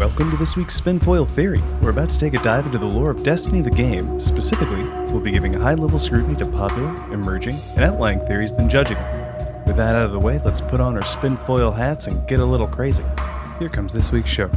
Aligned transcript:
Welcome 0.00 0.30
to 0.30 0.36
this 0.38 0.56
week's 0.56 0.80
Spinfoil 0.80 1.28
Theory. 1.28 1.62
We're 1.82 1.90
about 1.90 2.08
to 2.08 2.18
take 2.18 2.32
a 2.32 2.38
dive 2.38 2.64
into 2.64 2.78
the 2.78 2.86
lore 2.86 3.10
of 3.10 3.22
Destiny 3.22 3.60
the 3.60 3.70
game. 3.70 4.18
Specifically, 4.18 4.82
we'll 5.12 5.20
be 5.20 5.30
giving 5.30 5.52
high 5.52 5.74
level 5.74 5.98
scrutiny 5.98 6.34
to 6.36 6.46
popular, 6.46 6.88
emerging, 7.12 7.54
and 7.76 7.84
outlying 7.84 8.18
theories, 8.20 8.56
then 8.56 8.66
judging 8.66 8.96
them. 8.96 9.66
With 9.66 9.76
that 9.76 9.94
out 9.94 10.06
of 10.06 10.12
the 10.12 10.18
way, 10.18 10.40
let's 10.42 10.62
put 10.62 10.80
on 10.80 10.96
our 10.96 11.02
spinfoil 11.02 11.76
hats 11.76 12.06
and 12.06 12.26
get 12.26 12.40
a 12.40 12.44
little 12.46 12.66
crazy. 12.66 13.04
Here 13.58 13.68
comes 13.68 13.92
this 13.92 14.10
week's 14.10 14.30
show. 14.30 14.50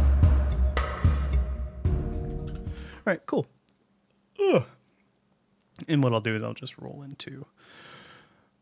All 1.86 3.04
right, 3.04 3.20
cool. 3.26 3.46
Ugh. 4.40 4.64
And 5.90 6.02
what 6.02 6.14
I'll 6.14 6.22
do 6.22 6.36
is 6.36 6.42
I'll 6.42 6.54
just 6.54 6.78
roll 6.78 7.04
into 7.04 7.46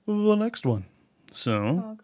the 0.07 0.33
next 0.33 0.65
one. 0.65 0.85
So, 1.29 1.99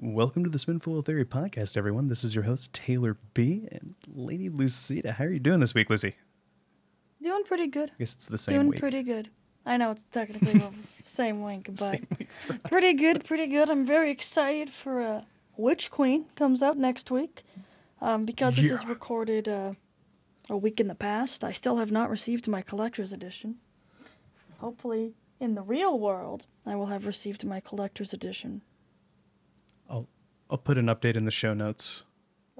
welcome 0.00 0.42
to 0.44 0.50
the 0.50 0.58
Spinfoil 0.58 1.04
Theory 1.04 1.24
podcast, 1.24 1.76
everyone. 1.76 2.08
This 2.08 2.24
is 2.24 2.34
your 2.34 2.44
host 2.44 2.72
Taylor 2.72 3.16
B 3.34 3.68
and 3.70 3.94
Lady 4.08 4.48
Lucida. 4.48 5.12
How 5.12 5.24
are 5.24 5.30
you 5.30 5.38
doing 5.38 5.60
this 5.60 5.74
week, 5.74 5.90
Lucy? 5.90 6.16
Doing 7.22 7.44
pretty 7.44 7.66
good. 7.66 7.90
I 7.90 7.98
guess 7.98 8.14
it's 8.14 8.26
the 8.26 8.38
same 8.38 8.54
Doing 8.56 8.68
week. 8.68 8.80
pretty 8.80 9.02
good. 9.02 9.28
I 9.66 9.76
know 9.76 9.90
it's 9.90 10.04
technically 10.10 10.52
the 10.58 10.72
same 11.04 11.42
week, 11.42 11.66
but 11.66 11.78
Same 11.78 12.06
week 12.18 12.28
pretty 12.64 12.94
good, 12.94 13.24
pretty 13.24 13.46
good. 13.46 13.68
I'm 13.68 13.84
very 13.84 14.10
excited 14.10 14.70
for 14.70 15.02
uh, 15.02 15.22
Witch 15.56 15.90
Queen 15.90 16.24
comes 16.34 16.62
out 16.62 16.78
next 16.78 17.10
week. 17.10 17.42
Um, 18.00 18.24
because 18.24 18.56
this 18.56 18.70
is 18.70 18.86
recorded 18.86 19.46
uh, 19.46 19.74
a 20.48 20.56
week 20.56 20.80
in 20.80 20.88
the 20.88 20.94
past, 20.94 21.44
I 21.44 21.52
still 21.52 21.76
have 21.76 21.92
not 21.92 22.08
received 22.08 22.48
my 22.48 22.62
collector's 22.62 23.12
edition. 23.12 23.56
Hopefully, 24.60 25.12
in 25.38 25.54
the 25.54 25.62
real 25.62 25.98
world, 25.98 26.46
I 26.64 26.76
will 26.76 26.86
have 26.86 27.04
received 27.04 27.44
my 27.44 27.60
collector's 27.60 28.14
edition. 28.14 28.62
I'll 29.90 30.08
I'll 30.48 30.58
put 30.58 30.78
an 30.78 30.86
update 30.86 31.16
in 31.16 31.24
the 31.24 31.30
show 31.30 31.52
notes 31.54 32.04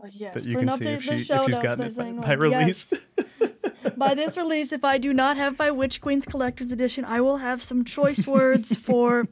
Uh, 0.03 0.09
yes, 0.13 0.35
that 0.35 0.45
you 0.47 0.59
can 0.59 0.71
see 0.73 0.85
if, 0.89 1.03
she, 1.03 1.25
show 1.25 1.37
if 1.43 1.47
she's 1.47 1.57
notes, 1.57 1.59
gotten 1.59 1.85
it 1.85 1.97
by, 1.97 2.13
by 2.13 2.29
like, 2.35 2.39
release. 2.39 2.93
yes. 3.41 3.51
by 3.97 4.15
this 4.15 4.37
release, 4.37 4.73
if 4.73 4.85
I 4.85 4.99
do 4.99 5.13
not 5.13 5.37
have 5.37 5.59
my 5.59 5.71
Witch 5.71 6.01
Queen's 6.01 6.25
Collector's 6.27 6.73
Edition, 6.73 7.05
I 7.05 7.21
will 7.21 7.39
have 7.39 7.63
some 7.63 7.85
choice 7.85 8.27
words 8.27 8.75
for 8.87 9.27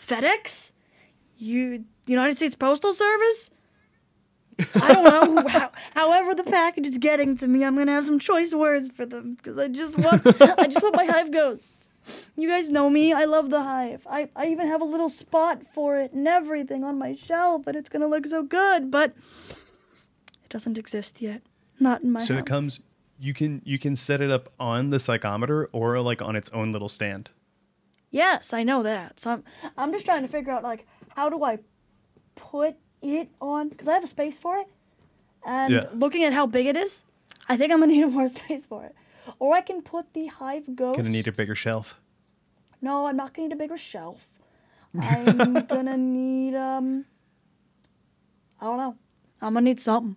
FedEx, 0.00 0.72
U- 1.38 1.84
United 2.06 2.36
States 2.36 2.54
Postal 2.54 2.92
Service. 2.92 3.50
I 4.74 4.92
don't 4.92 5.34
know. 5.36 5.46
How, 5.48 5.70
however, 5.94 6.34
the 6.34 6.42
package 6.44 6.86
is 6.88 6.98
getting 6.98 7.36
to 7.38 7.46
me, 7.46 7.64
I'm 7.64 7.76
gonna 7.76 7.92
have 7.92 8.06
some 8.06 8.18
choice 8.18 8.52
words 8.52 8.88
for 8.90 9.06
them 9.06 9.34
because 9.34 9.56
I 9.56 9.68
just 9.68 9.96
want, 9.96 10.26
I 10.58 10.66
just 10.66 10.82
want 10.82 10.96
my 10.96 11.04
Hive 11.14 11.30
Ghost. 11.30 11.77
You 12.36 12.48
guys 12.48 12.70
know 12.70 12.88
me. 12.90 13.12
I 13.12 13.24
love 13.24 13.50
the 13.50 13.62
Hive. 13.62 14.06
I, 14.08 14.28
I 14.36 14.46
even 14.48 14.66
have 14.66 14.80
a 14.80 14.84
little 14.84 15.08
spot 15.08 15.62
for 15.72 15.98
it 15.98 16.12
and 16.12 16.26
everything 16.28 16.84
on 16.84 16.98
my 16.98 17.14
shelf, 17.14 17.66
and 17.66 17.76
it's 17.76 17.88
gonna 17.88 18.06
look 18.06 18.26
so 18.26 18.42
good. 18.42 18.90
But 18.90 19.14
it 20.44 20.48
doesn't 20.48 20.78
exist 20.78 21.20
yet. 21.20 21.42
Not 21.80 22.02
in 22.02 22.12
my 22.12 22.20
so 22.20 22.34
house. 22.34 22.40
it 22.42 22.46
comes 22.46 22.80
you 23.20 23.34
can 23.34 23.60
you 23.64 23.78
can 23.78 23.96
set 23.96 24.20
it 24.20 24.30
up 24.30 24.52
on 24.60 24.90
the 24.90 24.98
psychometer 24.98 25.66
or 25.72 26.00
like 26.00 26.22
on 26.22 26.36
its 26.36 26.48
own 26.50 26.72
little 26.72 26.88
stand. 26.88 27.30
Yes, 28.10 28.52
I 28.52 28.62
know 28.62 28.82
that. 28.82 29.20
So 29.20 29.32
I'm, 29.32 29.44
I'm 29.76 29.92
just 29.92 30.04
trying 30.06 30.22
to 30.22 30.28
figure 30.28 30.52
out 30.52 30.62
like 30.62 30.86
how 31.10 31.28
do 31.28 31.42
I 31.44 31.58
put 32.36 32.76
it 33.02 33.28
on 33.40 33.68
because 33.68 33.86
I 33.88 33.94
have 33.94 34.04
a 34.04 34.08
space 34.08 34.38
for 34.38 34.56
it, 34.58 34.66
and 35.44 35.72
Yeah. 35.74 35.86
looking 35.92 36.24
at 36.24 36.32
how 36.32 36.46
big 36.46 36.66
it 36.66 36.76
is, 36.76 37.04
I 37.48 37.56
think 37.56 37.72
I'm 37.72 37.80
gonna 37.80 37.92
need 37.96 38.06
more 38.06 38.28
space 38.28 38.64
for 38.66 38.84
it. 38.84 38.94
Or 39.38 39.54
I 39.54 39.60
can 39.60 39.82
put 39.82 40.12
the 40.14 40.26
hive 40.26 40.74
ghost. 40.74 40.96
Gonna 40.96 41.10
need 41.10 41.28
a 41.28 41.32
bigger 41.32 41.54
shelf. 41.54 42.00
No, 42.80 43.06
I'm 43.06 43.16
not 43.16 43.34
gonna 43.34 43.48
need 43.48 43.54
a 43.54 43.58
bigger 43.58 43.76
shelf. 43.76 44.26
I'm 44.98 45.66
gonna 45.66 45.96
need 45.96 46.54
um. 46.54 47.04
I 48.60 48.64
don't 48.64 48.78
know. 48.78 48.96
I'm 49.40 49.54
gonna 49.54 49.64
need 49.64 49.80
something. 49.80 50.16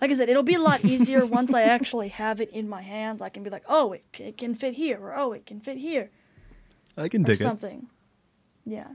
Like 0.00 0.10
I 0.10 0.14
said, 0.14 0.28
it'll 0.28 0.42
be 0.42 0.54
a 0.54 0.60
lot 0.60 0.84
easier 0.84 1.24
once 1.38 1.54
I 1.54 1.62
actually 1.62 2.08
have 2.08 2.40
it 2.40 2.50
in 2.50 2.68
my 2.68 2.82
hands. 2.82 3.22
I 3.22 3.28
can 3.28 3.42
be 3.42 3.50
like, 3.50 3.64
oh, 3.68 3.92
it, 3.92 4.04
c- 4.14 4.24
it 4.24 4.38
can 4.38 4.54
fit 4.54 4.74
here, 4.74 4.98
or 4.98 5.16
oh, 5.16 5.32
it 5.32 5.46
can 5.46 5.60
fit 5.60 5.78
here, 5.78 6.10
I 6.96 7.08
can 7.08 7.22
or 7.22 7.26
dig 7.26 7.40
it. 7.40 7.42
something. 7.42 7.86
Yeah. 8.64 8.88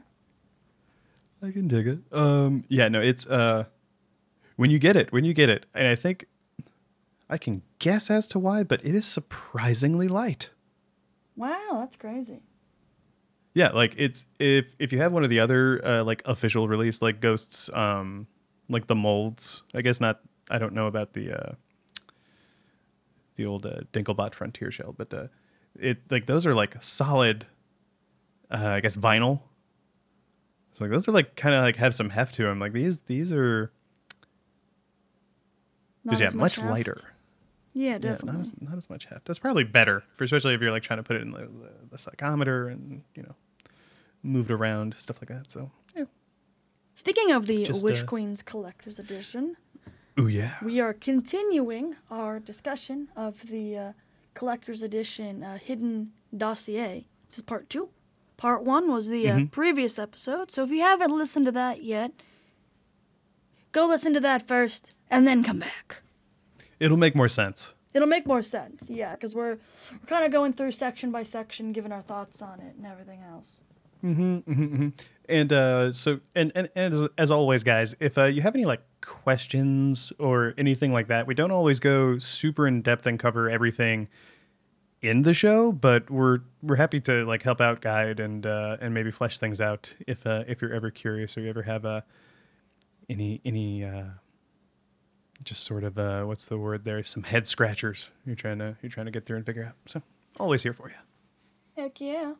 I 1.41 1.51
can 1.51 1.67
dig 1.67 1.87
it. 1.87 1.99
Um, 2.11 2.63
yeah, 2.67 2.87
no, 2.87 2.99
it's 2.99 3.27
uh, 3.27 3.65
when 4.55 4.71
you 4.71 4.79
get 4.79 4.95
it, 4.95 5.11
when 5.11 5.23
you 5.23 5.33
get 5.33 5.49
it, 5.49 5.65
and 5.73 5.87
I 5.87 5.95
think 5.95 6.25
I 7.29 7.37
can 7.37 7.61
guess 7.79 8.09
as 8.09 8.27
to 8.27 8.39
why, 8.39 8.63
but 8.63 8.83
it 8.85 8.95
is 8.95 9.05
surprisingly 9.05 10.07
light. 10.07 10.49
Wow, 11.35 11.77
that's 11.79 11.95
crazy. 11.97 12.41
Yeah, 13.53 13.69
like 13.71 13.95
it's 13.97 14.25
if 14.39 14.75
if 14.79 14.91
you 14.93 14.99
have 14.99 15.11
one 15.11 15.23
of 15.23 15.29
the 15.29 15.39
other 15.39 15.85
uh, 15.85 16.03
like 16.03 16.21
official 16.25 16.67
release 16.67 17.01
like 17.01 17.19
ghosts, 17.19 17.69
um, 17.73 18.27
like 18.69 18.87
the 18.87 18.95
molds. 18.95 19.63
I 19.73 19.81
guess 19.81 19.99
not. 19.99 20.21
I 20.49 20.57
don't 20.59 20.73
know 20.73 20.87
about 20.87 21.13
the 21.13 21.33
uh, 21.33 21.53
the 23.35 23.45
old 23.45 23.65
uh, 23.65 23.81
Dinklebot 23.93 24.33
Frontier 24.33 24.71
shell, 24.71 24.93
but 24.97 25.13
uh, 25.13 25.27
it 25.77 25.99
like 26.11 26.27
those 26.27 26.45
are 26.45 26.53
like 26.55 26.81
solid. 26.81 27.45
Uh, 28.49 28.65
I 28.67 28.79
guess 28.79 28.95
vinyl. 28.95 29.41
So 30.73 30.83
like 30.85 30.91
those 30.91 31.07
are 31.07 31.11
like 31.11 31.35
kind 31.35 31.55
of 31.55 31.63
like 31.63 31.75
have 31.77 31.93
some 31.95 32.11
heft 32.11 32.35
to 32.35 32.43
them. 32.43 32.59
Like 32.59 32.73
these 32.73 33.01
these 33.01 33.33
are 33.33 33.71
Not 36.03 36.19
yeah 36.19 36.29
much, 36.33 36.55
heft. 36.57 36.69
lighter. 36.69 36.97
Yeah, 37.77 37.91
Yeah, 37.91 37.97
definitely. 37.99 38.31
not 38.33 38.41
as, 38.41 38.53
not 38.61 38.77
as 38.77 38.89
much 38.89 39.05
heft. 39.05 39.25
That's 39.25 39.39
probably 39.39 39.63
better, 39.63 40.03
for 40.15 40.23
especially 40.23 40.53
if 40.53 40.61
you're 40.61 40.71
like 40.71 40.83
trying 40.83 40.97
to 40.97 41.03
put 41.03 41.15
it 41.17 41.21
in 41.21 41.31
the, 41.31 41.41
the, 41.41 41.71
the 41.91 41.97
psychometer 41.97 42.67
and 42.71 43.03
you 43.15 43.23
know 43.23 43.35
move 44.23 44.49
it 44.49 44.53
around 44.53 44.95
stuff 44.97 45.17
like 45.21 45.29
that. 45.29 45.51
So 45.51 45.71
yeah. 45.95 46.05
Speaking 46.91 47.31
of 47.31 47.45
the 47.47 47.65
Just, 47.65 47.83
Witch 47.83 48.01
uh, 48.03 48.05
Queen's 48.05 48.41
Collector's 48.41 48.97
Edition, 48.99 49.55
Ooh 50.19 50.27
yeah. 50.27 50.55
we 50.63 50.79
are 50.79 50.93
continuing 50.93 51.95
our 52.09 52.39
discussion 52.39 53.09
of 53.15 53.47
the 53.49 53.77
uh, 53.77 53.91
Collector's 54.33 54.81
Edition 54.81 55.43
uh, 55.43 55.57
Hidden 55.59 56.11
Dossier. 56.35 57.05
This 57.29 57.37
is 57.37 57.43
part 57.43 57.69
two. 57.69 57.89
Part 58.37 58.63
one 58.63 58.91
was 58.91 59.07
the 59.07 59.29
uh, 59.29 59.35
Mhm. 59.37 59.51
previous 59.51 59.97
episode, 59.99 60.51
so 60.51 60.63
if 60.63 60.69
you 60.71 60.81
haven't 60.81 61.15
listened 61.15 61.45
to 61.45 61.51
that 61.53 61.83
yet, 61.83 62.11
go 63.71 63.87
listen 63.87 64.13
to 64.13 64.19
that 64.19 64.47
first 64.47 64.91
and 65.09 65.27
then 65.27 65.43
come 65.43 65.59
back. 65.59 66.01
It'll 66.79 66.97
make 66.97 67.15
more 67.15 67.27
sense. 67.27 67.73
It'll 67.93 68.07
make 68.07 68.27
more 68.27 68.43
sense, 68.43 68.89
yeah, 68.89 69.13
because 69.13 69.33
we're 69.33 69.57
we're 69.91 70.07
kind 70.07 70.25
of 70.25 70.31
going 70.31 70.53
through 70.53 70.71
section 70.71 71.11
by 71.11 71.23
section, 71.23 71.71
giving 71.71 71.91
our 71.91 72.01
thoughts 72.01 72.41
on 72.41 72.59
it 72.59 72.75
and 72.75 72.85
everything 72.85 73.21
else. 73.23 73.63
Mm-hmm, 74.03 74.89
And 75.27 75.51
uh, 75.51 75.91
so, 75.91 76.19
and, 76.35 76.51
and, 76.55 76.69
and 76.75 76.93
as, 76.93 77.09
as 77.17 77.31
always, 77.31 77.63
guys, 77.63 77.95
if 77.99 78.17
uh, 78.17 78.25
you 78.25 78.41
have 78.41 78.53
any 78.53 78.65
like 78.65 78.81
questions 79.01 80.13
or 80.19 80.53
anything 80.57 80.93
like 80.93 81.07
that, 81.07 81.25
we 81.27 81.33
don't 81.33 81.51
always 81.51 81.79
go 81.79 82.17
super 82.17 82.67
in 82.67 82.81
depth 82.81 83.07
and 83.07 83.19
cover 83.19 83.49
everything 83.49 84.07
in 85.01 85.23
the 85.23 85.33
show, 85.33 85.71
but 85.71 86.09
we're 86.09 86.39
we're 86.61 86.75
happy 86.75 86.99
to 87.01 87.25
like 87.25 87.43
help 87.43 87.61
out, 87.61 87.81
guide, 87.81 88.19
and 88.19 88.45
uh, 88.45 88.77
and 88.79 88.93
maybe 88.93 89.11
flesh 89.11 89.39
things 89.39 89.61
out 89.61 89.93
if 90.07 90.25
uh, 90.25 90.43
if 90.47 90.61
you're 90.61 90.73
ever 90.73 90.91
curious 90.91 91.37
or 91.37 91.41
you 91.41 91.49
ever 91.49 91.63
have 91.63 91.85
uh, 91.85 92.01
any 93.09 93.41
any 93.45 93.83
uh, 93.83 94.03
just 95.43 95.63
sort 95.63 95.83
of 95.83 95.97
uh, 95.97 96.23
what's 96.23 96.45
the 96.45 96.57
word 96.57 96.83
there? 96.83 97.03
Some 97.03 97.23
head 97.23 97.47
scratchers 97.47 98.09
you're 98.25 98.35
trying 98.35 98.59
to 98.59 98.75
you're 98.81 98.89
trying 98.89 99.05
to 99.05 99.11
get 99.11 99.25
through 99.25 99.37
and 99.37 99.45
figure 99.45 99.63
out. 99.63 99.73
So 99.85 100.01
always 100.39 100.63
here 100.63 100.73
for 100.73 100.89
you. 100.89 100.95
Heck 101.81 101.99
yeah. 102.01 102.33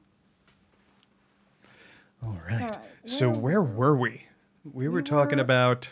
All 2.24 2.38
right. 2.50 2.62
All 2.62 2.68
right, 2.69 2.80
So 3.06 3.30
where 3.30 3.62
where 3.62 3.90
were 3.94 3.97
we? 3.97 4.24
We 4.74 4.88
were 4.88 5.02
talking 5.03 5.38
were- 5.38 5.44
about. 5.44 5.90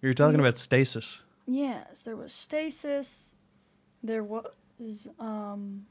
We 0.00 0.08
were 0.08 0.14
talking 0.14 0.40
We- 0.40 0.44
about 0.46 0.58
stasis. 0.58 1.22
Yes, 1.46 2.02
there 2.02 2.16
was 2.16 2.32
stasis. 2.32 3.34
There 4.02 4.22
was 4.22 5.08
um 5.18 5.86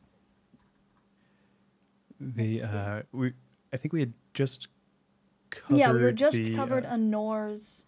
The 2.19 2.61
uh, 2.61 3.01
we, 3.11 3.33
I 3.73 3.77
think 3.77 3.91
we 3.93 3.99
had 4.01 4.13
just 4.33 4.67
covered. 5.49 5.77
yeah, 5.77 5.91
we 5.91 5.99
were 6.01 6.11
just 6.11 6.37
the, 6.37 6.55
covered 6.55 6.85
Uh, 6.85 6.93
Honor's 6.93 7.85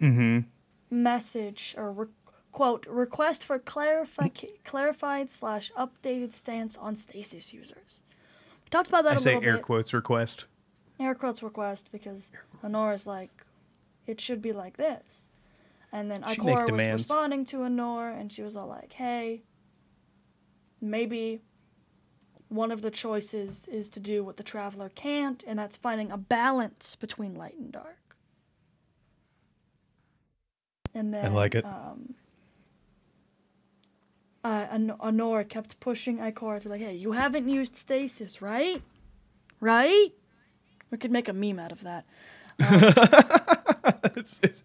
mm-hmm. 0.00 0.40
message 0.90 1.74
or 1.78 1.92
re- 1.92 2.06
quote 2.50 2.86
request 2.86 3.44
for 3.44 3.58
clarifi- 3.58 4.50
clarified 4.64 5.30
slash 5.30 5.72
updated 5.78 6.32
stance 6.32 6.76
on 6.76 6.96
stasis 6.96 7.52
users. 7.54 8.02
We 8.64 8.70
talked 8.70 8.88
about 8.88 9.04
that 9.04 9.12
I 9.14 9.16
a 9.16 9.18
say 9.18 9.34
little 9.34 9.48
air 9.48 9.56
bit. 9.56 9.62
quotes 9.64 9.92
request. 9.94 10.44
air 11.00 11.14
quotes 11.14 11.42
request 11.42 11.88
because 11.92 12.30
Honora's 12.62 13.06
like, 13.06 13.30
it 14.06 14.20
should 14.20 14.42
be 14.42 14.52
like 14.52 14.76
this. 14.76 15.30
And 15.92 16.10
then 16.10 16.22
She 16.22 16.40
makes 16.40 16.60
Ikora 16.62 16.66
was 16.92 17.02
responding 17.02 17.44
to 17.46 17.62
Honora, 17.64 18.14
and 18.16 18.32
she 18.32 18.42
was 18.42 18.56
all 18.56 18.66
like, 18.66 18.94
hey, 18.94 19.42
maybe 20.80 21.40
one 22.52 22.70
of 22.70 22.82
the 22.82 22.90
choices 22.90 23.66
is 23.68 23.88
to 23.90 24.00
do 24.00 24.22
what 24.22 24.36
the 24.36 24.42
traveler 24.42 24.90
can't, 24.94 25.42
and 25.46 25.58
that's 25.58 25.76
finding 25.76 26.10
a 26.10 26.18
balance 26.18 26.96
between 26.96 27.34
light 27.34 27.54
and 27.58 27.72
dark. 27.72 28.16
And 30.94 31.14
then 31.14 31.24
I 31.24 31.28
like 31.28 31.54
it. 31.54 31.64
Um, 31.64 32.14
uh, 34.44 34.66
Hon- 34.66 34.96
Honora 35.00 35.44
kept 35.44 35.80
pushing 35.80 36.18
Ikora 36.18 36.60
to 36.60 36.68
like, 36.68 36.80
hey, 36.80 36.94
you 36.94 37.12
haven't 37.12 37.48
used 37.48 37.74
stasis, 37.74 38.42
right? 38.42 38.82
Right? 39.60 40.10
We 40.90 40.98
could 40.98 41.10
make 41.10 41.28
a 41.28 41.32
meme 41.32 41.58
out 41.58 41.72
of 41.72 41.82
that. 41.84 42.04
it's, 44.16 44.40
it's, 44.42 44.62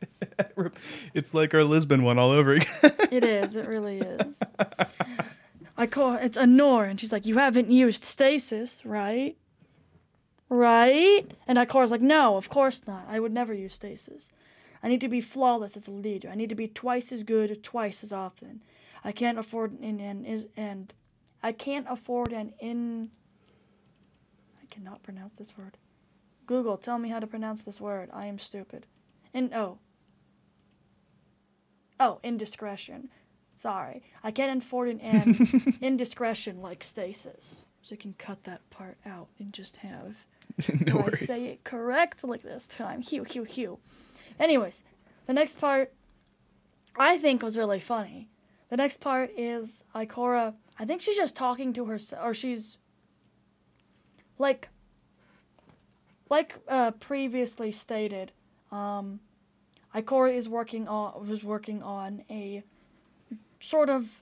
it's 1.13 1.33
like 1.33 1.53
our 1.53 1.63
Lisbon 1.63 2.03
one 2.03 2.19
all 2.19 2.31
over 2.31 2.53
again. 2.53 2.67
It 3.11 3.23
is. 3.23 3.55
It 3.55 3.67
really 3.67 3.99
is. 3.99 4.43
I 5.77 5.85
call 5.85 6.13
her, 6.13 6.19
it's 6.19 6.37
Anor, 6.37 6.89
and 6.89 6.99
she's 6.99 7.11
like, 7.11 7.25
You 7.25 7.37
haven't 7.37 7.71
used 7.71 8.03
stasis, 8.03 8.85
right? 8.85 9.37
Right? 10.49 11.25
And 11.47 11.57
Ikora's 11.57 11.91
like, 11.91 12.01
No, 12.01 12.35
of 12.35 12.49
course 12.49 12.87
not. 12.87 13.05
I 13.07 13.19
would 13.19 13.31
never 13.31 13.53
use 13.53 13.75
stasis. 13.75 14.31
I 14.81 14.89
need 14.89 15.01
to 15.01 15.07
be 15.07 15.21
flawless 15.21 15.77
as 15.77 15.87
a 15.87 15.91
leader. 15.91 16.29
I 16.29 16.35
need 16.35 16.49
to 16.49 16.55
be 16.55 16.67
twice 16.67 17.11
as 17.11 17.23
good 17.23 17.63
twice 17.63 18.03
as 18.03 18.13
often. 18.13 18.61
I 19.03 19.11
can't 19.11 19.39
afford 19.39 19.79
an, 19.79 19.99
an 19.99 20.25
is 20.25 20.47
and 20.57 20.93
I 21.43 21.51
can't 21.51 21.85
afford 21.89 22.33
an 22.33 22.53
in 22.59 23.09
I 24.61 24.65
cannot 24.69 25.03
pronounce 25.03 25.33
this 25.33 25.57
word. 25.57 25.77
Google, 26.45 26.77
tell 26.77 26.97
me 26.97 27.09
how 27.09 27.19
to 27.19 27.27
pronounce 27.27 27.63
this 27.63 27.79
word. 27.79 28.09
I 28.13 28.25
am 28.25 28.39
stupid. 28.39 28.85
In 29.33 29.53
oh. 29.53 29.79
Oh, 31.99 32.19
indiscretion. 32.23 33.09
Sorry. 33.57 34.03
I 34.23 34.31
can't 34.31 34.61
afford 34.63 34.89
an 34.89 34.99
an 35.01 35.73
indiscretion 35.81 36.61
like 36.61 36.83
stasis. 36.83 37.65
So 37.81 37.93
you 37.93 37.97
can 37.99 38.13
cut 38.17 38.43
that 38.43 38.69
part 38.69 38.97
out 39.05 39.27
and 39.39 39.51
just 39.53 39.77
have 39.77 40.15
no 40.85 40.99
I 40.99 41.01
worries. 41.03 41.25
say 41.25 41.45
it 41.47 41.63
correctly 41.63 42.39
this 42.43 42.67
time. 42.67 43.01
Hew, 43.01 43.23
hew, 43.23 43.43
hew. 43.43 43.79
Anyways, 44.39 44.83
the 45.25 45.33
next 45.33 45.59
part 45.59 45.93
I 46.97 47.17
think 47.17 47.41
was 47.43 47.57
really 47.57 47.79
funny. 47.79 48.29
The 48.69 48.77
next 48.77 48.99
part 48.99 49.31
is 49.37 49.83
Ikora. 49.95 50.55
I 50.79 50.85
think 50.85 51.01
she's 51.01 51.15
just 51.17 51.35
talking 51.35 51.73
to 51.73 51.85
herself, 51.85 52.21
or 52.25 52.33
she's 52.33 52.77
like, 54.37 54.69
like 56.29 56.55
uh, 56.67 56.91
previously 56.91 57.71
stated. 57.71 58.31
Um, 58.71 59.21
Ikora 59.95 60.35
is 60.35 60.49
working 60.49 60.87
on 60.87 61.27
was 61.27 61.43
working 61.43 61.81
on 61.81 62.23
a 62.29 62.63
sort 63.67 63.89
of 63.89 64.21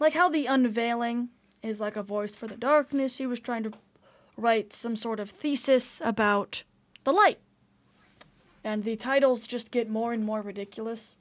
like 0.00 0.14
how 0.14 0.28
the 0.28 0.46
unveiling 0.46 1.28
is 1.62 1.78
like 1.78 1.96
a 1.96 2.02
voice 2.02 2.34
for 2.34 2.46
the 2.46 2.56
darkness. 2.56 3.18
He 3.18 3.26
was 3.26 3.38
trying 3.40 3.62
to 3.62 3.72
write 4.36 4.72
some 4.72 4.96
sort 4.96 5.20
of 5.20 5.30
thesis 5.30 6.00
about 6.04 6.64
the 7.04 7.12
light. 7.12 7.38
And 8.64 8.84
the 8.84 8.96
titles 8.96 9.46
just 9.46 9.70
get 9.70 9.88
more 9.88 10.12
and 10.12 10.24
more 10.24 10.42
ridiculous 10.42 11.16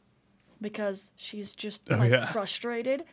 because 0.60 1.12
she's 1.16 1.54
just 1.54 1.90
Oh, 1.92 1.98
like 1.98 2.12
yeah. 2.12 2.26
frustrated. 2.26 3.04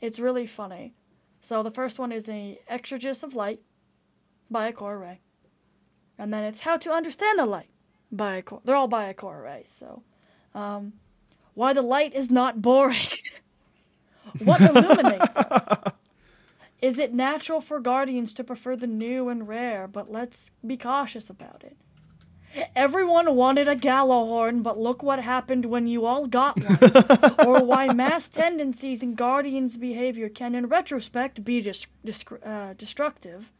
It's 0.00 0.20
really 0.20 0.46
funny. 0.46 0.94
So 1.40 1.62
the 1.62 1.70
first 1.70 1.98
one 1.98 2.12
is 2.12 2.28
a 2.28 2.58
Exegesis 2.68 3.22
of 3.22 3.34
Light 3.34 3.60
by 4.50 4.70
Ikora 4.70 5.00
Rey. 5.00 5.20
And 6.18 6.32
then 6.32 6.44
it's 6.44 6.60
How 6.60 6.76
to 6.78 6.92
Understand 6.92 7.38
the 7.38 7.46
Light 7.46 7.68
by 8.12 8.40
Ikora. 8.40 8.60
They're 8.64 8.76
all 8.76 8.88
by 8.88 9.12
Ikora 9.12 9.42
Rey, 9.42 9.62
so 9.66 10.02
um, 10.54 10.94
why 11.54 11.72
the 11.72 11.82
light 11.82 12.14
is 12.14 12.30
not 12.30 12.62
boring. 12.62 12.96
what 14.44 14.60
illuminates 14.60 15.36
us? 15.36 15.92
Is 16.82 16.98
it 16.98 17.14
natural 17.14 17.60
for 17.60 17.80
guardians 17.80 18.34
to 18.34 18.44
prefer 18.44 18.76
the 18.76 18.86
new 18.86 19.28
and 19.28 19.48
rare, 19.48 19.88
but 19.88 20.10
let's 20.10 20.50
be 20.64 20.76
cautious 20.76 21.30
about 21.30 21.64
it? 21.64 21.76
Everyone 22.74 23.34
wanted 23.34 23.68
a 23.68 23.76
Gjallarhorn, 23.76 24.62
but 24.62 24.78
look 24.78 25.02
what 25.02 25.22
happened 25.22 25.66
when 25.66 25.86
you 25.86 26.06
all 26.06 26.26
got 26.26 26.56
one. 26.62 27.46
or 27.46 27.64
why 27.64 27.92
mass 27.92 28.28
tendencies 28.28 29.02
in 29.02 29.14
guardians' 29.14 29.76
behavior 29.76 30.28
can, 30.28 30.54
in 30.54 30.66
retrospect, 30.66 31.44
be 31.44 31.60
dis- 31.60 31.86
dis- 32.04 32.24
uh, 32.44 32.74
destructive. 32.74 33.52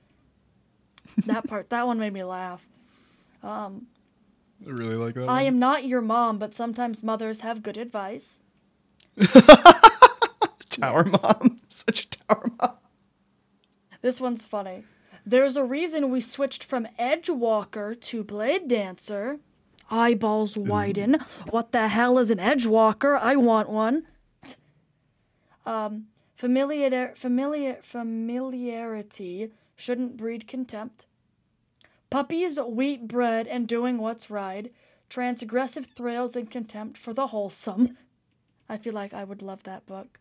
That 1.27 1.47
part, 1.49 1.71
that 1.71 1.87
one 1.87 1.99
made 1.99 2.12
me 2.12 2.25
laugh. 2.25 2.67
I 4.67 4.71
really 4.71 4.97
like 4.97 5.15
that. 5.15 5.29
I 5.29 5.43
am 5.43 5.59
not 5.59 5.85
your 5.85 6.01
mom, 6.01 6.39
but 6.39 6.55
sometimes 6.55 7.03
mothers 7.03 7.41
have 7.41 7.62
good 7.62 7.77
advice. 7.77 8.43
Tower 10.81 11.05
Mom. 11.05 11.58
Such 11.69 12.05
a 12.05 12.08
Tower 12.08 12.44
Mom. 12.61 12.73
This 14.02 14.20
one's 14.20 14.44
funny. 14.44 14.84
There's 15.25 15.56
a 15.56 15.64
reason 15.64 16.11
we 16.11 16.20
switched 16.20 16.62
from 16.62 16.87
Edge 16.99 17.28
Walker 17.28 17.94
to 17.94 18.23
Blade 18.23 18.69
Dancer. 18.69 19.40
Eyeballs 19.90 20.56
widen. 20.56 21.17
What 21.50 21.73
the 21.73 21.88
hell 21.88 22.19
is 22.19 22.31
an 22.31 22.40
Edge 22.40 22.67
Walker? 22.67 23.17
I 23.17 23.37
want 23.37 23.69
one. 23.69 24.06
Um, 25.64 26.06
familiar, 26.37 27.12
familiar, 27.17 27.78
familiarity 27.82 29.50
shouldn't 29.75 30.17
breed 30.17 30.46
contempt. 30.46 31.06
Puppies, 32.08 32.56
wheat 32.61 33.08
bread, 33.08 33.49
and 33.49 33.67
doing 33.67 33.99
what's 33.99 34.31
right. 34.31 34.73
Transgressive 35.11 35.84
thrills 35.87 36.37
and 36.37 36.49
contempt 36.49 36.96
for 36.96 37.12
the 37.12 37.26
wholesome. 37.26 37.99
I 38.69 38.76
feel 38.76 38.94
like 38.94 39.12
I 39.12 39.25
would 39.25 39.43
love 39.43 39.64
that 39.64 39.87
book. 39.87 40.20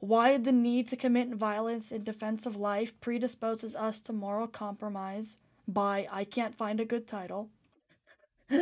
Why 0.00 0.36
the 0.38 0.52
need 0.52 0.88
to 0.88 0.96
commit 0.96 1.34
violence 1.34 1.90
in 1.90 2.04
defense 2.04 2.46
of 2.46 2.56
life 2.56 2.98
predisposes 3.00 3.74
us 3.74 4.00
to 4.02 4.12
moral 4.12 4.46
compromise 4.46 5.38
by 5.66 6.06
I 6.10 6.24
can't 6.24 6.54
find 6.54 6.80
a 6.80 6.84
good 6.84 7.06
title. 7.06 7.50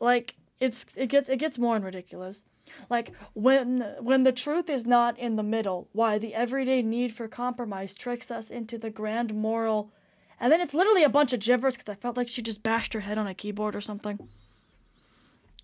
like 0.00 0.36
it's 0.60 0.86
it 0.94 1.06
gets 1.06 1.28
it 1.28 1.38
gets 1.38 1.58
more 1.58 1.76
and 1.76 1.84
ridiculous. 1.84 2.44
Like 2.88 3.12
when 3.34 3.80
when 4.00 4.24
the 4.24 4.32
truth 4.32 4.68
is 4.68 4.86
not 4.86 5.18
in 5.18 5.36
the 5.36 5.42
middle, 5.42 5.88
why 5.92 6.18
the 6.18 6.34
everyday 6.34 6.82
need 6.82 7.12
for 7.12 7.26
compromise 7.26 7.94
tricks 7.94 8.30
us 8.30 8.50
into 8.50 8.78
the 8.78 8.90
grand 8.90 9.34
moral 9.34 9.90
and 10.40 10.50
then 10.50 10.62
it's 10.62 10.74
literally 10.74 11.04
a 11.04 11.10
bunch 11.10 11.34
of 11.34 11.40
gibberish 11.40 11.74
because 11.74 11.92
I 11.92 11.94
felt 11.94 12.16
like 12.16 12.28
she 12.28 12.40
just 12.40 12.62
bashed 12.62 12.94
her 12.94 13.00
head 13.00 13.18
on 13.18 13.26
a 13.26 13.34
keyboard 13.34 13.76
or 13.76 13.82
something. 13.82 14.18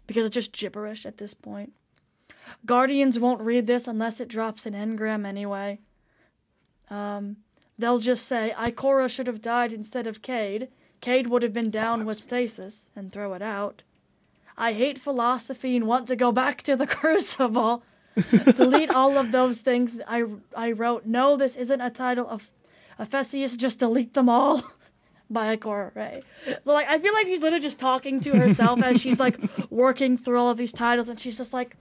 Because 0.06 0.26
it's 0.26 0.34
just 0.34 0.52
gibberish 0.52 1.06
at 1.06 1.16
this 1.16 1.32
point. 1.32 1.72
Guardians 2.64 3.18
won't 3.18 3.40
read 3.40 3.66
this 3.66 3.86
unless 3.86 4.20
it 4.20 4.28
drops 4.28 4.66
an 4.66 4.74
engram 4.74 5.26
anyway. 5.26 5.80
Um, 6.90 7.38
they'll 7.78 7.98
just 7.98 8.26
say, 8.26 8.54
Ikora 8.56 9.08
should 9.08 9.26
have 9.26 9.40
died 9.40 9.72
instead 9.72 10.06
of 10.06 10.22
Cayde. 10.22 10.68
Cayde 11.00 11.26
would 11.26 11.42
have 11.42 11.52
been 11.52 11.70
down 11.70 12.04
with 12.04 12.16
stasis 12.16 12.90
and 12.96 13.12
throw 13.12 13.34
it 13.34 13.42
out. 13.42 13.82
I 14.56 14.72
hate 14.72 14.98
philosophy 14.98 15.76
and 15.76 15.86
want 15.86 16.08
to 16.08 16.16
go 16.16 16.32
back 16.32 16.62
to 16.62 16.76
the 16.76 16.86
Crucible. 16.86 17.82
Delete 18.56 18.90
all 18.90 19.18
of 19.18 19.30
those 19.30 19.60
things 19.60 20.00
I, 20.08 20.24
I 20.56 20.72
wrote. 20.72 21.04
No, 21.04 21.36
this 21.36 21.56
isn't 21.56 21.80
a 21.80 21.90
title 21.90 22.26
of 22.26 22.50
Ephesius, 22.98 23.56
just 23.56 23.78
delete 23.78 24.14
them 24.14 24.28
all. 24.28 24.62
By 25.28 25.56
Ikora 25.56 25.92
Rey. 25.96 26.22
So 26.62 26.72
like 26.72 26.86
I 26.88 27.00
feel 27.00 27.12
like 27.12 27.26
she's 27.26 27.42
literally 27.42 27.60
just 27.60 27.80
talking 27.80 28.20
to 28.20 28.36
herself 28.38 28.80
as 28.80 29.00
she's 29.00 29.18
like 29.18 29.40
working 29.70 30.16
through 30.16 30.38
all 30.38 30.50
of 30.50 30.56
these 30.56 30.72
titles 30.72 31.08
and 31.08 31.18
she's 31.18 31.36
just 31.36 31.52
like 31.52 31.76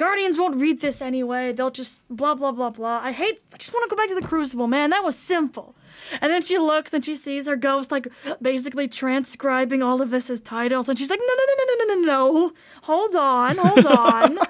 Guardians 0.00 0.38
won't 0.38 0.56
read 0.56 0.80
this 0.80 1.02
anyway. 1.02 1.52
They'll 1.52 1.70
just 1.70 2.00
blah 2.08 2.34
blah 2.34 2.52
blah 2.52 2.70
blah. 2.70 3.00
I 3.02 3.12
hate. 3.12 3.38
I 3.52 3.58
just 3.58 3.70
want 3.74 3.84
to 3.84 3.94
go 3.94 4.00
back 4.00 4.08
to 4.08 4.14
the 4.14 4.26
Crucible, 4.26 4.66
man. 4.66 4.88
That 4.88 5.04
was 5.04 5.14
simple. 5.14 5.74
And 6.22 6.32
then 6.32 6.40
she 6.40 6.56
looks 6.56 6.94
and 6.94 7.04
she 7.04 7.14
sees 7.14 7.46
her 7.46 7.54
ghost 7.54 7.90
like 7.90 8.08
basically 8.40 8.88
transcribing 8.88 9.82
all 9.82 10.00
of 10.00 10.08
this 10.08 10.30
as 10.30 10.40
titles, 10.40 10.88
and 10.88 10.98
she's 10.98 11.10
like, 11.10 11.20
no 11.20 11.34
no 11.36 11.44
no 11.46 11.54
no 11.58 11.74
no 11.74 11.84
no 11.84 12.00
no 12.00 12.06
no. 12.06 12.52
Hold 12.84 13.14
on, 13.14 13.58
hold 13.58 13.86
on. 13.86 14.38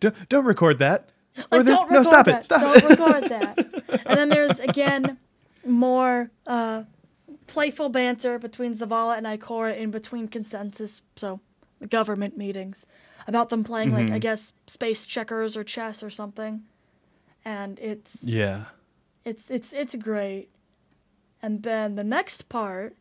Don't, 0.00 0.28
don't 0.28 0.44
record 0.44 0.78
that. 0.78 1.08
Like, 1.50 1.66
don't 1.66 1.90
no, 1.90 2.04
stop 2.04 2.26
that. 2.26 2.38
it. 2.38 2.44
Stop 2.44 2.60
don't 2.60 2.76
it. 2.76 2.84
record 2.88 3.24
that. 3.30 4.04
And 4.06 4.16
then 4.16 4.28
there's 4.28 4.60
again 4.60 5.18
more 5.66 6.30
uh, 6.46 6.84
playful 7.48 7.88
banter 7.88 8.38
between 8.38 8.74
Zavala 8.74 9.18
and 9.18 9.26
Ikora 9.26 9.76
in 9.76 9.90
between 9.90 10.28
consensus, 10.28 11.02
so 11.16 11.40
government 11.90 12.36
meetings 12.36 12.86
about 13.26 13.48
them 13.50 13.62
playing 13.64 13.92
like 13.92 14.06
Mm-hmm. 14.06 14.14
I 14.14 14.18
guess 14.18 14.52
space 14.66 15.06
checkers 15.06 15.56
or 15.56 15.64
chess 15.64 16.02
or 16.02 16.10
something. 16.10 16.62
And 17.44 17.78
it's 17.78 18.24
Yeah. 18.24 18.64
it's 19.24 19.50
it's 19.50 19.72
it's 19.72 19.94
great. 19.94 20.48
And 21.42 21.62
then 21.62 21.94
the 21.94 22.04
next 22.04 22.48
part 22.48 22.96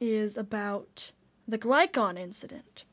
is 0.00 0.36
about 0.36 1.12
the 1.48 1.58
Glykon 1.58 2.18
incident, 2.18 2.84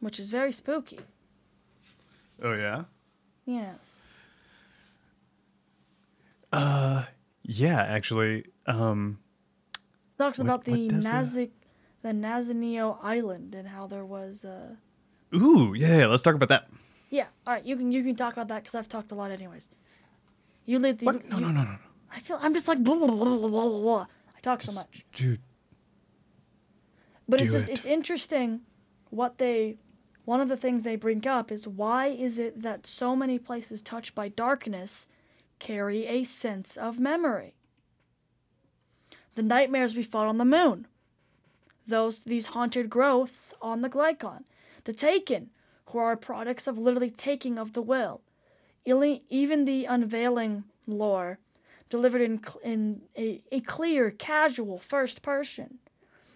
which 0.00 0.18
is 0.18 0.30
very 0.30 0.52
spooky. 0.52 1.00
Oh 2.42 2.54
yeah. 2.54 2.84
Yes. 3.44 4.00
Uh 6.52 7.04
yeah, 7.42 7.82
actually. 7.82 8.44
Um. 8.66 9.18
talks 10.18 10.38
about 10.38 10.64
the 10.64 10.88
Nazik, 10.88 11.50
the 12.02 12.10
Nazaneo 12.10 12.98
Island 13.02 13.54
and 13.54 13.68
how 13.68 13.86
there 13.86 14.04
was. 14.04 14.44
Uh, 14.44 14.76
Ooh, 15.34 15.74
yeah. 15.74 16.06
Let's 16.06 16.22
talk 16.22 16.34
about 16.34 16.48
that. 16.48 16.68
yeah, 17.10 17.26
all 17.46 17.54
right, 17.54 17.64
you 17.64 17.76
can 17.76 17.92
you 17.92 18.02
can 18.02 18.16
talk 18.16 18.34
about 18.34 18.48
that 18.48 18.62
because 18.62 18.74
I've 18.74 18.88
talked 18.88 19.12
a 19.12 19.14
lot 19.14 19.30
anyways. 19.30 19.68
You 20.66 20.78
lead 20.78 20.98
the. 20.98 21.06
What? 21.06 21.28
No, 21.28 21.36
you- 21.38 21.42
no, 21.42 21.48
no, 21.50 21.62
no, 21.62 21.70
no. 21.72 21.78
I 22.12 22.20
feel 22.20 22.38
I'm 22.40 22.54
just 22.54 22.66
like 22.68 22.82
blah 22.82 22.96
blah 22.96 23.06
blah 23.06 23.16
blah 23.16 23.36
blah 23.38 23.48
blah. 23.48 23.80
blah. 23.80 24.06
I 24.36 24.40
talk 24.40 24.62
so 24.62 24.72
much, 24.72 25.04
dude. 25.12 25.40
but 27.28 27.40
it's 27.40 27.52
just 27.52 27.68
it. 27.68 27.72
it's 27.72 27.84
interesting 27.84 28.60
what 29.10 29.38
they. 29.38 29.76
One 30.24 30.40
of 30.40 30.48
the 30.48 30.56
things 30.56 30.84
they 30.84 30.96
bring 30.96 31.26
up 31.26 31.50
is 31.50 31.66
why 31.66 32.06
is 32.08 32.38
it 32.38 32.62
that 32.62 32.86
so 32.86 33.16
many 33.16 33.38
places 33.38 33.82
touched 33.82 34.14
by 34.14 34.28
darkness 34.28 35.08
carry 35.58 36.06
a 36.06 36.22
sense 36.24 36.76
of 36.76 36.98
memory. 37.00 37.54
The 39.34 39.42
nightmares 39.42 39.94
we 39.96 40.02
fought 40.02 40.26
on 40.28 40.38
the 40.38 40.44
moon, 40.44 40.86
those 41.90 42.20
these 42.24 42.48
haunted 42.48 42.88
growths 42.88 43.54
on 43.60 43.82
the 43.82 43.90
Glykon. 43.90 44.44
the 44.84 44.92
Taken, 44.92 45.50
who 45.86 45.98
are 45.98 46.16
products 46.16 46.66
of 46.66 46.78
literally 46.78 47.10
taking 47.10 47.58
of 47.58 47.72
the 47.72 47.82
will, 47.82 48.22
even 48.84 49.64
the 49.64 49.84
unveiling 49.84 50.64
lore, 50.86 51.38
delivered 51.90 52.22
in 52.22 52.40
in 52.62 53.02
a, 53.16 53.42
a 53.52 53.60
clear, 53.60 54.10
casual 54.10 54.78
first 54.78 55.20
person. 55.22 55.78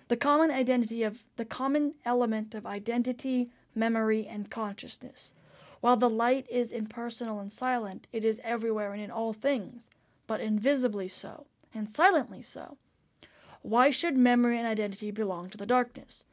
The 0.08 0.16
common 0.16 0.50
identity 0.50 1.02
of 1.02 1.24
the 1.36 1.46
common 1.46 1.94
element 2.04 2.54
of 2.54 2.66
identity, 2.66 3.50
memory, 3.74 4.26
and 4.26 4.50
consciousness. 4.50 5.32
While 5.80 5.96
the 5.96 6.10
light 6.10 6.46
is 6.50 6.72
impersonal 6.72 7.40
and 7.40 7.52
silent, 7.52 8.06
it 8.12 8.24
is 8.24 8.40
everywhere 8.44 8.92
and 8.92 9.02
in 9.02 9.10
all 9.10 9.32
things, 9.32 9.88
but 10.26 10.40
invisibly 10.40 11.08
so, 11.08 11.46
and 11.74 11.88
silently 11.88 12.42
so. 12.42 12.76
Why 13.64 13.88
should 13.88 14.18
memory 14.18 14.58
and 14.58 14.66
identity 14.66 15.10
belong 15.10 15.48
to 15.48 15.56
the 15.56 15.64
darkness? 15.64 16.24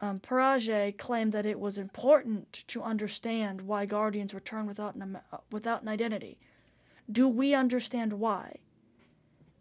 Um, 0.00 0.18
claimed 0.18 1.30
that 1.30 1.46
it 1.46 1.60
was 1.60 1.78
important 1.78 2.64
to 2.66 2.82
understand 2.82 3.60
why 3.60 3.86
guardians 3.86 4.34
return 4.34 4.66
without 4.66 4.96
an, 4.96 5.18
without 5.52 5.82
an 5.82 5.88
identity. 5.88 6.36
Do 7.10 7.28
we 7.28 7.54
understand 7.54 8.14
why? 8.14 8.56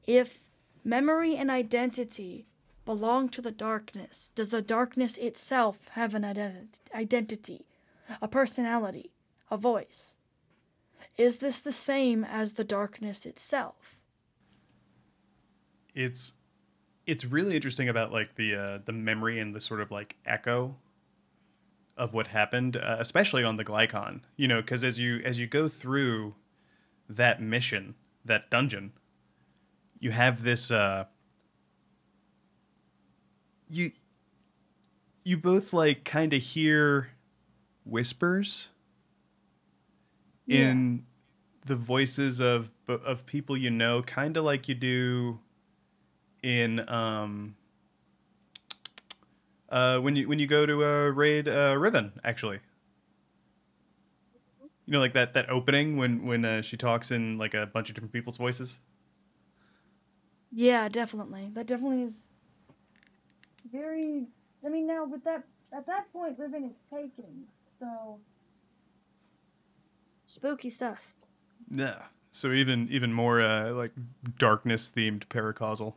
If 0.07 0.45
memory 0.83 1.35
and 1.35 1.51
identity 1.51 2.47
belong 2.83 3.29
to 3.29 3.43
the 3.43 3.51
darkness, 3.51 4.31
does 4.33 4.49
the 4.49 4.63
darkness 4.63 5.15
itself 5.17 5.89
have 5.89 6.15
an 6.15 6.23
ident- 6.23 6.79
identity, 6.95 7.67
a 8.23 8.27
personality, 8.27 9.11
a 9.51 9.57
voice? 9.57 10.17
Is 11.15 11.37
this 11.37 11.59
the 11.59 11.71
same 11.71 12.23
as 12.23 12.53
the 12.53 12.63
darkness 12.63 13.27
itself? 13.27 13.99
It's 15.93 16.33
it's 17.05 17.25
really 17.25 17.55
interesting 17.55 17.89
about 17.89 18.11
like 18.11 18.35
the 18.35 18.55
uh, 18.55 18.79
the 18.85 18.91
memory 18.91 19.39
and 19.39 19.53
the 19.53 19.61
sort 19.61 19.81
of 19.81 19.91
like 19.91 20.15
echo 20.25 20.75
of 21.97 22.13
what 22.13 22.27
happened, 22.27 22.77
uh, 22.77 22.97
especially 22.99 23.43
on 23.43 23.57
the 23.57 23.65
Glykon. 23.65 24.21
You 24.35 24.47
know, 24.47 24.61
because 24.61 24.83
as 24.83 24.99
you 24.99 25.21
as 25.23 25.39
you 25.39 25.47
go 25.47 25.67
through 25.67 26.35
that 27.09 27.41
mission, 27.41 27.95
that 28.25 28.49
dungeon, 28.49 28.93
you 29.99 30.11
have 30.11 30.43
this. 30.43 30.71
Uh, 30.71 31.05
you 33.69 33.91
you 35.23 35.37
both 35.37 35.73
like 35.73 36.03
kind 36.03 36.33
of 36.33 36.41
hear 36.41 37.09
whispers 37.85 38.67
yeah. 40.45 40.69
in 40.69 41.05
the 41.65 41.75
voices 41.75 42.39
of 42.39 42.71
of 42.87 43.25
people 43.25 43.57
you 43.57 43.69
know, 43.69 44.01
kind 44.03 44.37
of 44.37 44.43
like 44.43 44.67
you 44.67 44.75
do 44.75 45.39
in 46.43 46.87
um 46.89 47.55
uh 49.69 49.97
when 49.99 50.15
you 50.15 50.27
when 50.27 50.39
you 50.39 50.47
go 50.47 50.65
to 50.65 50.83
uh, 50.85 51.07
raid 51.07 51.47
uh, 51.47 51.75
Riven 51.77 52.13
actually. 52.23 52.59
You 54.85 54.91
know, 54.91 54.99
like 54.99 55.13
that 55.13 55.33
that 55.33 55.49
opening 55.49 55.95
when 55.97 56.25
when 56.25 56.43
uh, 56.43 56.61
she 56.61 56.75
talks 56.75 57.09
in 57.09 57.37
like 57.37 57.53
a 57.53 57.65
bunch 57.65 57.89
of 57.89 57.95
different 57.95 58.11
people's 58.11 58.37
voices. 58.37 58.79
Yeah, 60.51 60.89
definitely. 60.89 61.49
That 61.53 61.67
definitely 61.67 62.03
is 62.03 62.27
very. 63.71 64.27
I 64.65 64.69
mean, 64.69 64.85
now 64.85 65.05
with 65.05 65.23
that 65.23 65.43
at 65.71 65.85
that 65.87 66.11
point, 66.11 66.37
Riven 66.37 66.65
is 66.65 66.81
taken, 66.81 67.45
so 67.61 68.19
spooky 70.27 70.69
stuff. 70.69 71.15
Yeah. 71.69 72.03
So 72.31 72.51
even 72.51 72.89
even 72.91 73.13
more 73.13 73.41
uh, 73.41 73.71
like 73.71 73.91
darkness 74.37 74.91
themed 74.93 75.27
paracausal. 75.27 75.93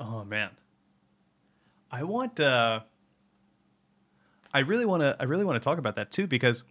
Oh 0.00 0.24
man. 0.24 0.50
I 1.90 2.04
want 2.04 2.38
uh 2.40 2.80
I 4.52 4.60
really 4.60 4.86
want 4.86 5.02
to 5.02 5.16
I 5.18 5.24
really 5.24 5.44
want 5.44 5.60
to 5.60 5.64
talk 5.64 5.78
about 5.78 5.96
that 5.96 6.10
too 6.10 6.26
because 6.26 6.64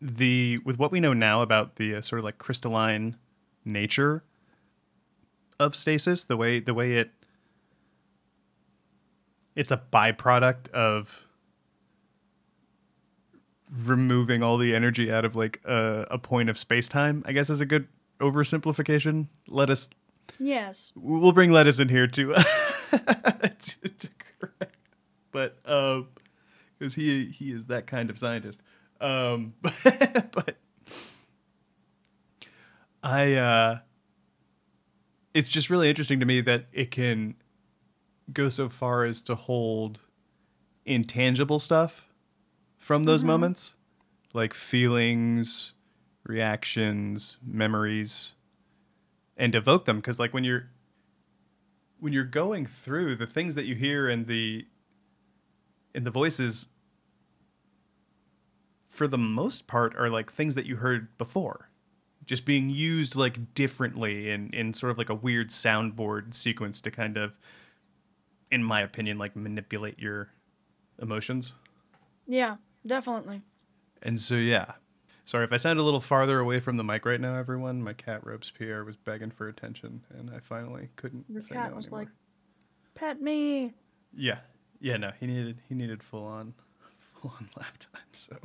the 0.00 0.58
with 0.64 0.78
what 0.78 0.92
we 0.92 1.00
know 1.00 1.12
now 1.12 1.42
about 1.42 1.76
the 1.76 1.96
uh, 1.96 2.00
sort 2.00 2.18
of 2.18 2.24
like 2.24 2.38
crystalline 2.38 3.16
nature 3.64 4.24
of 5.58 5.76
stasis, 5.76 6.24
the 6.24 6.36
way 6.36 6.60
the 6.60 6.74
way 6.74 6.94
it 6.94 7.10
it's 9.56 9.70
a 9.70 9.82
byproduct 9.92 10.68
of 10.70 11.26
removing 13.84 14.42
all 14.42 14.56
the 14.58 14.74
energy 14.74 15.12
out 15.12 15.24
of 15.24 15.36
like 15.36 15.60
a, 15.64 16.06
a 16.10 16.18
point 16.18 16.48
of 16.48 16.58
space 16.58 16.88
time. 16.88 17.22
I 17.26 17.32
guess 17.32 17.50
is 17.50 17.60
a 17.60 17.66
good 17.66 17.88
oversimplification. 18.20 19.28
Let 19.48 19.70
us 19.70 19.90
Yes. 20.38 20.92
We'll 20.96 21.32
bring 21.32 21.50
lettuce 21.50 21.78
in 21.78 21.88
here 21.88 22.06
too. 22.06 22.32
to, 22.32 22.40
to 23.98 24.08
correct. 24.38 24.76
But 25.32 25.58
um 25.64 26.08
because 26.78 26.94
he 26.94 27.26
he 27.26 27.52
is 27.52 27.66
that 27.66 27.86
kind 27.86 28.10
of 28.10 28.18
scientist. 28.18 28.62
Um 29.00 29.54
but, 29.60 29.74
but 30.32 30.56
I 33.02 33.34
uh 33.34 33.78
it's 35.34 35.50
just 35.50 35.70
really 35.70 35.88
interesting 35.88 36.20
to 36.20 36.26
me 36.26 36.40
that 36.40 36.66
it 36.72 36.90
can 36.90 37.34
go 38.32 38.48
so 38.48 38.68
far 38.68 39.04
as 39.04 39.22
to 39.22 39.34
hold 39.34 40.00
intangible 40.84 41.58
stuff 41.58 42.08
from 42.78 43.04
those 43.04 43.20
mm-hmm. 43.20 43.28
moments 43.28 43.74
like 44.32 44.54
feelings, 44.54 45.74
reactions, 46.24 47.38
memories 47.44 48.34
and 49.40 49.54
evoke 49.54 49.86
them 49.86 49.96
because 49.96 50.20
like 50.20 50.34
when 50.34 50.44
you're 50.44 50.68
when 51.98 52.12
you're 52.12 52.24
going 52.24 52.66
through 52.66 53.16
the 53.16 53.26
things 53.26 53.54
that 53.54 53.64
you 53.64 53.74
hear 53.74 54.08
in 54.08 54.26
the 54.26 54.66
in 55.94 56.04
the 56.04 56.10
voices 56.10 56.66
for 58.88 59.08
the 59.08 59.18
most 59.18 59.66
part 59.66 59.96
are 59.96 60.10
like 60.10 60.30
things 60.30 60.54
that 60.54 60.66
you 60.66 60.76
heard 60.76 61.16
before 61.16 61.70
just 62.26 62.44
being 62.44 62.68
used 62.68 63.16
like 63.16 63.54
differently 63.54 64.30
in 64.30 64.50
in 64.52 64.74
sort 64.74 64.92
of 64.92 64.98
like 64.98 65.08
a 65.08 65.14
weird 65.14 65.48
soundboard 65.48 66.34
sequence 66.34 66.82
to 66.82 66.90
kind 66.90 67.16
of 67.16 67.32
in 68.52 68.62
my 68.62 68.82
opinion 68.82 69.16
like 69.16 69.34
manipulate 69.34 69.98
your 69.98 70.28
emotions. 71.00 71.54
Yeah 72.26 72.56
definitely. 72.86 73.40
And 74.02 74.20
so 74.20 74.34
yeah 74.34 74.72
Sorry 75.30 75.44
if 75.44 75.52
I 75.52 75.58
sound 75.58 75.78
a 75.78 75.84
little 75.84 76.00
farther 76.00 76.40
away 76.40 76.58
from 76.58 76.76
the 76.76 76.82
mic 76.82 77.06
right 77.06 77.20
now, 77.20 77.36
everyone. 77.36 77.80
My 77.84 77.92
cat 77.92 78.26
Robespierre 78.26 78.84
was 78.84 78.96
begging 78.96 79.30
for 79.30 79.46
attention, 79.46 80.02
and 80.18 80.28
I 80.28 80.40
finally 80.40 80.88
couldn't. 80.96 81.24
Your 81.28 81.40
cat 81.40 81.70
no 81.70 81.76
was 81.76 81.86
anymore. 81.86 82.00
like, 82.00 82.08
"Pet 82.96 83.22
me." 83.22 83.72
Yeah, 84.12 84.38
yeah. 84.80 84.96
No, 84.96 85.12
he 85.20 85.28
needed 85.28 85.60
he 85.68 85.76
needed 85.76 86.02
full 86.02 86.24
on, 86.24 86.52
full 86.98 87.32
on 87.38 87.48
lap 87.56 87.78
time. 87.78 88.02
So, 88.12 88.36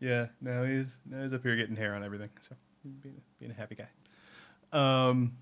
yeah. 0.00 0.26
Now 0.40 0.64
he's 0.64 0.96
now 1.08 1.22
he's 1.22 1.32
up 1.32 1.44
here 1.44 1.54
getting 1.54 1.76
hair 1.76 1.94
on 1.94 2.02
everything. 2.02 2.30
So 2.40 2.56
being 3.02 3.22
being 3.38 3.52
a 3.52 3.54
happy 3.54 3.76
guy. 3.76 3.88
Um. 4.72 5.36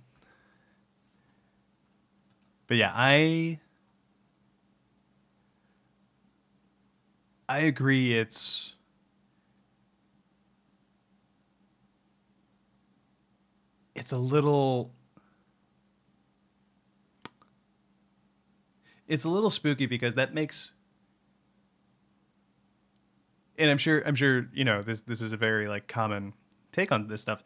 But 2.67 2.77
yeah, 2.77 2.93
I 2.95 3.59
I 7.49 7.61
agree. 7.61 8.19
It's 8.19 8.75
it's 13.99 14.13
a 14.13 14.19
little 14.19 14.95
it's 19.09 19.25
a 19.25 19.29
little 19.29 19.51
spooky 19.51 19.87
because 19.87 20.15
that 20.15 20.33
makes 20.33 20.73
and 23.59 23.69
I'm 23.69 23.79
sure 23.79 24.03
I'm 24.07 24.15
sure 24.15 24.47
you 24.55 24.65
know 24.65 24.83
this 24.83 25.03
this 25.03 25.21
is 25.21 25.33
a 25.33 25.37
very 25.37 25.67
like 25.67 25.89
common 25.89 26.35
take 26.71 26.93
on 26.93 27.09
this 27.09 27.21
stuff 27.21 27.43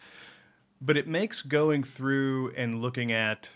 but 0.81 0.99
it 0.99 1.09
makes 1.09 1.41
going 1.41 1.85
through 1.85 2.53
and 2.55 2.83
looking 2.83 3.13
at 3.13 3.49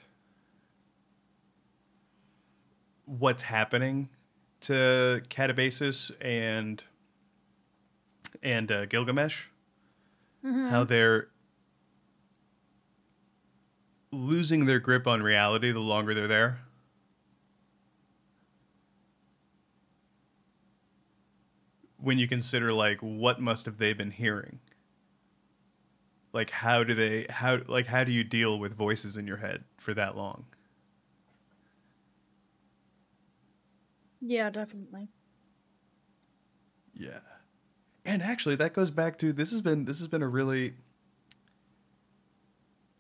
what's 3.05 3.43
happening 3.43 4.09
to 4.63 5.21
Catabasis 5.29 6.11
and 6.23 6.83
and 8.43 8.73
uh, 8.73 8.87
Gilgamesh 8.87 9.49
mm-hmm. 10.43 10.69
how 10.69 10.85
they're 10.85 11.29
losing 14.13 14.67
their 14.67 14.81
grip 14.81 15.07
on 15.07 15.23
reality 15.23 15.73
the 15.73 15.81
longer 15.81 16.15
they're 16.15 16.29
there. 16.29 16.61
When 21.99 22.19
you 22.19 22.29
consider 22.29 22.73
like 22.73 22.99
what 23.01 23.41
must 23.41 23.67
have 23.67 23.79
they 23.79 23.93
been 23.93 24.11
hearing? 24.13 24.61
Like 26.33 26.51
how 26.51 26.85
do 26.85 26.95
they 26.95 27.27
how 27.31 27.59
like 27.67 27.87
how 27.87 28.05
do 28.05 28.13
you 28.13 28.23
deal 28.23 28.59
with 28.59 28.75
voices 28.75 29.17
in 29.17 29.27
your 29.27 29.39
head 29.39 29.65
for 29.79 29.95
that 29.95 30.17
long? 30.17 30.45
Yeah, 34.21 34.51
definitely. 34.51 35.09
Yeah. 36.95 37.21
And 38.05 38.23
actually, 38.23 38.57
that 38.57 38.73
goes 38.73 38.91
back 38.91 39.19
to 39.19 39.33
this 39.33 39.51
has 39.51 39.61
been 39.61 39.85
this 39.85 39.99
has 39.99 40.09
been 40.09 40.23
a 40.23 40.29
really 40.29 40.75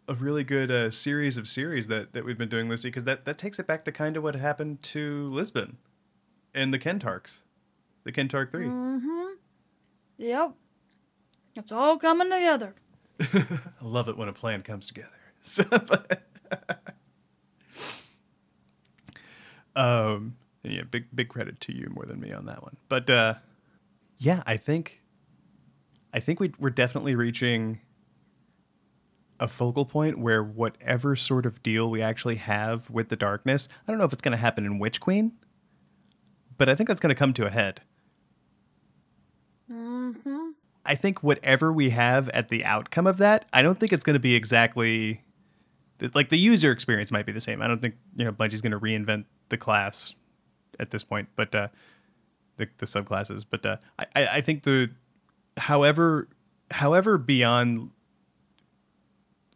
a 0.09 0.15
really 0.15 0.45
good 0.45 0.71
uh, 0.71 0.91
series 0.91 1.37
of 1.37 1.49
series 1.49 1.89
that, 1.89 2.13
that 2.13 2.25
we've 2.25 2.39
been 2.39 2.49
doing, 2.49 2.69
Lucy, 2.69 2.89
because 2.89 3.05
that, 3.05 3.25
that 3.25 3.39
takes 3.39 3.59
it 3.59 3.67
back 3.67 3.85
to 3.85 3.93
kind 3.93 4.17
of 4.17 4.23
what 4.23 4.37
happened 4.37 4.83
to 4.83 5.29
Lisbon 5.29 5.79
and 6.55 6.73
the 6.73 6.79
Kentarchs, 6.79 7.39
the 8.05 8.13
Kentarch 8.13 8.51
3. 8.51 8.67
Mm-hmm. 8.67 9.27
Yep. 10.19 10.53
It's 11.57 11.73
all 11.73 11.99
coming 11.99 12.31
together. 12.31 12.75
I 13.21 13.47
love 13.83 14.09
it 14.09 14.17
when 14.17 14.29
a 14.29 14.33
plan 14.33 14.63
comes 14.63 14.87
together. 14.87 15.11
So, 15.43 15.63
but, 15.63 16.23
um, 19.77 20.35
yeah, 20.65 20.83
big 20.83 21.05
big 21.15 21.29
credit 21.29 21.61
to 21.61 21.73
you 21.73 21.89
more 21.95 22.05
than 22.05 22.19
me 22.19 22.33
on 22.33 22.47
that 22.47 22.65
one. 22.65 22.77
But 22.89 23.09
uh, 23.09 23.35
yeah, 24.19 24.43
I 24.45 24.57
think 24.57 25.03
I 26.13 26.19
think 26.19 26.41
we 26.41 26.53
we're 26.59 26.71
definitely 26.71 27.15
reaching 27.15 27.79
a 29.39 29.49
focal 29.49 29.85
point 29.85 30.19
where 30.19 30.43
whatever 30.43 31.17
sort 31.17 31.47
of 31.47 31.63
deal 31.63 31.91
we 31.91 32.03
actually 32.03 32.37
have 32.37 32.89
with 32.91 33.09
the 33.09 33.17
darkness, 33.17 33.69
I 33.87 33.93
don't 33.93 33.99
know 33.99 34.05
if 34.05 34.13
it's 34.13 34.23
going 34.23 34.33
to 34.33 34.39
happen 34.39 34.65
in 34.65 34.79
Witch 34.79 35.01
Queen, 35.01 35.33
but 36.57 36.69
I 36.69 36.75
think 36.75 36.89
that's 36.89 37.01
going 37.01 37.15
to 37.15 37.19
come 37.19 37.33
to 37.35 37.47
a 37.47 37.51
head. 37.51 37.81
Mm-hmm. 39.71 40.51
I 40.85 40.95
think 40.95 41.23
whatever 41.23 41.73
we 41.73 41.91
have 41.91 42.29
at 42.31 42.49
the 42.49 42.65
outcome 42.65 43.07
of 43.07 43.19
that, 43.19 43.47
I 43.53 43.63
don't 43.63 43.79
think 43.79 43.93
it's 43.93 44.05
going 44.05 44.15
to 44.15 44.21
be 44.21 44.35
exactly 44.35 45.23
like 46.15 46.29
the 46.29 46.39
user 46.39 46.71
experience 46.71 47.11
might 47.11 47.27
be 47.27 47.33
the 47.33 47.41
same. 47.41 47.63
I 47.63 47.67
don't 47.67 47.81
think 47.81 47.95
you 48.17 48.25
know 48.25 48.33
Bungie's 48.33 48.61
going 48.61 48.73
to 48.73 48.81
reinvent 48.81 49.25
the 49.49 49.57
class 49.57 50.15
at 50.79 50.91
this 50.91 51.03
point, 51.03 51.29
but 51.37 51.55
uh, 51.55 51.69
the 52.57 52.69
the 52.79 52.87
subclasses. 52.87 53.45
But 53.49 53.67
uh, 53.67 53.77
I 53.99 54.07
I 54.15 54.41
think 54.41 54.63
the 54.63 54.91
however 55.57 56.29
however 56.71 57.19
beyond 57.19 57.91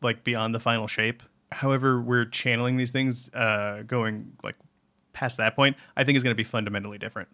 like 0.02 0.24
beyond 0.24 0.54
the 0.54 0.60
final 0.60 0.86
shape, 0.86 1.22
however 1.52 2.00
we're 2.00 2.24
channeling 2.24 2.76
these 2.76 2.92
things, 2.92 3.28
uh, 3.34 3.82
going 3.86 4.32
like 4.42 4.56
past 5.12 5.36
that 5.38 5.56
point, 5.56 5.76
I 5.96 6.04
think 6.04 6.16
is 6.16 6.22
going 6.22 6.34
to 6.34 6.38
be 6.38 6.44
fundamentally 6.44 6.98
different. 6.98 7.28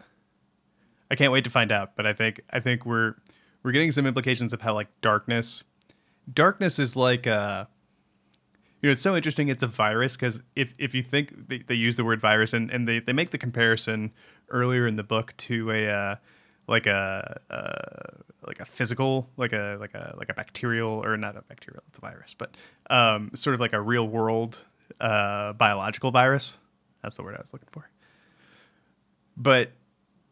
I 1.11 1.15
can't 1.15 1.33
wait 1.33 1.45
to 1.45 1.51
find 1.51 1.71
out, 1.71 1.97
but 1.97 2.07
I 2.07 2.13
think 2.13 2.41
I 2.51 2.61
think 2.61 2.85
we're 2.85 3.15
we're 3.63 3.73
getting 3.73 3.93
some 3.93 4.07
implications 4.07 4.53
of 4.53 4.63
how 4.63 4.75
like 4.75 4.89
darkness 5.01 5.65
darkness 6.33 6.79
is 6.79 6.97
like 6.97 7.27
uh 7.27 7.65
you 8.81 8.89
know 8.89 8.93
it's 8.93 9.03
so 9.03 9.17
interesting 9.17 9.49
it's 9.49 9.63
a 9.63 9.67
virus 9.67 10.17
because 10.17 10.43
if 10.55 10.73
if 10.79 10.95
you 10.95 11.03
think 11.03 11.49
they, 11.49 11.59
they 11.59 11.75
use 11.75 11.97
the 11.97 12.05
word 12.05 12.21
virus 12.21 12.53
and, 12.53 12.71
and 12.71 12.89
they, 12.89 12.99
they 13.01 13.13
make 13.13 13.31
the 13.31 13.39
comparison 13.39 14.13
earlier 14.51 14.87
in 14.87 14.97
the 14.97 15.03
book 15.03 15.35
to 15.37 15.71
a 15.71 15.89
uh, 15.89 16.17
like 16.69 16.87
a 16.87 17.41
like 18.47 18.61
a 18.61 18.65
physical 18.65 19.29
like 19.37 19.53
a 19.53 19.77
like 19.81 19.95
a 19.95 20.15
like 20.19 20.29
a 20.29 20.35
bacterial 20.35 21.05
or 21.05 21.17
not 21.17 21.37
a 21.37 21.43
bacterial 21.43 21.83
it's 21.89 21.99
a 21.99 22.01
virus 22.01 22.35
but 22.35 22.57
um, 22.91 23.31
sort 23.35 23.55
of 23.55 23.61
like 23.61 23.73
a 23.73 23.81
real 23.81 24.07
world 24.07 24.65
uh, 25.01 25.53
biological 25.55 26.11
virus. 26.11 26.55
That's 27.03 27.17
the 27.17 27.23
word 27.23 27.37
I 27.37 27.41
was 27.41 27.53
looking 27.53 27.69
for. 27.71 27.89
But 29.37 29.73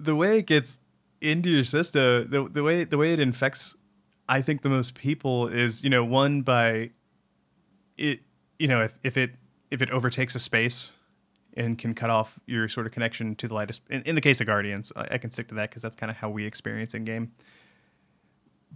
the 0.00 0.14
way 0.14 0.38
it 0.38 0.46
gets 0.46 0.78
into 1.20 1.50
your 1.50 1.64
system, 1.64 2.28
the 2.30 2.48
the 2.48 2.62
way 2.62 2.84
the 2.84 2.96
way 2.96 3.12
it 3.12 3.20
infects, 3.20 3.76
I 4.28 4.42
think 4.42 4.62
the 4.62 4.70
most 4.70 4.94
people 4.94 5.48
is 5.48 5.84
you 5.84 5.90
know 5.90 6.04
one 6.04 6.42
by 6.42 6.90
it 7.96 8.20
you 8.58 8.66
know 8.66 8.82
if, 8.82 8.98
if 9.02 9.16
it 9.16 9.32
if 9.70 9.82
it 9.82 9.90
overtakes 9.90 10.34
a 10.34 10.38
space 10.38 10.92
and 11.56 11.78
can 11.78 11.94
cut 11.94 12.10
off 12.10 12.38
your 12.46 12.68
sort 12.68 12.86
of 12.86 12.92
connection 12.92 13.34
to 13.36 13.48
the 13.48 13.54
lightest. 13.54 13.82
In, 13.90 14.02
in 14.02 14.14
the 14.14 14.20
case 14.20 14.40
of 14.40 14.46
Guardians, 14.46 14.92
I, 14.96 15.14
I 15.14 15.18
can 15.18 15.30
stick 15.30 15.48
to 15.48 15.54
that 15.54 15.70
because 15.70 15.82
that's 15.82 15.96
kind 15.96 16.10
of 16.10 16.16
how 16.16 16.30
we 16.30 16.44
experience 16.44 16.94
in 16.94 17.04
game. 17.04 17.32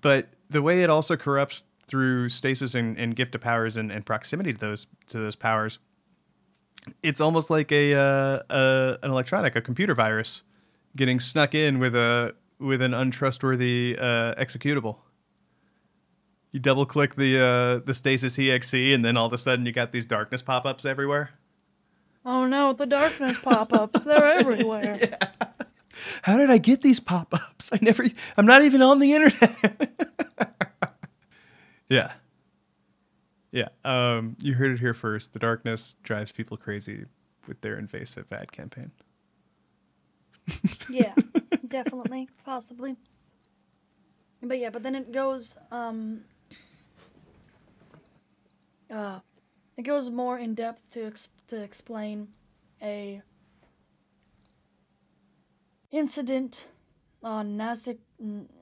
But 0.00 0.28
the 0.48 0.62
way 0.62 0.82
it 0.82 0.90
also 0.90 1.16
corrupts 1.16 1.64
through 1.86 2.28
stasis 2.28 2.74
and, 2.74 2.96
and 2.98 3.16
gift 3.16 3.34
of 3.34 3.40
powers 3.40 3.76
and, 3.76 3.90
and 3.90 4.04
proximity 4.06 4.52
to 4.52 4.58
those 4.58 4.86
to 5.08 5.18
those 5.18 5.36
powers, 5.36 5.78
it's 7.02 7.20
almost 7.20 7.50
like 7.50 7.72
a, 7.72 7.94
uh, 7.94 8.42
a 8.50 8.98
an 9.02 9.10
electronic, 9.10 9.56
a 9.56 9.60
computer 9.60 9.94
virus 9.94 10.42
getting 10.96 11.20
snuck 11.20 11.54
in 11.54 11.78
with 11.78 11.94
a 11.94 12.34
with 12.58 12.82
an 12.82 12.94
untrustworthy 12.94 13.96
uh, 13.98 14.34
executable. 14.34 14.98
You 16.52 16.60
double 16.60 16.86
click 16.86 17.14
the 17.14 17.38
uh, 17.38 17.78
the 17.84 17.94
stasis 17.94 18.38
exe, 18.38 18.74
and 18.74 19.04
then 19.04 19.16
all 19.16 19.26
of 19.26 19.32
a 19.32 19.38
sudden 19.38 19.66
you 19.66 19.72
got 19.72 19.92
these 19.92 20.06
darkness 20.06 20.42
pop 20.42 20.64
ups 20.66 20.84
everywhere. 20.84 21.30
Oh 22.24 22.46
no, 22.46 22.72
the 22.72 22.86
darkness 22.86 23.40
pop 23.40 23.72
ups. 23.72 24.04
They're 24.04 24.24
everywhere. 24.38 24.96
Yeah. 25.00 25.28
How 26.22 26.36
did 26.36 26.50
I 26.50 26.58
get 26.58 26.82
these 26.82 27.00
pop 27.00 27.32
ups? 27.34 27.70
I 27.72 27.78
never. 27.80 28.06
I'm 28.36 28.46
not 28.46 28.62
even 28.64 28.82
on 28.82 28.98
the 28.98 29.14
internet. 29.14 29.88
yeah. 31.88 32.12
Yeah. 33.50 33.68
Um, 33.84 34.36
you 34.40 34.54
heard 34.54 34.72
it 34.72 34.78
here 34.78 34.94
first. 34.94 35.32
The 35.32 35.38
darkness 35.38 35.94
drives 36.02 36.32
people 36.32 36.56
crazy 36.56 37.06
with 37.46 37.60
their 37.62 37.78
invasive 37.78 38.32
ad 38.32 38.52
campaign. 38.52 38.90
yeah, 40.88 41.14
definitely, 41.68 42.28
possibly. 42.44 42.96
But 44.42 44.58
yeah, 44.58 44.70
but 44.70 44.82
then 44.82 44.94
it 44.94 45.12
goes 45.12 45.58
um 45.70 46.20
uh 48.90 49.20
it 49.78 49.82
goes 49.84 50.10
more 50.10 50.36
in 50.36 50.54
depth 50.54 50.82
to 50.90 51.06
ex- 51.06 51.28
to 51.46 51.62
explain 51.62 52.28
a 52.82 53.22
incident 55.90 56.66
on 57.22 57.56
Nazik 57.56 57.98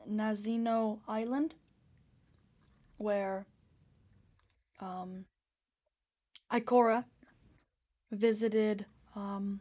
Nazino 0.08 1.00
Island 1.08 1.54
where 2.98 3.46
um 4.78 5.24
Ikora 6.52 7.04
visited 8.12 8.84
um 9.16 9.60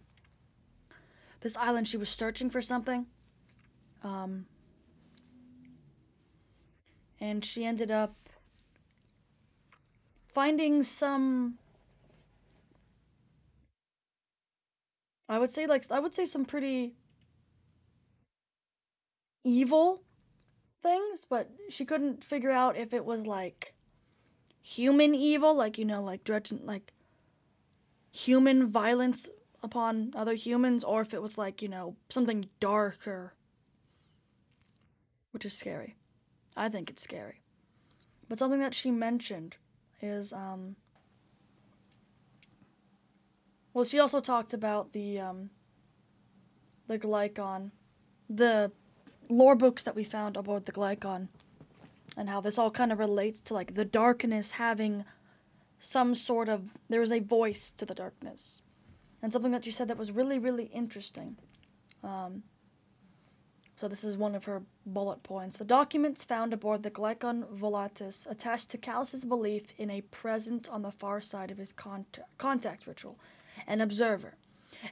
this 1.39 1.55
island 1.57 1.87
she 1.87 1.97
was 1.97 2.09
searching 2.09 2.49
for 2.49 2.61
something 2.61 3.05
um 4.03 4.45
and 7.19 7.43
she 7.45 7.63
ended 7.63 7.89
up 7.89 8.24
finding 10.35 10.83
some 10.83 11.57
I 15.29 15.39
would 15.39 15.49
say 15.49 15.65
like 15.65 15.89
I 15.89 15.99
would 15.99 16.13
say 16.13 16.25
some 16.25 16.43
pretty 16.45 16.93
evil 19.45 20.03
things, 20.83 21.25
but 21.27 21.49
she 21.69 21.85
couldn't 21.85 22.23
figure 22.23 22.51
out 22.51 22.75
if 22.75 22.93
it 22.93 23.05
was 23.05 23.25
like 23.25 23.73
human 24.61 25.15
evil, 25.15 25.55
like 25.55 25.77
you 25.77 25.85
know, 25.85 26.03
like 26.03 26.25
direct 26.25 26.51
like 26.51 26.91
human 28.11 28.67
violence 28.67 29.29
upon 29.63 30.11
other 30.15 30.35
humans, 30.35 30.83
or 30.83 31.01
if 31.01 31.13
it 31.13 31.21
was 31.21 31.37
like, 31.37 31.61
you 31.61 31.69
know, 31.69 31.95
something 32.09 32.49
darker. 32.59 33.33
Which 35.31 35.45
is 35.45 35.53
scary. 35.53 35.95
I 36.55 36.69
think 36.69 36.89
it's 36.89 37.01
scary. 37.01 37.41
But 38.29 38.37
something 38.37 38.59
that 38.59 38.73
she 38.73 38.91
mentioned 38.91 39.57
is 40.05 40.31
um 40.31 40.75
well 43.73 43.85
she 43.85 43.99
also 43.99 44.21
talked 44.21 44.53
about 44.53 44.93
the 44.93 45.19
um 45.19 45.49
the 46.87 46.99
Glykon 46.99 47.71
the 48.29 48.71
lore 49.29 49.55
books 49.55 49.83
that 49.83 49.95
we 49.95 50.03
found 50.03 50.37
aboard 50.37 50.65
the 50.65 50.71
Glykon 50.71 51.27
and 52.17 52.29
how 52.29 52.41
this 52.41 52.57
all 52.57 52.71
kind 52.71 52.91
of 52.91 52.99
relates 52.99 53.41
to 53.41 53.53
like 53.53 53.75
the 53.75 53.85
darkness 53.85 54.51
having 54.51 55.05
some 55.79 56.15
sort 56.15 56.49
of 56.49 56.77
there 56.89 57.01
is 57.01 57.11
a 57.11 57.19
voice 57.19 57.71
to 57.73 57.85
the 57.85 57.95
darkness. 57.95 58.61
And 59.21 59.33
something 59.33 59.51
that 59.51 59.65
you 59.65 59.71
said 59.71 59.87
that 59.87 59.97
was 59.97 60.11
really 60.11 60.39
really 60.39 60.65
interesting 60.65 61.37
um, 62.03 62.43
so 63.75 63.89
this 63.89 64.03
is 64.05 64.17
one 64.17 64.35
of 64.35 64.45
her 64.45 64.63
bullet 64.85 65.21
points. 65.23 65.57
The 65.57 65.65
documents 65.65 66.23
found 66.23 66.53
aboard 66.53 66.83
the 66.83 66.91
Glykon 66.91 67.45
Volatus 67.57 68.29
attached 68.29 68.71
to 68.71 68.77
Calus's 68.77 69.25
belief 69.25 69.65
in 69.77 69.89
a 69.89 70.01
present 70.01 70.69
on 70.69 70.81
the 70.81 70.91
far 70.91 71.19
side 71.19 71.51
of 71.51 71.57
his 71.57 71.73
contact, 71.73 72.37
contact 72.37 72.87
ritual, 72.87 73.19
an 73.67 73.81
observer. 73.81 74.35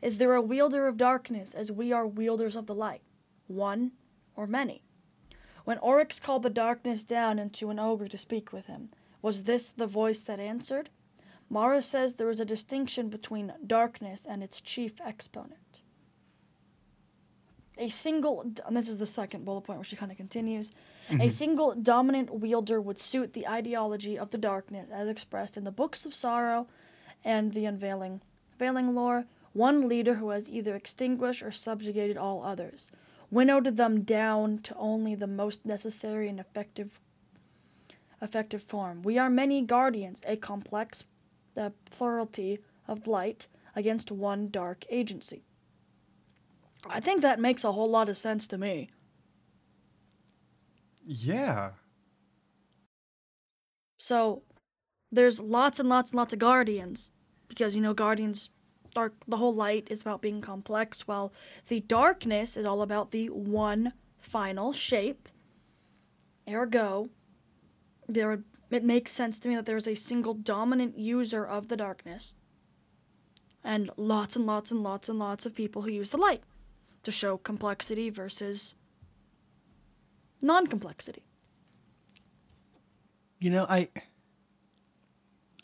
Is 0.02 0.18
there 0.18 0.34
a 0.34 0.42
wielder 0.42 0.88
of 0.88 0.98
darkness 0.98 1.54
as 1.54 1.72
we 1.72 1.94
are 1.94 2.06
wielders 2.06 2.56
of 2.56 2.66
the 2.68 2.76
light? 2.76 3.02
One 3.48 3.92
or 4.36 4.48
many? 4.48 4.84
When 5.64 5.78
Oryx 5.78 6.20
called 6.20 6.44
the 6.44 6.50
darkness 6.50 7.06
down 7.06 7.40
into 7.40 7.70
an 7.70 7.80
ogre 7.80 8.10
to 8.10 8.18
speak 8.18 8.52
with 8.52 8.66
him, 8.66 8.90
was 9.22 9.44
this 9.44 9.70
the 9.70 9.88
voice 9.88 10.24
that 10.24 10.42
answered? 10.42 10.90
Mara 11.50 11.82
says 11.82 12.16
there 12.16 12.30
is 12.30 12.42
a 12.42 12.46
distinction 12.46 13.10
between 13.10 13.54
darkness 13.66 14.26
and 14.26 14.44
its 14.44 14.60
chief 14.60 15.00
exponent 15.00 15.63
a 17.78 17.90
single 17.90 18.42
and 18.66 18.78
this 18.78 18.88
is 18.88 18.98
the 18.98 19.06
second 19.06 19.46
bullet 19.46 19.62
point 19.62 19.80
where 19.80 19.86
she 19.86 19.96
kind 19.96 20.12
of 20.12 20.18
continues 20.18 20.72
mm-hmm. 21.10 21.22
a 21.22 21.30
single 21.30 21.74
dominant 21.74 22.30
wielder 22.30 22.80
would 22.80 23.00
suit 23.00 23.34
the 23.34 23.48
ideology 23.48 24.18
of 24.18 24.32
the 24.32 24.38
darkness 24.38 24.90
as 24.92 25.08
expressed 25.08 25.58
in 25.58 25.64
the 25.64 25.72
books 25.72 26.06
of 26.06 26.14
sorrow 26.14 26.68
and 27.24 27.54
the 27.54 27.66
unveiling 27.66 28.22
veiling 28.60 28.94
lore 28.94 29.26
one 29.54 29.88
leader 29.88 30.16
who 30.16 30.30
has 30.30 30.50
either 30.50 30.76
extinguished 30.76 31.42
or 31.42 31.52
subjugated 31.52 32.18
all 32.18 32.44
others 32.44 32.90
winnowed 33.34 33.78
them 33.78 34.04
down 34.04 34.60
to 34.60 34.76
only 34.76 35.16
the 35.16 35.28
most 35.28 35.66
necessary 35.66 36.30
and 36.30 36.40
effective 36.40 37.00
effective 38.22 38.64
form. 38.64 39.02
We 39.02 39.18
are 39.18 39.30
many 39.30 39.62
guardians, 39.62 40.22
a 40.26 40.38
complex 40.38 41.04
uh, 41.58 41.72
plurality 41.92 42.60
of 42.88 43.06
light 43.06 43.48
against 43.76 44.12
one 44.12 44.50
dark 44.50 44.86
agency. 44.90 45.44
I 46.90 47.00
think 47.00 47.22
that 47.22 47.40
makes 47.40 47.64
a 47.64 47.72
whole 47.72 47.90
lot 47.90 48.10
of 48.10 48.18
sense 48.18 48.48
to 48.50 48.58
me. 48.58 48.90
Yeah. 51.06 51.72
So 54.00 54.44
there's 55.12 55.40
lots 55.40 55.80
and 55.80 55.88
lots 55.90 56.12
and 56.12 56.18
lots 56.18 56.34
of 56.34 56.40
guardians 56.40 57.12
because 57.48 57.76
you 57.76 57.82
know 57.82 57.94
guardians 57.94 58.50
dark 58.94 59.14
the 59.28 59.38
whole 59.38 59.54
light 59.54 59.88
is 59.90 60.02
about 60.02 60.22
being 60.22 60.42
complex 60.42 61.08
while 61.08 61.34
the 61.68 61.80
darkness 61.82 62.58
is 62.58 62.66
all 62.66 62.82
about 62.82 63.12
the 63.12 63.28
one 63.28 63.94
final 64.20 64.74
shape. 64.74 65.30
Ergo, 66.50 67.10
there 68.08 68.44
it 68.70 68.84
makes 68.84 69.12
sense 69.12 69.40
to 69.40 69.50
me 69.50 69.56
that 69.56 69.66
there 69.66 69.78
is 69.78 69.88
a 69.88 69.96
single 69.96 70.34
dominant 70.34 70.98
user 70.98 71.46
of 71.46 71.68
the 71.68 71.78
darkness 71.78 72.34
and 73.64 73.90
lots 73.96 74.36
and 74.36 74.46
lots 74.46 74.72
and 74.72 74.84
lots 74.84 75.08
and 75.08 75.20
lots 75.20 75.46
of 75.46 75.56
people 75.56 75.84
who 75.84 75.92
use 75.92 76.10
the 76.10 76.18
light 76.18 76.44
to 77.04 77.12
show 77.12 77.38
complexity 77.38 78.10
versus 78.10 78.76
non 80.42 80.68
complexity. 80.68 81.24
You 83.40 83.50
know, 83.50 83.66
I 83.70 83.90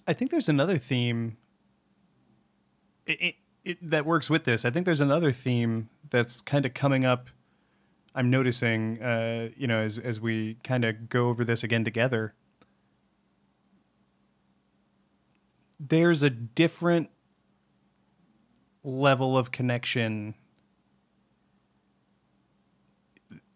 I 0.07 0.13
think 0.13 0.31
there's 0.31 0.49
another 0.49 0.77
theme 0.77 1.37
it, 3.05 3.21
it, 3.21 3.35
it, 3.63 3.89
that 3.89 4.05
works 4.05 4.29
with 4.29 4.43
this. 4.43 4.65
I 4.65 4.69
think 4.69 4.85
there's 4.85 4.99
another 4.99 5.31
theme 5.31 5.89
that's 6.09 6.41
kind 6.41 6.65
of 6.65 6.73
coming 6.73 7.05
up. 7.05 7.29
I'm 8.15 8.29
noticing, 8.29 9.01
uh, 9.01 9.49
you 9.55 9.67
know, 9.67 9.79
as 9.79 9.97
as 9.97 10.19
we 10.19 10.55
kind 10.63 10.83
of 10.83 11.09
go 11.09 11.29
over 11.29 11.45
this 11.45 11.63
again 11.63 11.85
together. 11.85 12.33
There's 15.79 16.23
a 16.23 16.29
different 16.29 17.09
level 18.83 19.37
of 19.37 19.51
connection 19.51 20.35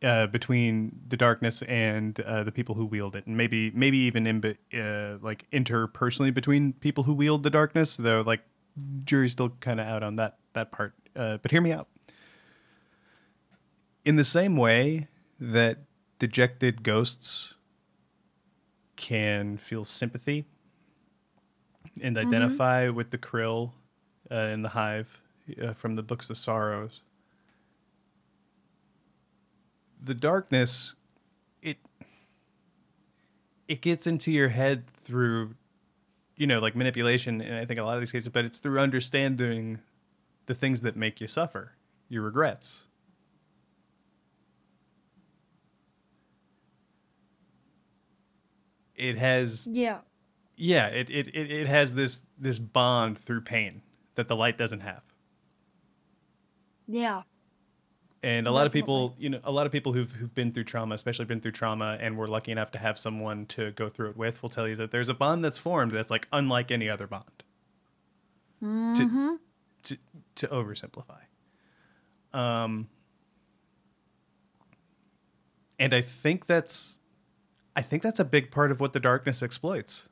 uh, 0.03 0.27
between 0.27 0.99
the 1.07 1.17
darkness 1.17 1.61
and 1.63 2.19
uh, 2.21 2.43
the 2.43 2.51
people 2.51 2.75
who 2.75 2.85
wield 2.85 3.15
it, 3.15 3.25
and 3.25 3.37
maybe 3.37 3.71
maybe 3.71 3.97
even 3.99 4.27
in 4.27 4.43
uh, 4.73 5.17
like 5.21 5.49
interpersonally 5.51 6.33
between 6.33 6.73
people 6.73 7.05
who 7.05 7.13
wield 7.13 7.43
the 7.43 7.49
darkness. 7.49 7.95
Though, 7.95 8.21
like 8.21 8.41
jury's 9.05 9.31
still 9.31 9.49
kind 9.61 9.79
of 9.79 9.87
out 9.87 10.03
on 10.03 10.17
that 10.17 10.37
that 10.53 10.71
part. 10.71 10.93
Uh, 11.15 11.37
but 11.37 11.51
hear 11.51 11.61
me 11.61 11.71
out. 11.71 11.87
In 14.03 14.17
the 14.17 14.25
same 14.25 14.57
way 14.57 15.07
that 15.39 15.79
dejected 16.19 16.83
ghosts 16.83 17.53
can 18.95 19.57
feel 19.57 19.83
sympathy 19.83 20.45
and 22.01 22.15
mm-hmm. 22.15 22.27
identify 22.27 22.87
mm-hmm. 22.87 22.95
with 22.95 23.11
the 23.11 23.17
krill 23.17 23.71
uh, 24.31 24.35
in 24.35 24.61
the 24.61 24.69
hive 24.69 25.21
uh, 25.61 25.73
from 25.73 25.95
the 25.95 26.03
books 26.03 26.29
of 26.29 26.37
sorrows 26.37 27.01
the 30.03 30.13
darkness 30.13 30.95
it 31.61 31.77
it 33.67 33.81
gets 33.81 34.05
into 34.05 34.31
your 34.31 34.49
head 34.49 34.87
through 34.87 35.55
you 36.35 36.45
know 36.45 36.59
like 36.59 36.75
manipulation 36.75 37.41
and 37.41 37.55
i 37.55 37.65
think 37.65 37.79
a 37.79 37.83
lot 37.83 37.95
of 37.95 38.01
these 38.01 38.11
cases 38.11 38.29
but 38.29 38.43
it's 38.43 38.59
through 38.59 38.79
understanding 38.79 39.79
the 40.45 40.53
things 40.53 40.81
that 40.81 40.95
make 40.95 41.21
you 41.21 41.27
suffer 41.27 41.73
your 42.09 42.23
regrets. 42.23 42.85
It 48.95 49.17
has 49.17 49.67
yeah. 49.67 49.99
Yeah 50.55 50.87
it, 50.87 51.09
it, 51.09 51.27
it, 51.29 51.51
it 51.51 51.67
has 51.67 51.95
this 51.95 52.25
this 52.37 52.59
bond 52.59 53.17
through 53.17 53.41
pain 53.41 53.81
that 54.15 54.27
the 54.27 54.35
light 54.35 54.57
doesn't 54.57 54.81
have. 54.81 55.01
Yeah 56.87 57.23
and 58.23 58.47
a 58.47 58.51
lot 58.51 58.65
of 58.65 58.71
people 58.71 59.13
you 59.19 59.29
know 59.29 59.39
a 59.43 59.51
lot 59.51 59.65
of 59.65 59.71
people 59.71 59.91
who've, 59.93 60.11
who've 60.13 60.33
been 60.33 60.51
through 60.51 60.63
trauma 60.63 60.95
especially 60.95 61.25
been 61.25 61.41
through 61.41 61.51
trauma 61.51 61.97
and 61.99 62.17
were 62.17 62.27
lucky 62.27 62.51
enough 62.51 62.71
to 62.71 62.79
have 62.79 62.97
someone 62.97 63.45
to 63.45 63.71
go 63.71 63.89
through 63.89 64.09
it 64.09 64.17
with 64.17 64.41
will 64.41 64.49
tell 64.49 64.67
you 64.67 64.75
that 64.77 64.91
there's 64.91 65.09
a 65.09 65.13
bond 65.13 65.43
that's 65.43 65.59
formed 65.59 65.91
that's 65.91 66.09
like 66.09 66.27
unlike 66.31 66.71
any 66.71 66.89
other 66.89 67.05
bond. 67.05 67.43
Mm-hmm. 68.63 69.35
to, 69.83 69.97
to, 69.97 69.97
to 70.35 70.47
oversimplify. 70.47 71.19
Um 72.33 72.87
and 75.77 75.93
i 75.93 76.01
think 76.01 76.45
that's 76.47 76.97
i 77.75 77.81
think 77.81 78.03
that's 78.03 78.19
a 78.19 78.25
big 78.25 78.51
part 78.51 78.71
of 78.71 78.79
what 78.79 78.93
the 78.93 78.99
darkness 78.99 79.43
exploits. 79.43 80.07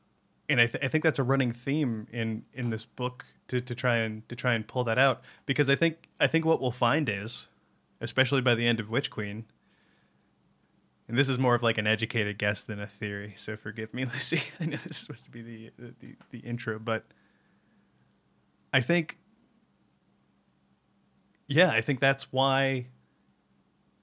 And 0.50 0.60
i, 0.60 0.67
th- 0.67 0.84
I 0.84 0.89
think 0.89 1.04
that's 1.04 1.19
a 1.19 1.24
running 1.24 1.54
theme 1.54 2.08
in 2.12 2.43
in 2.54 2.71
this 2.71 2.84
book 2.84 3.26
to, 3.47 3.62
to 3.62 3.74
try 3.74 3.97
and 3.97 4.28
to 4.28 4.36
try 4.36 4.54
and 4.54 4.67
pull 4.67 4.84
that 4.84 4.97
out. 4.97 5.21
Because 5.45 5.69
i 5.69 5.76
think 5.78 6.10
i 6.19 6.28
think 6.28 6.43
what 6.43 6.60
we'll 6.60 6.71
find 6.71 7.08
is 7.08 7.47
especially 8.02 8.42
by 8.42 8.56
the 8.56 8.68
end 8.68 8.80
of 8.80 8.90
Witch 8.90 9.10
Queen. 9.10 9.46
And 11.08 11.18
this 11.18 11.30
is 11.30 11.38
more 11.38 11.56
of 11.56 11.64
like 11.64 11.78
an 11.78 11.88
educated 11.88 12.38
guess 12.38 12.64
than 12.64 12.80
a 12.80 12.88
theory, 12.88 13.34
so 13.36 13.56
forgive 13.56 13.94
me, 13.94 14.06
Lucy. 14.14 14.42
I 14.60 14.66
know 14.66 14.78
this 14.78 14.86
is 14.88 14.98
supposed 14.98 15.26
to 15.26 15.32
be 15.32 15.42
the, 15.42 15.72
the, 16.00 16.16
the 16.32 16.40
intro, 16.40 16.80
but 16.80 17.06
I 18.74 18.82
think, 18.82 19.18
yeah, 21.48 21.70
I 21.70 21.82
think 21.82 22.00
that's 22.00 22.32
why 22.32 22.88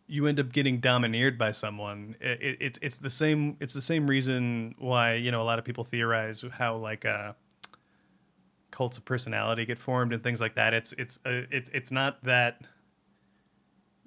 you 0.06 0.26
end 0.26 0.40
up 0.40 0.52
getting 0.52 0.80
domineered 0.80 1.38
by 1.38 1.52
someone. 1.52 2.16
It, 2.20 2.42
it, 2.42 2.56
it's 2.60 2.78
it's 2.82 2.98
the 2.98 3.10
same 3.10 3.56
it's 3.60 3.74
the 3.74 3.80
same 3.80 4.08
reason 4.08 4.74
why 4.78 5.14
you 5.14 5.30
know 5.30 5.42
a 5.42 5.44
lot 5.44 5.58
of 5.58 5.64
people 5.64 5.84
theorize 5.84 6.42
how 6.52 6.76
like 6.76 7.04
uh, 7.04 7.32
cults 8.70 8.96
of 8.96 9.04
personality 9.04 9.66
get 9.66 9.78
formed 9.78 10.12
and 10.12 10.22
things 10.22 10.40
like 10.40 10.54
that. 10.56 10.74
It's 10.74 10.92
it's 10.98 11.18
uh, 11.24 11.42
it's 11.50 11.70
it's 11.72 11.90
not 11.90 12.22
that 12.24 12.62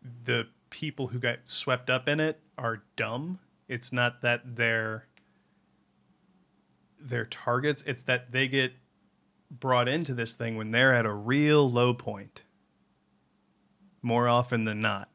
the 0.02 0.48
people 0.70 1.08
who 1.08 1.20
got 1.20 1.40
swept 1.46 1.90
up 1.90 2.08
in 2.08 2.20
it 2.20 2.40
are 2.58 2.84
dumb. 2.96 3.40
It's 3.68 3.92
not 3.92 4.22
that 4.22 4.56
they're 4.56 5.08
their 7.00 7.26
targets, 7.26 7.84
it's 7.88 8.04
that 8.04 8.32
they 8.32 8.48
get 8.48 8.74
brought 9.50 9.88
into 9.88 10.14
this 10.14 10.34
thing 10.34 10.56
when 10.56 10.72
they're 10.72 10.94
at 10.94 11.06
a 11.06 11.14
real 11.14 11.70
low 11.70 11.94
point. 11.94 12.44
More 14.02 14.28
often 14.28 14.66
than 14.66 14.82
not. 14.82 15.10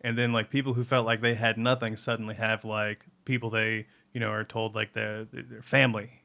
And 0.00 0.18
then 0.18 0.32
like 0.32 0.50
people 0.50 0.74
who 0.74 0.84
felt 0.84 1.06
like 1.06 1.22
they 1.22 1.34
had 1.34 1.56
nothing 1.56 1.96
suddenly 1.96 2.34
have 2.34 2.64
like 2.64 3.06
people 3.24 3.48
they, 3.48 3.86
you 4.12 4.20
know, 4.20 4.28
are 4.30 4.44
told 4.44 4.74
like 4.74 4.92
their 4.92 5.24
their 5.24 5.62
family 5.62 6.22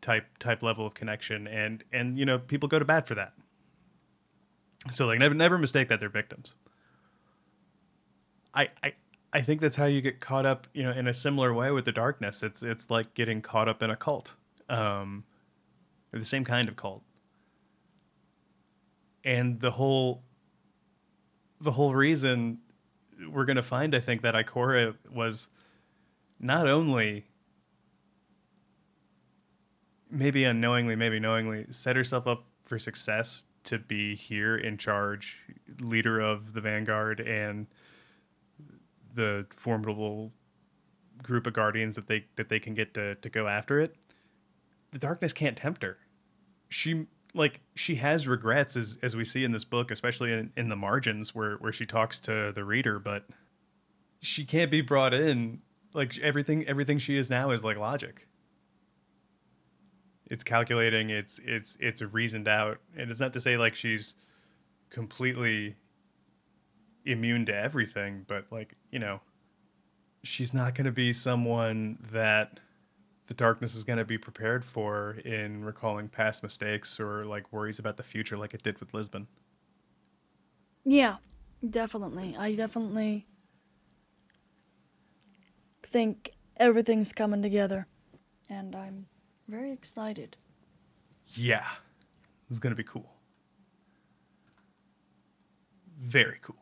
type 0.00 0.38
type 0.38 0.62
level 0.62 0.86
of 0.86 0.94
connection 0.94 1.48
and 1.48 1.82
and 1.92 2.16
you 2.16 2.24
know, 2.24 2.38
people 2.38 2.68
go 2.68 2.78
to 2.78 2.84
bat 2.84 3.08
for 3.08 3.16
that. 3.16 3.32
So 4.90 5.06
like 5.06 5.18
never 5.18 5.34
never 5.34 5.58
mistake 5.58 5.88
that 5.88 6.00
they're 6.00 6.08
victims. 6.08 6.54
I 8.54 8.68
I 8.82 8.92
I 9.32 9.42
think 9.42 9.60
that's 9.60 9.76
how 9.76 9.86
you 9.86 10.00
get 10.00 10.20
caught 10.20 10.46
up, 10.46 10.66
you 10.72 10.82
know, 10.82 10.92
in 10.92 11.06
a 11.06 11.14
similar 11.14 11.52
way 11.52 11.70
with 11.70 11.84
the 11.84 11.92
darkness. 11.92 12.42
It's 12.42 12.62
it's 12.62 12.90
like 12.90 13.14
getting 13.14 13.42
caught 13.42 13.68
up 13.68 13.82
in 13.82 13.90
a 13.90 13.96
cult. 13.96 14.34
Um 14.68 15.24
the 16.12 16.24
same 16.24 16.44
kind 16.44 16.68
of 16.68 16.76
cult. 16.76 17.02
And 19.24 19.60
the 19.60 19.72
whole 19.72 20.22
the 21.60 21.72
whole 21.72 21.94
reason 21.94 22.58
we're 23.30 23.44
going 23.44 23.56
to 23.56 23.62
find 23.62 23.94
I 23.94 24.00
think 24.00 24.22
that 24.22 24.34
Ikora 24.34 24.94
was 25.10 25.48
not 26.38 26.68
only 26.68 27.24
maybe 30.10 30.44
unknowingly, 30.44 30.96
maybe 30.96 31.18
knowingly 31.18 31.66
set 31.70 31.96
herself 31.96 32.26
up 32.26 32.44
for 32.64 32.78
success 32.78 33.44
to 33.66 33.78
be 33.78 34.16
here 34.16 34.56
in 34.56 34.78
charge, 34.78 35.36
leader 35.80 36.20
of 36.20 36.52
the 36.52 36.60
Vanguard 36.60 37.20
and 37.20 37.66
the 39.14 39.46
formidable 39.56 40.32
group 41.22 41.46
of 41.46 41.52
guardians 41.52 41.96
that 41.96 42.06
they 42.06 42.24
that 42.36 42.48
they 42.48 42.58
can 42.58 42.74
get 42.74 42.94
to 42.94 43.14
to 43.16 43.28
go 43.28 43.48
after 43.48 43.80
it. 43.80 43.96
The 44.90 44.98
darkness 44.98 45.32
can't 45.32 45.56
tempt 45.56 45.82
her. 45.82 45.98
She 46.68 47.06
like 47.34 47.60
she 47.74 47.96
has 47.96 48.26
regrets 48.26 48.76
as 48.76 48.98
as 49.02 49.16
we 49.16 49.24
see 49.24 49.44
in 49.44 49.52
this 49.52 49.64
book, 49.64 49.90
especially 49.90 50.32
in, 50.32 50.52
in 50.56 50.68
the 50.68 50.76
margins 50.76 51.34
where 51.34 51.56
where 51.56 51.72
she 51.72 51.86
talks 51.86 52.20
to 52.20 52.52
the 52.52 52.64
reader, 52.64 52.98
but 52.98 53.26
she 54.20 54.44
can't 54.44 54.70
be 54.70 54.80
brought 54.80 55.14
in 55.14 55.60
like 55.92 56.18
everything 56.18 56.66
everything 56.66 56.98
she 56.98 57.16
is 57.16 57.30
now 57.30 57.50
is 57.50 57.64
like 57.64 57.76
logic 57.76 58.26
it's 60.30 60.42
calculating 60.42 61.10
it's 61.10 61.40
it's 61.44 61.76
it's 61.80 62.02
reasoned 62.02 62.48
out 62.48 62.78
and 62.96 63.10
it's 63.10 63.20
not 63.20 63.32
to 63.32 63.40
say 63.40 63.56
like 63.56 63.74
she's 63.74 64.14
completely 64.90 65.74
immune 67.04 67.46
to 67.46 67.54
everything 67.54 68.24
but 68.26 68.44
like 68.50 68.74
you 68.90 68.98
know 68.98 69.20
she's 70.22 70.52
not 70.52 70.74
going 70.74 70.84
to 70.84 70.92
be 70.92 71.12
someone 71.12 71.98
that 72.12 72.58
the 73.28 73.34
darkness 73.34 73.74
is 73.74 73.84
going 73.84 73.98
to 73.98 74.04
be 74.04 74.18
prepared 74.18 74.64
for 74.64 75.12
in 75.24 75.64
recalling 75.64 76.08
past 76.08 76.42
mistakes 76.42 76.98
or 76.98 77.24
like 77.24 77.52
worries 77.52 77.78
about 77.78 77.96
the 77.96 78.02
future 78.02 78.36
like 78.36 78.54
it 78.54 78.62
did 78.62 78.78
with 78.80 78.92
lisbon 78.92 79.26
yeah 80.84 81.16
Definitely. 81.68 82.36
I 82.38 82.54
definitely 82.54 83.26
think 85.82 86.32
everything's 86.56 87.12
coming 87.12 87.42
together. 87.42 87.86
And 88.48 88.76
I'm 88.76 89.06
very 89.48 89.72
excited. 89.72 90.36
Yeah. 91.34 91.66
This 92.48 92.56
is 92.56 92.58
going 92.58 92.72
to 92.72 92.76
be 92.76 92.84
cool. 92.84 93.10
Very 96.00 96.38
cool. 96.42 96.56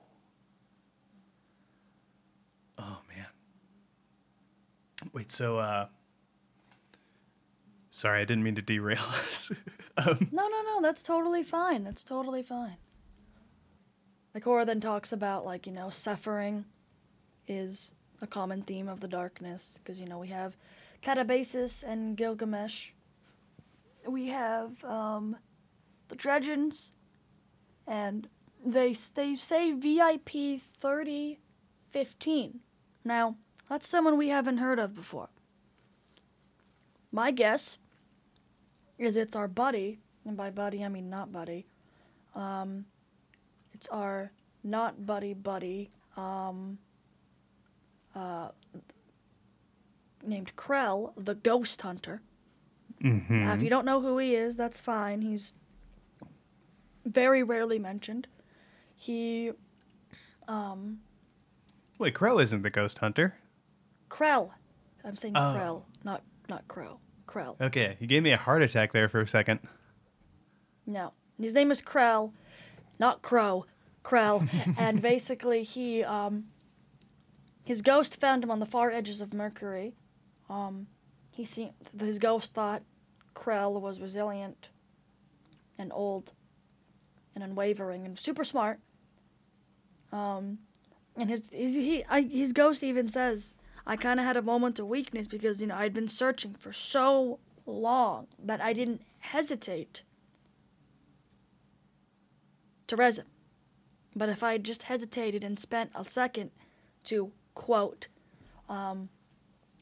Oh 2.78 2.98
man. 3.14 3.26
Wait, 5.12 5.30
so 5.30 5.58
uh 5.58 5.86
Sorry, 7.90 8.20
I 8.20 8.24
didn't 8.24 8.42
mean 8.42 8.56
to 8.56 8.62
derail 8.62 8.98
us. 9.08 9.52
um, 9.98 10.28
No, 10.32 10.48
no, 10.48 10.62
no, 10.62 10.82
that's 10.82 11.02
totally 11.04 11.44
fine. 11.44 11.84
That's 11.84 12.02
totally 12.02 12.42
fine. 12.42 12.76
Ikora 14.34 14.66
then 14.66 14.80
talks 14.80 15.12
about, 15.12 15.44
like, 15.46 15.64
you 15.64 15.72
know, 15.72 15.90
suffering 15.90 16.64
is 17.46 17.92
a 18.20 18.26
common 18.26 18.62
theme 18.62 18.88
of 18.88 18.98
the 18.98 19.06
darkness. 19.06 19.78
Because, 19.78 20.00
you 20.00 20.08
know, 20.08 20.18
we 20.18 20.26
have 20.26 20.56
Catabasis 21.04 21.84
and 21.84 22.16
Gilgamesh. 22.16 22.90
We 24.06 24.28
have 24.28 24.82
um, 24.84 25.36
the 26.08 26.16
Dredgens. 26.16 26.90
And 27.86 28.28
they, 28.64 28.96
they 29.14 29.34
say 29.36 29.72
VIP 29.72 30.30
3015. 30.30 32.60
Now, 33.04 33.36
that's 33.68 33.86
someone 33.86 34.16
we 34.16 34.28
haven't 34.28 34.56
heard 34.58 34.78
of 34.78 34.94
before. 34.94 35.28
My 37.12 37.30
guess 37.30 37.78
is 38.98 39.16
it's 39.16 39.36
our 39.36 39.48
buddy, 39.48 39.98
and 40.24 40.34
by 40.36 40.50
buddy 40.50 40.84
I 40.84 40.88
mean 40.88 41.08
not 41.10 41.30
buddy. 41.30 41.66
Um, 42.34 42.86
it's 43.72 43.86
our 43.88 44.32
not 44.64 45.06
buddy 45.06 45.34
buddy, 45.34 45.90
um, 46.16 46.78
uh, 48.14 48.48
named 50.28 50.52
Krell, 50.56 51.12
the 51.16 51.34
ghost 51.34 51.82
hunter. 51.82 52.22
Now, 53.00 53.52
if 53.52 53.62
you 53.62 53.68
don't 53.68 53.84
know 53.84 54.00
who 54.00 54.16
he 54.18 54.34
is, 54.34 54.56
that's 54.56 54.80
fine. 54.80 55.20
He's 55.20 55.52
very 57.04 57.42
rarely 57.42 57.78
mentioned. 57.78 58.26
He, 58.96 59.50
um, 60.48 61.00
wait, 61.98 62.14
Krell 62.14 62.42
isn't 62.42 62.62
the 62.62 62.70
ghost 62.70 62.98
hunter. 62.98 63.36
Krell. 64.08 64.52
I'm 65.04 65.16
saying 65.16 65.34
Oh. 65.36 65.54
Krell, 65.58 65.82
not 66.02 66.22
not 66.48 66.66
Crow. 66.68 66.98
Krell. 67.26 67.60
Okay, 67.60 67.96
you 68.00 68.06
gave 68.06 68.22
me 68.22 68.32
a 68.32 68.36
heart 68.38 68.62
attack 68.62 68.92
there 68.92 69.08
for 69.08 69.20
a 69.20 69.26
second. 69.26 69.60
No, 70.86 71.12
his 71.38 71.52
name 71.54 71.70
is 71.70 71.82
Krell, 71.82 72.32
not 72.98 73.20
Crow, 73.22 73.66
Krell, 74.02 74.48
and 74.78 75.02
basically 75.02 75.62
he 75.62 76.02
um 76.04 76.44
his 77.64 77.82
ghost 77.82 78.18
found 78.20 78.44
him 78.44 78.50
on 78.50 78.60
the 78.60 78.66
far 78.66 78.90
edges 78.90 79.20
of 79.20 79.34
Mercury. 79.34 79.94
Um, 80.48 80.86
he 81.30 81.44
seemed 81.44 81.72
his 81.98 82.18
ghost 82.18 82.54
thought 82.54 82.82
Krell 83.34 83.80
was 83.80 84.00
resilient 84.00 84.68
and 85.78 85.92
old 85.92 86.32
and 87.34 87.42
unwavering 87.42 88.04
and 88.06 88.18
super 88.18 88.44
smart. 88.44 88.78
Um, 90.12 90.58
and 91.16 91.30
his 91.30 91.50
his 91.52 91.74
he 91.74 92.04
I, 92.08 92.22
his 92.22 92.52
ghost 92.52 92.82
even 92.82 93.08
says 93.08 93.54
I 93.86 93.96
kind 93.96 94.20
of 94.20 94.26
had 94.26 94.36
a 94.36 94.42
moment 94.42 94.78
of 94.78 94.88
weakness 94.88 95.26
because 95.26 95.60
you 95.60 95.66
know 95.66 95.74
I'd 95.74 95.94
been 95.94 96.08
searching 96.08 96.54
for 96.54 96.72
so 96.72 97.40
long 97.66 98.26
that 98.38 98.60
I 98.60 98.72
didn't 98.72 99.02
hesitate 99.20 100.02
to 102.86 102.96
res 102.96 103.18
him. 103.18 103.26
But 104.16 104.28
if 104.28 104.42
I 104.42 104.52
had 104.52 104.64
just 104.64 104.84
hesitated 104.84 105.42
and 105.42 105.58
spent 105.58 105.90
a 105.94 106.04
second 106.04 106.50
to 107.04 107.32
quote, 107.54 108.06
um, 108.68 109.08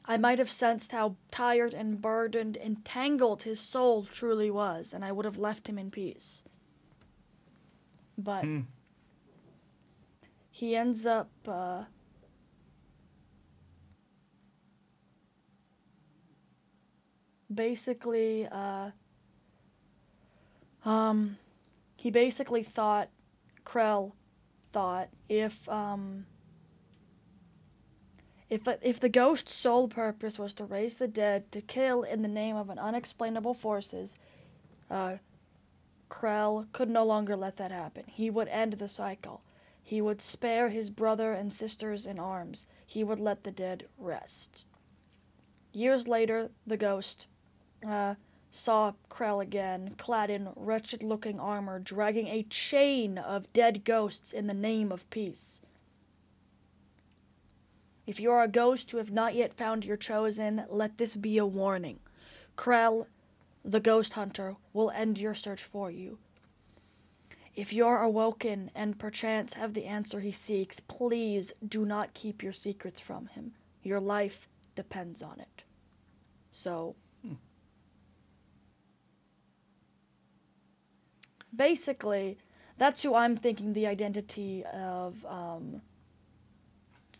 I 0.05 0.17
might 0.17 0.39
have 0.39 0.49
sensed 0.49 0.91
how 0.91 1.15
tired 1.31 1.73
and 1.73 2.01
burdened 2.01 2.57
and 2.57 2.83
tangled 2.83 3.43
his 3.43 3.59
soul 3.59 4.03
truly 4.03 4.51
was, 4.51 4.93
and 4.93 5.03
I 5.05 5.11
would 5.11 5.25
have 5.25 5.37
left 5.37 5.67
him 5.67 5.77
in 5.77 5.91
peace. 5.91 6.43
But 8.17 8.43
Hmm. 8.43 8.61
he 10.51 10.75
ends 10.75 11.05
up 11.05 11.29
uh, 11.47 11.85
basically 17.53 18.47
uh, 18.51 18.91
um, 20.85 21.37
he 21.95 22.11
basically 22.11 22.63
thought 22.63 23.09
Krell 23.65 24.13
thought 24.71 25.09
if 25.29 25.69
um 25.69 26.25
if 28.53 28.67
if 28.83 28.99
the 28.99 29.09
ghost's 29.09 29.51
sole 29.51 29.87
purpose 29.87 30.37
was 30.37 30.53
to 30.53 30.63
raise 30.63 30.97
the 30.97 31.07
dead 31.07 31.51
to 31.51 31.59
kill 31.59 32.03
in 32.03 32.21
the 32.21 32.27
name 32.27 32.55
of 32.55 32.69
an 32.69 32.77
unexplainable 32.77 33.55
forces, 33.55 34.15
uh, 34.91 35.17
Krell 36.07 36.67
could 36.71 36.89
no 36.89 37.03
longer 37.03 37.35
let 37.35 37.57
that 37.57 37.71
happen. 37.71 38.03
He 38.05 38.29
would 38.29 38.47
end 38.49 38.73
the 38.73 38.87
cycle. 38.87 39.41
He 39.81 40.01
would 40.01 40.21
spare 40.21 40.69
his 40.69 40.91
brother 40.91 41.33
and 41.33 41.51
sisters 41.51 42.05
in 42.05 42.19
arms. 42.19 42.67
He 42.85 43.03
would 43.03 43.19
let 43.19 43.43
the 43.43 43.51
dead 43.51 43.87
rest. 43.97 44.65
Years 45.71 46.07
later, 46.07 46.51
the 46.67 46.77
ghost 46.77 47.25
uh, 47.85 48.13
saw 48.51 48.93
Krell 49.09 49.41
again, 49.41 49.95
clad 49.97 50.29
in 50.29 50.49
wretched 50.55 51.01
looking 51.01 51.39
armor, 51.39 51.79
dragging 51.79 52.27
a 52.27 52.43
chain 52.43 53.17
of 53.17 53.51
dead 53.51 53.83
ghosts 53.83 54.31
in 54.31 54.45
the 54.45 54.53
name 54.53 54.91
of 54.91 55.09
peace. 55.09 55.63
If 58.05 58.19
you 58.19 58.31
are 58.31 58.43
a 58.43 58.47
ghost 58.47 58.91
who 58.91 58.97
have 58.97 59.11
not 59.11 59.33
yet 59.33 59.53
found 59.53 59.85
your 59.85 59.97
chosen, 59.97 60.65
let 60.69 60.97
this 60.97 61.15
be 61.15 61.37
a 61.37 61.45
warning. 61.45 61.99
Krell, 62.57 63.07
the 63.63 63.79
ghost 63.79 64.13
hunter, 64.13 64.57
will 64.73 64.91
end 64.91 65.17
your 65.17 65.33
search 65.33 65.63
for 65.63 65.89
you. 65.89 66.19
If 67.55 67.71
you 67.71 67.85
are 67.85 68.01
awoken 68.01 68.71
and 68.73 68.97
perchance 68.97 69.53
have 69.53 69.73
the 69.73 69.85
answer 69.85 70.19
he 70.19 70.31
seeks, 70.31 70.79
please 70.79 71.53
do 71.65 71.85
not 71.85 72.13
keep 72.13 72.41
your 72.41 72.51
secrets 72.51 72.99
from 72.99 73.27
him. 73.27 73.53
Your 73.83 73.99
life 73.99 74.47
depends 74.75 75.21
on 75.21 75.39
it. 75.39 75.63
So, 76.51 76.95
basically, 81.55 82.37
that's 82.77 83.03
who 83.03 83.15
I'm 83.15 83.37
thinking 83.37 83.73
the 83.73 83.87
identity 83.87 84.63
of 84.65 85.23
um, 85.25 85.81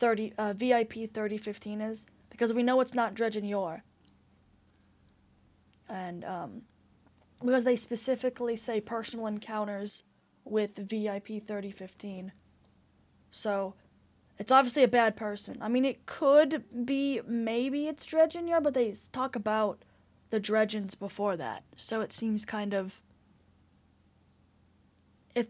30 0.04 0.34
uh, 0.38 0.52
VIP 0.52 0.94
3015 1.14 1.80
is 1.80 2.06
because 2.30 2.52
we 2.52 2.62
know 2.62 2.82
it's 2.82 2.94
not 2.94 3.14
Dredgen 3.14 3.48
Yor. 3.48 3.86
And 5.88 6.26
um, 6.26 6.64
because 7.40 7.64
they 7.64 7.78
specifically 7.78 8.58
say 8.58 8.82
personal 8.82 9.28
encounters 9.28 10.04
with 10.44 10.76
VIP 10.76 11.48
3015. 11.48 12.34
So 13.32 13.76
it's 14.38 14.52
obviously 14.52 14.84
a 14.84 14.90
bad 14.90 15.16
person. 15.16 15.58
I 15.62 15.70
mean, 15.70 15.86
it 15.86 16.06
could 16.06 16.66
be 16.84 17.22
maybe 17.26 17.88
it's 17.88 18.06
Dredgen 18.06 18.50
Yor, 18.50 18.60
but 18.60 18.74
they 18.74 18.94
talk 19.14 19.38
about 19.38 19.84
the 20.32 20.42
Dredgens 20.42 21.00
before 21.00 21.38
that. 21.38 21.64
So 21.78 22.02
it 22.02 22.12
seems 22.12 22.44
kind 22.44 22.74
of. 22.74 23.02
If 25.34 25.48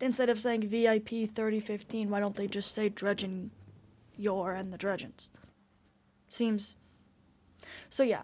instead 0.00 0.28
of 0.28 0.40
saying 0.40 0.66
VIP 0.66 1.30
3015, 1.32 2.10
why 2.10 2.18
don't 2.18 2.34
they 2.34 2.48
just 2.48 2.72
say 2.72 2.90
Dredgen 2.90 3.50
Yor 4.16 4.52
and 4.52 4.72
the 4.72 4.78
Dredgens? 4.78 5.28
Seems. 6.28 6.76
So 7.88 8.02
yeah. 8.02 8.22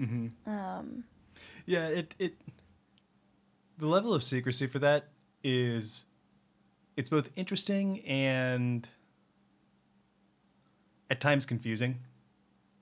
Mm-hmm. 0.00 0.50
Um, 0.50 1.04
Yeah, 1.66 1.88
it 1.88 2.14
it 2.18 2.34
the 3.78 3.86
level 3.86 4.14
of 4.14 4.22
secrecy 4.22 4.66
for 4.66 4.78
that 4.80 5.08
is 5.44 6.04
it's 6.96 7.10
both 7.10 7.30
interesting 7.36 8.00
and 8.00 8.88
at 11.10 11.20
times 11.20 11.46
confusing. 11.46 11.98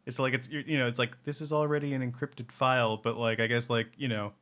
It's 0.06 0.18
like 0.18 0.34
it's 0.34 0.48
you 0.48 0.78
know 0.78 0.86
it's 0.86 0.98
like 0.98 1.22
this 1.24 1.40
is 1.40 1.52
already 1.52 1.92
an 1.94 2.12
encrypted 2.12 2.52
file, 2.52 2.96
but 2.96 3.16
like 3.16 3.40
I 3.40 3.46
guess 3.46 3.68
like 3.68 3.88
you 3.96 4.08
know 4.08 4.32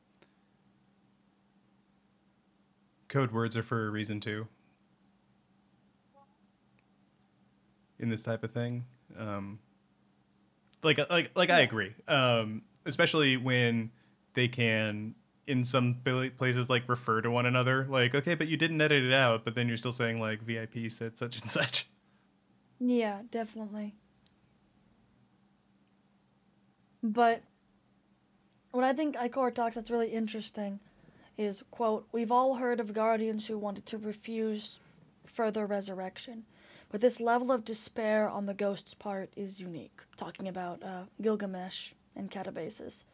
code 3.09 3.33
words 3.33 3.57
are 3.57 3.63
for 3.63 3.87
a 3.87 3.91
reason 3.91 4.21
too. 4.21 4.47
In 7.99 8.09
this 8.09 8.23
type 8.23 8.43
of 8.43 8.51
thing, 8.51 8.85
um, 9.19 9.59
like 10.83 10.99
like 11.11 11.31
like 11.37 11.51
I 11.51 11.61
agree, 11.61 11.95
um, 12.09 12.63
especially 12.85 13.37
when 13.37 13.91
they 14.35 14.49
can 14.49 15.15
in 15.47 15.63
some 15.63 16.01
places 16.37 16.71
like 16.71 16.89
refer 16.89 17.21
to 17.21 17.31
one 17.31 17.45
another 17.45 17.87
like 17.91 18.15
okay 18.15 18.35
but 18.35 18.49
you 18.49 18.57
didn't 18.57 18.81
edit 18.81 19.05
it 19.05 19.13
out 19.13 19.45
but 19.45 19.55
then 19.55 19.69
you're 19.69 19.77
still 19.77 19.93
saying 19.93 20.19
like 20.19 20.41
vip 20.41 20.75
said 20.91 21.19
such 21.19 21.39
and 21.39 21.51
such 21.51 21.87
Yeah, 22.81 23.21
definitely. 23.31 23.95
But 27.03 27.43
what 28.73 28.85
I 28.85 28.93
think 28.93 29.17
Ikor 29.17 29.55
talks 29.55 29.75
that's 29.77 29.91
really 29.91 30.09
interesting 30.09 30.81
is 31.37 31.63
quote, 31.71 32.07
We've 32.13 32.33
all 32.33 32.57
heard 32.57 32.81
of 32.81 32.93
guardians 32.93 33.47
who 33.47 33.59
wanted 33.59 33.87
to 33.87 33.99
refuse 33.99 34.79
further 35.27 35.67
resurrection. 35.67 36.45
But 36.95 37.01
this 37.01 37.21
level 37.21 37.51
of 37.51 37.65
despair 37.65 38.29
on 38.29 38.47
the 38.47 38.55
ghost's 38.55 38.95
part 38.95 39.33
is 39.35 39.59
unique. 39.59 39.99
Talking 40.17 40.47
about 40.47 40.81
uh, 40.81 41.07
Gilgamesh 41.21 41.91
and 42.15 42.31
Catabasis. 42.31 43.05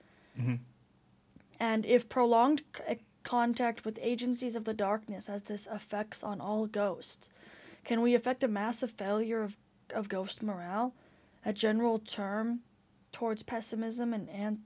And 1.59 1.87
if 1.87 2.07
prolonged 2.07 2.61
c- 2.77 2.83
eh, 2.87 2.95
contact 3.23 3.87
with 3.87 3.99
agencies 4.03 4.55
of 4.55 4.67
the 4.67 4.75
darkness 4.75 5.29
has 5.29 5.45
this 5.45 5.67
effects 5.67 6.23
on 6.23 6.43
all 6.43 6.67
ghosts, 6.67 7.31
can 7.83 8.03
we 8.03 8.15
affect 8.15 8.45
a 8.45 8.49
massive 8.49 8.91
failure 8.91 9.43
of, 9.43 9.57
of 9.95 10.11
ghost 10.11 10.43
morale? 10.43 10.93
A 11.47 11.55
general 11.55 11.99
term 12.01 12.61
towards 13.13 13.43
pessimism 13.43 14.13
and 14.13 14.29
an- 14.29 14.61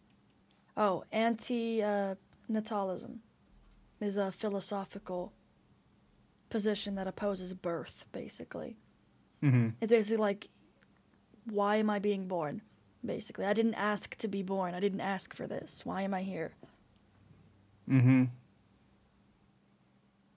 oh 0.76 1.04
anti 1.12 1.80
uh, 1.80 2.16
natalism 2.50 3.18
is 4.00 4.16
a 4.16 4.32
philosophical 4.32 5.32
position 6.50 6.96
that 6.96 7.06
opposes 7.06 7.54
birth. 7.54 8.06
Basically, 8.10 8.76
Mm-hmm. 9.44 9.68
it's 9.80 9.92
basically 9.92 10.16
like, 10.16 10.48
why 11.44 11.76
am 11.76 11.90
I 11.90 11.98
being 11.98 12.26
born? 12.26 12.62
Basically, 13.04 13.44
I 13.44 13.52
didn't 13.52 13.74
ask 13.74 14.16
to 14.16 14.28
be 14.28 14.42
born. 14.42 14.74
I 14.74 14.80
didn't 14.80 15.02
ask 15.02 15.34
for 15.34 15.46
this. 15.46 15.84
Why 15.84 16.02
am 16.02 16.14
I 16.14 16.22
here? 16.22 16.54
Mm-hmm. 17.88 18.24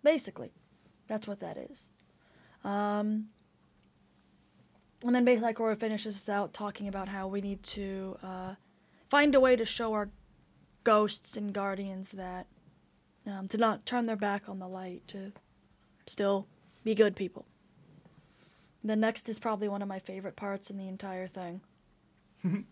Basically, 0.04 0.52
that's 1.08 1.28
what 1.28 1.39
that 1.39 1.58
is. 1.58 1.91
Um, 2.65 3.28
and 5.06 5.15
then 5.15 5.24
basically, 5.24 5.54
Ikora 5.54 5.80
finishes 5.80 6.28
out 6.28 6.54
talking 6.54 6.89
about 6.89 7.08
how 7.08 7.28
we 7.28 7.39
need 7.39 7.63
to 7.63 8.17
uh, 8.22 8.56
find 9.10 9.34
a 9.36 9.39
way 9.39 9.56
to 9.56 9.63
show 9.63 9.93
our 9.93 10.10
ghosts 10.84 11.38
and 11.38 11.54
guardians 11.54 12.12
that 12.12 12.48
um, 13.26 13.48
to 13.48 13.58
not 13.58 13.86
turn 13.86 14.06
their 14.06 14.15
back 14.17 14.50
on 14.50 14.60
the 14.60 14.67
light, 14.67 15.08
to 15.08 15.32
still 16.06 16.48
be 16.84 16.96
good 16.96 17.15
people. 17.15 17.46
The 18.84 18.96
next 18.96 19.28
is 19.28 19.40
probably 19.40 19.68
one 19.68 19.82
of 19.82 19.88
my 19.88 20.00
favorite 20.00 20.36
parts 20.36 20.70
in 20.70 20.78
the 20.78 20.88
entire 20.88 21.28
thing. 21.28 21.62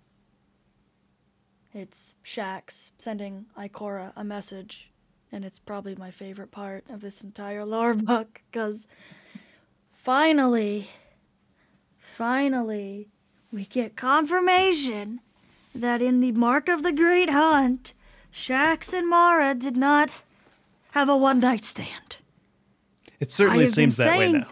it's 1.73 2.15
Shax 2.23 2.91
sending 2.97 3.45
Ikora 3.57 4.13
a 4.15 4.23
message 4.23 4.91
and 5.31 5.43
it's 5.43 5.59
probably 5.59 5.95
my 5.95 6.11
favorite 6.11 6.51
part 6.51 6.85
of 6.89 7.01
this 7.01 7.21
entire 7.21 7.65
lore 7.65 7.93
book 7.93 8.41
because 8.49 8.87
finally, 9.91 10.89
finally, 11.99 13.09
we 13.51 13.65
get 13.65 13.95
confirmation 13.95 15.19
that 15.73 16.01
in 16.01 16.21
the 16.21 16.31
Mark 16.31 16.69
of 16.69 16.83
the 16.83 16.93
Great 16.93 17.29
Hunt, 17.29 17.93
Shax 18.31 18.93
and 18.93 19.09
Mara 19.09 19.53
did 19.53 19.75
not 19.75 20.21
have 20.91 21.09
a 21.09 21.17
one 21.17 21.39
night 21.39 21.65
stand. 21.65 22.19
It 23.19 23.29
certainly 23.29 23.63
I 23.63 23.65
have 23.65 23.75
been 23.75 23.91
seems 23.91 23.97
that 23.97 24.17
way 24.17 24.31
saying 24.31 24.45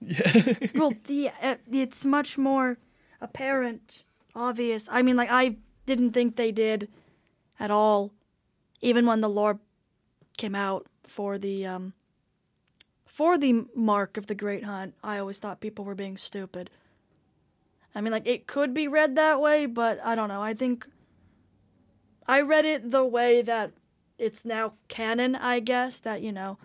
now. 0.00 0.54
well, 0.74 0.94
the 1.04 1.30
uh, 1.42 1.56
it's 1.70 2.04
much 2.04 2.38
more 2.38 2.78
apparent, 3.20 4.04
obvious. 4.34 4.88
I 4.90 5.02
mean, 5.02 5.16
like 5.16 5.30
I 5.30 5.56
didn't 5.86 6.12
think 6.12 6.36
they 6.36 6.52
did 6.52 6.88
at 7.58 7.70
all, 7.70 8.12
even 8.80 9.06
when 9.06 9.20
the 9.20 9.28
lore 9.28 9.60
came 10.36 10.54
out 10.54 10.86
for 11.04 11.38
the 11.38 11.66
um 11.66 11.92
for 13.04 13.36
the 13.36 13.64
mark 13.74 14.16
of 14.16 14.26
the 14.26 14.34
Great 14.34 14.64
Hunt. 14.64 14.94
I 15.02 15.18
always 15.18 15.38
thought 15.38 15.60
people 15.60 15.84
were 15.84 15.94
being 15.94 16.16
stupid. 16.16 16.70
I 17.94 18.00
mean, 18.00 18.12
like 18.12 18.26
it 18.26 18.46
could 18.46 18.72
be 18.72 18.88
read 18.88 19.16
that 19.16 19.40
way, 19.40 19.66
but 19.66 20.00
I 20.04 20.14
don't 20.14 20.28
know. 20.28 20.42
I 20.42 20.54
think 20.54 20.86
I 22.26 22.40
read 22.40 22.64
it 22.64 22.90
the 22.90 23.04
way 23.04 23.42
that 23.42 23.72
it's 24.16 24.44
now 24.44 24.74
canon. 24.88 25.34
I 25.34 25.60
guess 25.60 26.00
that 26.00 26.22
you 26.22 26.32
know 26.32 26.58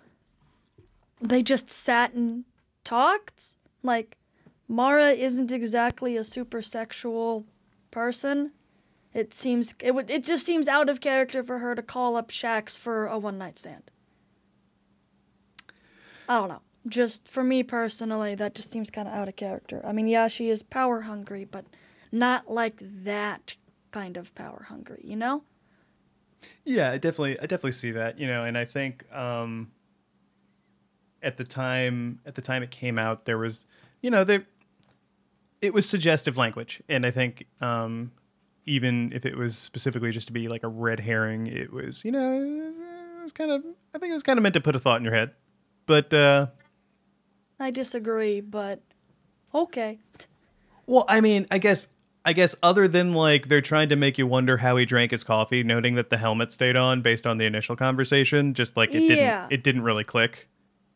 they 1.19 1.41
just 1.41 1.69
sat 1.69 2.13
and 2.13 2.45
talked. 2.85 3.55
Like, 3.83 4.17
Mara 4.67 5.11
isn't 5.11 5.51
exactly 5.51 6.15
a 6.15 6.23
super 6.23 6.61
sexual 6.61 7.45
person. 7.91 8.51
It 9.13 9.33
seems 9.33 9.75
it 9.81 9.91
would 9.91 10.09
it 10.09 10.23
just 10.23 10.45
seems 10.45 10.67
out 10.67 10.89
of 10.89 10.99
character 10.99 11.41
for 11.41 11.59
her 11.59 11.75
to 11.75 11.81
call 11.81 12.15
up 12.15 12.29
Shax 12.29 12.77
for 12.77 13.07
a 13.07 13.17
one 13.17 13.37
night 13.37 13.57
stand. 13.57 13.89
I 16.27 16.39
don't 16.39 16.49
know. 16.49 16.61
Just 16.87 17.27
for 17.27 17.43
me 17.43 17.63
personally, 17.63 18.35
that 18.35 18.55
just 18.55 18.71
seems 18.71 18.89
kind 18.89 19.07
of 19.07 19.13
out 19.13 19.27
of 19.27 19.35
character. 19.35 19.81
I 19.85 19.91
mean, 19.91 20.07
yeah, 20.07 20.27
she 20.27 20.49
is 20.49 20.63
power 20.63 21.01
hungry, 21.01 21.45
but 21.45 21.65
not 22.11 22.51
like 22.51 22.79
that 22.81 23.55
kind 23.91 24.17
of 24.17 24.35
power 24.35 24.65
hungry, 24.69 25.01
you 25.03 25.15
know? 25.15 25.43
Yeah, 26.63 26.91
I 26.91 26.97
definitely, 26.97 27.39
I 27.39 27.43
definitely 27.43 27.71
see 27.71 27.91
that. 27.91 28.19
You 28.19 28.27
know, 28.27 28.43
and 28.43 28.57
I 28.57 28.65
think 28.65 29.11
um, 29.13 29.71
at 31.25 31.37
the 31.37 31.43
time, 31.43 32.19
at 32.25 32.35
the 32.35 32.41
time 32.41 32.63
it 32.63 32.71
came 32.71 32.97
out, 32.99 33.25
there 33.25 33.37
was, 33.37 33.65
you 34.01 34.09
know, 34.11 34.23
there, 34.23 34.45
it 35.61 35.73
was 35.73 35.87
suggestive 35.89 36.37
language, 36.37 36.81
and 36.87 37.05
I 37.05 37.11
think 37.11 37.47
um, 37.59 38.11
even 38.65 39.11
if 39.13 39.25
it 39.25 39.35
was 39.35 39.57
specifically 39.57 40.11
just 40.11 40.27
to 40.27 40.33
be 40.33 40.47
like 40.47 40.63
a 40.63 40.67
red 40.67 40.99
herring, 40.99 41.47
it 41.47 41.73
was, 41.73 42.05
you 42.05 42.11
know, 42.11 42.43
it 43.19 43.23
was 43.23 43.31
kind 43.31 43.51
of, 43.51 43.63
I 43.93 43.97
think 43.97 44.11
it 44.11 44.13
was 44.13 44.23
kind 44.23 44.37
of 44.37 44.43
meant 44.43 44.53
to 44.53 44.61
put 44.61 44.75
a 44.75 44.79
thought 44.79 44.97
in 44.97 45.03
your 45.03 45.15
head, 45.15 45.31
but 45.87 46.13
uh, 46.13 46.47
I 47.59 47.71
disagree, 47.71 48.39
but 48.41 48.81
okay. 49.53 49.99
Well, 50.85 51.05
I 51.09 51.21
mean, 51.21 51.47
I 51.49 51.57
guess 51.57 51.87
I 52.23 52.33
guess 52.33 52.55
other 52.63 52.87
than 52.87 53.13
like 53.13 53.47
they're 53.49 53.61
trying 53.61 53.89
to 53.89 53.95
make 53.95 54.17
you 54.17 54.27
wonder 54.27 54.57
how 54.57 54.77
he 54.77 54.85
drank 54.85 55.11
his 55.11 55.23
coffee, 55.23 55.63
noting 55.63 55.95
that 55.95 56.09
the 56.09 56.17
helmet 56.17 56.51
stayed 56.51 56.75
on 56.75 57.01
based 57.01 57.25
on 57.25 57.37
the 57.37 57.45
initial 57.45 57.75
conversation, 57.75 58.53
just 58.53 58.75
like 58.77 58.93
it 58.93 59.01
Yeah. 59.01 59.07
didn't 59.07 59.53
it 59.53 59.63
didn't 59.63 59.83
really 59.83 60.03
click 60.03 60.47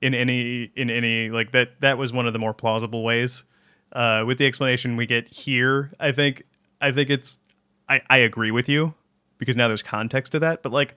in 0.01 0.13
any 0.13 0.71
in 0.75 0.89
any 0.89 1.29
like 1.29 1.51
that 1.51 1.81
that 1.81 1.97
was 1.97 2.13
one 2.13 2.27
of 2.27 2.33
the 2.33 2.39
more 2.39 2.53
plausible 2.53 3.03
ways. 3.03 3.43
Uh, 3.91 4.23
with 4.25 4.38
the 4.38 4.45
explanation 4.45 4.95
we 4.95 5.05
get 5.05 5.27
here, 5.33 5.91
I 5.99 6.12
think 6.12 6.43
I 6.79 6.91
think 6.91 7.09
it's 7.09 7.39
I, 7.88 8.01
I 8.09 8.17
agree 8.17 8.51
with 8.51 8.69
you 8.69 8.93
because 9.39 9.57
now 9.57 9.67
there's 9.67 9.81
context 9.81 10.31
to 10.33 10.39
that, 10.39 10.62
but 10.62 10.71
like 10.71 10.95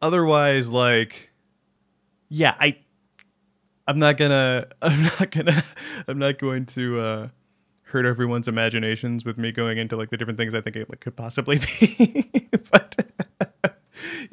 otherwise 0.00 0.70
like 0.70 1.30
yeah, 2.28 2.54
I 2.60 2.78
I'm 3.86 3.98
not 3.98 4.16
gonna 4.16 4.68
I'm 4.82 5.02
not 5.02 5.30
gonna 5.30 5.64
I'm 6.06 6.18
not 6.18 6.38
going 6.38 6.66
to 6.66 7.00
uh 7.00 7.28
hurt 7.82 8.04
everyone's 8.04 8.46
imaginations 8.46 9.24
with 9.24 9.38
me 9.38 9.50
going 9.50 9.78
into 9.78 9.96
like 9.96 10.10
the 10.10 10.16
different 10.16 10.38
things 10.38 10.54
I 10.54 10.60
think 10.60 10.76
it 10.76 11.00
could 11.00 11.16
possibly 11.16 11.58
be. 11.80 12.30
but 12.70 13.07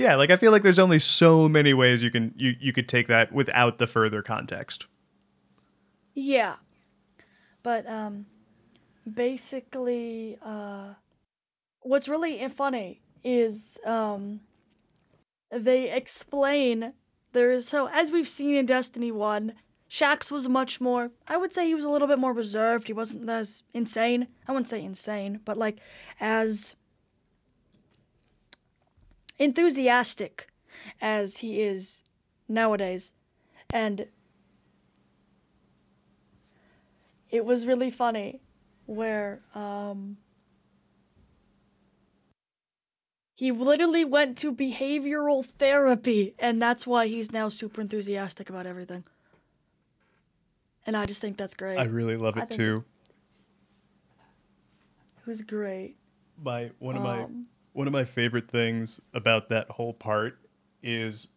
yeah, 0.06 0.16
like 0.18 0.30
I 0.30 0.38
feel 0.38 0.52
like 0.52 0.62
there's 0.62 0.78
only 0.78 1.00
so 1.00 1.50
many 1.50 1.74
ways 1.74 2.04
you 2.04 2.12
can 2.12 2.32
you 2.38 2.54
you 2.60 2.72
could 2.72 2.88
take 2.88 3.08
that 3.08 3.32
without 3.32 3.80
the 3.80 3.88
further 3.88 4.22
context. 4.22 4.86
Yeah. 6.14 6.58
But 7.64 7.90
um 7.90 8.28
basically 9.12 10.38
uh 10.46 10.94
what's 11.80 12.08
really 12.08 12.48
funny 12.50 13.02
is 13.24 13.80
um 13.84 14.42
they 15.50 15.92
explain 15.92 16.94
there 17.32 17.50
is 17.50 17.68
so 17.68 17.90
as 17.92 18.12
we've 18.12 18.30
seen 18.30 18.54
in 18.54 18.68
Destiny 18.68 19.12
1, 19.12 19.54
Shax 19.90 20.30
was 20.30 20.48
much 20.48 20.80
more 20.80 21.10
I 21.28 21.38
would 21.38 21.52
say 21.52 21.66
he 21.66 21.74
was 21.74 21.84
a 21.84 21.90
little 21.90 22.08
bit 22.08 22.20
more 22.20 22.32
reserved. 22.34 22.86
He 22.86 22.94
wasn't 22.94 23.28
as 23.28 23.64
insane. 23.74 24.28
I 24.48 24.52
wouldn't 24.52 24.68
say 24.68 24.84
insane, 24.84 25.40
but 25.44 25.58
like 25.58 25.80
as 26.20 26.76
enthusiastic 29.38 30.48
as 31.02 31.38
he 31.38 31.62
is 31.62 32.04
nowadays. 32.48 33.14
And 33.72 34.08
it 37.30 37.44
was 37.46 37.66
really 37.66 37.90
funny 37.90 38.40
where 38.86 39.42
um 39.56 40.18
he 43.36 43.52
literally 43.52 44.06
went 44.06 44.38
to 44.38 44.54
behavioral 44.54 45.44
therapy 45.44 46.36
and 46.40 46.62
that's 46.62 46.86
why 46.86 47.08
he's 47.08 47.32
now 47.32 47.50
super 47.50 47.82
enthusiastic 47.82 48.48
about 48.50 48.68
everything 48.68 49.04
and 50.86 50.96
i 50.96 51.04
just 51.06 51.20
think 51.20 51.36
that's 51.36 51.56
great 51.56 51.80
I 51.80 51.84
really 51.86 52.16
love 52.16 52.38
it 52.38 52.52
too. 52.52 52.86
it 55.18 55.26
was 55.28 55.42
great 55.42 55.96
My 56.42 56.70
one 56.78 56.96
of 56.96 57.02
my 57.02 57.24
Um, 57.24 57.48
one 57.76 57.88
of 57.88 57.94
my 57.94 58.06
favorite 58.06 58.50
things 58.50 59.02
about 59.14 59.50
that 59.50 59.70
whole 59.72 59.94
part 59.94 60.40
is 60.82 61.28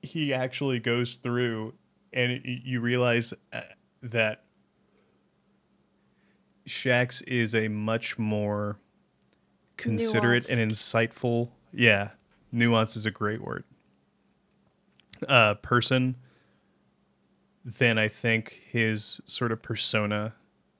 he 0.00 0.32
actually 0.32 0.78
goes 0.78 1.16
through 1.16 1.74
and 2.12 2.30
it, 2.30 2.42
you 2.44 2.80
realize 2.80 3.34
uh, 3.52 3.62
that 4.04 4.44
Shax 6.64 7.24
is 7.26 7.56
a 7.56 7.66
much 7.66 8.20
more 8.20 8.78
considerate 9.76 10.48
and 10.48 10.60
insightful, 10.60 11.50
yeah, 11.72 12.10
nuance 12.52 12.94
is 12.94 13.04
a 13.04 13.10
great 13.10 13.42
word. 13.42 13.64
Uh, 15.26 15.54
person 15.54 16.14
than 17.64 17.98
I 17.98 18.06
think 18.06 18.60
his 18.70 19.20
sort 19.24 19.50
of 19.50 19.60
persona 19.60 20.34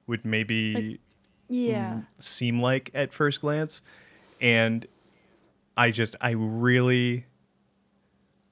would 0.07 0.25
maybe 0.25 1.01
yeah 1.49 2.03
seem 2.19 2.61
like 2.61 2.91
at 2.95 3.13
first 3.13 3.41
glance 3.41 3.81
and 4.41 4.87
i 5.77 5.91
just 5.91 6.15
i 6.21 6.31
really 6.31 7.27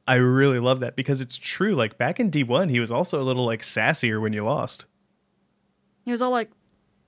I 0.07 0.17
really 0.17 0.59
love 0.59 0.81
that 0.81 0.97
because 0.97 1.23
it's 1.23 1.39
true. 1.39 1.75
Like 1.75 1.97
back 1.97 2.21
in 2.21 2.31
D1, 2.31 2.69
he 2.69 2.79
was 2.79 2.91
also 2.91 3.19
a 3.21 3.25
little 3.25 3.47
like 3.47 3.63
sassier 3.63 4.21
when 4.21 4.35
you 4.35 4.45
lost. 4.45 4.85
He 6.05 6.11
was 6.13 6.21
all 6.21 6.31
like, 6.31 6.51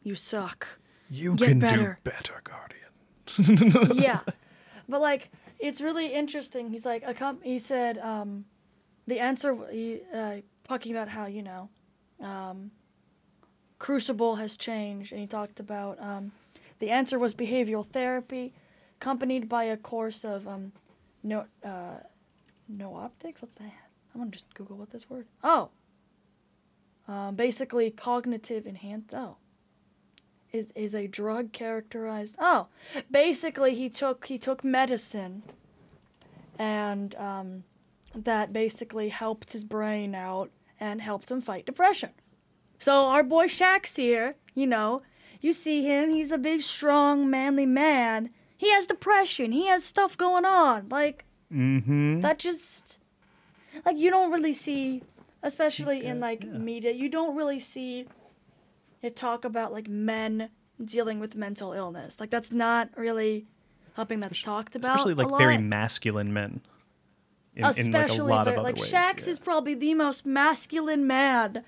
"You 0.02 0.14
suck." 0.14 0.78
You 1.10 1.34
Get 1.36 1.48
can 1.48 1.58
better. 1.58 1.98
do 2.02 2.10
better, 2.10 2.42
Guardian. 2.42 3.96
yeah, 4.02 4.20
but 4.88 5.00
like 5.02 5.30
it's 5.58 5.80
really 5.80 6.06
interesting. 6.12 6.70
He's 6.70 6.86
like 6.86 7.02
a 7.06 7.12
com- 7.12 7.40
he 7.42 7.58
said 7.58 7.98
um, 7.98 8.46
the 9.06 9.20
answer 9.20 9.56
he 9.70 10.00
uh, 10.14 10.36
talking 10.64 10.92
about 10.92 11.08
how 11.08 11.26
you 11.26 11.42
know 11.42 11.68
um, 12.22 12.70
Crucible 13.78 14.36
has 14.36 14.56
changed, 14.56 15.12
and 15.12 15.20
he 15.20 15.26
talked 15.26 15.60
about 15.60 16.00
um, 16.00 16.32
the 16.78 16.88
answer 16.88 17.18
was 17.18 17.34
behavioral 17.34 17.84
therapy, 17.84 18.54
accompanied 19.00 19.48
by 19.48 19.64
a 19.64 19.76
course 19.76 20.24
of 20.24 20.46
um, 20.48 20.72
no 21.22 21.46
uh, 21.64 21.98
nootropics. 22.72 23.40
What's 23.40 23.56
that? 23.56 23.72
I'm 24.14 24.20
gonna 24.20 24.30
just 24.30 24.52
Google 24.54 24.76
what 24.76 24.90
this 24.90 25.08
word. 25.10 25.26
Oh, 25.44 25.70
um, 27.08 27.34
basically 27.34 27.90
cognitive 27.90 28.66
enhanced. 28.66 29.14
Oh, 29.14 29.36
is 30.52 30.72
is 30.74 30.94
a 30.94 31.06
drug 31.06 31.52
characterized? 31.52 32.36
Oh, 32.38 32.68
basically 33.10 33.74
he 33.74 33.88
took 33.88 34.26
he 34.26 34.38
took 34.38 34.64
medicine, 34.64 35.42
and 36.58 37.14
um, 37.16 37.64
that 38.14 38.52
basically 38.52 39.10
helped 39.10 39.52
his 39.52 39.64
brain 39.64 40.14
out 40.14 40.50
and 40.80 41.00
helped 41.00 41.30
him 41.30 41.40
fight 41.40 41.66
depression. 41.66 42.10
So 42.78 43.06
our 43.06 43.22
boy 43.22 43.46
Shax 43.46 43.96
here, 43.96 44.36
you 44.54 44.66
know, 44.66 45.02
you 45.40 45.52
see 45.52 45.86
him. 45.86 46.10
He's 46.10 46.30
a 46.30 46.38
big, 46.38 46.60
strong, 46.62 47.30
manly 47.30 47.66
man. 47.66 48.30
He 48.56 48.72
has 48.72 48.86
depression. 48.86 49.52
He 49.52 49.66
has 49.66 49.84
stuff 49.84 50.16
going 50.16 50.44
on. 50.44 50.88
Like 50.88 51.24
mm-hmm. 51.52 52.20
that 52.20 52.38
just 52.38 53.00
like 53.84 53.98
you 53.98 54.10
don't 54.10 54.32
really 54.32 54.54
see 54.54 55.02
especially 55.42 56.04
in 56.04 56.18
like 56.18 56.42
yeah. 56.42 56.50
media 56.50 56.92
you 56.92 57.08
don't 57.08 57.36
really 57.36 57.60
see 57.60 58.06
it 59.02 59.14
talk 59.14 59.44
about 59.44 59.72
like 59.72 59.86
men 59.86 60.48
dealing 60.82 61.20
with 61.20 61.36
mental 61.36 61.72
illness 61.72 62.18
like 62.18 62.30
that's 62.30 62.50
not 62.50 62.88
really 62.96 63.46
something 63.94 64.20
that's 64.20 64.40
talked 64.40 64.76
about 64.76 64.96
Especially 64.96 65.14
like 65.14 65.38
very 65.38 65.58
masculine 65.58 66.32
men. 66.32 66.60
In, 67.54 67.64
in 67.64 67.64
like 67.64 67.76
a 67.76 67.80
especially 67.80 68.30
lot 68.30 68.46
of 68.46 68.54
very- 68.54 68.58
other 68.58 68.64
like. 68.64 68.76
Shax 68.76 69.24
yeah. 69.24 69.32
is 69.32 69.38
probably 69.38 69.74
the 69.74 69.94
most 69.94 70.26
masculine 70.26 71.06
man 71.06 71.64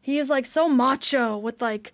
he 0.00 0.18
is 0.18 0.30
like 0.30 0.46
so 0.46 0.68
macho 0.68 1.36
with 1.36 1.60
like 1.60 1.92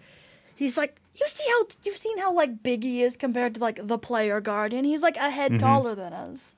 he's 0.55 0.79
like 0.79 1.01
you 1.15 1.29
see 1.29 1.45
how 1.49 1.67
you've 1.85 1.97
seen 1.97 2.19
how 2.19 2.33
like 2.35 2.63
big 2.63 2.83
he 2.83 3.03
is 3.03 3.17
compared 3.17 3.55
to 3.55 3.61
like 3.61 3.87
the 3.87 3.99
player 3.99 4.41
guardian? 4.41 4.85
He's 4.85 5.03
like 5.03 5.17
a 5.17 5.31
head 5.31 5.53
Mm-hmm. 5.53 5.59
taller 5.67 5.95
than 5.95 6.13
us. 6.13 6.57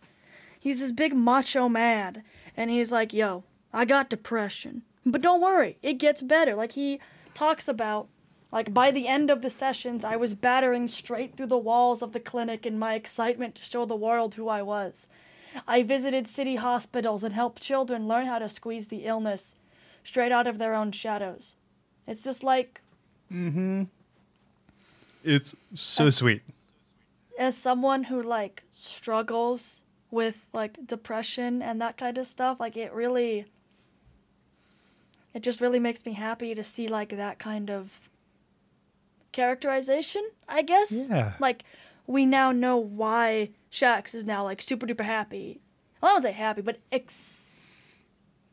He's 0.58 0.80
this 0.80 0.92
big 0.92 1.14
macho 1.14 1.68
man 1.68 2.22
and 2.56 2.70
he's 2.70 2.90
like 2.90 3.12
yo 3.12 3.44
i 3.72 3.84
got 3.84 4.08
depression. 4.08 4.82
But 5.04 5.22
don't 5.22 5.40
worry 5.42 5.78
it 5.82 5.94
gets 5.94 6.22
better. 6.22 6.54
Like 6.54 6.72
he 6.72 7.00
talks 7.34 7.68
about 7.68 8.08
like 8.52 8.72
by 8.72 8.90
the 8.90 9.06
end 9.08 9.30
of 9.30 9.42
the 9.42 9.50
sessions 9.50 10.04
i 10.04 10.16
was 10.16 10.32
battering 10.34 10.88
straight 10.88 11.36
through 11.36 11.46
the 11.48 11.58
walls 11.58 12.00
of 12.02 12.12
the 12.12 12.20
clinic 12.20 12.64
in 12.64 12.78
my 12.78 12.94
excitement 12.94 13.54
to 13.56 13.62
show 13.62 13.84
the 13.84 13.94
world 13.96 14.34
who 14.36 14.48
i 14.48 14.62
was. 14.62 15.08
I 15.66 15.82
visited 15.82 16.26
city 16.28 16.56
hospitals 16.56 17.22
and 17.22 17.34
helped 17.34 17.62
children 17.62 18.08
learn 18.08 18.26
how 18.26 18.38
to 18.38 18.48
squeeze 18.48 18.88
the 18.88 19.04
illness 19.04 19.56
straight 20.04 20.32
out 20.32 20.46
of 20.46 20.58
their 20.58 20.74
own 20.74 20.92
shadows. 20.92 21.56
It's 22.06 22.24
just 22.24 22.42
like 22.42 22.80
It's 25.26 25.54
so 25.74 26.06
As- 26.06 26.16
sweet. 26.16 26.42
as 27.38 27.56
someone 27.56 28.04
who 28.04 28.22
like 28.22 28.62
struggles 28.70 29.82
with 30.10 30.46
like 30.52 30.86
depression 30.86 31.60
and 31.62 31.80
that 31.82 31.96
kind 31.96 32.16
of 32.16 32.26
stuff 32.26 32.58
like 32.60 32.76
it 32.76 32.92
really 32.92 33.44
it 35.34 35.42
just 35.42 35.60
really 35.60 35.80
makes 35.80 36.06
me 36.06 36.12
happy 36.12 36.54
to 36.54 36.62
see 36.64 36.88
like 36.88 37.10
that 37.10 37.38
kind 37.38 37.68
of 37.70 38.08
characterization 39.32 40.26
i 40.48 40.62
guess 40.62 41.08
Yeah. 41.10 41.34
like 41.40 41.64
we 42.06 42.24
now 42.24 42.52
know 42.52 42.76
why 42.78 43.50
shax 43.70 44.14
is 44.14 44.24
now 44.24 44.44
like 44.44 44.62
super 44.62 44.86
duper 44.86 45.04
happy 45.04 45.60
well, 46.00 46.12
i 46.12 46.14
don't 46.14 46.22
say 46.22 46.32
happy 46.32 46.62
but 46.62 46.78
ex 46.92 47.64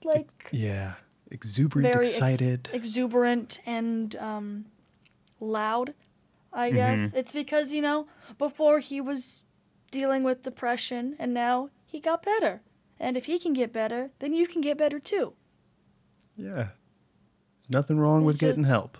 like 0.04 0.50
Yeah. 0.52 0.94
Exuberant, 1.32 1.88
very 1.92 2.06
ex- 2.06 2.16
excited. 2.18 2.70
exuberant, 2.74 3.60
and 3.66 4.16
um, 4.18 4.66
loud. 5.40 5.96
I 6.54 6.68
Mm-hmm. 6.70 6.76
guess 6.78 7.14
it's 7.14 7.34
because 7.34 7.74
you 7.74 7.82
know 7.82 8.08
before 8.38 8.80
he 8.80 9.02
was 9.02 9.44
dealing 9.92 10.24
with 10.24 10.44
depression, 10.44 11.16
and 11.20 11.34
now 11.34 11.70
he 11.86 12.00
got 12.00 12.24
better. 12.24 12.62
And 13.00 13.18
if 13.18 13.26
he 13.26 13.38
can 13.40 13.54
get 13.54 13.74
better, 13.74 14.12
then 14.20 14.34
you 14.34 14.48
can 14.48 14.62
get 14.62 14.78
better 14.78 15.00
too. 15.00 15.34
yeah. 16.36 16.70
There's 17.66 17.70
nothing 17.70 17.98
wrong 18.00 18.24
with 18.26 18.36
just- 18.40 18.42
getting 18.58 18.64
help. 18.66 18.98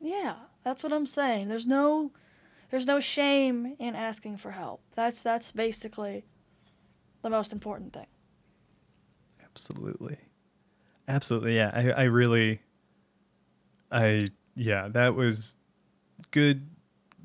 Yeah, 0.00 0.34
that's 0.64 0.82
what 0.82 0.92
I'm 0.92 1.06
saying. 1.06 1.48
There's 1.48 1.66
no, 1.66 2.12
there's 2.70 2.86
no 2.86 2.98
shame 3.00 3.76
in 3.78 3.94
asking 3.94 4.36
for 4.38 4.50
help. 4.52 4.82
That's 4.94 5.22
that's 5.22 5.52
basically 5.52 6.24
the 7.22 7.30
most 7.30 7.52
important 7.52 7.92
thing. 7.92 8.06
Absolutely. 9.42 10.18
Absolutely. 11.08 11.56
Yeah. 11.56 11.70
I, 11.72 11.90
I 11.90 12.04
really, 12.04 12.60
I, 13.90 14.28
yeah, 14.54 14.88
that 14.88 15.14
was 15.14 15.56
good, 16.30 16.68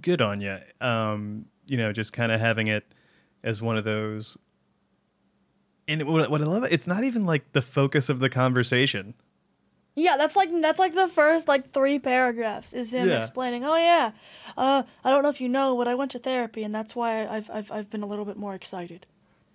good 0.02 0.22
on 0.22 0.42
you. 0.42 0.58
Um, 0.80 1.46
you 1.68 1.78
know, 1.78 1.92
just 1.92 2.14
kind 2.14 2.32
of 2.32 2.40
having 2.40 2.68
it 2.68 2.86
as 3.44 3.62
one 3.62 3.78
of 3.78 3.84
those. 3.84 4.38
And 5.88 6.04
what, 6.08 6.30
what 6.30 6.42
I 6.42 6.46
love, 6.46 6.64
it's 6.70 6.88
not 6.88 7.04
even 7.04 7.26
like 7.26 7.52
the 7.54 7.62
focus 7.62 8.10
of 8.10 8.20
the 8.20 8.30
conversation. 8.30 9.14
Yeah, 9.94 10.16
that's 10.16 10.38
like 10.38 10.50
that's 10.62 10.80
like 10.80 10.96
the 10.96 11.10
first 11.10 11.50
like 11.50 11.70
three 11.70 12.00
paragraphs 12.00 12.72
is 12.72 12.94
him 12.94 13.10
Yeah. 13.10 13.18
explaining. 13.18 13.66
Oh 13.66 13.76
yeah, 13.76 14.12
uh, 14.56 14.84
I 15.04 15.10
don't 15.10 15.22
know 15.22 15.28
if 15.30 15.42
you 15.42 15.50
know, 15.50 15.76
but 15.76 15.86
I 15.90 15.96
went 15.96 16.12
to 16.12 16.20
therapy, 16.20 16.64
and 16.64 16.74
that's 16.74 16.96
why 16.96 17.28
I've 17.28 17.50
I've 17.50 17.70
I've 17.70 17.90
been 17.90 18.02
a 18.02 18.06
little 18.06 18.24
bit 18.24 18.38
more 18.38 18.56
excited. 18.56 19.06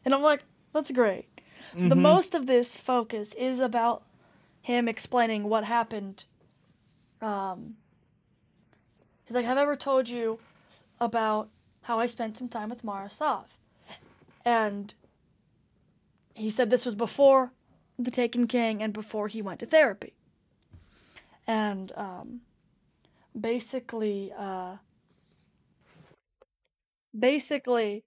And 0.04 0.12
I'm 0.14 0.22
like, 0.22 0.44
that's 0.74 0.90
great. 0.92 1.26
The 1.74 1.96
most 1.96 2.34
of 2.34 2.46
this 2.46 2.76
focus 2.76 3.32
is 3.34 3.60
about 3.60 4.04
him 4.60 4.88
explaining 4.88 5.44
what 5.44 5.64
happened. 5.64 6.24
Um, 7.20 7.76
he's 9.26 9.34
like, 9.34 9.44
have 9.44 9.58
I 9.58 9.62
ever 9.62 9.76
told 9.76 10.08
you 10.08 10.38
about 11.00 11.50
how 11.82 11.98
I 11.98 12.06
spent 12.06 12.36
some 12.36 12.48
time 12.48 12.70
with 12.70 12.84
Mara 12.84 13.10
Sov? 13.10 13.58
And 14.44 14.94
he 16.34 16.50
said 16.50 16.70
this 16.70 16.86
was 16.86 16.94
before 16.94 17.52
the 17.98 18.10
Taken 18.10 18.46
King 18.46 18.82
and 18.82 18.92
before 18.92 19.28
he 19.28 19.42
went 19.42 19.60
to 19.60 19.66
therapy. 19.66 20.14
And 21.46 21.92
um, 21.96 22.40
basically, 23.38 24.32
uh, 24.36 24.76
basically, 27.18 28.04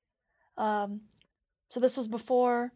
um, 0.57 1.01
so 1.69 1.79
this 1.79 1.97
was 1.97 2.07
before 2.07 2.71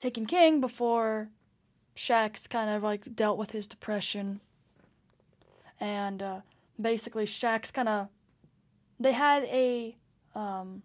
Taken 0.00 0.26
King, 0.26 0.60
before 0.60 1.30
Shax 1.96 2.48
kind 2.48 2.70
of 2.70 2.82
like 2.82 3.14
dealt 3.16 3.38
with 3.38 3.50
his 3.50 3.66
depression. 3.66 4.40
And 5.80 6.22
uh, 6.22 6.40
basically, 6.80 7.26
Shax 7.26 7.72
kind 7.72 7.88
of, 7.88 8.08
they 8.98 9.12
had 9.12 9.44
a, 9.44 9.96
um, 10.34 10.82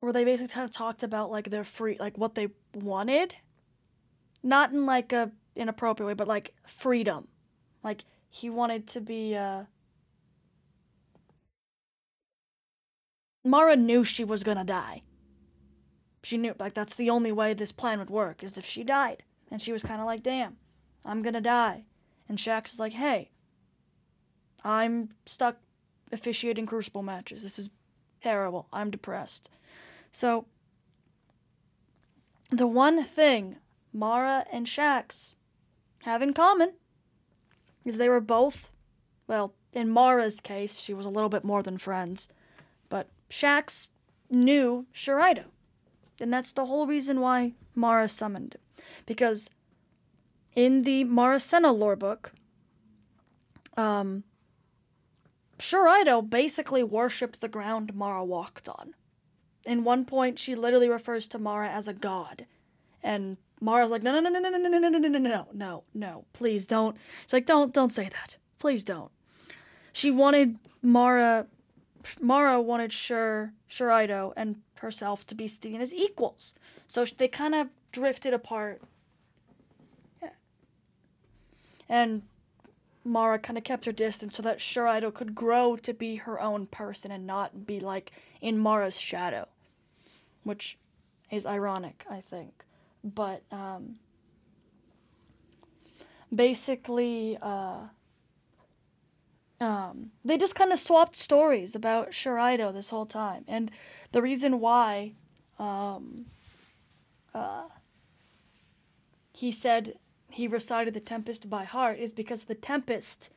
where 0.00 0.12
they 0.12 0.24
basically 0.24 0.52
kind 0.52 0.64
of 0.64 0.72
talked 0.72 1.02
about 1.02 1.30
like 1.30 1.50
their 1.50 1.64
free 1.64 1.96
like 2.00 2.16
what 2.18 2.34
they 2.34 2.48
wanted. 2.74 3.36
Not 4.42 4.72
in 4.72 4.86
like 4.86 5.12
a 5.12 5.30
inappropriate 5.54 6.06
way 6.06 6.14
but 6.14 6.26
like 6.28 6.54
freedom. 6.66 7.28
Like 7.82 8.04
he 8.28 8.48
wanted 8.48 8.86
to 8.88 9.00
be 9.00 9.36
uh 9.36 9.64
mara 13.44 13.76
knew 13.76 14.04
she 14.04 14.24
was 14.24 14.42
gonna 14.42 14.64
die. 14.64 15.02
She 16.22 16.38
knew 16.38 16.54
like 16.58 16.74
that's 16.74 16.94
the 16.94 17.10
only 17.10 17.32
way 17.32 17.52
this 17.52 17.72
plan 17.72 17.98
would 17.98 18.10
work 18.10 18.42
is 18.42 18.56
if 18.56 18.64
she 18.64 18.82
died. 18.82 19.22
And 19.50 19.60
she 19.60 19.72
was 19.72 19.82
kind 19.82 20.00
of 20.00 20.06
like 20.06 20.22
damn 20.22 20.56
i'm 21.04 21.22
gonna 21.22 21.40
die 21.40 21.84
and 22.30 22.38
Shax 22.38 22.72
is 22.72 22.80
like 22.80 22.94
hey 22.94 23.28
i'm 24.64 25.10
stuck 25.26 25.58
officiating 26.12 26.64
crucible 26.64 27.02
matches 27.02 27.42
this 27.42 27.58
is 27.58 27.68
terrible 28.22 28.66
i'm 28.72 28.90
depressed 28.90 29.50
so, 30.12 30.46
the 32.50 32.66
one 32.66 33.02
thing 33.02 33.56
Mara 33.92 34.44
and 34.52 34.66
Shax 34.66 35.34
have 36.04 36.22
in 36.22 36.32
common 36.32 36.74
is 37.84 37.96
they 37.96 38.08
were 38.08 38.20
both, 38.20 38.70
well, 39.26 39.54
in 39.72 39.88
Mara's 39.88 40.40
case, 40.40 40.80
she 40.80 40.92
was 40.92 41.06
a 41.06 41.10
little 41.10 41.28
bit 41.28 41.44
more 41.44 41.62
than 41.62 41.78
friends, 41.78 42.28
but 42.88 43.08
Shax 43.28 43.88
knew 44.28 44.86
Sjur 44.92 45.20
Eido. 45.20 45.44
And 46.20 46.32
that's 46.32 46.52
the 46.52 46.66
whole 46.66 46.86
reason 46.86 47.20
why 47.20 47.54
Mara 47.74 48.08
summoned 48.08 48.54
him. 48.54 48.84
Because 49.06 49.48
in 50.54 50.82
the 50.82 51.04
Marasenna 51.04 51.76
lore 51.76 51.96
book, 51.96 52.32
um, 53.76 54.24
Sjur 55.58 55.86
Eido 55.86 56.28
basically 56.28 56.82
worshipped 56.82 57.40
the 57.40 57.48
ground 57.48 57.94
Mara 57.94 58.24
walked 58.24 58.68
on 58.68 58.94
in 59.64 59.84
one 59.84 60.04
point 60.04 60.38
she 60.38 60.54
literally 60.54 60.88
refers 60.88 61.28
to 61.28 61.38
Mara 61.38 61.68
as 61.68 61.88
a 61.88 61.92
god. 61.92 62.46
And 63.02 63.36
Mara's 63.60 63.90
like, 63.90 64.02
no, 64.02 64.12
no, 64.12 64.20
no, 64.20 64.38
no, 64.38 64.48
no, 64.48 64.58
no, 64.58 64.68
no, 64.68 64.78
no, 64.78 64.88
no, 64.88 64.98
no, 64.98 65.08
no, 65.08 65.18
no, 65.18 65.48
no, 65.52 65.84
no, 65.94 66.24
please 66.32 66.66
don't. 66.66 66.96
She's 67.22 67.32
like, 67.32 67.46
don't, 67.46 67.72
don't 67.72 67.92
say 67.92 68.04
that. 68.04 68.36
Please 68.58 68.84
don't. 68.84 69.10
She 69.92 70.10
wanted 70.10 70.56
Mara, 70.82 71.46
Mara 72.20 72.60
wanted 72.60 72.92
Shur, 72.92 73.52
Sjur 73.68 73.88
Eido 73.88 74.32
and 74.36 74.56
herself 74.76 75.26
to 75.26 75.34
be 75.34 75.48
seen 75.48 75.80
as 75.80 75.92
equals. 75.92 76.54
So 76.86 77.04
they 77.04 77.28
kind 77.28 77.54
of 77.54 77.68
drifted 77.92 78.32
apart. 78.32 78.82
And 81.90 82.22
Mara 83.04 83.40
kind 83.40 83.58
of 83.58 83.64
kept 83.64 83.84
her 83.84 83.92
distance 83.92 84.36
so 84.36 84.42
that 84.44 84.58
Sjur 84.58 84.84
Eido 84.84 85.12
could 85.12 85.34
grow 85.34 85.76
to 85.76 85.92
be 85.92 86.16
her 86.16 86.40
own 86.40 86.66
person 86.66 87.10
and 87.10 87.26
not 87.26 87.66
be 87.66 87.80
like 87.80 88.12
in 88.40 88.56
Mara's 88.56 89.00
shadow, 89.00 89.48
which 90.44 90.78
is 91.30 91.44
ironic, 91.44 92.04
I 92.08 92.20
think. 92.20 92.64
But 93.02 93.42
um, 93.50 93.96
basically, 96.32 97.36
uh, 97.42 97.88
um, 99.60 100.12
they 100.24 100.38
just 100.38 100.54
kind 100.54 100.72
of 100.72 100.78
swapped 100.78 101.16
stories 101.16 101.74
about 101.74 102.12
Sjur 102.12 102.36
Eido 102.36 102.72
this 102.72 102.90
whole 102.90 103.06
time, 103.06 103.44
and 103.48 103.70
the 104.12 104.22
reason 104.22 104.60
why 104.60 105.14
um, 105.58 106.26
uh, 107.34 107.64
he 109.32 109.50
said 109.50 109.94
he 110.32 110.46
recited 110.46 110.94
the 110.94 111.00
Tempest 111.00 111.50
by 111.50 111.64
heart 111.64 111.98
is 111.98 112.12
because 112.12 112.44
the 112.44 112.54
Tempest 112.54 113.30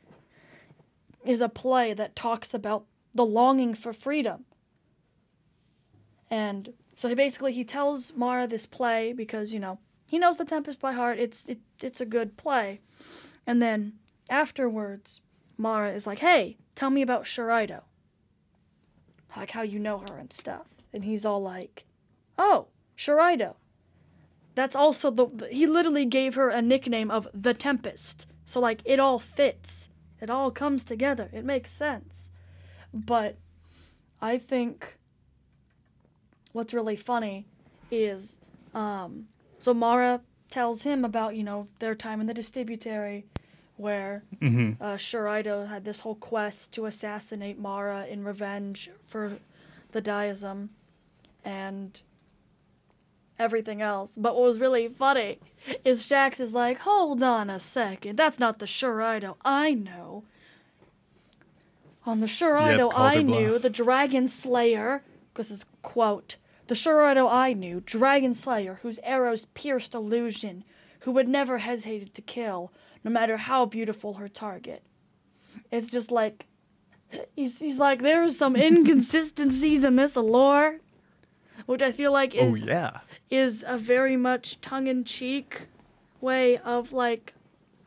is 1.25 1.41
a 1.41 1.49
play 1.49 1.93
that 1.93 2.15
talks 2.15 2.53
about 2.53 2.85
the 3.13 3.25
longing 3.25 3.73
for 3.73 3.93
freedom. 3.93 4.45
And 6.29 6.73
so 6.95 7.07
he 7.09 7.15
basically 7.15 7.53
he 7.53 7.63
tells 7.63 8.13
Mara 8.13 8.47
this 8.47 8.65
play 8.65 9.13
because, 9.13 9.53
you 9.53 9.59
know, 9.59 9.79
he 10.09 10.19
knows 10.19 10.37
the 10.37 10.45
Tempest 10.45 10.79
by 10.79 10.93
heart. 10.93 11.19
It's 11.19 11.49
it, 11.49 11.59
it's 11.81 12.01
a 12.01 12.05
good 12.05 12.37
play. 12.37 12.81
And 13.45 13.61
then 13.61 13.93
afterwards, 14.29 15.21
Mara 15.57 15.91
is 15.91 16.05
like, 16.05 16.19
"Hey, 16.19 16.57
tell 16.75 16.89
me 16.89 17.01
about 17.01 17.23
Sjur 17.23 17.47
Eido. 17.47 17.81
Like 19.35 19.51
how 19.51 19.63
you 19.63 19.79
know 19.79 19.99
her 19.99 20.17
and 20.17 20.31
stuff." 20.31 20.67
And 20.93 21.03
he's 21.03 21.25
all 21.25 21.41
like, 21.41 21.85
"Oh, 22.37 22.67
Sjur 22.97 23.17
Eido. 23.17 23.55
That's 24.55 24.75
also 24.75 25.09
the 25.11 25.47
he 25.51 25.65
literally 25.67 26.05
gave 26.05 26.35
her 26.35 26.49
a 26.49 26.61
nickname 26.61 27.09
of 27.11 27.27
the 27.33 27.53
Tempest. 27.53 28.27
So 28.45 28.59
like 28.59 28.81
it 28.85 28.99
all 28.99 29.19
fits. 29.19 29.89
It 30.21 30.29
all 30.29 30.51
comes 30.51 30.83
together. 30.85 31.29
It 31.33 31.43
makes 31.43 31.69
sense. 31.71 32.29
But 32.93 33.37
I 34.21 34.37
think 34.37 34.97
what's 36.51 36.73
really 36.73 36.95
funny 36.95 37.45
is 37.91 38.39
um, 38.73 39.27
so 39.59 39.73
Mara 39.73 40.21
tells 40.49 40.83
him 40.83 41.03
about 41.03 41.35
you 41.35 41.43
know 41.43 41.67
their 41.79 41.95
time 41.95 42.21
in 42.21 42.27
the 42.27 42.33
Distributary, 42.33 43.25
where 43.77 44.23
Mhm. 44.41 44.77
uh, 44.79 44.97
Sjur 44.97 45.25
Eido 45.25 45.67
had 45.67 45.83
this 45.85 45.99
whole 46.01 46.15
quest 46.15 46.73
to 46.73 46.85
assassinate 46.85 47.57
Mara 47.59 48.05
in 48.05 48.23
revenge 48.23 48.89
for 49.01 49.39
the 49.91 50.01
Diasm, 50.01 50.69
and 51.43 52.01
everything 53.39 53.81
else. 53.81 54.15
But 54.17 54.35
what 54.35 54.43
was 54.43 54.59
really 54.59 54.87
funny 54.87 55.39
is 55.83 56.07
Shax 56.07 56.39
is 56.39 56.53
like, 56.53 56.79
hold 56.79 57.23
on 57.23 57.49
a 57.49 57.59
second, 57.59 58.17
that's 58.17 58.39
not 58.39 58.59
the 58.59 58.65
Sjur 58.65 58.97
Eido 58.97 59.35
I 59.43 59.73
know. 59.73 60.23
On 62.05 62.19
the 62.19 62.27
Sjur 62.27 62.59
Eido 62.59 62.91
called 62.91 62.95
I 62.95 63.21
knew, 63.21 63.57
the 63.57 63.69
Dragon 63.69 64.27
Slayer, 64.27 65.03
this 65.35 65.49
is 65.49 65.65
quote, 65.81 66.35
the 66.67 66.75
Sjur 66.75 67.13
Eido 67.13 67.31
I 67.31 67.53
knew, 67.53 67.81
Dragon 67.81 68.33
Slayer, 68.33 68.79
whose 68.81 68.99
arrows 69.03 69.45
pierced 69.53 69.93
illusion, 69.93 70.63
who 71.01 71.11
would 71.11 71.27
never 71.27 71.59
hesitate 71.59 72.13
to 72.13 72.21
kill, 72.21 72.71
no 73.03 73.11
matter 73.11 73.37
how 73.37 73.65
beautiful 73.65 74.15
her 74.15 74.27
target. 74.27 74.83
It's 75.71 75.89
just 75.89 76.11
like, 76.11 76.47
he's, 77.35 77.59
he's 77.59 77.79
like, 77.79 78.01
there's 78.01 78.37
some 78.37 78.55
inconsistencies 78.57 79.83
in 79.83 79.95
this 79.95 80.15
lore, 80.15 80.79
which 81.65 81.81
I 81.81 81.91
feel 81.91 82.11
like 82.11 82.35
Oh 82.37 82.53
is 82.55 82.67
yeah. 82.67 82.99
is 83.29 83.63
a 83.67 83.77
very 83.77 84.15
much 84.17 84.59
tongue-in-cheek 84.61 85.67
way 86.21 86.57
of 86.59 86.91
like 86.93 87.33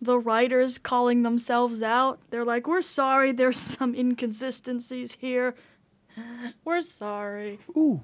the 0.00 0.18
writers 0.18 0.78
calling 0.78 1.22
themselves 1.22 1.82
out. 1.82 2.18
They're 2.30 2.44
like, 2.44 2.66
"We're 2.66 2.82
sorry, 2.82 3.32
there's 3.32 3.58
some 3.58 3.94
inconsistencies 3.94 5.12
here. 5.20 5.54
We're 6.64 6.80
sorry." 6.82 7.58
Ooh. 7.76 8.02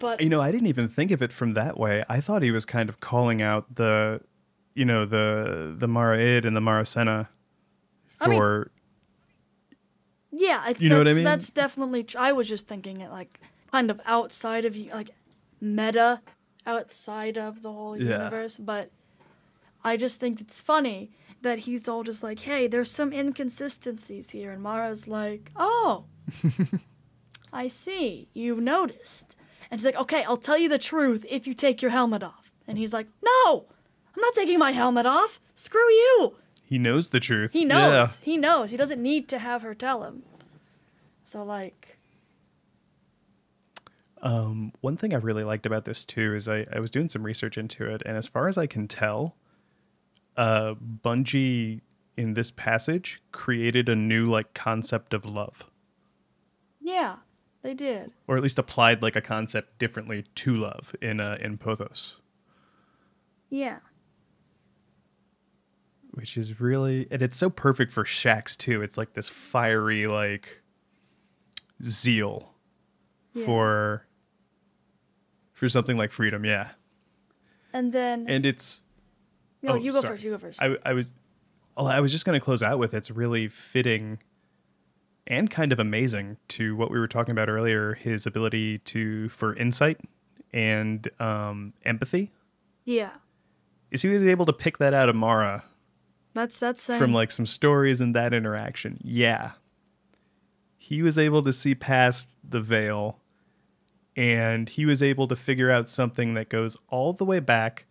But 0.00 0.20
You 0.20 0.28
know, 0.28 0.40
I 0.40 0.50
didn't 0.50 0.66
even 0.66 0.88
think 0.88 1.10
of 1.12 1.22
it 1.22 1.32
from 1.32 1.54
that 1.54 1.78
way. 1.78 2.02
I 2.08 2.20
thought 2.20 2.42
he 2.42 2.50
was 2.50 2.64
kind 2.66 2.88
of 2.88 2.98
calling 2.98 3.40
out 3.40 3.76
the, 3.76 4.20
you 4.74 4.84
know, 4.84 5.04
the 5.06 5.74
the 5.78 5.86
Mara 5.86 6.18
Id 6.18 6.44
and 6.44 6.56
the 6.56 6.60
Marasenna 6.60 7.28
I 8.20 8.28
mean- 8.28 8.38
for 8.38 8.70
yeah, 10.32 10.60
I, 10.64 10.74
You 10.78 10.88
know 10.88 10.98
what 10.98 11.06
I 11.06 11.10
that's, 11.10 11.16
mean? 11.16 11.24
That's 11.24 11.50
definitely. 11.50 12.04
Tr- 12.04 12.18
I 12.18 12.32
was 12.32 12.48
just 12.48 12.66
thinking 12.68 13.00
it 13.00 13.10
like 13.10 13.40
kind 13.72 13.90
of 13.90 14.00
outside 14.04 14.64
of 14.64 14.74
you, 14.76 14.90
like 14.92 15.10
meta, 15.60 16.22
outside 16.66 17.36
of 17.38 17.62
the 17.62 17.72
whole 17.72 17.96
Yeah. 17.96 18.18
universe. 18.24 18.56
But 18.58 18.90
I 19.84 19.96
just 19.96 20.18
think 20.20 20.40
it's 20.40 20.60
funny 20.60 21.10
that 21.42 21.60
he's 21.60 21.86
all 21.88 22.02
just 22.02 22.22
like, 22.22 22.40
"Hey, 22.40 22.66
there's 22.66 22.90
some 22.90 23.12
inconsistencies 23.12 24.30
here," 24.30 24.50
and 24.50 24.62
Mara's 24.62 25.06
like, 25.06 25.50
"Oh, 25.56 26.06
I 27.52 27.68
see. 27.68 28.28
You've 28.34 28.60
noticed." 28.60 29.36
And 29.70 29.80
she's 29.80 29.84
like, 29.86 29.96
"Okay, 29.96 30.24
I'll 30.24 30.36
tell 30.36 30.58
you 30.58 30.68
the 30.68 30.78
truth 30.78 31.24
if 31.28 31.46
you 31.46 31.54
take 31.54 31.82
your 31.82 31.90
helmet 31.90 32.22
off." 32.22 32.50
And 32.66 32.78
he's 32.78 32.92
like, 32.92 33.08
"No, 33.22 33.66
I'm 34.14 34.20
not 34.20 34.34
taking 34.34 34.58
my 34.58 34.72
helmet 34.72 35.06
off. 35.06 35.40
Screw 35.54 35.90
you." 35.90 36.36
he 36.68 36.78
knows 36.78 37.10
the 37.10 37.20
truth. 37.20 37.52
He 37.52 37.60
Yeah. 37.60 37.66
knows. 37.68 38.16
He 38.22 38.36
knows. 38.36 38.72
He 38.72 38.76
doesn't 38.76 39.00
need 39.00 39.28
to 39.28 39.38
have 39.38 39.62
her 39.62 39.72
tell 39.72 40.02
him. 40.02 40.24
So 41.22 41.44
like, 41.44 41.95
Um, 44.22 44.72
one 44.80 44.96
thing 44.96 45.12
I 45.14 45.18
really 45.18 45.44
liked 45.44 45.66
about 45.66 45.84
this 45.84 46.04
too 46.04 46.34
is 46.34 46.48
I, 46.48 46.66
I 46.72 46.80
was 46.80 46.90
doing 46.90 47.08
some 47.08 47.22
research 47.22 47.58
into 47.58 47.84
it, 47.86 48.02
and 48.06 48.16
as 48.16 48.26
far 48.26 48.48
as 48.48 48.56
I 48.56 48.66
can 48.66 48.88
tell, 48.88 49.36
uh, 50.36 50.74
Bungie 50.74 51.82
in 52.16 52.32
this 52.34 52.50
passage 52.50 53.20
created 53.32 53.88
a 53.90 53.94
new 53.96 54.24
like 54.24 54.54
concept 54.54 55.12
of 55.12 55.26
love, 55.26 55.64
yeah, 56.80 57.16
they 57.62 57.74
did. 57.74 58.12
or 58.26 58.36
at 58.38 58.42
least 58.42 58.58
applied 58.58 59.02
like 59.02 59.16
a 59.16 59.20
concept 59.20 59.78
differently 59.78 60.24
to 60.36 60.54
love 60.54 60.94
in 61.02 61.20
uh, 61.20 61.36
in 61.40 61.58
Pothos, 61.58 62.14
Yeah. 63.50 63.78
which 66.12 66.38
is 66.38 66.58
really 66.58 67.06
and 67.10 67.20
it's 67.20 67.36
so 67.36 67.50
perfect 67.50 67.92
for 67.92 68.04
Shax 68.04 68.56
too. 68.56 68.80
It's 68.80 68.96
like 68.96 69.12
this 69.12 69.28
fiery 69.28 70.06
like 70.06 70.62
zeal 71.84 72.54
yeah. 73.36 73.46
for 73.46 74.06
for 75.52 75.68
something 75.68 75.96
like 75.96 76.12
freedom, 76.12 76.44
yeah, 76.44 76.70
And 77.72 77.92
then 77.92 78.26
and 78.28 78.44
it's 78.44 78.80
no, 79.62 79.72
oh, 79.72 79.76
you 79.76 79.92
go 79.92 80.00
sorry. 80.00 80.14
first. 80.14 80.24
You 80.24 80.30
go 80.32 80.38
first. 80.38 80.62
I, 80.62 80.76
I 80.84 80.92
was, 80.92 81.12
well, 81.76 81.86
I 81.88 82.00
was 82.00 82.12
just 82.12 82.24
going 82.24 82.38
to 82.38 82.44
close 82.44 82.62
out 82.62 82.78
with 82.78 82.94
it's 82.94 83.10
really 83.10 83.48
fitting 83.48 84.18
and 85.26 85.50
kind 85.50 85.72
of 85.72 85.80
amazing 85.80 86.36
to 86.48 86.76
what 86.76 86.90
we 86.90 86.98
were 86.98 87.08
talking 87.08 87.32
about 87.32 87.48
earlier. 87.48 87.94
His 87.94 88.26
ability 88.26 88.78
to 88.78 89.28
for 89.30 89.54
insight 89.56 90.00
and 90.52 91.08
um, 91.20 91.72
empathy. 91.84 92.32
yeah. 92.84 93.10
Is 93.90 94.02
he 94.02 94.08
was 94.08 94.26
able 94.26 94.46
to 94.46 94.52
pick 94.52 94.78
that 94.78 94.92
out 94.94 95.08
of 95.08 95.14
Mara 95.14 95.62
That's 96.34 96.58
that's 96.58 96.82
saying 96.82 97.00
from 97.00 97.12
like 97.12 97.30
some 97.30 97.46
stories 97.46 98.00
and 98.00 98.14
that 98.16 98.34
interaction? 98.34 98.98
Yeah, 99.02 99.52
he 100.76 101.02
was 101.02 101.16
able 101.18 101.42
to 101.44 101.52
see 101.52 101.74
past 101.76 102.34
the 102.42 102.60
veil, 102.60 103.20
and 104.16 104.68
he 104.70 104.86
was 104.86 105.02
able 105.02 105.28
to 105.28 105.36
figure 105.36 105.70
out 105.70 105.88
something 105.88 106.34
that 106.34 106.48
goes 106.48 106.76
all 106.88 107.12
the 107.12 107.24
way 107.24 107.38
back 107.38 107.84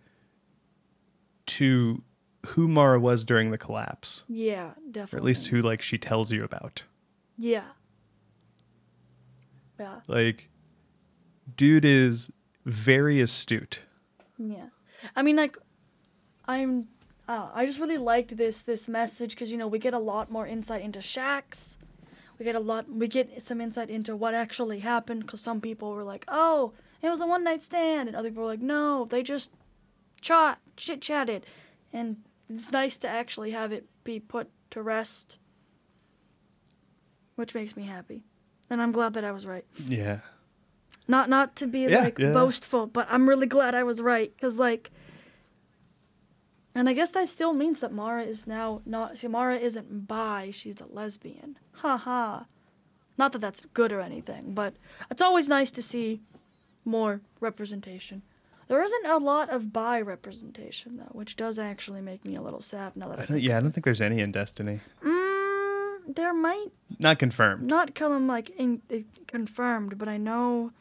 to 1.45 2.01
who 2.47 2.67
Mara 2.67 2.99
was 2.99 3.23
during 3.25 3.51
the 3.51 3.57
collapse. 3.57 4.23
yeah, 4.27 4.73
definitely. 4.91 5.17
or 5.17 5.19
at 5.19 5.23
least 5.25 5.47
who 5.47 5.61
like 5.61 5.81
she 5.81 5.97
tells 5.97 6.31
you 6.31 6.43
about. 6.43 6.83
yeah. 7.37 7.63
Yeah. 9.79 9.99
Like, 10.07 10.49
dude 11.57 11.83
is 11.83 12.31
very 12.65 13.19
astute. 13.19 13.81
Yeah. 14.37 14.67
I 15.15 15.21
mean, 15.21 15.35
like, 15.35 15.57
I'm. 16.45 16.87
Uh, 17.27 17.49
I 17.53 17.65
just 17.65 17.79
really 17.79 17.97
liked 17.97 18.37
this 18.37 18.61
this 18.61 18.87
message 18.87 19.31
because 19.31 19.51
you 19.51 19.57
know 19.57 19.67
we 19.67 19.79
get 19.79 19.93
a 19.93 19.99
lot 19.99 20.31
more 20.31 20.47
insight 20.47 20.81
into 20.81 20.99
Shax. 20.99 21.75
We 22.37 22.45
get 22.45 22.55
a 22.55 22.59
lot. 22.59 22.89
We 22.89 23.07
get 23.07 23.41
some 23.41 23.61
insight 23.61 23.89
into 23.89 24.15
what 24.15 24.33
actually 24.33 24.79
happened 24.79 25.21
because 25.21 25.41
some 25.41 25.61
people 25.61 25.93
were 25.93 26.03
like, 26.03 26.25
"Oh, 26.27 26.73
it 27.01 27.09
was 27.09 27.21
a 27.21 27.27
one 27.27 27.43
night 27.43 27.61
stand," 27.61 28.09
and 28.09 28.15
other 28.15 28.29
people 28.29 28.43
were 28.43 28.49
like, 28.49 28.61
"No, 28.61 29.05
they 29.05 29.23
just 29.23 29.51
chat 30.21 30.59
chit 30.75 31.01
chatted," 31.01 31.45
and 31.93 32.17
it's 32.49 32.71
nice 32.71 32.97
to 32.99 33.07
actually 33.07 33.51
have 33.51 33.71
it 33.71 33.85
be 34.03 34.19
put 34.19 34.49
to 34.71 34.81
rest, 34.81 35.37
which 37.35 37.55
makes 37.55 37.75
me 37.77 37.83
happy, 37.83 38.23
and 38.69 38.81
I'm 38.81 38.91
glad 38.91 39.13
that 39.13 39.23
I 39.23 39.31
was 39.31 39.45
right. 39.45 39.65
Yeah. 39.87 40.19
Not 41.07 41.29
not 41.29 41.55
to 41.57 41.67
be 41.67 41.81
Yeah, 41.81 42.01
like 42.01 42.17
yeah. 42.19 42.33
boastful, 42.33 42.87
but 42.87 43.07
I'm 43.09 43.29
really 43.29 43.47
glad 43.47 43.75
I 43.75 43.83
was 43.83 44.01
right 44.01 44.33
because 44.35 44.57
like. 44.59 44.91
And 46.77 46.89
I 46.89 46.93
guess 46.93 47.11
that 47.11 47.29
still 47.29 47.53
means 47.53 47.79
that 47.79 47.93
Mara 47.93 48.23
is 48.23 48.45
now 48.45 48.81
not. 48.85 49.17
See, 49.17 49.27
Mara 49.29 49.55
isn't 49.55 50.07
bi; 50.07 50.51
she's 50.51 50.81
a 50.81 50.85
lesbian. 50.87 51.57
Ha 51.75 51.95
ha. 51.97 52.45
Not 53.17 53.31
that 53.31 53.39
that's 53.39 53.61
good 53.73 53.93
or 53.93 54.01
anything, 54.01 54.53
but 54.53 54.73
it's 55.09 55.21
always 55.21 55.47
nice 55.47 55.71
to 55.71 55.81
see 55.81 56.21
more 56.83 57.21
representation. 57.39 58.23
There 58.67 58.83
isn't 58.83 59.05
a 59.05 59.17
lot 59.19 59.49
of 59.49 59.71
bi 59.71 60.01
representation 60.01 60.97
though, 60.97 61.11
which 61.13 61.37
does 61.37 61.57
actually 61.57 62.01
make 62.01 62.25
me 62.25 62.35
a 62.35 62.41
little 62.41 62.59
sad 62.59 62.97
now 62.97 63.07
that 63.07 63.19
I, 63.19 63.23
I 63.23 63.25
don't, 63.27 63.41
yeah, 63.41 63.57
I 63.57 63.61
don't 63.61 63.71
think 63.71 63.85
there's 63.85 64.01
any 64.01 64.19
in 64.19 64.31
Destiny. 64.33 64.81
Mm, 65.01 66.13
there 66.15 66.33
might 66.33 66.67
Not 66.99 67.19
confirmed. 67.19 67.61
not 67.63 67.95
come 67.95 68.27
like 68.27 68.49
in, 68.49 68.81
in- 68.89 69.05
confirmed, 69.27 69.97
but 69.97 70.09
I 70.09 70.17
know. 70.17 70.71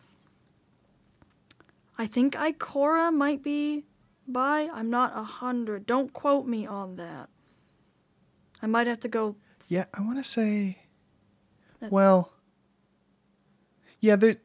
I 1.97 2.07
think 2.07 2.35
Ikora 2.35 3.15
might 3.15 3.43
be 3.45 3.85
bi. 4.27 4.69
I'm 4.73 4.91
not 4.91 5.13
a 5.17 5.23
hundred. 5.23 5.87
Don't 5.87 6.13
quote 6.13 6.47
me 6.47 6.67
on 6.67 6.97
that. 6.97 7.29
I 8.63 8.67
might 8.67 8.87
have 8.87 9.01
to 9.01 9.09
go. 9.09 9.37
Yeah, 9.69 9.85
I 9.95 10.01
want 10.03 10.19
to 10.19 10.25
say. 10.25 10.79
That's- 11.81 11.93
Well. 11.93 12.33
Yeah, 14.01 14.17
there. 14.17 14.37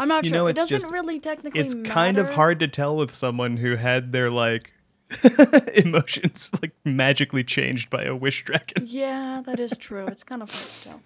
I'm 0.00 0.08
not 0.08 0.24
you 0.24 0.30
sure. 0.30 0.38
know, 0.38 0.46
it 0.46 0.54
doesn't 0.56 0.80
just- 0.80 0.92
really 0.92 1.18
technically. 1.20 1.60
It's 1.60 1.74
kind 1.84 2.18
of 2.18 2.30
hard 2.30 2.60
to 2.60 2.68
tell 2.68 2.96
with 2.96 3.14
someone 3.14 3.56
who 3.56 3.76
had 3.76 4.12
their 4.12 4.30
like 4.30 4.72
emotions 5.74 6.50
like 6.62 6.72
magically 6.84 7.42
changed 7.42 7.90
by 7.90 8.04
a 8.04 8.14
wish 8.14 8.44
dragon. 8.44 8.84
Yeah, 8.86 9.42
that 9.46 9.58
is 9.58 9.76
true. 9.76 10.06
It's 10.06 10.22
kind 10.22 10.42
of 10.42 10.50
hard 10.50 10.66
to 10.66 10.88
tell. 10.88 11.02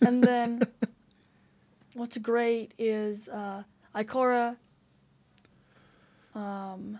and 0.06 0.24
then, 0.24 0.62
what's 1.94 2.16
great 2.18 2.72
is 2.78 3.28
uh, 3.28 3.62
Ikora. 3.94 4.56
Um, 6.34 6.98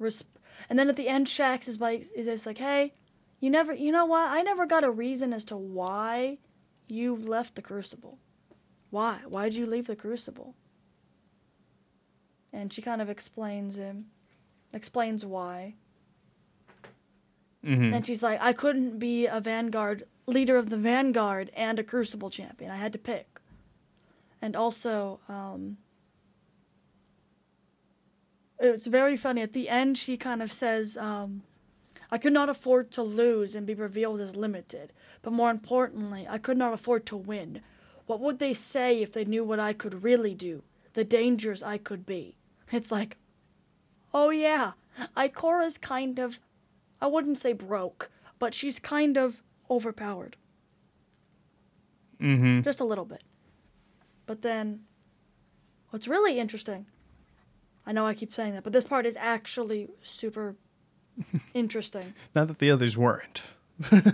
resp- 0.00 0.24
and 0.68 0.78
then 0.78 0.88
at 0.88 0.96
the 0.96 1.08
end, 1.08 1.26
Shax 1.26 1.68
is 1.68 1.80
like, 1.80 2.04
is 2.14 2.26
just 2.26 2.46
like, 2.46 2.58
hey, 2.58 2.92
you 3.40 3.50
never, 3.50 3.72
you 3.72 3.92
know 3.92 4.04
what? 4.06 4.28
I 4.30 4.42
never 4.42 4.66
got 4.66 4.84
a 4.84 4.90
reason 4.90 5.32
as 5.32 5.44
to 5.46 5.56
why 5.56 6.38
you 6.86 7.16
left 7.16 7.54
the 7.54 7.62
Crucible. 7.62 8.18
Why? 8.90 9.20
Why 9.26 9.44
did 9.44 9.54
you 9.56 9.66
leave 9.66 9.86
the 9.86 9.96
Crucible? 9.96 10.54
And 12.52 12.72
she 12.72 12.82
kind 12.82 13.02
of 13.02 13.10
explains 13.10 13.76
him, 13.76 14.06
explains 14.72 15.24
why. 15.24 15.74
hmm 17.64 17.92
And 17.92 18.06
she's 18.06 18.22
like, 18.22 18.40
I 18.40 18.52
couldn't 18.52 18.98
be 18.98 19.26
a 19.26 19.40
Vanguard 19.40 20.04
leader 20.26 20.56
of 20.56 20.70
the 20.70 20.76
Vanguard 20.76 21.50
and 21.56 21.78
a 21.78 21.84
Crucible 21.84 22.30
champion. 22.30 22.70
I 22.70 22.76
had 22.76 22.92
to 22.92 22.98
pick. 22.98 23.40
And 24.40 24.54
also, 24.54 25.20
um, 25.28 25.78
it's 28.68 28.86
very 28.86 29.16
funny. 29.16 29.42
At 29.42 29.52
the 29.52 29.68
end, 29.68 29.98
she 29.98 30.16
kind 30.16 30.42
of 30.42 30.50
says, 30.52 30.96
um, 30.96 31.42
I 32.10 32.18
could 32.18 32.32
not 32.32 32.48
afford 32.48 32.90
to 32.92 33.02
lose 33.02 33.54
and 33.54 33.66
be 33.66 33.74
revealed 33.74 34.20
as 34.20 34.36
limited. 34.36 34.92
But 35.22 35.32
more 35.32 35.50
importantly, 35.50 36.26
I 36.28 36.38
could 36.38 36.56
not 36.58 36.74
afford 36.74 37.06
to 37.06 37.16
win. 37.16 37.60
What 38.06 38.20
would 38.20 38.38
they 38.38 38.54
say 38.54 39.02
if 39.02 39.12
they 39.12 39.24
knew 39.24 39.44
what 39.44 39.60
I 39.60 39.72
could 39.72 40.02
really 40.02 40.34
do? 40.34 40.62
The 40.92 41.04
dangers 41.04 41.62
I 41.62 41.78
could 41.78 42.06
be. 42.06 42.36
It's 42.72 42.90
like, 42.90 43.18
oh 44.12 44.30
yeah, 44.30 44.72
Ikora's 45.16 45.78
kind 45.78 46.18
of 46.18 46.40
I 47.00 47.06
wouldn't 47.06 47.38
say 47.38 47.52
broke, 47.52 48.10
but 48.38 48.54
she's 48.54 48.78
kind 48.78 49.16
of 49.18 49.42
overpowered. 49.70 50.36
hmm 52.18 52.62
Just 52.62 52.80
a 52.80 52.84
little 52.84 53.04
bit. 53.04 53.22
But 54.26 54.40
then, 54.42 54.80
what's 55.90 56.08
really 56.08 56.38
interesting, 56.38 56.86
I 57.86 57.92
know 57.92 58.06
I 58.06 58.14
keep 58.14 58.32
saying 58.32 58.54
that, 58.54 58.64
but 58.64 58.72
this 58.72 58.84
part 58.84 59.06
is 59.06 59.16
actually 59.18 59.88
super 60.02 60.56
interesting. 61.54 62.14
Not 62.34 62.48
that 62.48 62.58
the 62.58 62.70
others 62.70 62.96
weren't. 62.96 63.42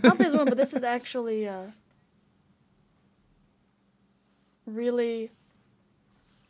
Not 0.03 0.19
this 0.19 0.35
one, 0.35 0.47
but 0.47 0.57
this 0.57 0.73
is 0.75 0.83
actually 0.97 1.47
uh, 1.47 1.67
really 4.67 5.31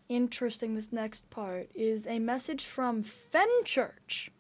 interesting. 0.09 0.75
This 0.75 0.93
next 0.93 1.29
part 1.31 1.71
is 1.75 2.07
a 2.07 2.19
message 2.19 2.65
from 2.65 3.03
Fenchurch. 3.05 4.31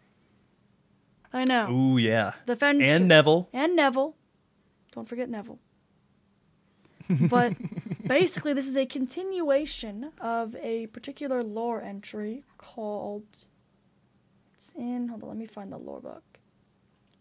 I 1.32 1.44
know. 1.44 1.70
Ooh 1.70 1.98
yeah. 1.98 2.32
The 2.46 2.56
Fenchurch. 2.56 2.88
And 2.88 3.08
Neville. 3.08 3.48
and 3.52 3.76
Neville. 3.76 4.16
Don't 4.92 5.08
forget 5.08 5.28
Neville. 5.28 5.58
But 7.08 7.54
basically, 8.10 8.52
this 8.52 8.66
is 8.66 8.76
a 8.76 8.86
continuation 8.86 10.10
of 10.20 10.56
a 10.56 10.88
particular 10.88 11.44
lore 11.44 11.80
entry 11.80 12.42
called. 12.58 13.46
It's 14.54 14.74
in. 14.76 15.08
Hold 15.08 15.22
on, 15.22 15.28
let 15.28 15.38
me 15.38 15.46
find 15.46 15.72
the 15.72 15.78
lore 15.78 16.00
book. 16.00 16.40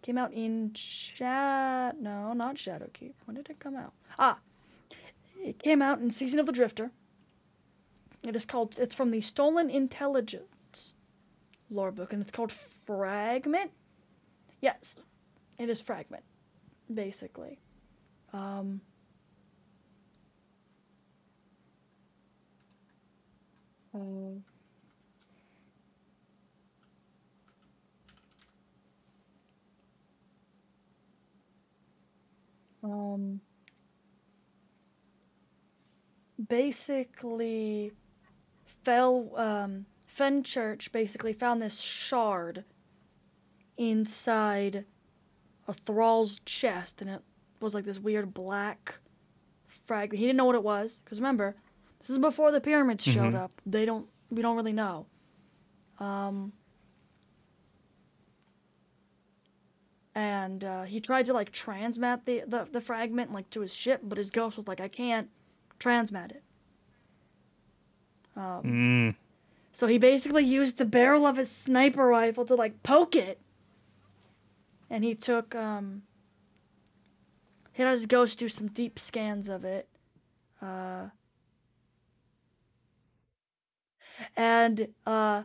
Came 0.01 0.17
out 0.17 0.33
in 0.33 0.73
Shat. 0.73 1.99
No, 1.99 2.33
not 2.33 2.55
Shadowkeep. 2.55 3.13
When 3.25 3.35
did 3.35 3.51
it 3.51 3.59
come 3.59 3.75
out? 3.75 3.93
Ah, 4.17 4.39
it 5.37 5.61
came 5.61 5.83
out 5.83 5.99
in 5.99 6.09
Season 6.09 6.39
of 6.39 6.47
the 6.47 6.51
Drifter. 6.51 6.89
It 8.27 8.35
is 8.35 8.45
called. 8.45 8.79
It's 8.79 8.95
from 8.95 9.11
the 9.11 9.21
Stolen 9.21 9.69
Intelligence 9.69 10.95
lore 11.69 11.91
book, 11.91 12.13
and 12.13 12.21
it's 12.21 12.31
called 12.31 12.51
Fragment. 12.51 13.69
Yes, 14.59 14.97
it 15.59 15.69
is 15.69 15.81
Fragment, 15.81 16.23
basically. 16.91 17.59
Um, 18.33 18.81
um, 23.93 24.43
um, 32.83 33.41
basically, 36.47 37.91
fell 38.83 39.31
um, 39.37 39.85
Fenchurch 40.07 40.91
basically 40.91 41.33
found 41.33 41.61
this 41.61 41.79
shard 41.81 42.65
inside 43.77 44.85
a 45.67 45.73
thrall's 45.73 46.41
chest, 46.45 47.01
and 47.01 47.09
it 47.09 47.21
was 47.61 47.73
like 47.73 47.85
this 47.85 47.99
weird 47.99 48.33
black 48.33 48.99
fragment. 49.67 50.19
He 50.19 50.25
didn't 50.25 50.37
know 50.37 50.45
what 50.45 50.55
it 50.55 50.63
was 50.63 51.01
because 51.03 51.19
remember, 51.19 51.55
this 51.99 52.09
is 52.09 52.17
before 52.17 52.51
the 52.51 52.61
pyramids 52.61 53.03
showed 53.03 53.33
Mhm. 53.33 53.37
up. 53.37 53.61
They 53.65 53.85
don't. 53.85 54.07
We 54.29 54.41
don't 54.41 54.55
really 54.55 54.73
know. 54.73 55.05
Um, 55.99 56.53
and 60.15 60.63
uh, 60.63 60.83
he 60.83 60.99
tried 60.99 61.25
to 61.27 61.33
like 61.33 61.51
transmat 61.51 62.25
the, 62.25 62.43
the 62.47 62.67
the 62.71 62.81
fragment 62.81 63.31
like 63.31 63.49
to 63.51 63.61
his 63.61 63.73
ship, 63.73 64.01
but 64.03 64.17
his 64.17 64.31
ghost 64.31 64.57
was 64.57 64.67
like, 64.67 64.79
"I 64.81 64.87
can't 64.87 65.29
transmat 65.79 66.31
it." 66.31 66.43
Um, 68.35 68.63
Mm. 68.63 69.15
so 69.73 69.87
he 69.87 69.97
basically 69.97 70.43
used 70.45 70.77
the 70.77 70.85
barrel 70.85 71.25
of 71.25 71.37
his 71.37 71.51
sniper 71.51 72.05
rifle 72.07 72.45
to 72.45 72.55
like 72.55 72.81
poke 72.83 73.15
it. 73.15 73.39
And 74.89 75.03
he 75.03 75.13
took 75.15 75.53
um 75.55 76.03
he 77.73 77.83
had 77.83 77.91
his 77.91 78.05
ghost 78.05 78.39
do 78.39 78.49
some 78.49 78.67
deep 78.67 78.97
scans 78.97 79.47
of 79.49 79.63
it. 79.65 79.87
Uh 80.61 81.09
and 84.35 84.87
uh 85.05 85.43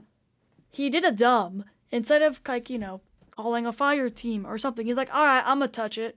he 0.71 0.91
did 0.91 1.05
a 1.05 1.13
dumb 1.13 1.65
instead 1.91 2.23
of 2.23 2.41
like, 2.49 2.69
you 2.71 2.79
know, 2.79 3.01
calling 3.31 3.67
a 3.67 3.73
fire 3.73 4.11
team 4.11 4.45
or 4.47 4.59
something. 4.59 4.87
He's 4.87 4.97
like, 4.97 5.13
"All 5.15 5.25
right, 5.25 5.43
I'm 5.47 5.59
gonna 5.61 5.69
touch 5.69 5.99
it." 5.99 6.17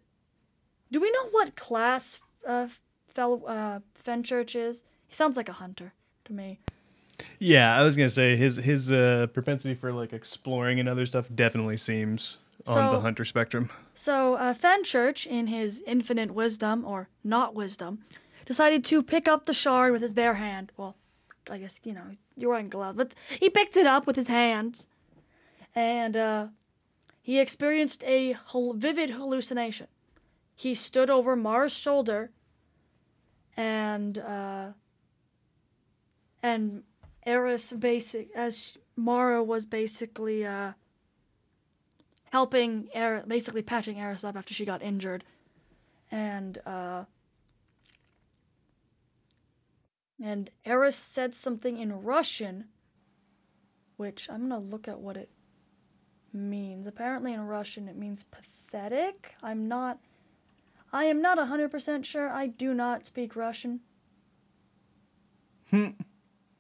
Do 0.92 1.00
we 1.02 1.12
know 1.12 1.30
what 1.32 1.56
class 1.56 2.20
uh 2.48 2.68
fellow 3.08 3.44
uh 3.46 3.80
Fenchurch 4.04 4.56
is? 4.56 4.84
He 5.08 5.16
sounds 5.16 5.38
like 5.38 5.50
a 5.50 5.54
hunter 5.54 5.94
to 6.26 6.34
me. 6.34 6.60
Yeah, 7.40 7.76
I 7.78 7.84
was 7.84 7.96
gonna 7.96 8.10
say 8.10 8.36
his 8.36 8.58
his 8.58 8.92
uh, 8.92 9.28
propensity 9.34 9.74
for 9.74 9.92
like 9.92 10.14
exploring 10.14 10.80
and 10.80 10.88
other 10.88 11.06
stuff 11.06 11.28
definitely 11.34 11.78
seems 11.78 12.38
on 12.68 12.76
So- 12.76 12.92
the 12.92 13.00
hunter 13.02 13.26
spectrum. 13.26 13.70
So 13.96 14.36
uh, 14.36 14.54
Fenchurch, 14.54 15.26
in 15.26 15.48
his 15.48 15.82
infinite 15.88 16.32
wisdom, 16.32 16.86
or 16.86 17.10
not 17.24 17.56
wisdom, 17.56 18.04
decided 18.46 18.86
to 18.86 19.02
pick 19.02 19.28
up 19.28 19.46
the 19.48 19.54
shard 19.56 19.92
with 19.92 20.04
his 20.04 20.14
bare 20.14 20.36
hand. 20.36 20.72
Well, 20.78 20.96
I 21.50 21.58
guess, 21.58 21.80
you 21.84 21.94
know, 21.94 22.04
you're 22.36 22.50
wearing 22.50 22.70
gloves, 22.70 22.98
but 22.98 23.16
he 23.40 23.50
picked 23.50 23.78
it 23.78 23.88
up 23.88 24.06
with 24.08 24.16
his 24.16 24.28
hands. 24.28 24.88
And 25.76 26.16
uh, 26.16 26.48
he 27.22 27.40
experienced 27.40 28.04
a 28.04 28.36
hal- 28.52 28.74
vivid 28.74 29.12
hallucination. 29.12 29.88
He 30.56 30.74
stood 30.74 31.10
over 31.10 31.36
Mara's 31.36 31.78
shoulder 31.78 32.32
and 33.56 34.18
uh, 34.20 34.70
and 36.42 36.84
Eris 37.26 37.74
basic 37.74 38.30
as 38.36 38.78
Mara 38.96 39.44
was 39.44 39.66
basically 39.66 40.46
uh, 40.46 40.74
helping 42.32 42.88
Eris, 42.94 43.26
basically 43.28 43.62
patching 43.62 44.00
Eris 44.00 44.24
up 44.24 44.36
after 44.36 44.54
she 44.54 44.66
got 44.66 44.82
injured, 44.82 45.24
and 46.12 46.60
uh, 46.66 47.04
And 50.22 50.50
Eris 50.66 50.96
said 50.96 51.36
something 51.36 51.78
in 51.78 52.02
Russian, 52.04 52.66
which 53.98 54.30
I'm 54.30 54.50
gonna 54.50 54.60
look 54.60 54.88
at 54.88 55.00
what 55.00 55.16
it 55.18 55.30
means. 56.34 56.88
Apparently, 56.88 57.34
in 57.34 57.42
Russian, 57.48 57.88
it 57.88 57.96
means 57.96 58.24
pathetic. 58.24 59.36
I'm 59.44 59.68
not. 59.68 60.00
I 60.92 61.04
am 61.06 61.22
not 61.22 61.38
100% 61.38 62.06
sure. 62.06 62.30
I 62.30 62.48
do 62.48 62.74
not 62.74 63.06
speak 63.06 63.36
Russian. 63.36 63.82
Hmm. 65.70 65.90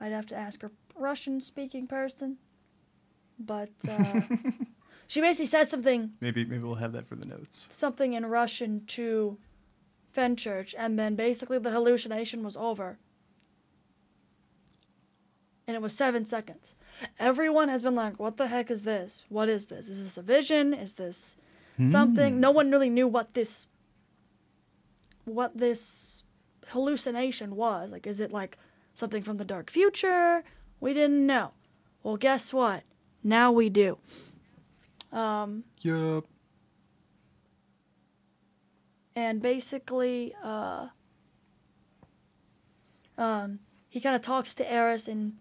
I'd 0.02 0.12
have 0.12 0.26
to 0.28 0.36
ask 0.36 0.64
a 0.64 0.72
Russian 0.96 1.40
speaking 1.40 1.88
person. 1.88 2.38
But 3.40 3.70
uh, 3.90 4.22
she 5.08 5.22
basically 5.22 5.46
says 5.46 5.70
something 5.70 6.12
Maybe 6.20 6.44
maybe 6.44 6.64
we'll 6.64 6.76
have 6.76 6.92
that 6.94 7.08
for 7.08 7.16
the 7.16 7.26
notes. 7.26 7.70
something 7.72 8.14
in 8.14 8.26
Russian 8.26 8.84
to 8.88 9.38
Fenchurch, 10.16 10.74
and 10.78 10.98
then 10.98 11.16
basically 11.16 11.60
the 11.60 11.72
hallucination 11.72 12.44
was 12.44 12.58
over. 12.58 12.98
And 15.68 15.76
it 15.76 15.82
was 15.82 15.94
seven 15.94 16.26
seconds. 16.26 16.76
Everyone 17.20 17.68
has 17.68 17.82
been 17.82 17.94
like, 17.96 18.20
what 18.20 18.38
the 18.38 18.48
heck 18.48 18.72
is 18.72 18.84
this? 18.84 19.26
What 19.28 19.50
is 19.50 19.68
this? 19.68 19.90
Is 19.90 20.02
this 20.02 20.18
a 20.18 20.22
vision? 20.22 20.74
Is 20.74 20.94
this 20.96 21.36
something? 21.86 22.40
No 22.40 22.50
one 22.52 22.72
really 22.72 22.90
knew 22.90 23.08
what 23.08 23.34
this 23.34 23.68
what 25.26 25.58
this 25.58 26.24
hallucination 26.70 27.56
was. 27.58 27.92
Like, 27.92 28.08
is 28.08 28.20
it 28.22 28.32
like 28.32 28.58
something 28.94 29.22
from 29.22 29.38
the 29.38 29.46
dark 29.46 29.70
future? 29.70 30.44
We 30.80 30.94
didn't 30.94 31.26
know. 31.28 31.52
Well, 32.02 32.16
guess 32.18 32.54
what? 32.54 32.84
Now 33.24 33.52
we 33.52 33.70
do. 33.70 33.98
Um, 35.12 35.66
Yup. 35.82 36.26
and 39.16 39.42
basically 39.42 40.34
uh, 40.44 40.88
um, 43.18 43.60
he 43.90 44.00
kind 44.00 44.16
of 44.16 44.22
talks 44.22 44.54
to 44.56 44.72
Eris 44.72 45.08
and 45.08 45.34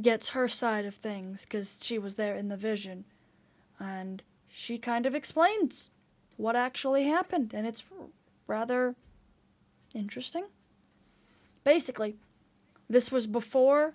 gets 0.00 0.30
her 0.30 0.48
side 0.48 0.84
of 0.84 0.94
things 0.94 1.44
because 1.44 1.78
she 1.82 1.98
was 1.98 2.16
there 2.16 2.36
in 2.36 2.48
the 2.48 2.56
vision. 2.56 3.04
And 3.78 4.22
she 4.48 4.78
kind 4.78 5.06
of 5.06 5.14
explains 5.14 5.90
what 6.36 6.56
actually 6.56 7.04
happened 7.04 7.52
and 7.54 7.66
it's 7.66 7.82
rather 8.46 8.94
interesting. 9.94 10.44
Basically 11.64 12.16
this 12.88 13.10
was 13.10 13.26
before 13.26 13.94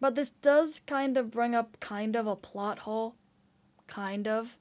but 0.00 0.14
this 0.14 0.30
does 0.30 0.80
kind 0.86 1.16
of 1.16 1.30
bring 1.30 1.54
up 1.54 1.80
kind 1.80 2.14
of 2.14 2.26
a 2.26 2.36
plot 2.36 2.80
hole 2.80 3.16
kind 3.88 4.28
of 4.28 4.56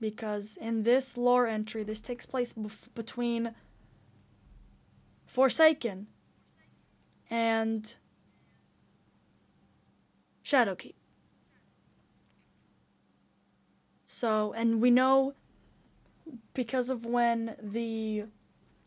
because 0.00 0.58
in 0.60 0.82
this 0.82 1.16
lore 1.16 1.46
entry, 1.46 1.82
this 1.82 2.00
takes 2.00 2.26
place 2.26 2.52
bef- 2.52 2.94
between 2.94 3.54
Forsaken 5.26 6.06
and 7.30 7.94
Shadowkeep. 10.46 10.94
So, 14.04 14.52
and 14.52 14.80
we 14.80 14.92
know 14.92 15.34
because 16.54 16.88
of 16.88 17.04
when 17.04 17.56
the 17.60 18.26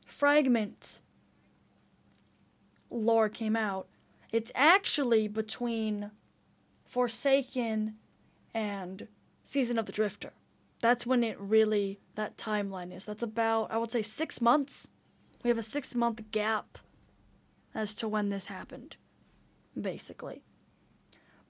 fragment 0.05 1.01
lore 2.89 3.27
came 3.27 3.57
out, 3.57 3.89
it's 4.31 4.53
actually 4.55 5.27
between 5.27 6.11
Forsaken 6.85 7.95
and 8.53 9.09
Season 9.43 9.77
of 9.77 9.85
the 9.85 9.91
Drifter. 9.91 10.31
That's 10.79 11.05
when 11.05 11.25
it 11.25 11.37
really 11.37 11.99
that 12.15 12.37
timeline 12.37 12.95
is. 12.95 13.05
That's 13.05 13.21
about 13.21 13.69
i 13.69 13.77
would 13.77 13.91
say 13.91 14.01
six 14.01 14.39
months. 14.39 14.87
We 15.43 15.49
have 15.49 15.57
a 15.57 15.63
six 15.63 15.93
month 15.93 16.31
gap 16.31 16.77
as 17.75 17.93
to 17.95 18.07
when 18.07 18.29
this 18.29 18.45
happened 18.45 18.95
basically 19.79 20.41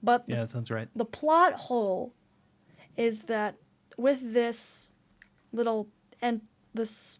but 0.02 0.24
Yeah, 0.26 0.40
that 0.40 0.50
sounds 0.50 0.70
right. 0.70 0.88
the 0.94 1.04
plot 1.04 1.54
hole 1.54 2.12
is 2.96 3.22
that 3.22 3.56
with 3.96 4.32
this 4.32 4.90
little 5.52 5.88
and 6.22 6.42
this 6.74 7.18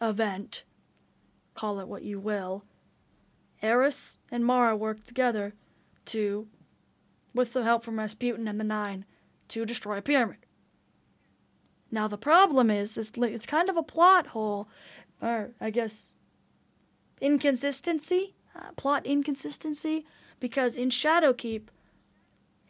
event 0.00 0.64
call 1.54 1.78
it 1.80 1.88
what 1.88 2.02
you 2.02 2.18
will 2.18 2.64
eris 3.60 4.18
and 4.32 4.44
mara 4.44 4.74
work 4.74 5.04
together 5.04 5.52
to 6.06 6.46
with 7.34 7.50
some 7.50 7.64
help 7.64 7.84
from 7.84 7.98
rasputin 7.98 8.48
and 8.48 8.58
the 8.58 8.64
nine 8.64 9.04
to 9.48 9.66
destroy 9.66 9.98
a 9.98 10.02
pyramid 10.02 10.38
now 11.90 12.08
the 12.08 12.16
problem 12.16 12.70
is 12.70 12.94
this 12.94 13.10
it's 13.16 13.46
kind 13.46 13.68
of 13.68 13.76
a 13.76 13.82
plot 13.82 14.28
hole 14.28 14.68
or 15.20 15.50
i 15.60 15.68
guess 15.68 16.14
inconsistency 17.20 18.34
uh, 18.56 18.72
plot 18.76 19.04
inconsistency 19.04 20.06
because 20.40 20.76
in 20.76 20.88
shadowkeep 20.88 21.68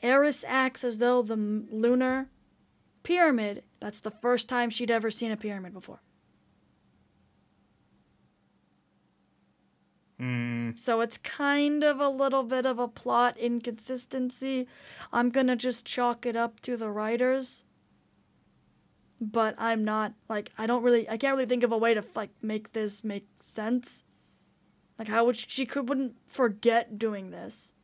Eris 0.03 0.45
acts 0.47 0.85
as 0.85 0.99
though 0.99 1.23
the 1.23 1.37
lunar 1.37 2.29
pyramid, 3.03 3.63
that's 3.81 4.01
the 4.01 4.11
first 4.11 4.49
time 4.49 4.71
she'd 4.71 4.91
ever 4.91 5.11
seen 5.11 5.31
a 5.31 5.37
pyramid 5.37 5.73
before. 5.73 6.01
Mm, 10.21 10.77
So 10.77 11.01
it's 11.01 11.17
kind 11.19 11.83
of 11.83 12.01
a 12.01 12.09
little 12.09 12.43
bit 12.43 12.67
of 12.67 12.79
a 12.79 12.89
plot 12.89 13.39
inconsistency. 13.39 14.67
I'm 15.13 15.31
going 15.31 15.47
to 15.47 15.57
just 15.57 15.87
chalk 15.87 16.27
it 16.27 16.37
up 16.37 16.61
to 16.61 16.77
the 16.77 16.91
writers. 16.91 17.65
But 19.21 19.55
I'm 19.59 19.85
not 19.85 20.15
like 20.31 20.51
I 20.57 20.67
don't 20.67 20.83
really 20.83 21.07
I 21.09 21.19
can't 21.19 21.37
really 21.37 21.49
think 21.49 21.63
of 21.63 21.73
a 21.73 21.77
way 21.79 21.93
to 21.93 22.03
like 22.15 22.31
make 22.41 22.73
this 22.73 23.05
make 23.05 23.27
sense. 23.41 24.05
Like 25.01 25.09
how 25.09 25.25
would 25.25 25.37
she, 25.37 25.47
she 25.49 25.67
could 25.67 25.89
wouldn't 25.89 26.15
forget 26.27 26.99
doing 26.99 27.31
this. 27.31 27.75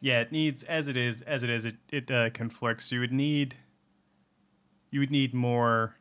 yeah, 0.00 0.20
it 0.20 0.32
needs 0.32 0.62
as 0.62 0.88
it 0.88 0.96
is 0.96 1.20
as 1.22 1.42
it 1.42 1.50
is. 1.50 1.66
It 1.66 1.76
it 1.92 2.10
uh, 2.10 2.30
conflicts. 2.30 2.90
You 2.90 3.00
would 3.00 3.12
need 3.12 3.56
you 4.90 5.00
would 5.00 5.10
need 5.10 5.34
more 5.34 5.96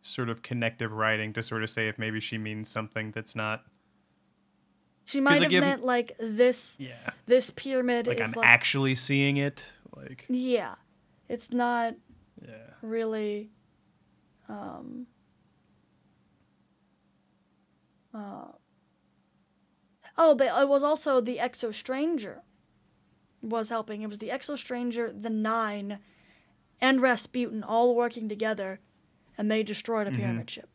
sort 0.00 0.30
of 0.30 0.40
connective 0.40 0.92
writing 0.92 1.34
to 1.34 1.42
sort 1.42 1.62
of 1.62 1.68
say 1.68 1.88
if 1.88 1.98
maybe 1.98 2.20
she 2.20 2.38
means 2.38 2.70
something 2.70 3.10
that's 3.10 3.36
not. 3.36 3.64
She 5.04 5.20
might 5.20 5.42
like, 5.42 5.50
have 5.50 5.60
meant 5.60 5.84
like 5.84 6.16
this 6.18 6.78
Yeah, 6.80 6.94
this 7.26 7.50
pyramid 7.50 8.06
like 8.06 8.18
is 8.18 8.32
I'm 8.32 8.40
like 8.40 8.48
actually 8.48 8.94
seeing 8.94 9.36
it. 9.36 9.62
Like 9.94 10.24
yeah. 10.30 10.76
It's 11.28 11.52
not 11.52 11.96
yeah, 12.40 12.54
really 12.80 13.50
um 14.48 15.06
uh 18.14 18.52
oh 20.18 20.34
they, 20.34 20.48
it 20.48 20.68
was 20.68 20.82
also 20.82 21.20
the 21.20 21.38
exo 21.38 21.72
stranger 21.72 22.42
was 23.42 23.68
helping 23.70 24.02
it 24.02 24.08
was 24.08 24.18
the 24.18 24.28
exo 24.28 24.56
stranger 24.56 25.10
the 25.12 25.30
nine 25.30 25.98
and 26.80 27.00
rasputin 27.00 27.62
all 27.62 27.94
working 27.94 28.28
together 28.28 28.80
and 29.38 29.50
they 29.50 29.62
destroyed 29.62 30.06
a 30.06 30.10
Mhm. 30.10 30.16
pyramid 30.16 30.50
ship 30.50 30.68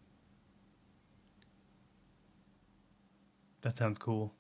that 3.62 3.78
sounds 3.78 3.98
cool. 3.98 4.34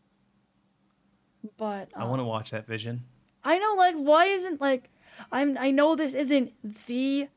but 1.57 1.91
I 1.95 2.03
um, 2.03 2.09
want 2.09 2.19
to 2.19 2.23
watch 2.25 2.51
that 2.51 2.65
vision. 2.67 3.03
I 3.43 3.57
know, 3.59 3.75
like, 3.75 3.95
why 3.95 4.25
isn't 4.25 4.59
like, 4.61 4.89
I'm 5.31 5.57
I 5.59 5.71
know 5.71 5.95
this 5.95 6.13
isn't 6.13 6.51
the 6.87 7.27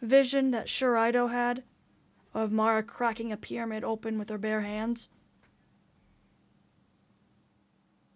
vision 0.00 0.50
that 0.52 0.66
Sjur 0.66 0.94
Eido 0.94 1.30
had 1.30 1.62
of 2.34 2.52
Mara 2.52 2.82
cracking 2.82 3.32
a 3.32 3.36
pyramid 3.36 3.82
open 3.84 4.18
with 4.18 4.28
her 4.30 4.38
bare 4.38 4.60
hands. 4.62 5.08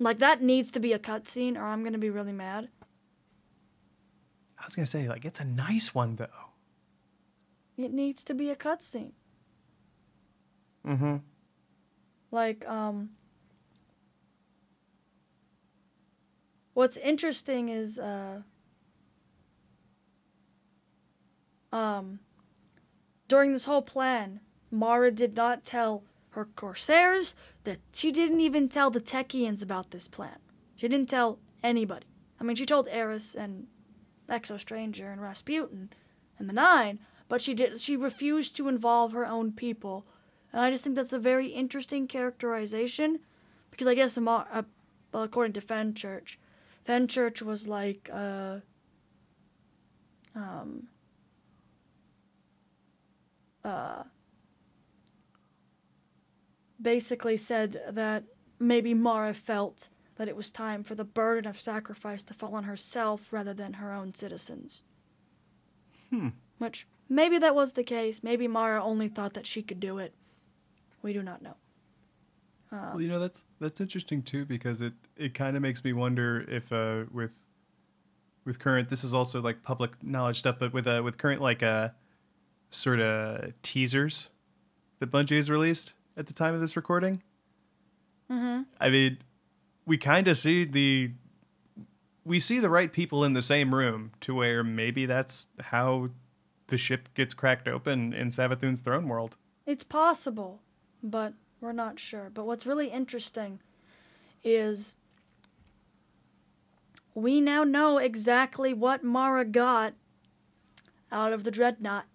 Like 0.01 0.19
that 0.19 0.43
needs 0.43 0.71
to 0.73 0.81
be 0.81 0.95
a 0.95 0.99
cutscene, 0.99 1.57
or 1.57 1.65
I'm 1.65 1.85
gonna 1.85 1.99
be 1.99 2.11
really 2.11 2.33
mad. 2.33 2.69
I 4.59 4.65
was 4.65 4.75
gonna 4.75 4.87
say 4.87 5.07
like 5.07 5.25
it's 5.27 5.41
a 5.41 5.45
nice 5.45 5.95
one 5.95 6.17
though. 6.17 6.27
It 7.77 7.93
needs 7.93 8.25
to 8.25 8.35
be 8.35 8.51
a 8.51 8.57
cutscene. 8.57 9.13
Mm-hmm. 10.87 11.17
Like, 12.31 12.67
um, 12.69 13.11
what's 16.75 16.97
interesting 16.97 17.69
is, 17.69 17.99
uh, 17.99 18.43
um, 21.73 22.21
during 23.29 23.53
this 23.53 23.65
whole 23.65 23.83
plan, 23.83 24.41
Mara 24.71 25.11
did 25.11 25.37
not 25.37 25.65
tell 25.65 26.05
her 26.31 26.45
Corsairs 26.45 27.35
that 27.65 27.79
she 27.93 28.13
didn't 28.13 28.41
even 28.41 28.69
tell 28.69 28.91
the 28.91 29.01
Techeuns 29.01 29.63
about 29.63 29.91
this 29.91 30.09
plan. 30.09 30.39
She 30.77 30.89
didn't 30.89 31.09
tell 31.09 31.39
anybody. 31.63 32.07
I 32.41 32.45
mean, 32.45 32.57
she 32.57 32.67
told 32.67 32.89
Eris 32.89 33.35
and 33.35 33.67
Exo 34.29 34.59
Stranger 34.59 35.11
and 35.11 35.21
Rasputin 35.21 35.91
and 36.39 36.49
the 36.49 36.55
Nine, 36.55 37.01
but 37.29 37.43
she 37.43 37.53
did. 37.53 37.81
She 37.81 37.97
refused 37.97 38.57
to 38.57 38.69
involve 38.69 39.13
her 39.13 39.27
own 39.27 39.53
people 39.53 40.07
and 40.53 40.63
I 40.63 40.71
just 40.71 40.85
think 40.85 40.97
that's 40.97 41.13
a 41.13 41.19
very 41.19 41.49
interesting 41.49 42.07
characterization 42.07 43.21
because 43.71 43.87
I 43.87 43.95
guess 43.95 44.19
uh, 44.19 44.63
well, 45.13 45.23
according 45.23 45.53
to 45.55 45.61
Fenchurch, 45.61 46.37
Fenchurch 46.87 47.43
was 47.43 47.69
like, 47.69 48.11
uh, 48.13 48.59
um, 50.35 50.89
uh, 53.65 54.05
basically 56.81 57.37
said 57.37 57.81
that 57.91 58.25
maybe 58.59 58.95
Mara 58.95 59.35
felt 59.35 59.89
that 60.17 60.29
it 60.29 60.37
was 60.37 60.51
time 60.51 60.83
for 60.83 60.95
the 60.95 61.05
burden 61.05 61.49
of 61.49 61.61
sacrifice 61.61 62.23
to 62.25 62.35
fall 62.35 62.55
on 62.55 62.65
herself 62.65 63.33
rather 63.33 63.55
than 63.55 63.75
her 63.75 63.93
own 63.93 64.13
citizens. 64.15 64.83
Hmm. 66.11 66.29
Which 66.59 66.87
maybe 67.09 67.39
that 67.39 67.55
was 67.55 67.73
the 67.73 67.85
case. 67.85 68.23
Maybe 68.23 68.47
Mara 68.47 68.83
only 68.83 69.09
thought 69.09 69.35
that 69.35 69.47
she 69.47 69.63
could 69.63 69.81
do 69.81 69.99
it. 69.99 70.13
We 71.03 71.13
do 71.13 71.23
not 71.23 71.41
know. 71.41 71.57
well, 72.71 73.01
you 73.01 73.09
know 73.09 73.19
that's 73.19 73.45
that's 73.59 73.81
interesting 73.81 74.23
too 74.23 74.45
because 74.45 74.81
it 74.81 74.93
it 75.17 75.35
kind 75.35 75.57
of 75.57 75.63
makes 75.63 75.83
me 75.83 75.93
wonder 75.93 76.45
if 76.49 76.71
uh 76.73 77.05
with 77.11 77.33
with 78.45 78.59
current 78.59 78.91
this 78.91 79.03
is 79.03 79.15
also 79.15 79.41
like 79.41 79.63
public 79.63 79.91
knowledge 80.03 80.39
stuff, 80.39 80.57
but 80.59 80.73
with 80.73 80.87
uh 80.87 81.01
with 81.03 81.17
current 81.17 81.41
like 81.41 81.63
uh 81.63 81.89
sort 82.69 83.01
of 83.01 83.53
teasers 83.63 84.29
that 84.99 85.11
Bungie 85.11 85.37
has 85.37 85.51
released 85.51 85.95
at 86.17 86.27
the 86.27 86.33
time 86.33 86.55
of 86.55 86.61
this 86.61 86.77
recording. 86.77 87.23
Mm-hmm. 88.31 88.63
I 88.81 88.91
mean, 88.91 89.19
we 89.87 89.99
kind 89.99 90.29
of 90.29 90.39
see 90.39 90.65
the 90.65 91.13
we 92.25 92.39
see 92.39 92.61
the 92.61 92.71
right 92.71 92.93
people 92.93 93.25
in 93.25 93.33
the 93.33 93.43
same 93.43 93.75
room 93.75 94.13
to 94.21 94.35
where 94.35 94.63
maybe 94.63 95.07
that's 95.07 95.47
how 95.59 96.11
the 96.69 96.79
ship 96.79 97.09
gets 97.15 97.35
cracked 97.35 97.67
open 97.67 98.13
in 98.13 98.29
Savathun's 98.29 98.81
throne 98.81 99.09
world. 99.09 99.37
It's 99.67 99.83
possible, 99.83 100.61
but 101.03 101.35
we're 101.61 101.73
not 101.73 101.99
sure. 101.99 102.31
But 102.33 102.47
what's 102.47 102.67
really 102.67 102.89
interesting 102.89 103.61
is 104.45 104.97
we 107.15 107.41
now 107.41 107.65
know 107.65 107.99
exactly 107.99 108.73
what 108.73 109.03
Mara 109.03 109.45
got 109.45 109.95
out 111.11 111.33
of 111.33 111.45
the 111.45 111.51
dreadnought. 111.51 112.07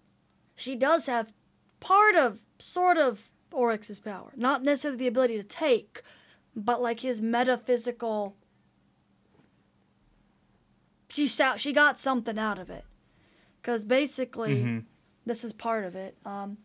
She 0.54 0.74
does 0.74 1.06
have 1.06 1.32
part 1.80 2.14
of, 2.14 2.40
sort 2.58 2.96
of, 2.96 3.30
Oryx's 3.56 4.00
power. 4.00 4.32
Not 4.36 4.62
necessarily 4.62 4.98
the 4.98 5.06
ability 5.06 5.36
to 5.38 5.44
take, 5.44 6.02
but 6.54 6.80
like 6.82 7.00
his 7.00 7.20
metaphysical. 7.22 8.36
She, 11.08 11.28
sou- 11.28 11.56
she 11.56 11.72
got 11.72 11.98
something 11.98 12.38
out 12.38 12.58
of 12.58 12.70
it. 12.70 12.84
Because 13.60 13.84
basically, 13.84 14.56
Mhm. 14.62 14.84
this 15.24 15.42
is 15.44 15.52
part 15.52 15.84
of 15.84 15.96
it. 15.96 16.16
Um, 16.24 16.58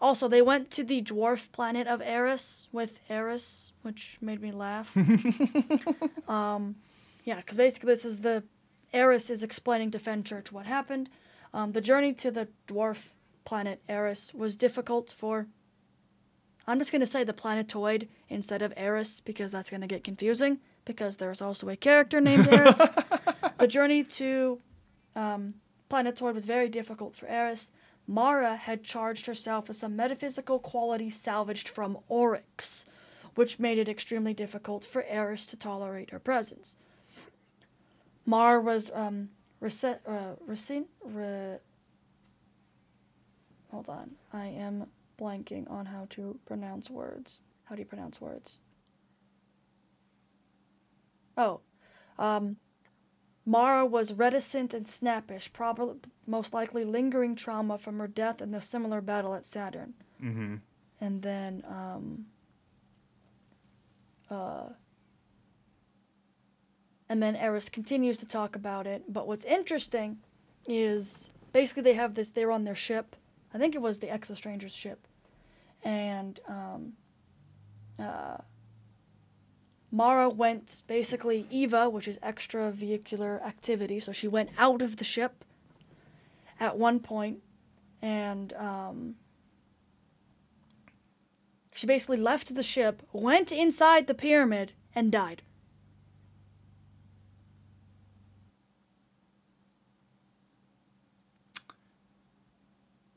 also, 0.00 0.28
they 0.28 0.42
went 0.42 0.70
to 0.72 0.84
the 0.84 1.02
dwarf 1.02 1.50
planet 1.52 1.86
of 1.86 2.00
Eris 2.00 2.68
with 2.72 3.00
Eris, 3.08 3.72
which 3.82 4.16
made 4.20 4.40
me 4.40 4.50
laugh. 4.52 4.96
um, 6.28 6.76
yeah, 7.24 7.36
because 7.36 7.56
basically, 7.56 7.88
this 7.92 8.04
is 8.04 8.20
the 8.20 8.44
Eris 8.92 9.28
is 9.28 9.42
explaining 9.42 9.90
to 9.90 9.98
Fenchurch 9.98 10.50
what 10.52 10.66
happened. 10.66 11.10
Um, 11.52 11.72
the 11.72 11.80
journey 11.80 12.12
to 12.14 12.30
the 12.30 12.48
dwarf 12.66 13.14
planet 13.44 13.82
Eris 13.88 14.32
was 14.34 14.56
difficult 14.56 15.10
for. 15.10 15.46
I'm 16.68 16.78
just 16.78 16.92
going 16.92 17.00
to 17.00 17.06
say 17.06 17.24
the 17.24 17.32
planetoid 17.32 18.08
instead 18.28 18.60
of 18.60 18.74
Eris 18.76 19.20
because 19.20 19.50
that's 19.50 19.70
going 19.70 19.80
to 19.80 19.86
get 19.86 20.04
confusing 20.04 20.58
because 20.84 21.16
there's 21.16 21.40
also 21.40 21.70
a 21.70 21.76
character 21.76 22.20
named 22.20 22.46
Eris. 22.52 22.78
the 23.58 23.66
journey 23.66 24.04
to 24.04 24.60
um, 25.16 25.54
Planetoid 25.88 26.34
was 26.34 26.44
very 26.44 26.68
difficult 26.68 27.14
for 27.14 27.26
Eris. 27.26 27.72
Mara 28.06 28.54
had 28.56 28.84
charged 28.84 29.24
herself 29.24 29.68
with 29.68 29.78
some 29.78 29.96
metaphysical 29.96 30.58
quality 30.58 31.08
salvaged 31.08 31.68
from 31.68 31.98
Oryx, 32.08 32.84
which 33.34 33.58
made 33.58 33.78
it 33.78 33.88
extremely 33.88 34.34
difficult 34.34 34.84
for 34.84 35.04
Eris 35.04 35.46
to 35.46 35.56
tolerate 35.56 36.10
her 36.10 36.18
presence. 36.18 36.76
Mara 38.26 38.60
was 38.60 38.90
um, 38.92 39.30
uh, 39.62 40.34
re- 41.02 41.56
Hold 43.70 43.88
on, 43.88 44.10
I 44.32 44.46
am 44.46 44.86
blanking 45.20 45.70
on 45.70 45.86
how 45.86 46.06
to 46.10 46.38
pronounce 46.46 46.88
words. 46.88 47.42
How 47.64 47.74
do 47.74 47.82
you 47.82 47.86
pronounce 47.86 48.20
words? 48.20 48.58
Oh, 51.36 51.60
um, 52.18 52.56
Mara 53.46 53.86
was 53.86 54.12
reticent 54.12 54.74
and 54.74 54.86
snappish, 54.86 55.52
probably 55.52 55.96
most 56.26 56.52
likely 56.52 56.84
lingering 56.84 57.34
trauma 57.34 57.78
from 57.78 57.98
her 57.98 58.08
death 58.08 58.42
in 58.42 58.50
the 58.50 58.60
similar 58.60 59.00
battle 59.00 59.34
at 59.34 59.46
Saturn. 59.46 59.94
Mm-hmm. 60.22 60.56
And 61.00 61.22
then, 61.22 61.62
um, 61.66 62.26
uh, 64.30 64.70
and 67.08 67.22
then 67.22 67.36
Eris 67.36 67.68
continues 67.68 68.18
to 68.18 68.26
talk 68.26 68.54
about 68.54 68.86
it. 68.86 69.04
But 69.08 69.26
what's 69.26 69.44
interesting 69.44 70.18
is 70.66 71.30
basically 71.52 71.84
they 71.84 71.94
have 71.94 72.14
this. 72.14 72.30
They're 72.32 72.52
on 72.52 72.64
their 72.64 72.74
ship. 72.74 73.16
I 73.52 73.58
think 73.58 73.74
it 73.74 73.82
was 73.82 74.00
the 74.00 74.08
Exo 74.08 74.36
Strangers 74.36 74.74
ship, 74.74 75.06
and 75.82 76.38
um, 76.48 76.92
uh, 77.98 78.38
Mara 79.90 80.28
went 80.28 80.82
basically 80.86 81.46
EVA, 81.50 81.88
which 81.88 82.06
is 82.06 82.18
extra 82.22 82.70
vehicular 82.70 83.42
activity. 83.42 84.00
So 84.00 84.12
she 84.12 84.28
went 84.28 84.50
out 84.58 84.82
of 84.82 84.96
the 84.98 85.04
ship 85.04 85.44
at 86.60 86.76
one 86.76 87.00
point, 87.00 87.42
and 88.02 88.52
um, 88.54 89.14
she 91.74 91.86
basically 91.86 92.18
left 92.18 92.54
the 92.54 92.62
ship, 92.62 93.02
went 93.12 93.50
inside 93.50 94.06
the 94.06 94.14
pyramid, 94.14 94.72
and 94.94 95.10
died. 95.10 95.42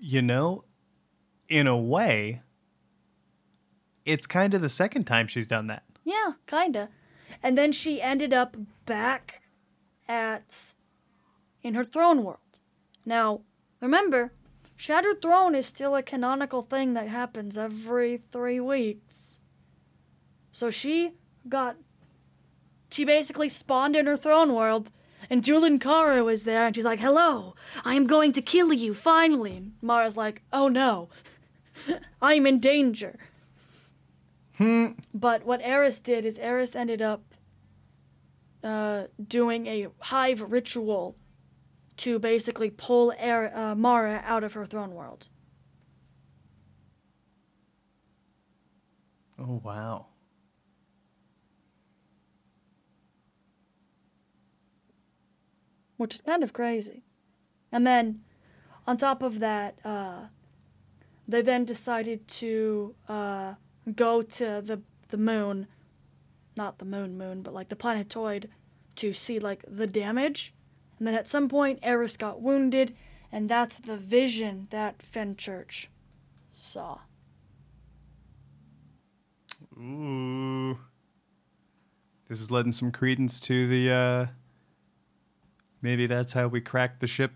You 0.03 0.23
know, 0.23 0.63
in 1.47 1.67
a 1.67 1.77
way, 1.77 2.41
it's 4.03 4.25
kind 4.25 4.55
of 4.55 4.61
the 4.61 4.67
second 4.67 5.03
time 5.05 5.27
she's 5.27 5.45
done 5.45 5.67
that. 5.67 5.83
Yeah, 6.03 6.31
kinda. 6.47 6.89
And 7.43 7.55
then 7.55 7.71
she 7.71 8.01
ended 8.01 8.33
up 8.33 8.57
back 8.87 9.43
at 10.07 10.73
in 11.61 11.75
her 11.75 11.83
throne 11.83 12.23
world. 12.23 12.39
Now, 13.05 13.41
remember, 13.79 14.33
Shattered 14.75 15.21
Throne 15.21 15.53
is 15.53 15.67
still 15.67 15.95
a 15.95 16.01
canonical 16.01 16.63
thing 16.63 16.95
that 16.95 17.07
happens 17.07 17.55
every 17.55 18.17
three 18.17 18.59
weeks. 18.59 19.39
So 20.51 20.71
she 20.71 21.11
got 21.47 21.77
she 22.89 23.05
basically 23.05 23.49
spawned 23.49 23.95
in 23.95 24.07
her 24.07 24.17
throne 24.17 24.55
world 24.55 24.89
and 25.31 25.41
Dûl 25.41 25.67
Incaru 25.67 26.25
was 26.25 26.43
there 26.43 26.67
and 26.67 26.75
she's 26.75 26.83
like, 26.83 26.99
Hello, 26.99 27.55
I 27.85 27.95
am 27.95 28.05
going 28.05 28.33
to 28.33 28.41
kill 28.41 28.73
you, 28.73 28.93
finally. 28.93 29.55
And 29.55 29.71
Mara's 29.81 30.17
like, 30.17 30.41
Oh 30.51 30.67
no. 30.67 31.07
I'm 32.21 32.45
in 32.45 32.59
danger. 32.59 33.17
But 35.13 35.45
what 35.45 35.61
Eris 35.63 36.01
did 36.01 36.25
is 36.25 36.37
Eris 36.37 36.75
ended 36.75 37.01
up 37.01 37.23
uh, 38.61 39.05
doing 39.25 39.67
a 39.67 39.87
hive 39.99 40.41
ritual 40.51 41.15
to 41.97 42.19
basically 42.19 42.69
pull 42.69 43.11
er- 43.11 43.51
uh, 43.55 43.73
Mara 43.73 44.21
out 44.25 44.43
of 44.43 44.53
her 44.53 44.65
throne 44.65 44.91
world. 44.93 45.29
Oh 49.39 49.61
wow. 49.63 50.07
Which 56.01 56.15
is 56.15 56.21
kind 56.21 56.41
of 56.41 56.51
crazy. 56.51 57.03
And 57.71 57.85
then, 57.85 58.21
on 58.87 58.97
top 58.97 59.21
of 59.21 59.39
that, 59.39 59.77
uh, 59.85 60.21
they 61.27 61.43
then 61.43 61.63
decided 61.63 62.27
to 62.27 62.95
uh, 63.07 63.53
go 63.95 64.23
to 64.23 64.63
the 64.65 64.81
the 65.09 65.17
moon, 65.17 65.67
not 66.57 66.79
the 66.79 66.85
moon 66.85 67.19
moon, 67.19 67.43
but 67.43 67.53
like 67.53 67.69
the 67.69 67.75
planetoid, 67.75 68.49
to 68.95 69.13
see 69.13 69.37
like 69.39 69.63
the 69.67 69.85
damage. 69.85 70.55
And 70.97 71.07
then 71.07 71.13
at 71.13 71.27
some 71.27 71.47
point, 71.47 71.77
Eris 71.83 72.17
got 72.17 72.41
wounded, 72.41 72.95
and 73.31 73.47
that's 73.47 73.77
the 73.77 73.97
vision 73.97 74.67
that 74.71 75.03
Fenchurch 75.03 75.87
saw. 76.51 76.97
Ooh. 79.77 80.79
This 82.27 82.41
is 82.41 82.49
lending 82.49 82.71
some 82.71 82.91
credence 82.91 83.39
to 83.41 83.67
the 83.67 83.91
uh 83.91 84.40
maybe 85.81 86.07
that's 86.07 86.33
how 86.33 86.47
we 86.47 86.61
cracked 86.61 86.99
the 86.99 87.07
ship. 87.07 87.31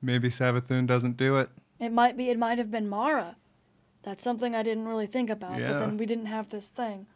Maybe 0.00 0.28
Savathun 0.28 0.86
doesn't 0.86 1.16
do 1.16 1.36
it. 1.36 1.50
It 1.78 1.92
might 1.92 2.16
be. 2.16 2.28
It 2.28 2.38
might 2.38 2.58
have 2.58 2.70
been 2.70 2.88
Mara. 2.88 3.36
That's 4.02 4.22
something 4.22 4.54
I 4.54 4.62
didn't 4.62 4.86
really 4.86 5.06
think 5.06 5.30
about. 5.30 5.60
Yeah. 5.60 5.72
But 5.72 5.78
then 5.80 5.96
we 5.96 6.06
didn't 6.06 6.26
have 6.26 6.50
this 6.50 6.70
thing. 6.70 7.06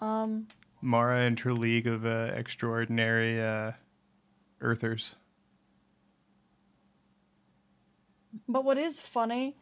Um, 0.00 0.46
Mara 0.80 1.20
and 1.20 1.38
her 1.40 1.52
league 1.52 1.86
of 1.86 2.06
uh, 2.06 2.30
extraordinary 2.34 3.42
uh 3.42 3.72
earthers. 4.60 5.16
But 8.48 8.64
what 8.64 8.78
is 8.78 9.00
funny 9.00 9.56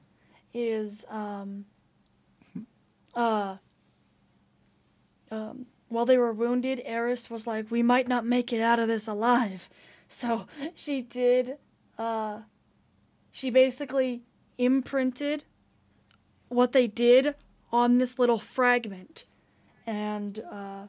is 0.52 1.04
um, 1.08 1.64
uh, 3.14 3.56
um, 5.30 5.66
while 5.88 6.06
they 6.06 6.18
were 6.18 6.32
wounded, 6.32 6.82
Eris 6.84 7.30
was 7.30 7.46
like, 7.46 7.70
"We 7.70 7.82
might 7.82 8.08
not 8.08 8.26
make 8.26 8.52
it 8.52 8.60
out 8.60 8.78
of 8.78 8.88
this 8.88 9.06
alive." 9.06 9.70
So 10.08 10.46
she 10.74 11.02
did. 11.02 11.58
Uh, 11.98 12.40
she 13.30 13.50
basically 13.50 14.22
imprinted 14.56 15.44
what 16.48 16.72
they 16.72 16.86
did 16.86 17.34
on 17.70 17.98
this 17.98 18.18
little 18.18 18.38
fragment 18.38 19.26
and 19.86 20.40
uh, 20.50 20.86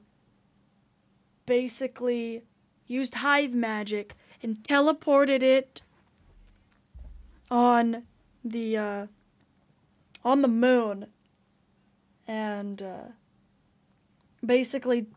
basically 1.46 2.44
used 2.88 3.16
hive 3.16 3.54
magic 3.54 4.16
and 4.42 4.64
teleported 4.64 5.44
it 5.44 5.82
on 7.52 8.04
the 8.44 8.78
uh, 8.78 9.08
on 10.24 10.42
the 10.42 10.48
moon 10.48 11.08
and 12.28 12.82
uh, 12.82 13.04
basically 14.46 15.08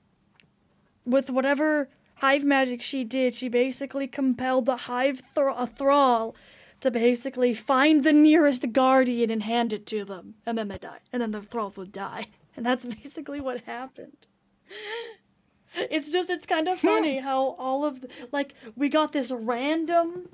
with 1.04 1.30
whatever 1.30 1.88
hive 2.22 2.44
magic 2.44 2.80
she 2.80 3.02
did. 3.02 3.34
She 3.34 3.48
basically 3.48 4.06
compelled 4.06 4.66
the 4.66 4.76
hive 4.76 5.22
thr- 5.34 5.48
a 5.48 5.66
thrall 5.66 6.36
to 6.80 6.88
basically 6.88 7.52
find 7.52 8.04
the 8.04 8.12
nearest 8.12 8.72
guardian 8.72 9.28
and 9.28 9.42
hand 9.42 9.72
it 9.72 9.86
to 9.86 10.04
them. 10.04 10.34
And 10.46 10.56
then 10.56 10.68
they 10.68 10.78
die. 10.78 11.00
And 11.12 11.20
then 11.20 11.32
the 11.32 11.42
thrall 11.42 11.72
would 11.76 11.92
die. 11.92 12.28
And 12.54 12.66
that's 12.66 12.84
basically 12.84 13.40
what 13.40 13.62
happened. 13.62 14.26
It's 15.74 16.10
just 16.10 16.28
it's 16.28 16.44
kind 16.44 16.68
of 16.68 16.78
hmm. 16.82 16.86
funny 16.86 17.18
how 17.20 17.56
all 17.58 17.86
of 17.86 18.02
the, 18.02 18.08
like 18.30 18.52
we 18.76 18.90
got 18.90 19.12
this 19.12 19.30
random 19.30 20.28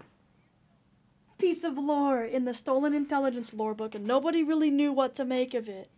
piece 1.39 1.63
of 1.63 1.79
lore 1.79 2.25
in 2.25 2.45
the 2.45 2.53
stolen 2.53 2.93
intelligence 2.93 3.55
lore 3.55 3.73
book 3.73 3.95
and 3.95 4.05
nobody 4.05 4.43
really 4.43 4.69
knew 4.69 4.93
what 4.93 5.15
to 5.15 5.25
make 5.25 5.55
of 5.55 5.69
it. 5.69 5.91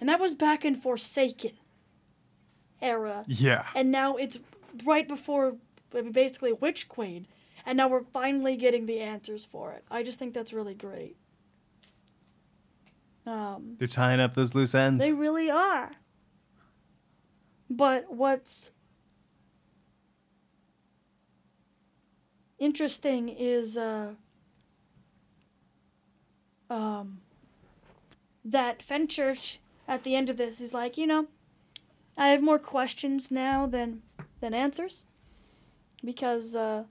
And 0.00 0.08
that 0.08 0.18
was 0.18 0.32
back 0.32 0.64
in 0.64 0.74
forsaken 0.74 1.52
era. 2.80 3.24
Yeah. 3.26 3.66
and 3.74 3.90
now 3.90 4.16
it's 4.16 4.38
right 4.84 5.08
before 5.08 5.56
basically 6.12 6.52
witch 6.52 6.88
queen 6.88 7.26
and 7.66 7.76
now 7.76 7.88
we're 7.88 8.04
finally 8.04 8.56
getting 8.56 8.86
the 8.86 9.00
answers 9.00 9.44
for 9.44 9.72
it 9.72 9.84
i 9.90 10.02
just 10.02 10.18
think 10.18 10.34
that's 10.34 10.52
really 10.52 10.74
great 10.74 11.16
um 13.26 13.76
They're 13.78 13.88
tying 13.88 14.20
up 14.20 14.34
those 14.34 14.54
loose 14.54 14.74
ends. 14.74 15.02
they 15.04 15.12
really 15.12 15.50
are. 15.50 15.90
But 17.70 18.06
what's 18.10 18.70
interesting 22.58 23.28
is 23.28 23.76
uh, 23.76 24.14
um, 26.70 27.20
that 28.44 28.80
Fenchurch 28.82 29.58
at 29.86 30.04
the 30.04 30.16
end 30.16 30.30
of 30.30 30.36
this 30.38 30.60
is 30.60 30.72
like, 30.74 30.96
you 30.96 31.06
know, 31.06 31.26
I 32.16 32.28
have 32.28 32.42
more 32.42 32.58
questions 32.58 33.30
now 33.30 33.66
than 33.66 34.02
than 34.40 34.54
answers 34.54 35.04
because 36.04 36.54
uh, 36.54 36.84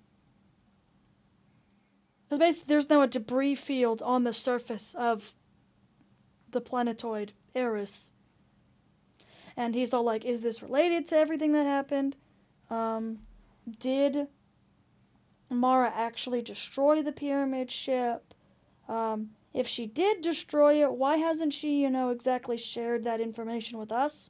there's 2.29 2.89
now 2.89 3.01
a 3.01 3.07
debris 3.07 3.55
field 3.55 4.01
on 4.01 4.23
the 4.23 4.33
surface 4.33 4.93
of 4.95 5.33
the 6.51 6.61
planetoid 6.61 7.33
Eris. 7.55 8.11
And 9.55 9.73
he's 9.73 9.93
all 9.93 10.03
like, 10.03 10.25
Is 10.25 10.41
this 10.41 10.61
related 10.61 11.07
to 11.07 11.17
everything 11.17 11.53
that 11.53 11.65
happened? 11.65 12.15
Um, 12.69 13.19
did 13.79 14.27
Mara 15.49 15.91
actually 15.93 16.41
destroy 16.41 17.01
the 17.01 17.11
pyramid 17.11 17.71
ship? 17.71 18.33
Um, 18.87 19.31
if 19.53 19.67
she 19.67 19.87
did 19.87 20.21
destroy 20.21 20.83
it, 20.83 20.93
why 20.93 21.17
hasn't 21.17 21.53
she, 21.53 21.81
you 21.81 21.89
know, 21.89 22.09
exactly 22.09 22.57
shared 22.57 23.03
that 23.05 23.19
information 23.19 23.79
with 23.79 23.91
us? 23.91 24.29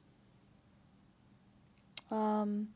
Um, 2.10 2.68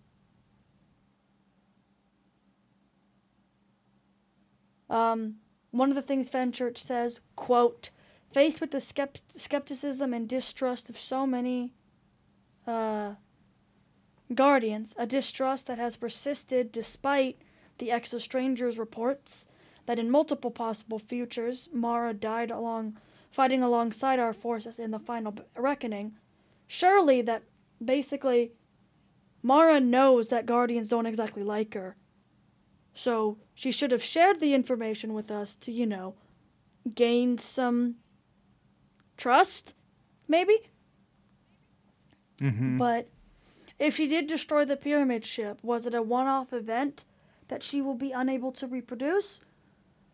um, 4.93 5.36
one 5.70 5.88
of 5.88 5.95
the 5.95 6.03
things 6.03 6.28
Fenchurch 6.28 6.76
says, 6.76 7.20
quote, 7.34 7.90
faced 8.30 8.61
with 8.61 8.70
the 8.70 8.78
skept- 8.78 9.32
skepticism 9.40 10.12
and 10.12 10.28
distrust 10.28 10.90
of 10.90 10.99
so 10.99 11.26
many 11.26 11.72
uh, 12.66 13.14
guardians, 14.34 14.95
a 14.99 15.07
distrust 15.07 15.66
that 15.66 15.78
has 15.78 15.97
persisted 15.97 16.70
despite 16.70 17.38
the 17.78 17.88
Exo 17.88 18.20
Stranger's 18.20 18.78
reports 18.78 19.49
that 19.86 19.99
in 19.99 20.11
multiple 20.11 20.51
possible 20.51 20.99
futures, 20.99 21.70
Mara 21.72 22.12
died 22.12 22.51
along 22.51 22.99
fighting 23.30 23.62
alongside 23.62 24.18
our 24.18 24.34
forces 24.34 24.78
in 24.78 24.90
the 24.90 24.99
final 24.99 25.34
reckoning. 25.57 26.12
Surely 26.66 27.22
that 27.22 27.43
basically 27.82 28.53
Mara 29.43 29.80
knows 29.80 30.28
that 30.28 30.45
guardians 30.45 30.90
don't 30.90 31.07
exactly 31.07 31.43
like 31.43 31.72
her. 31.72 31.97
So 32.93 33.38
she 33.55 33.70
should 33.72 33.92
have 33.92 34.03
shared 34.03 34.40
the 34.40 34.55
information 34.55 35.12
with 35.14 35.30
us 35.30 35.57
to, 35.57 35.72
you 35.72 35.86
know, 35.86 36.14
gain 36.94 37.38
some 37.38 37.96
trust, 39.16 39.74
maybe? 40.28 40.70
hmm 42.40 42.78
But 42.78 43.09
if 43.78 43.96
she 43.96 44.07
did 44.07 44.26
destroy 44.26 44.64
the 44.64 44.76
pyramid 44.76 45.24
ship, 45.24 45.59
was 45.62 45.86
it 45.86 45.94
a 45.94 46.03
one 46.03 46.26
off 46.26 46.53
event 46.53 47.05
that 47.48 47.62
she 47.62 47.80
will 47.80 47.94
be 47.94 48.12
unable 48.12 48.53
to 48.53 48.66
reproduce? 48.66 49.40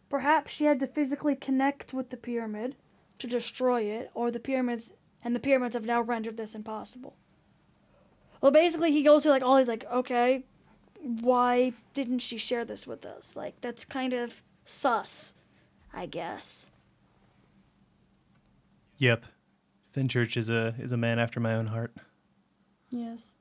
Perhaps 0.08 0.52
she 0.52 0.64
had 0.64 0.80
to 0.80 0.86
physically 0.86 1.36
connect 1.36 1.92
with 1.92 2.10
the 2.10 2.16
pyramid 2.16 2.76
to 3.18 3.26
destroy 3.26 3.82
it, 3.82 4.10
or 4.14 4.30
the 4.30 4.40
pyramids 4.40 4.92
and 5.22 5.34
the 5.34 5.40
pyramids 5.40 5.74
have 5.74 5.84
now 5.84 6.00
rendered 6.00 6.36
this 6.36 6.54
impossible. 6.54 7.16
Well 8.40 8.52
basically 8.52 8.92
he 8.92 9.02
goes 9.02 9.22
through 9.22 9.32
like 9.32 9.42
all 9.42 9.56
these 9.56 9.68
like, 9.68 9.84
okay, 9.90 10.44
why 11.00 11.72
didn't 11.94 12.20
she 12.20 12.38
share 12.38 12.64
this 12.64 12.86
with 12.86 13.04
us? 13.06 13.36
Like 13.36 13.60
that's 13.60 13.84
kind 13.84 14.12
of 14.12 14.42
sus, 14.64 15.34
I 15.92 16.06
guess. 16.06 16.70
Yep. 18.98 19.24
Fenchurch 19.94 20.36
is 20.36 20.50
a 20.50 20.74
is 20.78 20.92
a 20.92 20.96
man 20.96 21.18
after 21.18 21.40
my 21.40 21.54
own 21.54 21.68
heart. 21.68 21.94
Yes. 22.90 23.32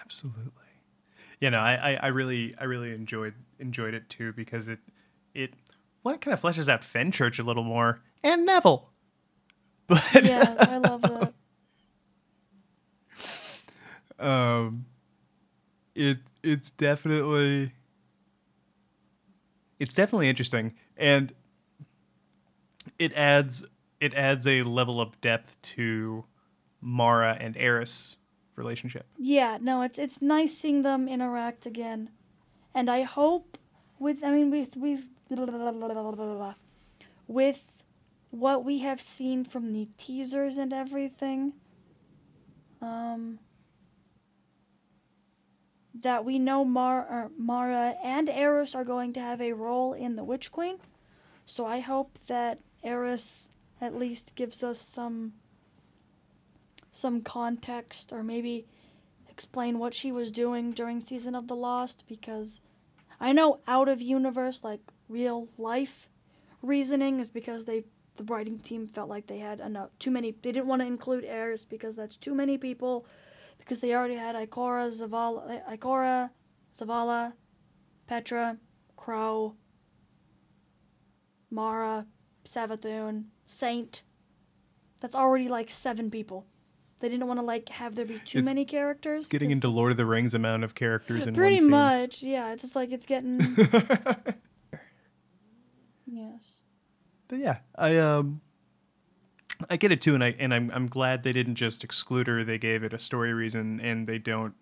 Absolutely. 0.00 0.50
You 1.40 1.50
know, 1.50 1.58
I, 1.58 1.92
I, 1.92 1.98
I 2.02 2.06
really 2.08 2.54
I 2.58 2.64
really 2.64 2.92
enjoyed 2.92 3.34
enjoyed 3.58 3.94
it 3.94 4.08
too 4.08 4.32
because 4.32 4.68
it 4.68 4.78
it 5.34 5.54
well 6.02 6.14
it 6.14 6.20
kind 6.20 6.32
of 6.34 6.40
fleshes 6.40 6.68
out 6.68 6.82
Fenchurch 6.82 7.38
a 7.38 7.42
little 7.42 7.64
more 7.64 8.00
and 8.22 8.46
Neville. 8.46 8.90
But 9.86 10.24
Yes, 10.24 10.66
I 10.66 10.78
love 10.78 11.02
that. 11.02 11.34
Um 14.18 14.86
it 15.94 16.18
it's 16.42 16.70
definitely 16.70 17.72
it's 19.78 19.94
definitely 19.94 20.28
interesting 20.28 20.74
and 20.96 21.32
it 22.98 23.12
adds 23.14 23.64
it 24.00 24.14
adds 24.14 24.46
a 24.46 24.62
level 24.62 25.00
of 25.00 25.20
depth 25.20 25.60
to 25.62 26.24
Mara 26.80 27.36
and 27.40 27.56
Eris 27.56 28.18
relationship. 28.56 29.06
Yeah, 29.18 29.58
no, 29.60 29.82
it's 29.82 29.98
it's 29.98 30.20
nice 30.20 30.56
seeing 30.56 30.82
them 30.82 31.08
interact 31.08 31.66
again, 31.66 32.10
and 32.74 32.90
I 32.90 33.02
hope 33.02 33.58
with 33.98 34.22
I 34.22 34.30
mean 34.30 34.50
with 34.50 34.76
with 34.76 35.04
with 37.26 37.72
what 38.30 38.64
we 38.64 38.78
have 38.80 39.00
seen 39.00 39.44
from 39.44 39.72
the 39.72 39.88
teasers 39.96 40.58
and 40.58 40.72
everything, 40.72 41.54
um, 42.82 43.38
that 45.94 46.24
we 46.24 46.38
know 46.38 46.64
Mar- 46.64 47.30
Mara 47.38 47.94
and 48.02 48.28
Eris 48.28 48.74
are 48.74 48.84
going 48.84 49.12
to 49.12 49.20
have 49.20 49.40
a 49.40 49.52
role 49.52 49.92
in 49.92 50.16
the 50.16 50.24
Witch 50.24 50.50
Queen, 50.50 50.78
so 51.46 51.64
I 51.66 51.80
hope 51.80 52.18
that 52.26 52.58
Eris 52.82 53.50
at 53.80 53.96
least 53.96 54.34
gives 54.34 54.62
us 54.62 54.80
some 54.80 55.34
some 56.90 57.22
context 57.22 58.12
or 58.12 58.22
maybe 58.22 58.66
explain 59.28 59.80
what 59.80 59.92
she 59.92 60.12
was 60.12 60.30
doing 60.30 60.70
during 60.70 61.00
season 61.00 61.34
of 61.34 61.48
the 61.48 61.56
lost 61.56 62.04
because 62.08 62.60
i 63.20 63.32
know 63.32 63.58
out 63.66 63.88
of 63.88 64.00
universe 64.00 64.62
like 64.62 64.78
real 65.08 65.48
life 65.58 66.08
reasoning 66.62 67.18
is 67.18 67.28
because 67.28 67.64
they 67.64 67.82
the 68.16 68.22
writing 68.24 68.60
team 68.60 68.86
felt 68.86 69.08
like 69.08 69.26
they 69.26 69.38
had 69.38 69.58
enough 69.58 69.90
too 69.98 70.10
many 70.10 70.30
they 70.30 70.52
didn't 70.52 70.68
want 70.68 70.80
to 70.80 70.86
include 70.86 71.24
Eris 71.24 71.64
because 71.64 71.96
that's 71.96 72.16
too 72.16 72.32
many 72.32 72.56
people 72.56 73.04
because 73.64 73.80
they 73.80 73.94
already 73.94 74.14
had 74.14 74.36
ikora 74.36 74.88
zavala 74.88 75.62
ikora 75.72 76.30
zavala 76.74 77.32
petra 78.06 78.58
crow 78.96 79.56
mara 81.50 82.06
savathun 82.44 83.24
saint 83.46 84.02
that's 85.00 85.14
already 85.14 85.48
like 85.48 85.70
seven 85.70 86.10
people 86.10 86.46
they 87.00 87.08
didn't 87.08 87.26
want 87.26 87.38
to 87.38 87.44
like 87.44 87.68
have 87.68 87.94
there 87.96 88.06
be 88.06 88.18
too 88.20 88.38
It's 88.38 88.46
many 88.46 88.64
characters. 88.64 89.26
Getting 89.26 89.50
into 89.50 89.68
Lord 89.68 89.90
of 89.90 89.98
the 89.98 90.06
Rings 90.06 90.32
amount 90.32 90.64
of 90.64 90.74
characters 90.74 91.26
in 91.26 91.34
pretty 91.34 91.60
much, 91.60 92.22
yeah. 92.22 92.52
It's 92.52 92.62
just 92.62 92.74
like 92.74 92.92
it's 92.92 93.04
getting 93.04 93.38
yes. 96.06 96.60
But 97.28 97.40
yeah, 97.40 97.58
I 97.76 97.98
um 97.98 98.40
I 99.70 99.76
get 99.76 99.92
it 99.92 100.00
too 100.00 100.14
and 100.14 100.24
I 100.24 100.34
and 100.38 100.52
I'm 100.52 100.70
I'm 100.72 100.86
glad 100.86 101.22
they 101.22 101.32
didn't 101.32 101.56
just 101.56 101.84
exclude 101.84 102.26
her, 102.26 102.44
they 102.44 102.58
gave 102.58 102.82
it 102.84 102.92
a 102.92 102.98
story 102.98 103.32
reason 103.32 103.80
and 103.80 104.06
they 104.06 104.18
don't 104.18 104.54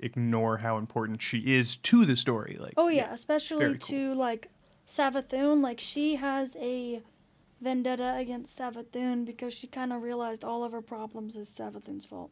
ignore 0.00 0.58
how 0.58 0.78
important 0.78 1.20
she 1.22 1.38
is 1.56 1.76
to 1.76 2.04
the 2.04 2.16
story. 2.16 2.56
Like 2.58 2.74
Oh 2.76 2.88
yeah, 2.88 3.12
especially 3.12 3.58
very 3.58 3.78
to 3.78 4.14
like 4.14 4.48
Savathun. 4.86 5.62
Like 5.62 5.80
she 5.80 6.16
has 6.16 6.56
a 6.60 7.02
vendetta 7.60 8.14
against 8.16 8.58
Savathun 8.58 9.24
because 9.24 9.52
she 9.52 9.66
kind 9.66 9.92
of 9.92 10.02
realized 10.02 10.44
all 10.44 10.64
of 10.64 10.72
her 10.72 10.82
problems 10.82 11.36
is 11.36 11.48
Savathun's 11.48 12.06
fault. 12.06 12.30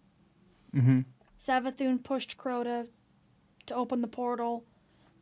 Mm-hmm. 0.74 1.00
Savathun 1.38 2.02
pushed 2.02 2.36
Crota 2.36 2.88
to 3.66 3.74
open 3.74 4.00
the 4.00 4.08
portal, 4.08 4.64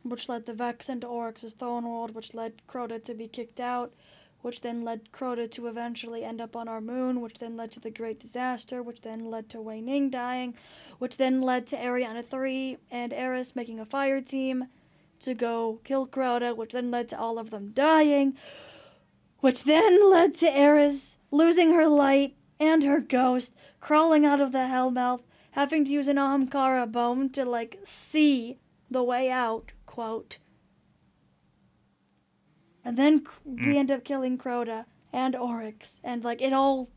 which 0.03 0.29
led 0.29 0.45
the 0.45 0.53
Vex 0.53 0.89
into 0.89 1.07
Oryx's 1.07 1.53
throne 1.53 1.85
world, 1.85 2.13
which 2.13 2.33
led 2.33 2.65
Crota 2.67 3.03
to 3.03 3.13
be 3.13 3.27
kicked 3.27 3.59
out, 3.59 3.93
which 4.45 4.61
then 4.61 4.83
led 4.83 5.11
Crota 5.11 5.49
to 5.49 5.65
eventually 5.65 6.23
end 6.23 6.39
up 6.39 6.55
on 6.55 6.67
our 6.67 6.79
moon, 6.79 7.19
which 7.19 7.39
then 7.39 7.57
led 7.57 7.71
to 7.71 7.79
the 7.79 7.89
Great 7.89 8.19
Disaster, 8.19 8.83
which 8.83 9.01
then 9.01 9.25
led 9.25 9.49
to 9.49 9.59
Wei 9.59 9.81
Ning 9.81 10.11
dying, 10.11 10.53
which 10.99 11.17
then 11.17 11.41
led 11.41 11.65
to 11.65 11.75
Eriana 11.75 12.23
3 12.23 12.77
and 12.91 13.11
Eris 13.11 13.55
making 13.55 13.79
a 13.79 13.85
fire 13.85 14.21
team 14.21 14.67
to 15.21 15.33
go 15.33 15.79
kill 15.83 16.05
Crota, 16.05 16.55
which 16.55 16.73
then 16.73 16.91
led 16.91 17.09
to 17.09 17.19
all 17.19 17.39
of 17.39 17.49
them 17.49 17.71
dying, 17.73 18.35
which 19.39 19.63
then 19.63 20.11
led 20.11 20.35
to 20.35 20.55
Eris 20.55 21.17
losing 21.31 21.71
her 21.71 21.87
light 21.87 22.35
and 22.59 22.83
her 22.83 22.99
ghost, 22.99 23.55
crawling 23.79 24.27
out 24.27 24.39
of 24.39 24.51
the 24.51 24.67
Hellmouth, 24.67 25.23
having 25.53 25.83
to 25.85 25.91
use 25.91 26.07
an 26.07 26.17
Ahamkara 26.17 26.91
bone 26.91 27.31
to, 27.31 27.45
like, 27.45 27.79
see 27.83 28.59
the 28.91 29.01
way 29.01 29.31
out, 29.31 29.71
quote. 29.87 30.37
And 32.85 32.95
then 32.95 33.25
c- 33.25 33.31
mm. 33.49 33.65
we 33.65 33.77
end 33.77 33.91
up 33.91 34.05
killing 34.05 34.37
Crota 34.37 34.85
and 35.11 35.35
Oryx, 35.35 35.99
and, 36.03 36.23
like, 36.23 36.41
it 36.41 36.53
all. 36.53 36.89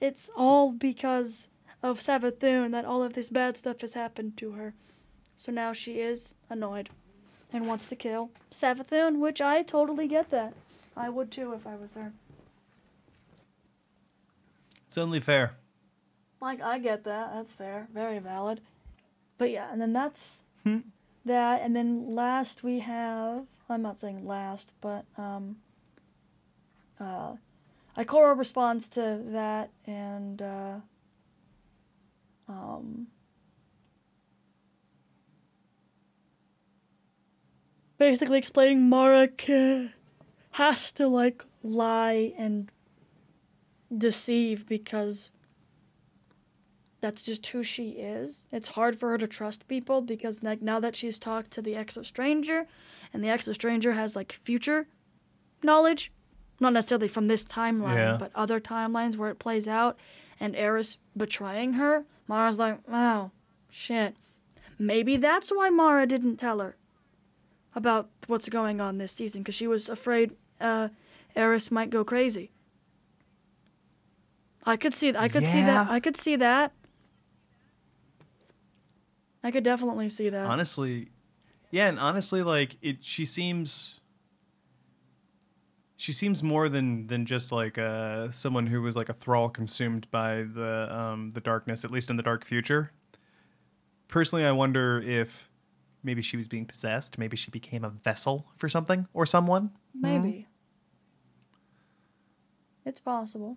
It's 0.00 0.30
all 0.36 0.72
because 0.72 1.48
of 1.82 1.98
Savathun 1.98 2.72
that 2.72 2.84
all 2.84 3.02
of 3.02 3.14
this 3.14 3.30
bad 3.30 3.56
stuff 3.56 3.80
has 3.82 3.94
happened 3.94 4.36
to 4.38 4.52
her. 4.52 4.74
So 5.36 5.52
now 5.52 5.72
she 5.72 6.00
is 6.00 6.34
annoyed 6.48 6.90
and 7.52 7.66
wants 7.66 7.88
to 7.88 7.96
kill 7.96 8.30
Savathun, 8.50 9.18
which 9.18 9.40
I 9.40 9.62
totally 9.62 10.08
get 10.08 10.30
that. 10.30 10.54
I 10.96 11.08
would 11.08 11.30
too 11.30 11.52
if 11.52 11.66
I 11.66 11.76
was 11.76 11.94
her. 11.94 12.12
It's 14.86 14.98
only 14.98 15.20
fair. 15.20 15.56
Like 16.40 16.60
I 16.60 16.78
get 16.78 17.04
that. 17.04 17.32
That's 17.34 17.52
fair. 17.52 17.88
Very 17.92 18.18
valid. 18.18 18.60
But 19.38 19.50
yeah, 19.50 19.72
and 19.72 19.80
then 19.80 19.92
that's 19.92 20.42
hmm. 20.62 20.78
that. 21.24 21.62
And 21.62 21.74
then 21.74 22.14
last 22.14 22.62
we 22.62 22.80
have 22.80 23.46
I'm 23.68 23.82
not 23.82 23.98
saying 23.98 24.26
last, 24.26 24.72
but 24.80 25.04
um 25.16 25.56
uh 27.00 27.34
Ikora 27.96 28.36
responds 28.36 28.88
to 28.90 29.20
that 29.26 29.70
and 29.86 30.42
uh 30.42 30.76
um 32.48 33.06
basically 37.98 38.38
explaining 38.38 38.88
Mara 38.88 39.28
has 40.52 40.92
to 40.92 41.08
like 41.08 41.44
lie 41.62 42.32
and 42.36 42.70
deceive 43.96 44.66
because 44.66 45.30
that's 47.04 47.20
just 47.20 47.46
who 47.48 47.62
she 47.62 47.90
is. 47.90 48.46
It's 48.50 48.68
hard 48.68 48.96
for 48.96 49.10
her 49.10 49.18
to 49.18 49.26
trust 49.26 49.68
people 49.68 50.00
because 50.00 50.42
like 50.42 50.62
now 50.62 50.80
that 50.80 50.96
she's 50.96 51.18
talked 51.18 51.50
to 51.50 51.60
the 51.60 51.74
Exo 51.74 52.02
Stranger, 52.02 52.66
and 53.12 53.22
the 53.22 53.28
Exo 53.28 53.52
Stranger 53.52 53.92
has 53.92 54.16
like 54.16 54.32
future 54.32 54.86
knowledge, 55.62 56.10
not 56.60 56.72
necessarily 56.72 57.08
from 57.08 57.26
this 57.26 57.44
timeline, 57.44 57.96
Yeah. 57.96 58.16
but 58.18 58.30
other 58.34 58.58
timelines 58.58 59.16
where 59.18 59.28
it 59.28 59.38
plays 59.38 59.68
out, 59.68 59.98
and 60.40 60.56
Eris 60.56 60.96
betraying 61.14 61.74
her. 61.74 62.06
Mara's 62.26 62.58
like, 62.58 62.78
wow, 62.88 63.32
shit. 63.70 64.16
Maybe 64.78 65.18
that's 65.18 65.50
why 65.50 65.68
Mara 65.68 66.06
didn't 66.06 66.38
tell 66.38 66.60
her 66.60 66.74
about 67.74 68.08
what's 68.28 68.48
going 68.48 68.80
on 68.80 68.96
this 68.96 69.12
season 69.12 69.42
because 69.42 69.54
she 69.54 69.66
was 69.66 69.90
afraid 69.90 70.36
uh, 70.58 70.88
Eris 71.36 71.70
might 71.70 71.90
go 71.90 72.02
crazy. 72.02 72.50
I 74.64 74.78
could 74.78 74.94
see. 74.94 75.14
I 75.14 75.28
could 75.28 75.46
see 75.46 75.60
that. 75.60 75.90
I 75.90 76.00
could 76.00 76.16
see 76.16 76.36
that. 76.36 76.72
I 79.44 79.50
could 79.52 79.62
definitely 79.62 80.08
see 80.08 80.28
that. 80.30 80.46
honestly 80.46 81.10
yeah 81.70 81.88
and 81.88 81.98
honestly 82.00 82.42
like 82.42 82.76
it 82.82 83.04
she 83.04 83.24
seems 83.24 84.00
she 85.96 86.12
seems 86.12 86.42
more 86.42 86.68
than 86.68 87.06
than 87.06 87.26
just 87.26 87.52
like 87.52 87.76
uh 87.78 88.30
someone 88.30 88.66
who 88.66 88.80
was 88.82 88.96
like 88.96 89.08
a 89.08 89.12
thrall 89.12 89.48
consumed 89.48 90.10
by 90.10 90.42
the 90.42 90.88
um 90.92 91.30
the 91.32 91.40
darkness 91.40 91.84
at 91.84 91.90
least 91.90 92.10
in 92.10 92.16
the 92.16 92.22
dark 92.22 92.44
future 92.44 92.90
personally 94.08 94.44
i 94.44 94.52
wonder 94.52 95.00
if 95.00 95.48
maybe 96.02 96.22
she 96.22 96.36
was 96.36 96.48
being 96.48 96.64
possessed 96.66 97.18
maybe 97.18 97.36
she 97.36 97.50
became 97.50 97.84
a 97.84 97.90
vessel 97.90 98.46
for 98.56 98.68
something 98.68 99.06
or 99.12 99.26
someone 99.26 99.70
Maybe. 99.96 100.48
It's 102.84 103.00
possible. 103.00 103.56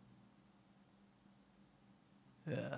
yeah 2.50 2.78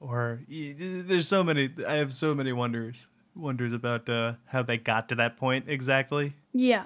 or 0.00 0.40
there's 0.48 1.28
so 1.28 1.42
many 1.42 1.70
i 1.86 1.94
have 1.94 2.12
so 2.12 2.34
many 2.34 2.52
wonders 2.52 3.08
wonders 3.34 3.72
about 3.72 4.08
uh 4.08 4.34
how 4.46 4.62
they 4.62 4.76
got 4.76 5.08
to 5.08 5.14
that 5.14 5.36
point 5.36 5.64
exactly 5.68 6.34
Yeah. 6.52 6.84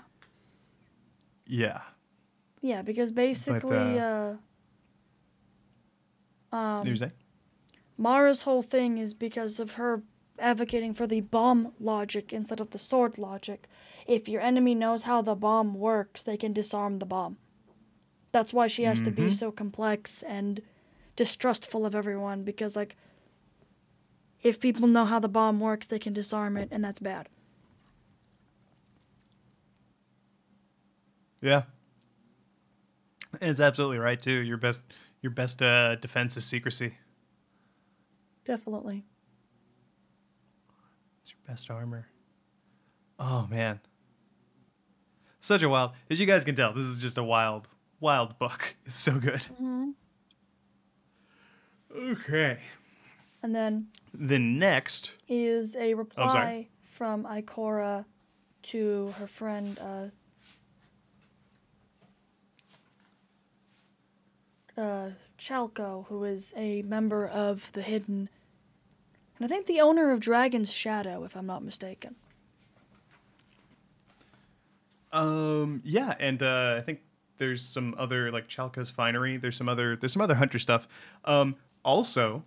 yeah 1.47 1.81
Yeah, 2.63 2.83
because 2.83 3.13
basically, 3.13 3.99
uh, 3.99 4.35
um, 6.53 6.87
you 6.87 6.97
saying 6.97 7.13
Mara's 7.97 8.43
whole 8.43 8.63
thing 8.63 8.99
is 8.99 9.15
because 9.15 9.61
of 9.61 9.75
her 9.75 10.03
advocating 10.39 10.95
for 10.95 11.07
the 11.07 11.21
bomb 11.21 11.73
logic 11.79 12.33
instead 12.33 12.61
of 12.61 12.71
the 12.71 12.79
sword 12.79 13.19
logic. 13.19 13.69
If 14.07 14.29
your 14.29 14.41
enemy 14.41 14.75
knows 14.75 15.05
how 15.05 15.23
the 15.23 15.35
bomb 15.35 15.75
works, 15.75 16.23
they 16.23 16.37
can 16.37 16.53
disarm 16.53 16.99
the 16.99 17.07
bomb. 17.07 17.37
That's 18.33 18.53
why 18.53 18.69
she 18.69 18.85
has 18.85 19.03
to 19.03 19.11
be 19.11 19.31
so 19.31 19.51
complex 19.53 20.23
and 20.23 20.63
distrustful 21.17 21.85
of 21.87 21.95
everyone 21.95 22.45
because, 22.45 22.77
like, 22.77 22.97
if 24.43 24.59
people 24.61 24.87
know 24.89 25.05
how 25.05 25.19
the 25.19 25.29
bomb 25.29 25.61
works, 25.61 25.87
they 25.87 25.99
can 25.99 26.13
disarm 26.13 26.57
it, 26.57 26.69
and 26.71 26.85
that's 26.85 26.99
bad. 26.99 27.29
Yeah. 31.41 31.63
And 33.41 33.51
it's 33.51 33.61
absolutely 33.61 33.99
right 33.99 34.21
too. 34.21 34.31
Your 34.31 34.57
best 34.57 34.85
your 35.23 35.31
best 35.31 35.63
uh, 35.63 35.97
defense 35.97 36.37
is 36.37 36.45
secrecy. 36.45 36.95
Definitely. 38.45 39.05
It's 41.21 41.31
your 41.31 41.41
best 41.47 41.71
armor. 41.71 42.09
Oh 43.19 43.47
man. 43.51 43.81
Such 45.41 45.63
a 45.63 45.69
wild 45.69 45.93
as 46.11 46.21
you 46.21 46.27
guys 46.27 46.45
can 46.45 46.55
tell, 46.55 46.75
this 46.75 46.85
is 46.87 46.99
just 46.99 47.17
a 47.19 47.25
wild, 47.25 47.69
wild 48.01 48.39
book. 48.39 48.75
It's 48.87 48.97
so 48.97 49.19
good. 49.19 49.47
Okay. 51.95 52.59
And 53.43 53.55
then 53.55 53.89
Then 54.13 54.59
next 54.59 55.13
is 55.29 55.75
a 55.77 55.95
reply 55.95 56.69
from 56.85 57.25
Ikora 57.25 58.05
to 58.63 59.15
her 59.19 59.27
friend 59.27 59.79
uh, 64.77 64.81
uh, 64.81 65.11
Chalco, 65.39 66.07
who 66.07 66.25
is 66.25 66.53
a 66.57 66.83
member 66.83 67.27
of 67.27 67.73
the 67.73 67.83
Hidden, 67.83 68.29
and 69.39 69.45
I 69.45 69.49
think 69.49 69.67
the 69.67 69.81
owner 69.81 70.11
of 70.11 70.21
Dragon's 70.21 70.71
Shadow, 70.71 71.25
if 71.25 71.35
I'm 71.37 71.47
not 71.47 71.65
mistaken. 71.65 72.17
Um. 75.13 75.81
Yeah, 75.85 76.15
and 76.21 76.43
uh, 76.43 76.77
I 76.79 76.83
think 76.83 77.01
there's 77.39 77.63
some 77.63 77.95
other 77.99 78.31
like 78.31 78.47
Chalka's 78.49 78.91
Finery. 78.91 79.39
There's 79.39 79.57
some 79.57 79.69
other 79.69 79.97
there's 79.97 80.13
some 80.13 80.23
other 80.23 80.37
hunter 80.37 80.59
stuff. 80.59 80.87
Um. 81.25 81.57
Also, 81.85 82.45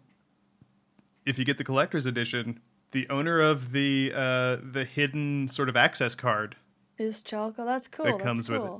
if 1.25 1.39
you 1.39 1.45
get 1.45 1.57
the 1.57 1.63
collector's 1.63 2.05
edition, 2.05 2.59
the 2.91 3.07
owner 3.09 3.39
of 3.39 3.71
the 3.71 4.11
uh 4.15 4.57
the 4.71 4.85
hidden 4.85 5.47
sort 5.47 5.69
of 5.69 5.75
access 5.75 6.15
card. 6.15 6.55
Is 6.97 7.21
Chalco? 7.23 7.65
That's 7.65 7.87
cool. 7.87 8.05
That 8.05 8.11
That's 8.13 8.23
comes 8.23 8.49
with 8.49 8.63
it. 8.63 8.71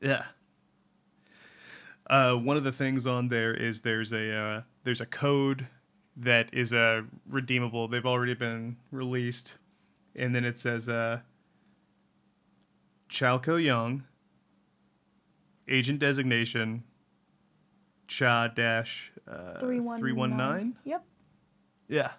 Yeah. 0.00 0.24
Uh, 2.08 2.34
one 2.34 2.56
of 2.56 2.62
the 2.62 2.72
things 2.72 3.06
on 3.06 3.28
there 3.28 3.52
is 3.52 3.80
there's 3.80 4.12
a 4.12 4.32
uh, 4.32 4.62
there's 4.84 5.00
a 5.00 5.06
code 5.06 5.66
that 6.16 6.52
is 6.52 6.72
uh, 6.72 7.02
redeemable. 7.28 7.88
They've 7.88 8.06
already 8.06 8.34
been 8.34 8.76
released, 8.92 9.54
and 10.14 10.34
then 10.34 10.44
it 10.44 10.56
says 10.56 10.88
uh, 10.88 11.20
Chalco 13.10 13.62
Young, 13.62 14.04
agent 15.68 15.98
designation, 15.98 16.84
Cha 18.06 18.48
dash 18.48 19.12
uh, 19.28 19.58
Three 19.58 19.80
one 19.80 20.36
nine. 20.36 20.76
Yep. 20.84 21.04
Yeah. 21.88 22.10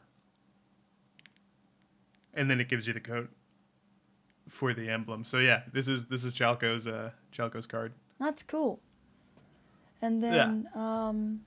And 2.33 2.49
then 2.49 2.59
it 2.59 2.69
gives 2.69 2.87
you 2.87 2.93
the 2.93 2.99
code 2.99 3.29
for 4.47 4.73
the 4.73 4.89
emblem. 4.89 5.23
So 5.25 5.39
yeah, 5.39 5.63
this 5.71 5.87
is 5.87 6.05
this 6.05 6.23
is 6.23 6.33
Chalco's 6.33 6.87
uh 6.87 7.11
Chalco's 7.35 7.65
card. 7.65 7.93
That's 8.19 8.43
cool. 8.43 8.79
And 10.01 10.21
Yeah. 10.21 10.31
then 10.31 10.67
um 10.75 11.41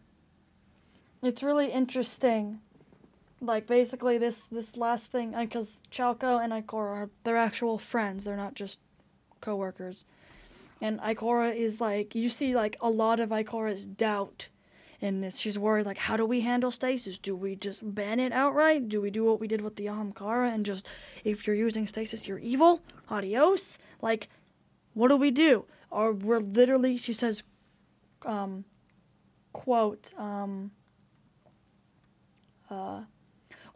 it's 1.23 1.43
really 1.43 1.71
interesting. 1.71 2.61
Like 3.41 3.67
basically 3.67 4.19
this 4.19 4.47
this 4.47 4.77
last 4.77 5.13
thing 5.13 5.33
because 5.39 5.83
Chalco 5.91 6.43
and 6.43 6.53
Ikora 6.53 6.97
are 6.97 7.11
they're 7.25 7.37
actual 7.37 7.79
friends. 7.79 8.25
They're 8.25 8.37
not 8.37 8.55
just 8.55 8.81
coworkers. 9.41 10.05
And 10.81 10.99
Ikora 11.01 11.55
is 11.55 11.81
like 11.81 12.15
you 12.15 12.29
see 12.29 12.55
like 12.55 12.77
a 12.81 12.89
lot 12.89 13.21
of 13.21 13.31
Ikora's 13.31 13.87
doubt 13.87 14.49
in 15.01 15.21
this. 15.21 15.39
She's 15.39 15.59
worried 15.59 15.87
like 15.87 15.99
how 15.99 16.17
do 16.17 16.25
we 16.25 16.41
handle 16.41 16.71
stasis? 16.71 17.19
Do 17.19 17.37
we 17.37 17.57
just 17.57 17.95
ban 17.95 18.21
it 18.21 18.33
outright? 18.33 18.89
Do 18.89 19.01
we 19.01 19.11
do 19.11 19.25
what 19.25 19.41
we 19.41 19.49
did 19.49 19.61
with 19.61 19.77
the 19.77 19.87
Ahamkara 19.87 20.53
and 20.53 20.65
just 20.65 20.89
if 21.25 21.47
you're 21.47 21.57
using 21.57 21.87
stasis 21.87 22.27
you're 22.27 22.39
evil? 22.39 22.83
Adios? 23.09 23.79
Like 24.01 24.29
what 24.95 25.09
do 25.09 25.17
we 25.17 25.31
do? 25.31 25.67
Or 25.91 26.13
we're 26.13 26.41
literally 26.41 26.97
she 26.97 27.13
says 27.13 27.43
um 28.25 28.65
quote 29.53 30.13
um 30.19 30.71
uh 32.71 33.03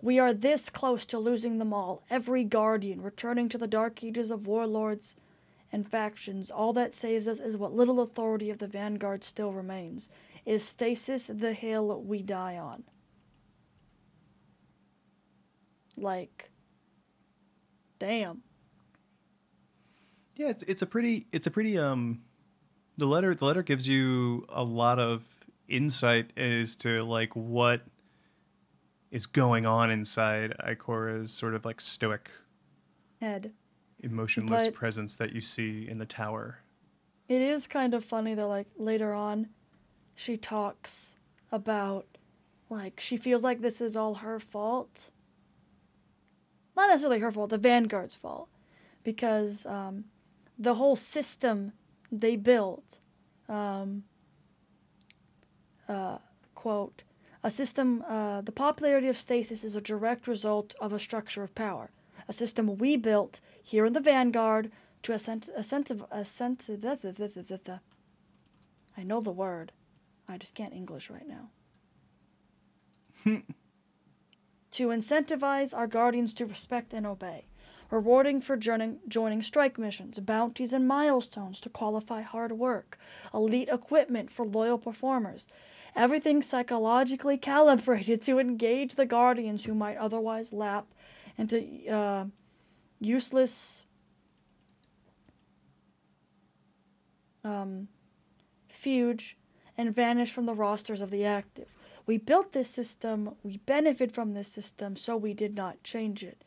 we 0.00 0.18
are 0.18 0.34
this 0.34 0.68
close 0.68 1.06
to 1.06 1.18
losing 1.18 1.56
them 1.56 1.72
all, 1.72 2.02
every 2.10 2.44
guardian, 2.44 3.00
returning 3.00 3.48
to 3.48 3.56
the 3.56 3.66
dark 3.66 4.04
ages 4.04 4.30
of 4.30 4.46
warlords 4.46 5.16
and 5.74 5.90
factions. 5.90 6.52
All 6.52 6.72
that 6.74 6.94
saves 6.94 7.26
us 7.26 7.40
is 7.40 7.56
what 7.56 7.74
little 7.74 8.00
authority 8.00 8.48
of 8.48 8.58
the 8.58 8.68
vanguard 8.68 9.24
still 9.24 9.52
remains. 9.52 10.08
Is 10.46 10.64
stasis 10.64 11.26
the 11.26 11.52
hill 11.52 12.00
we 12.00 12.22
die 12.22 12.56
on? 12.56 12.84
Like, 15.96 16.52
damn. 17.98 18.42
Yeah, 20.36 20.50
it's 20.50 20.62
it's 20.62 20.82
a 20.82 20.86
pretty 20.86 21.26
it's 21.32 21.48
a 21.48 21.50
pretty 21.50 21.76
um 21.76 22.22
the 22.96 23.06
letter 23.06 23.34
the 23.34 23.44
letter 23.44 23.62
gives 23.64 23.88
you 23.88 24.46
a 24.50 24.62
lot 24.62 25.00
of 25.00 25.24
insight 25.66 26.32
as 26.36 26.76
to 26.76 27.02
like 27.02 27.34
what 27.34 27.82
is 29.10 29.26
going 29.26 29.66
on 29.66 29.90
inside 29.90 30.54
Ikora's 30.64 31.32
sort 31.32 31.54
of 31.54 31.64
like 31.64 31.80
stoic 31.80 32.30
Head. 33.20 33.52
Emotionless 34.04 34.66
But- 34.66 34.74
presence 34.74 35.16
that 35.16 35.32
you 35.32 35.40
see 35.40 35.88
in 35.88 35.98
the 35.98 36.06
tower. 36.06 36.60
It 37.28 37.40
is 37.40 37.66
kind 37.66 37.94
of 37.94 38.04
funny 38.04 38.34
that 38.34 38.46
like 38.46 38.68
later 38.76 39.12
on 39.14 39.48
she 40.14 40.36
talks 40.36 41.16
about 41.50 42.06
like 42.68 43.00
she 43.00 43.16
feels 43.16 43.42
like 43.42 43.60
this 43.60 43.80
is 43.80 43.96
all 43.96 44.16
her 44.16 44.38
fault. 44.38 45.10
Not 46.76 46.88
necessarily 46.88 47.20
her 47.20 47.32
fault, 47.32 47.50
the 47.50 47.58
Vanguard's 47.58 48.14
fault. 48.14 48.48
Because 49.04 49.64
um, 49.66 50.04
the 50.58 50.74
whole 50.74 50.96
system 50.96 51.72
they 52.10 52.36
built, 52.36 53.00
um, 53.48 54.04
uh, 55.88 56.18
quote, 56.54 57.02
a 57.42 57.50
system, 57.50 58.02
uh, 58.08 58.40
the 58.40 58.52
popularity 58.52 59.08
of 59.08 59.18
stasis 59.18 59.64
is 59.64 59.76
a 59.76 59.80
direct 59.80 60.26
result 60.26 60.74
of 60.80 60.92
a 60.92 60.98
structure 60.98 61.42
of 61.42 61.54
power. 61.54 61.90
A 62.28 62.32
system 62.32 62.76
we 62.78 62.96
built 62.96 63.40
here 63.62 63.86
in 63.86 63.92
the 63.92 64.00
Vanguard 64.00 64.70
to 65.02 65.12
a 65.12 65.18
sense, 65.18 65.50
a 65.54 65.62
sense 65.62 65.90
of, 65.90 66.04
a 66.10 66.24
sense 66.24 66.68
of, 66.68 66.84
I 68.96 69.02
know 69.02 69.20
the 69.20 69.30
word. 69.30 69.72
I 70.28 70.38
just 70.38 70.54
can't 70.54 70.72
English 70.72 71.10
right 71.10 71.28
now. 71.28 71.50
to 74.72 74.88
incentivize 74.88 75.76
our 75.76 75.86
guardians 75.86 76.34
to 76.34 76.46
respect 76.46 76.92
and 76.92 77.06
obey, 77.06 77.46
rewarding 77.90 78.40
for 78.40 78.56
joining, 78.56 78.98
joining 79.06 79.40
strike 79.42 79.78
missions, 79.78 80.18
bounties 80.18 80.72
and 80.72 80.88
milestones 80.88 81.60
to 81.60 81.68
qualify 81.68 82.22
hard 82.22 82.52
work, 82.52 82.98
elite 83.32 83.68
equipment 83.70 84.30
for 84.30 84.46
loyal 84.46 84.78
performers, 84.78 85.46
everything 85.94 86.42
psychologically 86.42 87.36
calibrated 87.38 88.20
to 88.22 88.38
engage 88.38 88.94
the 88.94 89.06
guardians 89.06 89.64
who 89.64 89.74
might 89.74 89.96
otherwise 89.96 90.52
lap 90.52 90.86
into 91.36 91.90
uh, 91.90 92.26
useless 93.00 93.84
um, 97.42 97.88
fugue 98.68 99.22
and 99.76 99.94
vanish 99.94 100.32
from 100.32 100.46
the 100.46 100.54
rosters 100.54 101.00
of 101.00 101.10
the 101.10 101.24
active. 101.24 101.68
We 102.06 102.18
built 102.18 102.52
this 102.52 102.68
system, 102.70 103.34
we 103.42 103.58
benefit 103.58 104.12
from 104.12 104.34
this 104.34 104.48
system, 104.48 104.96
so 104.96 105.16
we 105.16 105.34
did 105.34 105.54
not 105.54 105.82
change 105.82 106.22
it. 106.22 106.42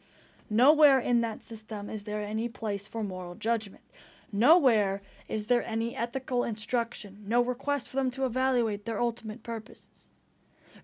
Nowhere 0.49 0.99
in 0.99 1.21
that 1.21 1.43
system 1.43 1.89
is 1.89 2.03
there 2.03 2.21
any 2.21 2.47
place 2.47 2.87
for 2.87 3.03
moral 3.03 3.35
judgment. 3.35 3.83
Nowhere 4.31 5.01
is 5.27 5.47
there 5.47 5.63
any 5.63 5.95
ethical 5.95 6.43
instruction, 6.43 7.23
no 7.25 7.41
request 7.41 7.89
for 7.89 7.97
them 7.97 8.11
to 8.11 8.25
evaluate 8.25 8.85
their 8.85 8.99
ultimate 8.99 9.43
purposes. 9.43 10.09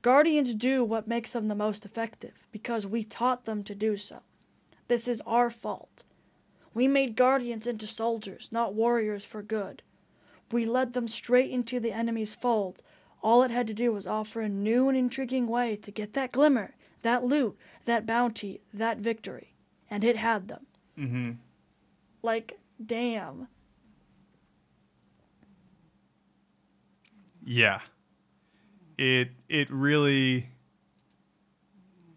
Guardians 0.04 0.54
do 0.54 0.84
what 0.84 1.08
makes 1.08 1.32
them 1.32 1.48
the 1.48 1.56
most 1.56 1.86
effective, 1.86 2.46
because 2.52 2.86
we 2.86 3.06
taught 3.06 3.46
them 3.46 3.64
to 3.64 3.74
do 3.74 3.96
so. 3.96 4.20
This 4.90 5.08
is 5.08 5.22
our 5.26 5.50
fault. 5.50 6.04
We 6.74 6.90
made 6.90 7.16
guardians 7.16 7.68
into 7.68 7.88
soldiers, 7.88 8.50
not 8.52 8.74
warriors 8.74 9.24
for 9.24 9.42
good. 9.42 9.82
We 10.52 10.66
led 10.66 10.92
them 10.92 11.08
straight 11.08 11.52
into 11.52 11.80
the 11.80 11.94
enemy's 11.94 12.36
fold. 12.36 12.82
All 13.22 13.44
it 13.44 13.52
had 13.52 13.66
to 13.68 13.74
do 13.74 13.94
was 13.94 14.06
offer 14.06 14.42
a 14.42 14.50
new 14.50 14.90
and 14.90 14.98
intriguing 14.98 15.48
way 15.48 15.78
to 15.78 15.90
get 15.90 16.14
that 16.14 16.34
glimmer, 16.34 16.76
that 17.02 17.24
loot, 17.24 17.58
that 17.86 18.06
bounty, 18.06 18.60
that 18.74 18.98
victory. 18.98 19.54
And 19.90 20.04
it 20.04 20.18
had 20.18 20.50
them. 20.50 20.66
Mm-hmm. 21.00 21.32
Like, 22.22 22.60
damn. 22.86 23.48
Yeah. 27.46 27.80
It 28.98 29.32
it 29.50 29.70
really 29.72 30.50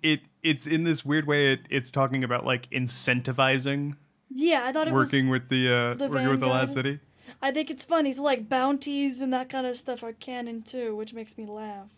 it 0.03 0.20
it's 0.43 0.66
in 0.66 0.85
this 0.85 1.05
weird 1.05 1.27
way 1.27 1.53
it, 1.55 1.61
it's 1.70 1.90
talking 1.90 2.23
about 2.24 2.44
like 2.44 2.69
incentivizing 2.70 3.97
Yeah, 4.31 4.62
I 4.65 4.73
thought 4.73 4.89
it 4.89 4.94
working 4.94 5.28
was. 5.28 5.40
with 5.40 5.48
the 5.48 5.73
uh 5.73 5.94
the 5.94 6.09
working 6.09 6.28
with 6.28 6.40
the 6.40 6.47
last 6.47 6.74
city. 6.74 7.01
I 7.43 7.51
think 7.51 7.70
it's 7.70 7.85
funny. 7.85 8.12
So, 8.12 8.23
like, 8.23 8.48
bounties 8.48 9.20
and 9.20 9.32
that 9.32 9.48
kind 9.48 9.66
of 9.66 9.77
stuff 9.77 10.05
are 10.05 10.12
canon 10.12 10.62
too, 10.62 10.94
which 10.94 11.12
makes 11.12 11.36
me 11.36 11.44
laugh. 11.44 11.90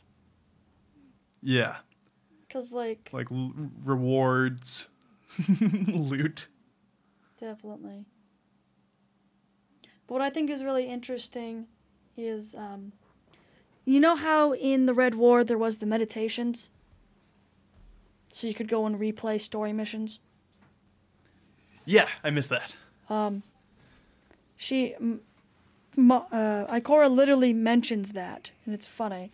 Yeah. 1.42 1.76
Because, 2.46 2.72
like, 2.72 3.10
Like 3.12 3.30
l- 3.30 3.52
rewards 3.84 4.88
loot. 5.86 6.48
Definitely. 7.38 8.06
But 10.06 10.14
what 10.14 10.22
I 10.22 10.30
think 10.30 10.48
is 10.48 10.64
really 10.64 10.86
interesting 10.88 11.66
is, 12.16 12.54
um, 12.54 12.92
you 13.88 14.00
know 14.00 14.16
how 14.16 14.52
in 14.52 14.84
the 14.84 14.92
Red 14.92 15.14
War 15.14 15.42
there 15.42 15.56
was 15.56 15.78
the 15.78 15.86
meditations, 15.86 16.70
so 18.30 18.46
you 18.46 18.52
could 18.52 18.68
go 18.68 18.84
and 18.84 18.96
replay 18.96 19.40
story 19.40 19.72
missions. 19.72 20.20
Yeah, 21.86 22.06
I 22.22 22.28
missed 22.28 22.50
that. 22.50 22.74
Um, 23.08 23.42
she, 24.56 24.94
m- 24.96 25.22
uh, 25.96 26.66
Ikora 26.66 27.10
literally 27.10 27.54
mentions 27.54 28.12
that, 28.12 28.50
and 28.66 28.74
it's 28.74 28.86
funny. 28.86 29.30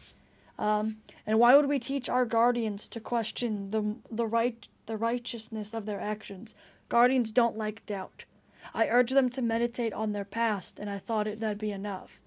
Um, 0.56 0.98
and 1.26 1.40
why 1.40 1.56
would 1.56 1.66
we 1.66 1.81
teach 1.81 2.09
our 2.09 2.24
guardians 2.24 2.86
to 2.89 3.01
question 3.01 3.72
the 3.72 3.97
the 4.09 4.26
right 4.26 4.68
the 4.86 4.97
righteousness 4.97 5.74
of 5.74 5.85
their 5.85 6.01
actions? 6.01 6.55
Guardians 6.89 7.32
don't 7.32 7.59
like 7.59 7.85
doubt. 7.86 8.24
I 8.72 8.86
urge 8.86 9.10
them 9.10 9.28
to 9.31 9.43
meditate 9.43 9.93
on 9.93 10.12
their 10.12 10.24
past, 10.24 10.78
and 10.78 10.89
I 10.89 10.98
thought 10.98 11.26
it, 11.26 11.40
that'd 11.40 11.59
be 11.59 11.72
enough. 11.72 12.20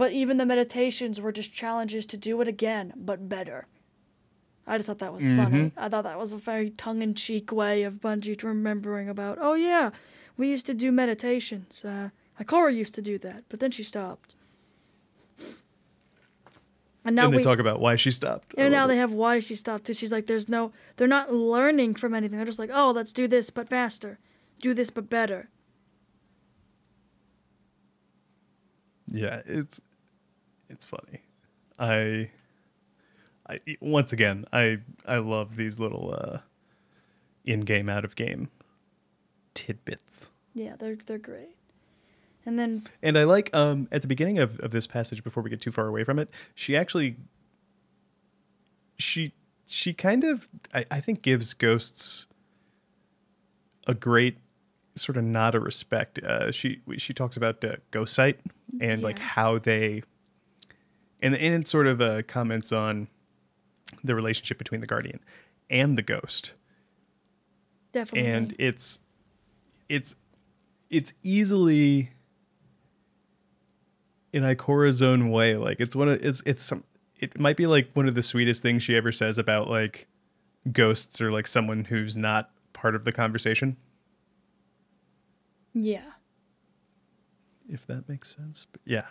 But 0.00 0.12
even 0.12 0.38
the 0.38 0.46
meditations 0.46 1.20
were 1.20 1.30
just 1.30 1.52
challenges 1.52 2.06
to 2.06 2.16
do 2.16 2.40
it 2.40 2.48
again, 2.48 2.94
but 2.96 3.28
better. 3.28 3.66
I 4.66 4.78
just 4.78 4.86
thought 4.86 4.98
that 5.00 5.12
was 5.12 5.26
funny. 5.26 5.72
I 5.76 5.90
thought 5.90 6.04
that 6.04 6.18
was 6.18 6.32
a 6.32 6.38
very 6.38 6.70
tongue 6.70 7.02
in 7.02 7.12
cheek 7.12 7.52
way 7.52 7.82
of 7.82 8.00
Bungie 8.00 8.42
remembering 8.42 9.10
about, 9.10 9.36
oh 9.42 9.52
yeah, 9.52 9.90
we 10.38 10.48
used 10.48 10.64
to 10.64 10.72
do 10.72 10.90
meditations. 10.90 11.84
Uh, 11.84 12.08
Ikora 12.40 12.74
used 12.74 12.94
to 12.94 13.02
do 13.02 13.18
that, 13.18 13.44
but 13.50 13.60
then 13.60 13.70
she 13.70 13.82
stopped. 13.82 14.36
And 17.04 17.14
now 17.14 17.26
and 17.26 17.34
they 17.34 17.36
we, 17.36 17.42
talk 17.42 17.58
about 17.58 17.78
why 17.78 17.96
she 17.96 18.10
stopped. 18.10 18.54
and 18.56 18.72
now 18.72 18.86
little 18.86 18.88
they 18.88 19.00
have 19.00 19.12
why 19.12 19.38
she 19.40 19.54
stopped 19.54 19.84
too. 19.84 19.92
She's 19.92 20.12
like, 20.12 20.26
there's 20.26 20.48
no, 20.48 20.72
they're 20.96 21.08
not 21.08 21.30
learning 21.30 21.96
from 21.96 22.14
anything. 22.14 22.38
They're 22.38 22.46
just 22.46 22.58
like, 22.58 22.70
oh, 22.72 22.92
let's 22.92 23.12
do 23.12 23.28
this, 23.28 23.50
but 23.50 23.68
faster. 23.68 24.18
Do 24.62 24.72
this, 24.72 24.88
but 24.88 25.10
better. 25.10 25.50
Yeah, 29.12 29.42
it's 29.44 29.82
it's 30.70 30.84
funny. 30.84 31.20
I 31.78 32.30
I 33.48 33.60
once 33.80 34.12
again, 34.12 34.44
I 34.52 34.78
I 35.06 35.18
love 35.18 35.56
these 35.56 35.78
little 35.78 36.14
uh 36.16 36.38
in-game 37.44 37.88
out 37.88 38.04
of 38.04 38.14
game 38.16 38.48
tidbits. 39.54 40.30
Yeah, 40.54 40.76
they're 40.78 40.96
they're 40.96 41.18
great. 41.18 41.56
And 42.46 42.58
then 42.58 42.84
And 43.02 43.18
I 43.18 43.24
like 43.24 43.50
um 43.54 43.88
at 43.92 44.02
the 44.02 44.08
beginning 44.08 44.38
of, 44.38 44.58
of 44.60 44.70
this 44.70 44.86
passage 44.86 45.22
before 45.24 45.42
we 45.42 45.50
get 45.50 45.60
too 45.60 45.72
far 45.72 45.86
away 45.86 46.04
from 46.04 46.18
it, 46.18 46.30
she 46.54 46.76
actually 46.76 47.16
she 48.98 49.32
she 49.66 49.92
kind 49.92 50.24
of 50.24 50.48
I, 50.74 50.84
I 50.90 51.00
think 51.00 51.22
gives 51.22 51.54
ghosts 51.54 52.26
a 53.86 53.94
great 53.94 54.38
sort 54.96 55.16
of 55.16 55.24
nod 55.24 55.54
of 55.54 55.62
respect. 55.62 56.18
Uh, 56.18 56.52
she 56.52 56.80
she 56.98 57.12
talks 57.14 57.36
about 57.36 57.64
uh, 57.64 57.76
ghost 57.90 58.14
sight 58.14 58.40
and 58.80 59.02
like 59.02 59.18
how 59.18 59.58
they 59.58 60.02
and 61.22 61.34
it 61.34 61.68
sort 61.68 61.86
of 61.86 62.00
uh, 62.00 62.22
comments 62.22 62.72
on 62.72 63.08
the 64.04 64.14
relationship 64.14 64.58
between 64.58 64.80
the 64.80 64.86
guardian 64.86 65.20
and 65.68 65.98
the 65.98 66.02
ghost 66.02 66.54
definitely. 67.92 68.30
and 68.30 68.54
it's 68.58 69.00
it's 69.88 70.16
it's 70.90 71.12
easily 71.22 72.10
in 74.32 74.42
Ikora's 74.42 75.02
own 75.02 75.30
way. 75.30 75.56
Like 75.56 75.80
it's 75.80 75.94
one 75.96 76.08
of 76.08 76.24
it's 76.24 76.42
it's 76.46 76.62
some 76.62 76.84
it 77.16 77.38
might 77.38 77.56
be 77.56 77.66
like 77.66 77.90
one 77.94 78.08
of 78.08 78.14
the 78.14 78.22
sweetest 78.22 78.62
things 78.62 78.82
she 78.82 78.96
ever 78.96 79.12
says 79.12 79.38
about 79.38 79.68
like 79.68 80.08
ghosts 80.72 81.20
or 81.20 81.30
like 81.30 81.46
someone 81.46 81.84
who's 81.84 82.16
not 82.16 82.50
part 82.72 82.94
of 82.94 83.04
the 83.04 83.12
conversation. 83.12 83.76
Yeah. 85.74 86.02
if 87.68 87.86
that 87.86 88.08
makes 88.08 88.34
sense. 88.34 88.66
But 88.72 88.80
yeah. 88.84 89.06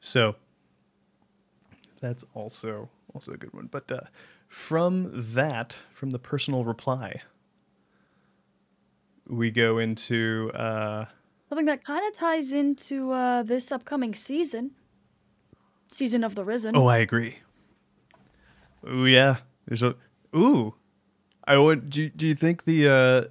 So 0.00 0.36
that's 2.00 2.24
also 2.34 2.88
also 3.14 3.32
a 3.32 3.36
good 3.36 3.52
one. 3.52 3.68
But 3.70 3.90
uh, 3.90 4.00
from 4.48 5.10
that, 5.34 5.76
from 5.92 6.10
the 6.10 6.18
personal 6.18 6.64
reply, 6.64 7.22
we 9.26 9.50
go 9.50 9.78
into 9.78 10.50
uh, 10.54 11.06
Something 11.48 11.66
that 11.66 11.82
kind 11.82 12.06
of 12.06 12.16
ties 12.18 12.52
into 12.52 13.10
uh, 13.12 13.42
this 13.42 13.72
upcoming 13.72 14.14
season. 14.14 14.72
Season 15.90 16.22
of 16.22 16.34
the 16.34 16.44
Risen. 16.44 16.76
oh, 16.76 16.86
I 16.86 16.98
agree. 16.98 17.38
Ooh, 18.86 19.06
yeah. 19.06 19.36
There's 19.66 19.82
a 19.82 19.94
ooh. 20.36 20.74
I 21.44 21.56
would. 21.56 21.88
Do, 21.88 22.02
you- 22.02 22.10
do 22.10 22.26
you 22.26 22.34
think 22.34 22.64
the 22.64 22.88
uh, 22.88 23.24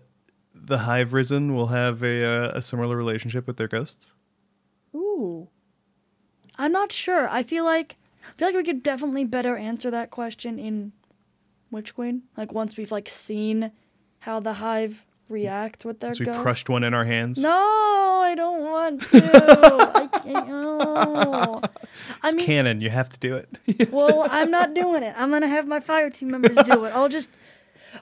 the 0.56 0.80
Hive 0.80 1.14
Risen 1.14 1.54
will 1.56 1.68
have 1.68 2.02
a 2.04 2.26
uh, 2.26 2.52
a 2.58 2.62
similar 2.64 2.98
relationship 2.98 3.46
with 3.46 3.58
their 3.58 3.68
ghosts? 3.68 4.14
Ooh. 4.96 5.50
I'm 6.58 6.72
not 6.72 6.92
sure. 6.92 7.30
I 7.30 7.44
feel 7.44 7.64
like 7.66 7.98
I 8.30 8.38
feel 8.38 8.48
like 8.50 8.56
we 8.56 8.64
could 8.64 8.84
definitely 8.84 9.26
better 9.26 9.56
answer 9.56 9.90
that 9.92 10.12
question 10.12 10.60
in 10.60 10.92
Witch 11.72 11.96
Queen. 11.96 12.24
Like 12.36 12.52
once 12.54 12.78
we've 12.78 12.92
like 12.92 13.10
seen 13.10 13.72
how 14.20 14.40
the 14.40 14.54
hive 14.54 15.06
react 15.30 15.84
with 15.86 16.00
their 16.00 16.14
So 16.14 16.20
we 16.22 16.26
ghosts. 16.28 16.42
crushed 16.42 16.70
one 16.70 16.84
in 16.84 16.94
our 16.94 17.06
hands. 17.06 17.38
No, 17.38 17.50
I 17.50 18.34
don't 18.36 18.62
want 18.62 19.02
to. 19.10 19.92
I 19.96 20.08
can't. 20.20 20.48
No. 20.48 21.62
I 22.24 22.28
it's 22.28 22.36
mean, 22.36 22.46
canon. 22.46 22.82
You 22.82 22.90
have 22.90 23.10
to 23.10 23.20
do 23.20 23.36
it. 23.36 23.92
well, 23.92 24.28
I'm 24.30 24.50
not 24.52 24.74
doing 24.74 25.04
it. 25.04 25.14
I'm 25.18 25.30
gonna 25.32 25.48
have 25.48 25.68
my 25.68 25.80
fire 25.80 26.10
team 26.10 26.30
members 26.32 26.58
do 26.58 26.86
it. 26.86 26.96
I'll 26.96 27.10
just. 27.10 27.30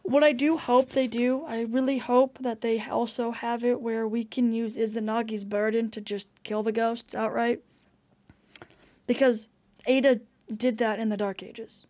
What 0.04 0.24
I 0.24 0.34
do 0.34 0.58
hope 0.58 0.90
they 0.90 1.08
do, 1.08 1.46
I 1.48 1.64
really 1.70 2.00
hope 2.00 2.38
that 2.42 2.62
they 2.62 2.84
also 2.84 3.32
have 3.32 3.64
it 3.64 3.80
where 3.82 4.06
we 4.08 4.24
can 4.26 4.52
use 4.52 4.76
Izanagi's 4.76 5.46
burden 5.46 5.90
to 5.92 6.02
just 6.02 6.28
kill 6.44 6.64
the 6.64 6.72
ghosts 6.74 7.16
outright. 7.16 7.62
Because 9.08 9.48
Ada 9.88 10.22
did 10.56 10.78
that 10.78 11.00
in 11.00 11.10
the 11.10 11.18
Dark 11.18 11.44
Ages. 11.44 11.86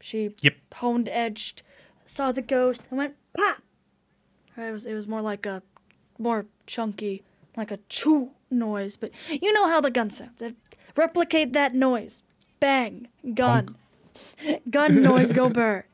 She 0.00 0.34
Yep. 0.40 0.54
honed 0.76 1.08
edged, 1.08 1.62
saw 2.06 2.32
the 2.32 2.42
ghost, 2.42 2.82
and 2.90 2.98
went 2.98 3.14
pop. 3.36 3.62
It 4.56 4.70
was 4.72 4.84
it 4.84 4.94
was 4.94 5.06
more 5.08 5.22
like 5.22 5.46
a 5.46 5.62
more 6.18 6.46
chunky, 6.66 7.22
like 7.56 7.70
a 7.70 7.78
choo 7.88 8.30
noise, 8.50 8.96
but 8.96 9.10
you 9.30 9.52
know 9.52 9.68
how 9.68 9.80
the 9.80 9.90
gun 9.90 10.10
sounds. 10.10 10.42
It- 10.42 10.56
replicate 10.96 11.52
that 11.54 11.74
noise. 11.74 12.22
Bang, 12.60 13.08
gun. 13.34 13.76
gun 14.70 15.02
noise 15.02 15.32
go 15.32 15.48
burr. 15.48 15.84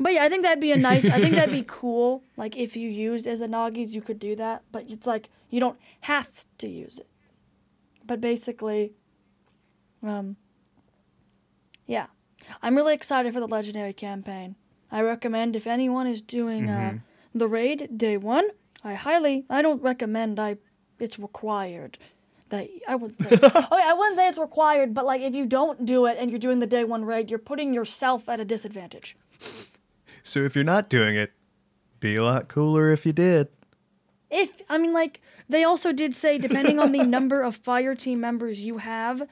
But 0.00 0.12
yeah, 0.14 0.24
I 0.24 0.28
think 0.28 0.42
that'd 0.42 0.60
be 0.60 0.72
a 0.72 0.76
nice 0.76 1.04
I 1.06 1.20
think 1.20 1.34
that'd 1.36 1.52
be 1.54 1.64
cool. 1.66 2.22
Like 2.36 2.56
if 2.56 2.74
you 2.76 2.88
used 2.88 3.26
Izanagi's 3.26 3.94
you 3.94 4.00
could 4.02 4.18
do 4.18 4.34
that, 4.36 4.62
but 4.72 4.90
it's 4.90 5.06
like 5.06 5.28
you 5.50 5.60
don't 5.60 5.78
have 6.02 6.44
to 6.58 6.68
use 6.68 6.98
it. 6.98 7.06
But 8.06 8.20
basically 8.20 8.92
um 10.04 10.36
yeah. 11.86 12.06
I'm 12.62 12.76
really 12.76 12.94
excited 12.94 13.32
for 13.32 13.40
the 13.40 13.48
legendary 13.48 13.92
campaign. 13.92 14.56
I 14.90 15.00
recommend 15.02 15.56
if 15.56 15.66
anyone 15.66 16.06
is 16.06 16.22
doing 16.22 16.68
uh, 16.68 16.98
the 17.34 17.48
raid 17.48 17.88
day 17.96 18.16
one, 18.16 18.48
I 18.82 18.94
highly 18.94 19.44
I 19.50 19.62
don't 19.62 19.82
recommend 19.82 20.38
I 20.38 20.56
it's 20.98 21.18
required. 21.18 21.98
That 22.50 22.68
I 22.86 22.94
wouldn't 22.94 23.20
say 23.22 23.30
okay, 23.42 23.48
I 23.50 23.94
wouldn't 23.94 24.16
say 24.16 24.28
it's 24.28 24.38
required, 24.38 24.94
but 24.94 25.04
like 25.04 25.22
if 25.22 25.34
you 25.34 25.46
don't 25.46 25.84
do 25.84 26.06
it 26.06 26.16
and 26.18 26.30
you're 26.30 26.38
doing 26.38 26.60
the 26.60 26.66
day 26.66 26.84
one 26.84 27.04
raid, 27.04 27.30
you're 27.30 27.38
putting 27.38 27.74
yourself 27.74 28.28
at 28.28 28.40
a 28.40 28.44
disadvantage. 28.44 29.16
So 30.22 30.40
if 30.40 30.54
you're 30.54 30.64
not 30.64 30.88
doing 30.88 31.16
it, 31.16 31.32
be 32.00 32.16
a 32.16 32.22
lot 32.22 32.48
cooler 32.48 32.90
if 32.90 33.04
you 33.06 33.12
did. 33.12 33.48
If 34.30 34.62
I 34.68 34.78
mean 34.78 34.92
like 34.92 35.20
they 35.48 35.64
also 35.64 35.92
did 35.92 36.14
say 36.14 36.38
depending 36.38 36.78
on 36.78 36.92
the 36.92 37.02
number 37.16 37.40
of 37.42 37.56
fire 37.56 37.94
team 37.94 38.20
members 38.20 38.60
you 38.60 38.78
have, 38.78 39.26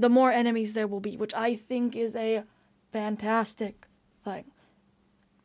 the 0.00 0.08
more 0.08 0.30
enemies 0.32 0.72
there 0.72 0.86
will 0.86 1.00
be, 1.00 1.16
which 1.16 1.34
I 1.34 1.54
think 1.54 1.94
is 1.94 2.16
a 2.16 2.44
fantastic 2.92 3.86
thing. 4.24 4.44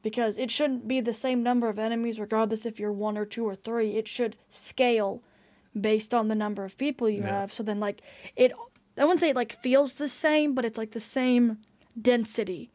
Because 0.01 0.37
it 0.37 0.51
shouldn't 0.51 0.87
be 0.87 1.01
the 1.01 1.13
same 1.13 1.41
number 1.43 1.67
of 1.67 1.79
enemies 1.79 2.19
regardless 2.19 2.65
if 2.65 2.79
you're 2.79 2.91
one 2.93 3.17
or 3.17 3.25
two 3.25 3.43
or 3.45 3.55
three. 3.55 3.97
It 3.97 4.07
should 4.07 4.35
scale 4.49 5.23
based 5.79 6.13
on 6.13 6.27
the 6.27 6.35
number 6.35 6.63
of 6.63 6.77
people 6.77 7.09
you 7.09 7.21
Yeah. 7.21 7.39
have. 7.41 7.51
So 7.51 7.63
then 7.63 7.79
like 7.79 8.01
it 8.35 8.51
I 8.97 9.03
wouldn't 9.03 9.19
say 9.19 9.29
it 9.29 9.35
like 9.35 9.61
feels 9.61 9.93
the 9.95 10.07
same, 10.07 10.53
but 10.55 10.63
it's 10.63 10.77
like 10.77 10.91
the 10.91 11.01
same 11.01 11.57
density 11.99 12.71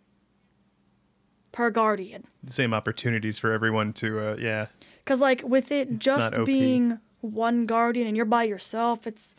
per 1.52 1.70
guardian. 1.70 2.24
Same 2.46 2.74
opportunities 2.74 3.38
for 3.38 3.52
everyone 3.52 3.92
to, 3.94 4.20
uh, 4.20 4.36
yeah. 4.38 4.66
Cause 5.06 5.20
like 5.20 5.42
with 5.44 5.72
it 5.72 5.98
just 5.98 6.34
being 6.44 6.98
one 7.22 7.64
guardian 7.64 8.06
and 8.06 8.16
you're 8.16 8.26
by 8.26 8.44
yourself, 8.44 9.06
it's 9.06 9.34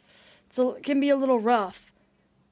it's 0.48 0.58
a, 0.58 0.70
it 0.72 0.84
can 0.84 1.00
be 1.00 1.10
a 1.10 1.16
little 1.16 1.40
rough 1.40 1.91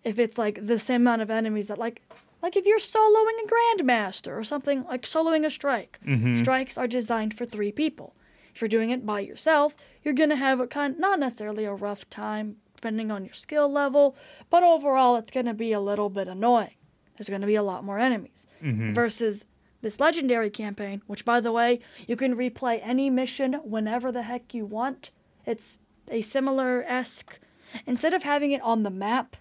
if 0.04 0.20
it's 0.20 0.38
like 0.38 0.66
the 0.66 0.80
same 0.80 1.02
amount 1.02 1.22
of 1.22 1.30
enemies 1.30 1.68
that 1.68 1.78
like 1.78 2.02
like 2.42 2.56
if 2.56 2.66
you're 2.66 2.80
soloing 2.80 3.38
a 3.44 3.84
grandmaster 3.84 4.38
or 4.38 4.44
something 4.44 4.86
like 4.86 5.04
soloing 5.04 5.46
a 5.46 5.50
strike. 5.50 6.00
Mm-hmm. 6.06 6.36
Strikes 6.36 6.78
are 6.78 6.88
designed 6.88 7.34
for 7.34 7.46
three 7.46 7.72
people. 7.72 8.16
If 8.54 8.62
you're 8.62 8.70
doing 8.70 8.90
it 8.90 9.06
by 9.06 9.20
yourself, 9.20 9.76
you're 10.04 10.14
gonna 10.14 10.36
have 10.36 10.60
a 10.60 10.68
kind 10.68 10.98
not 11.00 11.20
necessarily 11.20 11.66
a 11.66 11.74
rough 11.74 12.10
time 12.10 12.58
depending 12.76 13.12
on 13.12 13.26
your 13.26 13.34
skill 13.34 13.70
level, 13.70 14.16
but 14.50 14.64
overall 14.64 15.18
it's 15.18 15.32
gonna 15.32 15.54
be 15.54 15.74
a 15.74 15.82
little 15.82 16.10
bit 16.10 16.28
annoying. 16.28 16.76
There's 17.18 17.30
gonna 17.30 17.48
be 17.48 17.56
a 17.56 17.64
lot 17.64 17.84
more 17.84 18.00
enemies 18.00 18.48
mm-hmm. 18.64 18.94
versus 18.94 19.46
this 19.82 20.00
legendary 20.00 20.50
campaign, 20.50 21.02
which 21.08 21.26
by 21.26 21.40
the 21.40 21.52
way, 21.52 21.80
you 22.08 22.16
can 22.16 22.36
replay 22.36 22.80
any 22.84 23.10
mission 23.10 23.54
whenever 23.64 24.12
the 24.12 24.24
heck 24.24 24.54
you 24.54 24.66
want. 24.66 25.12
It's 25.46 25.78
a 26.10 26.22
similar 26.22 26.84
esque 26.84 27.40
instead 27.86 28.14
of 28.14 28.24
having 28.24 28.52
it 28.52 28.62
on 28.62 28.84
the 28.84 28.90
map, 28.90 29.36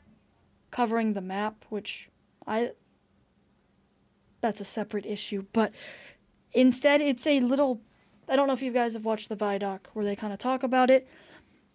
covering 0.70 1.14
the 1.14 1.20
map, 1.20 1.64
which 1.68 2.08
I 2.46 2.72
that's 4.40 4.60
a 4.60 4.64
separate 4.64 5.04
issue, 5.04 5.44
but 5.52 5.72
instead 6.52 7.00
it's 7.00 7.26
a 7.26 7.40
little 7.40 7.80
I 8.28 8.36
don't 8.36 8.46
know 8.46 8.54
if 8.54 8.62
you 8.62 8.72
guys 8.72 8.94
have 8.94 9.04
watched 9.04 9.28
the 9.28 9.36
Vidoc 9.36 9.80
where 9.92 10.04
they 10.04 10.14
kind 10.14 10.32
of 10.32 10.38
talk 10.38 10.62
about 10.62 10.90
it 10.90 11.08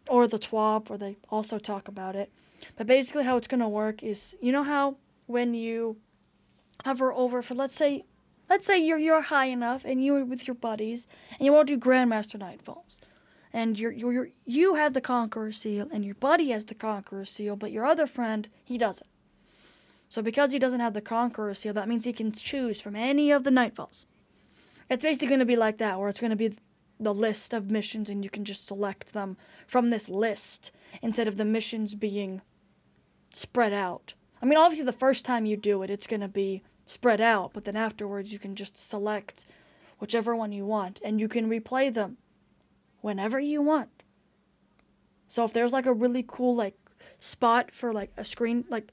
or 0.08 0.28
the 0.28 0.40
TWAB 0.40 0.90
where 0.90 1.00
they 1.00 1.18
also 1.30 1.58
talk 1.58 1.88
about 1.88 2.16
it. 2.16 2.32
But 2.76 2.88
basically 2.88 3.24
how 3.24 3.38
it's 3.38 3.48
going 3.48 3.60
to 3.60 3.68
work 3.68 4.04
is 4.04 4.38
you 4.42 4.52
know 4.52 4.64
how 4.64 4.98
when 5.26 5.54
you 5.54 5.98
hover 6.86 7.14
over 7.14 7.42
for 7.42 7.56
let's 7.56 7.76
say 7.76 8.04
let's 8.50 8.66
say 8.66 8.78
you're 8.78 8.98
you're 8.98 9.22
high 9.22 9.46
enough 9.46 9.84
and 9.86 10.04
you're 10.04 10.26
with 10.26 10.48
your 10.48 10.56
buddies 10.56 11.08
and 11.32 11.46
you 11.46 11.54
want 11.54 11.68
to 11.68 11.76
do 11.76 11.80
Grandmaster 11.80 12.40
Nightfalls. 12.40 13.00
And 13.54 13.78
you're, 13.78 13.92
you're, 13.92 14.30
you 14.46 14.76
have 14.76 14.94
the 14.94 15.02
Conqueror 15.02 15.52
seal 15.52 15.88
and 15.92 16.04
your 16.04 16.16
buddy 16.16 16.50
has 16.50 16.66
the 16.66 16.76
Conqueror 16.76 17.26
seal, 17.26 17.56
but 17.56 17.72
your 17.72 17.86
other 17.86 18.08
friend, 18.08 18.50
he 18.64 18.80
doesn't. 18.80 19.10
So 20.10 20.22
because 20.22 20.52
he 20.52 20.60
doesn't 20.60 20.80
have 20.80 20.94
the 20.94 21.02
Conqueror 21.02 21.54
seal, 21.54 21.74
that 21.74 21.88
means 21.88 22.06
he 22.06 22.14
can 22.14 22.32
choose 22.32 22.82
from 22.82 22.96
any 22.96 23.32
of 23.32 23.44
the 23.44 23.52
Nightfalls. 23.52 24.06
It's 24.90 25.04
basically 25.04 25.28
going 25.28 25.40
to 25.40 25.46
be 25.46 25.56
like 25.56 25.78
that, 25.78 26.00
where 26.00 26.10
it's 26.10 26.20
going 26.20 26.32
to 26.32 26.36
be 26.36 26.56
the 27.00 27.14
list 27.14 27.54
of 27.54 27.72
missions 27.72 28.10
and 28.10 28.24
you 28.24 28.30
can 28.30 28.46
just 28.46 28.68
select 28.68 29.14
them 29.14 29.38
from 29.68 29.90
this 29.90 30.10
list 30.10 30.72
instead 31.02 31.28
of 31.28 31.38
the 31.38 31.46
missions 31.46 31.96
being 31.96 32.42
spread 33.32 33.74
out. 33.74 34.14
I 34.42 34.46
mean, 34.46 34.58
obviously, 34.58 34.86
the 34.86 34.92
first 34.92 35.26
time 35.26 35.46
you 35.46 35.58
do 35.58 35.84
it, 35.84 35.90
it's 35.90 36.08
going 36.08 36.22
to 36.22 36.28
be 36.28 36.64
spread 36.86 37.22
out, 37.22 37.52
but 37.54 37.66
then 37.66 37.76
afterwards, 37.76 38.34
you 38.34 38.40
can 38.40 38.56
just 38.56 38.78
select 38.78 39.46
whichever 40.00 40.36
one 40.36 40.52
you 40.52 40.66
want 40.66 41.00
and 41.04 41.20
you 41.20 41.28
can 41.28 41.50
replay 41.50 41.94
them 41.94 42.18
whenever 43.04 43.40
you 43.40 43.62
want. 43.62 43.90
So 45.28 45.44
if 45.46 45.54
there's 45.54 45.74
like 45.74 45.86
a 45.86 45.94
really 45.94 46.24
cool 46.28 46.56
like 46.56 46.76
spot 47.20 47.70
for 47.72 47.92
like 47.94 48.12
a 48.18 48.24
screen 48.26 48.64
like 48.70 48.92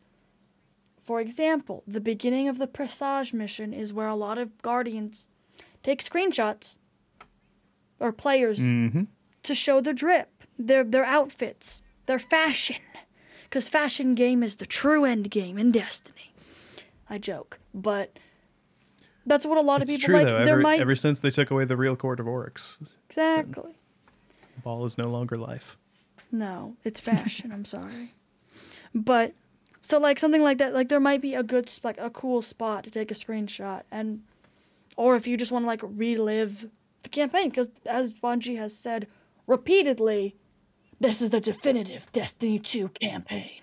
for 1.00 1.20
example, 1.20 1.82
the 1.86 2.00
beginning 2.00 2.46
of 2.48 2.58
the 2.58 2.66
Presage 2.66 3.32
mission 3.32 3.72
is 3.72 3.92
where 3.92 4.06
a 4.08 4.14
lot 4.14 4.36
of 4.36 4.60
guardians 4.62 5.30
take 5.82 6.02
screenshots 6.04 6.76
or 7.98 8.12
players 8.12 8.60
Mm-hmm. 8.60 9.04
to 9.44 9.54
show 9.54 9.80
their 9.80 9.94
drip, 9.94 10.28
their 10.58 10.84
their 10.84 11.04
outfits, 11.04 11.80
their 12.06 12.18
fashion. 12.18 12.76
Cuz 13.50 13.68
fashion 13.68 14.14
game 14.14 14.42
is 14.42 14.56
the 14.56 14.66
true 14.66 15.04
end 15.04 15.30
game 15.30 15.56
in 15.58 15.70
Destiny. 15.72 16.34
I 17.08 17.18
joke, 17.18 17.58
but 17.74 18.16
that's 19.26 19.44
what 19.46 19.58
a 19.58 19.62
lot 19.62 19.82
of 19.82 19.88
It's 19.88 19.92
people 19.92 20.06
true, 20.06 20.14
like. 20.16 20.26
though. 20.26 20.44
there 20.44 20.54
Ever, 20.54 20.62
might 20.62 20.80
ever 20.80 20.94
since 20.96 21.20
they 21.20 21.30
took 21.30 21.50
away 21.50 21.64
the 21.64 21.76
real 21.76 21.96
court 21.96 22.20
of 22.20 22.26
Oryx, 22.28 22.78
exactly. 23.08 23.74
Ball 24.62 24.84
is 24.84 24.98
no 24.98 25.08
longer 25.08 25.36
life. 25.36 25.76
No, 26.32 26.76
it's 26.84 27.00
fashion. 27.00 27.52
I'm 27.52 27.64
sorry, 27.64 28.14
but 28.94 29.34
so 29.80 29.98
like 29.98 30.18
something 30.18 30.42
like 30.42 30.58
that, 30.58 30.74
like 30.74 30.88
there 30.88 31.00
might 31.00 31.22
be 31.22 31.34
a 31.34 31.42
good, 31.42 31.72
like 31.82 31.98
a 31.98 32.10
cool 32.10 32.42
spot 32.42 32.84
to 32.84 32.90
take 32.90 33.10
a 33.10 33.14
screenshot, 33.14 33.82
and 33.90 34.22
or 34.96 35.16
if 35.16 35.26
you 35.26 35.36
just 35.36 35.50
want 35.50 35.64
to 35.64 35.66
like 35.66 35.80
relive 35.82 36.68
the 37.02 37.08
campaign, 37.08 37.48
because 37.48 37.70
as 37.86 38.12
Bungie 38.12 38.58
has 38.58 38.76
said 38.76 39.06
repeatedly, 39.46 40.36
this 41.00 41.22
is 41.22 41.30
the 41.30 41.40
definitive 41.40 42.12
Destiny 42.12 42.58
2 42.58 42.90
campaign. 42.90 43.62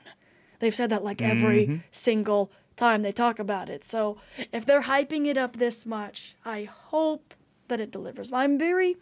They've 0.59 0.75
said 0.75 0.89
that 0.89 1.03
like 1.03 1.21
every 1.21 1.65
mm-hmm. 1.65 1.77
single 1.91 2.51
time 2.75 3.03
they 3.03 3.11
talk 3.11 3.39
about 3.39 3.69
it. 3.69 3.83
So 3.83 4.17
if 4.51 4.65
they're 4.65 4.83
hyping 4.83 5.27
it 5.27 5.37
up 5.37 5.57
this 5.57 5.85
much, 5.85 6.35
I 6.43 6.63
hope 6.63 7.33
that 7.67 7.79
it 7.79 7.91
delivers. 7.91 8.31
I'm 8.33 8.57
very. 8.57 8.97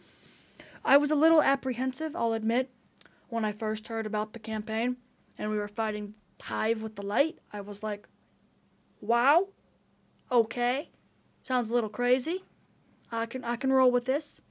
I 0.86 0.96
was 0.96 1.10
a 1.10 1.16
little 1.16 1.42
apprehensive, 1.42 2.14
I'll 2.14 2.32
admit, 2.32 2.70
when 3.28 3.44
I 3.44 3.50
first 3.50 3.88
heard 3.88 4.06
about 4.06 4.32
the 4.32 4.38
campaign 4.38 4.96
and 5.36 5.50
we 5.50 5.58
were 5.58 5.68
fighting 5.68 6.14
Hive 6.40 6.80
with 6.80 6.94
the 6.94 7.02
light. 7.02 7.40
I 7.52 7.60
was 7.60 7.82
like, 7.82 8.08
wow, 9.00 9.48
okay, 10.30 10.90
sounds 11.42 11.70
a 11.70 11.74
little 11.74 11.90
crazy. 11.90 12.44
I 13.10 13.26
can 13.26 13.42
I 13.42 13.56
can 13.56 13.72
roll 13.72 13.90
with 13.90 14.04
this. 14.04 14.42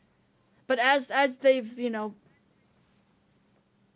But 0.67 0.79
as 0.79 1.09
as 1.09 1.37
they've 1.37 1.77
you 1.79 1.89
know 1.89 2.15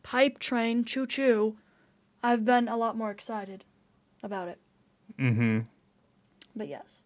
pipe 0.03 0.40
train 0.40 0.86
choo 0.86 1.07
choo, 1.07 1.57
I've 2.24 2.45
been 2.45 2.68
a 2.68 2.78
lot 2.78 2.95
more 2.95 3.11
excited 3.11 3.66
about 4.24 4.48
it. 4.48 4.60
Mm-hmm. 5.18 5.60
But 6.56 6.68
yes. 6.68 7.06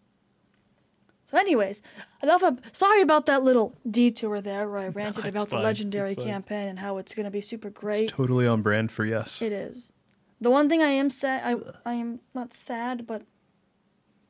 So, 1.34 1.40
anyways, 1.40 1.82
enough 2.22 2.44
of. 2.44 2.60
Sorry 2.70 3.02
about 3.02 3.26
that 3.26 3.42
little 3.42 3.76
detour 3.90 4.40
there 4.40 4.68
where 4.68 4.82
I 4.82 4.88
ranted 5.00 5.26
it's 5.26 5.36
about 5.36 5.50
the 5.50 5.58
legendary 5.58 6.14
campaign 6.14 6.68
and 6.68 6.78
how 6.78 6.98
it's 6.98 7.12
going 7.12 7.24
to 7.24 7.30
be 7.30 7.40
super 7.40 7.70
great. 7.70 8.08
Totally 8.08 8.46
on 8.46 8.62
brand 8.62 8.92
for 8.92 9.04
yes. 9.04 9.42
It 9.42 9.50
is. 9.50 9.92
The 10.40 10.50
one 10.50 10.68
thing 10.68 10.80
I 10.80 10.90
am 10.90 11.10
sad, 11.10 11.42
I 11.44 11.90
I 11.90 11.94
am 11.94 12.20
not 12.34 12.54
sad, 12.54 13.04
but 13.04 13.22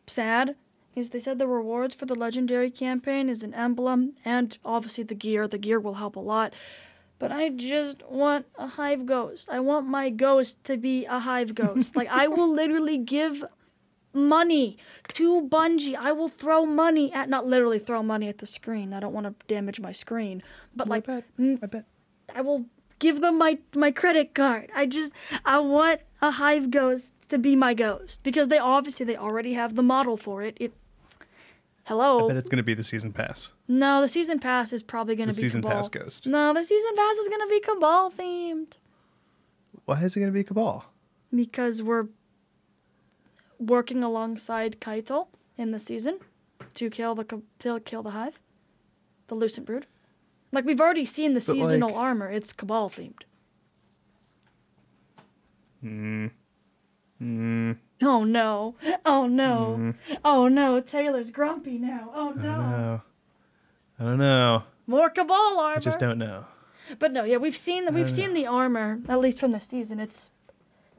sad, 0.07 0.57
is 0.97 1.11
they 1.11 1.19
said 1.19 1.39
the 1.39 1.47
rewards 1.47 1.95
for 1.95 2.07
the 2.07 2.15
legendary 2.15 2.71
campaign 2.71 3.29
is 3.29 3.43
an 3.43 3.53
emblem 3.53 4.15
and 4.25 4.57
obviously 4.65 5.05
the 5.05 5.15
gear. 5.15 5.47
The 5.47 5.59
gear 5.59 5.79
will 5.79 5.95
help 5.95 6.17
a 6.17 6.21
lot. 6.21 6.55
But 7.19 7.31
I 7.33 7.51
just 7.51 8.03
want 8.09 8.47
a 8.57 8.67
hive 8.67 9.05
ghost. 9.05 9.51
I 9.51 9.61
want 9.61 9.87
my 9.87 10.09
ghost 10.09 10.65
to 10.65 10.79
be 10.79 11.05
a 11.05 11.19
hive 11.19 11.55
ghost. 11.55 11.97
like 12.01 12.09
I 12.09 12.29
will 12.29 12.51
literally 12.51 12.97
give 12.97 13.45
money 14.15 14.79
to 15.13 15.43
Bungie. 15.49 15.95
I 15.97 16.13
will 16.13 16.29
throw 16.29 16.65
money 16.67 17.13
at 17.13 17.29
not 17.29 17.47
literally 17.47 17.79
throw 17.79 18.03
money 18.03 18.29
at 18.29 18.39
the 18.39 18.47
screen. 18.47 18.93
I 18.93 19.01
don't 19.01 19.13
want 19.13 19.27
to 19.27 19.35
damage 19.47 19.81
my 19.81 19.93
screen. 19.93 20.43
But 20.75 20.89
like 20.89 21.09
I 21.09 21.17
bet. 21.17 21.25
n- 21.39 21.59
I 21.63 21.67
bet. 21.67 21.85
I 22.35 22.41
will 22.41 22.67
give 22.99 23.21
them 23.21 23.39
my 23.39 23.59
my 23.75 23.91
credit 23.91 24.35
card. 24.35 24.71
I 24.75 24.87
just 24.87 25.13
I 25.45 25.59
want 25.59 26.01
a 26.23 26.31
hive 26.33 26.71
ghost 26.71 27.13
to 27.29 27.39
be 27.39 27.57
my 27.57 27.75
ghost 27.75 28.23
because 28.23 28.49
they 28.49 28.59
obviously 28.59 29.05
they 29.07 29.17
already 29.17 29.55
have 29.55 29.75
the 29.75 29.83
model 29.83 30.17
for 30.17 30.43
it. 30.43 30.57
It 30.61 30.73
I 31.21 31.25
Hello. 31.91 32.29
bet 32.29 32.37
it's 32.39 32.49
gonna 32.49 32.63
be 32.63 32.73
the 32.75 32.83
season 32.85 33.13
pass. 33.13 33.53
No, 33.69 34.01
the 34.01 34.09
season 34.09 34.39
pass 34.39 34.73
is 34.73 34.83
probably 34.83 35.17
going 35.17 35.29
to 35.29 35.35
be 35.35 35.41
season 35.41 35.61
Cabal. 35.61 35.77
pass 35.79 35.89
ghost. 35.91 36.27
No, 36.27 36.55
the 36.55 36.65
season 36.65 36.91
pass 36.97 37.17
is 37.17 37.29
going 37.29 37.41
to 37.43 37.47
be 37.49 37.61
Cabal 37.61 38.11
themed 38.11 38.73
Why 39.85 40.01
is 40.03 40.17
it 40.17 40.21
gonna 40.21 40.33
be 40.33 40.45
Cabal? 40.45 40.87
because 41.35 41.83
we're 41.83 42.07
working 43.59 44.03
alongside 44.03 44.81
Caiatl 44.81 45.29
in 45.57 45.71
the 45.71 45.79
season 45.79 46.19
to 46.75 46.91
kill 46.91 47.15
the 47.15 47.43
to 47.61 47.81
kill 47.81 48.03
the 48.03 48.11
hive, 48.11 48.41
the 49.29 49.35
Lucent 49.35 49.67
Brood. 49.67 49.87
Like 50.53 50.65
we've 50.65 50.81
already 50.81 51.05
seen 51.05 51.35
the 51.35 51.41
But, 51.41 51.53
seasonal 51.55 51.91
like- 51.91 51.99
armor. 51.99 52.31
It's 52.31 52.53
Cabal 52.53 52.89
themed. 52.91 53.23
Hmm. 55.81 56.27
Hmm. 57.19 57.73
Oh 58.03 58.25
no. 58.25 58.75
Oh 59.05 59.27
no. 59.27 59.77
Mm-hmm. 59.79 60.15
Oh 60.25 60.49
no. 60.49 60.81
Taylor's 60.81 61.31
grumpy 61.31 61.79
now. 61.79 62.11
Oh 62.15 62.31
I 62.31 62.35
no. 62.35 62.41
don't 62.43 62.71
know. 62.71 63.03
I 63.99 64.03
don't 64.05 64.19
know. 64.19 64.63
More 64.87 65.11
Cabal 65.11 65.59
armor. 65.61 65.77
I 65.77 65.81
just 65.81 66.01
don't 66.01 66.19
know. 66.19 66.47
But 66.99 67.13
no, 67.13 67.25
yeah, 67.25 67.39
we've 67.39 67.57
seen 67.57 67.87
the, 67.87 67.93
we've 67.93 68.11
seen 68.11 68.35
the 68.35 68.47
armor 68.47 69.01
at 69.09 69.19
least 69.21 69.41
from 69.41 69.53
the 69.53 69.61
season. 69.61 70.01
It's 70.01 70.31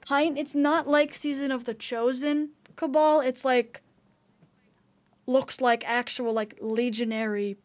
kind. 0.08 0.38
It's 0.38 0.56
not 0.56 0.88
like 0.88 1.14
season 1.14 1.52
of 1.52 1.66
the 1.66 1.74
Chosen 1.74 2.52
Cabal. 2.76 3.22
It's 3.22 3.46
like 3.46 3.82
looks 5.28 5.62
like 5.62 5.84
actual 5.88 6.34
like 6.34 6.58
legionary 6.62 7.58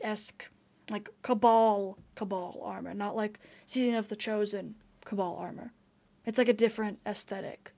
esque 0.00 0.50
like 0.90 1.08
Cabal 1.22 1.98
Cabal 2.14 2.60
armor, 2.62 2.94
not 2.94 3.16
like 3.16 3.38
season 3.66 3.94
of 3.94 4.08
the 4.08 4.16
Chosen 4.16 4.74
Cabal 5.04 5.36
armor. 5.36 5.72
It's 6.24 6.38
like 6.38 6.48
a 6.48 6.52
different 6.52 7.00
aesthetic. 7.06 7.72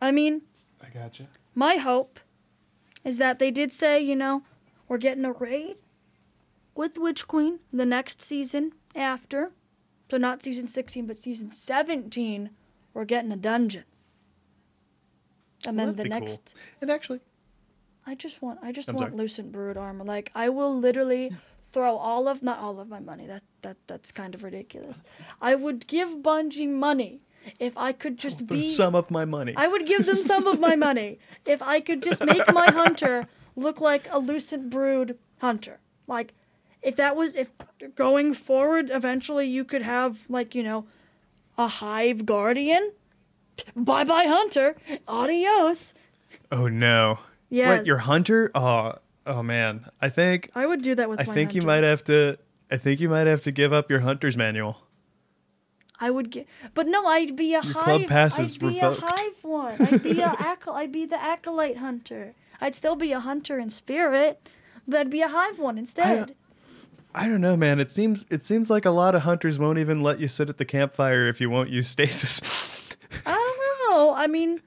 I 0.00 0.12
mean, 0.12 0.42
I 0.82 0.88
gotcha. 0.90 1.24
my 1.54 1.76
hope 1.76 2.20
is 3.02 3.18
that 3.18 3.38
they 3.38 3.50
did 3.50 3.72
say, 3.72 4.00
you 4.00 4.14
know, 4.14 4.42
we're 4.88 4.98
getting 4.98 5.24
a 5.24 5.32
raid 5.32 5.76
with 6.74 6.98
Witch 6.98 7.26
Queen 7.26 7.60
the 7.72 7.86
next 7.86 8.20
season 8.20 8.72
after. 8.94 9.52
So 10.10 10.16
not 10.16 10.42
season 10.42 10.68
16, 10.68 11.06
but 11.06 11.18
season 11.18 11.52
17, 11.52 12.50
we're 12.94 13.04
getting 13.04 13.32
a 13.32 13.36
dungeon. 13.36 13.84
And 15.66 15.78
then 15.78 15.88
the 15.88 16.04
that'd 16.04 16.12
cool. 16.12 16.20
next 16.20 16.54
And 16.80 16.90
actually, 16.90 17.20
I 18.06 18.14
just 18.14 18.40
want 18.40 18.60
I 18.62 18.72
just 18.72 18.88
I'm 18.88 18.94
want 18.94 19.08
sorry. 19.10 19.16
Lucent 19.18 19.52
Brood 19.52 19.76
armor. 19.76 20.04
Like 20.04 20.30
I 20.34 20.48
will 20.48 20.78
literally 20.78 21.32
throw 21.64 21.96
all 21.96 22.28
of 22.28 22.42
not 22.42 22.58
all 22.58 22.78
of 22.78 22.88
my 22.88 23.00
money. 23.00 23.26
That 23.26 23.42
that 23.62 23.76
that's 23.86 24.12
kind 24.12 24.34
of 24.34 24.44
ridiculous. 24.44 25.02
I 25.40 25.54
would 25.54 25.86
give 25.86 26.10
Bungie 26.18 26.68
money 26.68 27.20
if 27.58 27.76
I 27.76 27.92
could 27.92 28.18
just 28.18 28.46
be 28.46 28.62
some 28.62 28.94
of 28.94 29.10
my 29.10 29.24
money. 29.24 29.54
I 29.56 29.66
would 29.66 29.86
give 29.86 30.06
them 30.06 30.22
some 30.22 30.46
of 30.46 30.60
my 30.60 30.76
money 30.88 31.18
if 31.44 31.62
I 31.62 31.80
could 31.80 32.02
just 32.02 32.24
make 32.24 32.52
my 32.52 32.70
hunter 32.70 33.26
look 33.56 33.80
like 33.80 34.06
a 34.10 34.18
lucent 34.18 34.70
brood 34.70 35.18
hunter. 35.40 35.80
Like 36.06 36.34
if 36.86 36.96
that 36.96 37.16
was 37.16 37.34
if 37.36 37.50
going 37.94 38.32
forward 38.32 38.90
eventually 38.90 39.46
you 39.46 39.64
could 39.64 39.82
have 39.82 40.24
like, 40.28 40.54
you 40.54 40.62
know, 40.62 40.86
a 41.58 41.68
hive 41.68 42.24
guardian. 42.24 42.92
Bye 43.74 44.04
bye 44.04 44.26
hunter. 44.26 44.76
Adios. 45.08 45.94
oh 46.52 46.68
no. 46.68 47.18
Yes. 47.50 47.78
What 47.78 47.86
your 47.86 47.98
hunter? 47.98 48.50
Oh, 48.54 48.94
oh 49.26 49.42
man. 49.42 49.86
I 50.00 50.08
think 50.08 50.50
I 50.54 50.66
would 50.66 50.82
do 50.82 50.94
that 50.94 51.08
with 51.08 51.20
I 51.20 51.24
think 51.24 51.54
you 51.54 51.62
might 51.62 51.84
have 51.84 52.02
to. 52.04 52.38
I 52.70 52.76
think 52.76 53.00
you 53.00 53.08
might 53.08 53.26
have 53.26 53.42
to 53.42 53.52
give 53.52 53.72
up 53.72 53.90
your 53.90 54.00
hunter's 54.00 54.36
manual. 54.36 54.82
I 55.98 56.10
would 56.10 56.30
get, 56.30 56.46
but 56.74 56.86
no, 56.86 57.06
I'd 57.06 57.36
be 57.36 57.54
a 57.54 57.62
Your 57.62 57.72
hive. 57.72 57.84
club 57.84 58.06
pass 58.06 58.38
I'd 58.38 58.58
be 58.58 58.66
revoked. 58.66 58.98
a 59.02 59.06
hive 59.06 59.38
one. 59.42 59.76
I'd 59.80 60.02
be 60.02 60.20
a 60.20 60.28
acol- 60.50 60.74
I'd 60.74 60.92
be 60.92 61.06
the 61.06 61.18
acolyte 61.22 61.78
hunter. 61.78 62.34
I'd 62.60 62.74
still 62.74 62.96
be 62.96 63.12
a 63.12 63.20
hunter 63.20 63.58
in 63.58 63.70
spirit, 63.70 64.46
but 64.86 65.00
I'd 65.00 65.10
be 65.10 65.22
a 65.22 65.28
hive 65.28 65.58
one 65.58 65.78
instead. 65.78 66.34
I 67.18 67.28
don't 67.28 67.40
know, 67.40 67.56
man. 67.56 67.80
It 67.80 67.90
seems 67.90 68.26
it 68.30 68.42
seems 68.42 68.68
like 68.68 68.84
a 68.84 68.90
lot 68.90 69.14
of 69.14 69.22
hunters 69.22 69.58
won't 69.58 69.78
even 69.78 70.02
let 70.02 70.20
you 70.20 70.28
sit 70.28 70.48
at 70.50 70.58
the 70.58 70.64
campfire 70.66 71.26
if 71.26 71.40
you 71.40 71.48
won't 71.48 71.70
use 71.70 71.88
stasis. 71.96 72.40
I 73.24 73.32
don't 73.32 73.90
know. 73.90 74.14
I 74.14 74.26
mean, 74.26 74.60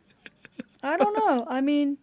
I 0.82 0.98
don't 0.98 1.16
know. 1.16 1.46
I 1.48 1.62
mean, 1.62 1.98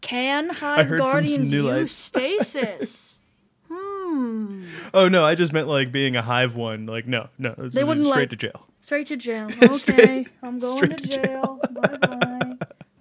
can 0.00 0.50
hive 0.50 0.88
heard 0.88 0.98
from 0.98 0.98
some 0.98 1.12
guardians 1.12 1.52
use 1.52 1.64
lights. 1.64 1.92
stasis? 1.92 3.20
hmm. 3.72 4.64
oh 4.92 5.08
no, 5.08 5.24
I 5.24 5.34
just 5.36 5.52
meant 5.52 5.68
like 5.68 5.92
being 5.92 6.16
a 6.16 6.22
hive 6.22 6.56
one. 6.56 6.86
Like 6.86 7.06
no, 7.06 7.28
no, 7.38 7.54
They 7.56 7.84
wouldn't 7.84 8.06
straight 8.06 8.22
let- 8.22 8.30
to 8.30 8.36
jail. 8.36 8.66
Straight 8.80 9.06
to 9.08 9.16
jail. 9.16 9.48
Okay, 9.62 9.72
Straight- 9.74 10.30
I'm 10.42 10.58
going 10.58 10.90
to 10.90 10.96
to 10.96 11.06
jail. 11.08 11.60
Bye 11.70 11.96
bye. 11.98 12.52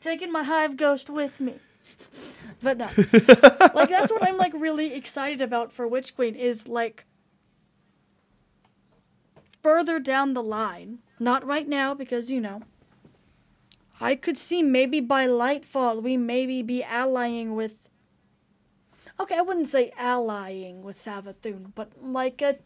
Taking 0.01 0.31
my 0.31 0.43
hive 0.43 0.77
ghost 0.77 1.09
with 1.09 1.39
me. 1.39 1.55
But 2.65 2.79
no, 2.79 2.85
like 3.75 3.89
that's 3.89 4.11
what 4.11 4.27
I'm 4.27 4.37
like 4.37 4.51
really 4.55 4.95
excited 4.95 5.39
about 5.39 5.71
for 5.71 5.87
Witch 5.87 6.15
Queen 6.15 6.33
is 6.33 6.67
like 6.67 7.05
further 9.61 9.99
down 9.99 10.33
the 10.33 10.41
line. 10.41 10.97
Not 11.19 11.45
right 11.45 11.67
now 11.67 11.93
because 11.93 12.31
you 12.31 12.41
know. 12.41 12.63
I 14.01 14.15
could 14.15 14.35
see 14.35 14.63
maybe 14.63 14.99
by 14.99 15.27
Lightfall 15.27 16.01
we 16.01 16.17
maybe 16.17 16.63
be 16.63 16.83
allying 16.83 17.53
with. 17.53 17.77
Okay, 19.19 19.37
I 19.37 19.41
wouldn't 19.41 19.67
say 19.67 19.93
allying 19.95 20.81
with 20.81 20.97
Savathun, 20.97 21.71
but 21.75 21.91
like 22.01 22.41
a 22.41 22.57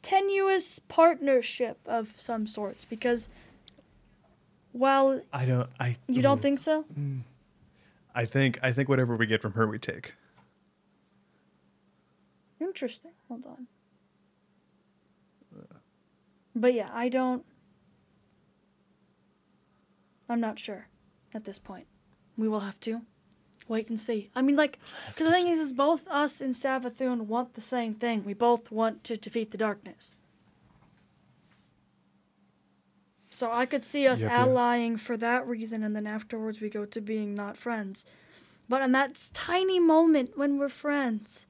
tenuous 0.00 0.78
partnership 0.78 1.78
of 1.84 2.18
some 2.18 2.46
sorts 2.46 2.86
because 2.86 3.28
while 4.72 5.20
I 5.30 5.44
don't. 5.44 5.68
I 5.78 5.96
you 6.08 6.22
don't 6.22 6.38
ooh. 6.38 6.40
think 6.40 6.58
so 6.58 6.86
mm. 6.98 7.20
I 8.18 8.24
think 8.26 8.58
I 8.64 8.72
think 8.72 8.88
whatever 8.88 9.16
we 9.16 9.26
get 9.26 9.40
from 9.40 9.52
her, 9.52 9.68
we 9.68 9.78
take. 9.78 10.14
interesting. 12.60 13.12
Hold 13.28 13.46
on. 13.46 13.66
But 16.54 16.74
yeah 16.74 16.88
i 16.92 17.08
don't 17.08 17.44
i'm 20.28 20.40
not 20.40 20.58
sure 20.58 20.88
at 21.32 21.44
this 21.44 21.58
point. 21.58 21.86
We 22.36 22.48
will 22.48 22.60
have 22.60 22.80
to 22.80 23.02
wait 23.68 23.88
and 23.88 24.00
see. 24.00 24.30
I 24.34 24.42
mean 24.42 24.56
like 24.56 24.80
because 25.08 25.28
the 25.28 25.32
thing 25.32 25.46
is 25.46 25.60
is 25.60 25.72
both 25.72 26.06
us 26.08 26.40
and 26.40 26.54
savathun 26.54 27.26
want 27.26 27.54
the 27.54 27.60
same 27.60 27.94
thing. 27.94 28.24
We 28.24 28.34
both 28.34 28.72
want 28.72 29.04
to 29.04 29.16
defeat 29.16 29.52
the 29.52 29.58
darkness 29.58 30.16
so 33.38 33.50
i 33.52 33.64
could 33.72 33.84
see 33.92 34.04
us 34.12 34.22
Yep, 34.22 34.30
yeah. 34.30 34.42
allying 34.44 34.96
for 35.06 35.16
that 35.26 35.42
reason 35.54 35.78
and 35.84 35.94
then 35.96 36.06
afterwards 36.06 36.60
we 36.60 36.68
go 36.78 36.84
to 36.94 37.00
being 37.12 37.30
not 37.42 37.56
friends 37.66 38.04
but 38.68 38.80
in 38.82 38.92
that 38.92 39.12
tiny 39.32 39.78
moment 39.94 40.28
when 40.40 40.58
we're 40.58 40.76
friends 40.86 41.46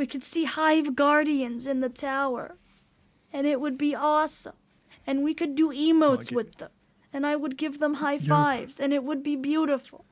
We 0.00 0.06
could 0.12 0.22
see 0.32 0.44
Hive 0.58 0.88
Guardians 0.94 1.66
in 1.66 1.78
the 1.84 1.88
tower. 2.10 2.46
And 3.36 3.46
it 3.52 3.58
would 3.62 3.76
be 3.76 3.92
awesome. 3.96 4.58
And 5.06 5.24
we 5.26 5.34
could 5.40 5.54
do 5.62 5.66
emotes 5.86 6.30
with 6.38 6.50
them. 6.60 6.70
And 7.12 7.22
I 7.26 7.34
would 7.42 7.56
give 7.62 7.74
them 7.82 7.94
high 7.94 8.20
fives. 8.32 8.78
And 8.82 8.92
it 8.98 9.02
would 9.08 9.22
be 9.30 9.34
beautiful. 9.50 10.04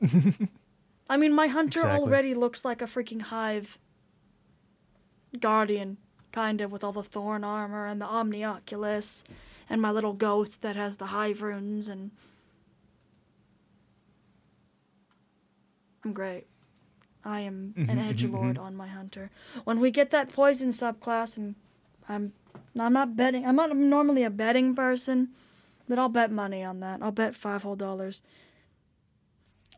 I 1.10 1.16
mean, 1.20 1.34
my 1.42 1.48
hunter 1.48 1.80
Exactly. 1.80 2.00
already 2.00 2.32
looks 2.44 2.64
like 2.64 2.80
a 2.80 2.86
freaking 2.94 3.22
Hive 3.34 3.78
Guardian, 5.38 5.98
kind 6.32 6.60
of, 6.62 6.72
with 6.72 6.82
all 6.84 6.92
the 6.92 7.02
thorn 7.02 7.44
armor 7.44 7.84
and 7.86 8.00
the 8.00 8.06
Omnioculus. 8.06 9.24
And 9.70 9.82
my 9.82 9.90
little 9.90 10.14
ghost 10.14 10.62
that 10.62 10.76
has 10.76 10.96
the 10.96 11.06
Hive 11.06 11.42
runes. 11.42 11.88
And 11.88 12.10
I'm 16.04 16.12
great. 16.12 16.46
I 17.24 17.40
am 17.40 17.74
an 17.76 17.84
mm-hmm, 17.84 17.90
mm-hmm, 17.90 18.08
edge 18.08 18.24
mm-hmm. 18.24 18.34
lord 18.34 18.58
on 18.58 18.74
my 18.74 18.86
hunter. 18.86 19.30
When 19.64 19.80
we 19.80 19.90
get 19.90 20.10
that 20.12 20.32
poison 20.32 20.68
subclass, 20.68 21.36
and 21.36 21.56
I'm 22.08 22.32
I'm 22.78 22.92
not 22.92 23.16
betting. 23.16 23.44
I'm 23.44 23.56
not 23.56 23.76
normally 23.76 24.24
a 24.24 24.30
betting 24.30 24.74
person, 24.74 25.28
but 25.88 25.98
I'll 25.98 26.08
bet 26.08 26.30
money 26.30 26.64
on 26.64 26.80
that. 26.80 27.02
I'll 27.02 27.12
bet 27.12 27.34
five 27.34 27.62
whole 27.62 27.76
dollars. 27.76 28.22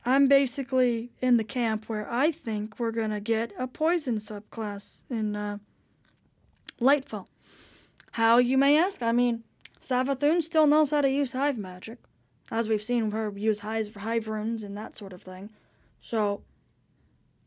I'm 0.05 0.29
basically 0.29 1.11
in 1.21 1.37
the 1.37 1.45
camp 1.45 1.89
where 1.89 2.11
I 2.11 2.31
think 2.31 2.79
we're 2.79 2.93
gonna 2.93 3.21
get 3.21 3.53
a 3.59 3.67
poison 3.67 4.17
subclass 4.17 5.05
in 5.11 5.37
uh, 5.37 5.59
Lightfall. 6.81 7.27
How 8.13 8.39
you 8.39 8.57
may 8.57 8.79
ask? 8.79 9.03
I 9.03 9.13
mean, 9.13 9.45
Savathun 9.81 10.43
still 10.43 10.67
knows 10.67 10.91
how 10.91 11.01
to 11.01 11.11
use 11.11 11.33
hive 11.33 11.59
magic, 11.59 11.99
as 12.51 12.69
we've 12.69 12.83
seen 12.83 13.11
her 13.11 13.33
use 13.35 13.61
hive 13.61 13.95
hive 13.95 14.29
runes 14.29 14.63
and 14.63 14.77
that 14.77 14.97
sort 14.97 15.13
of 15.13 15.23
thing. 15.23 15.51
So, 16.01 16.43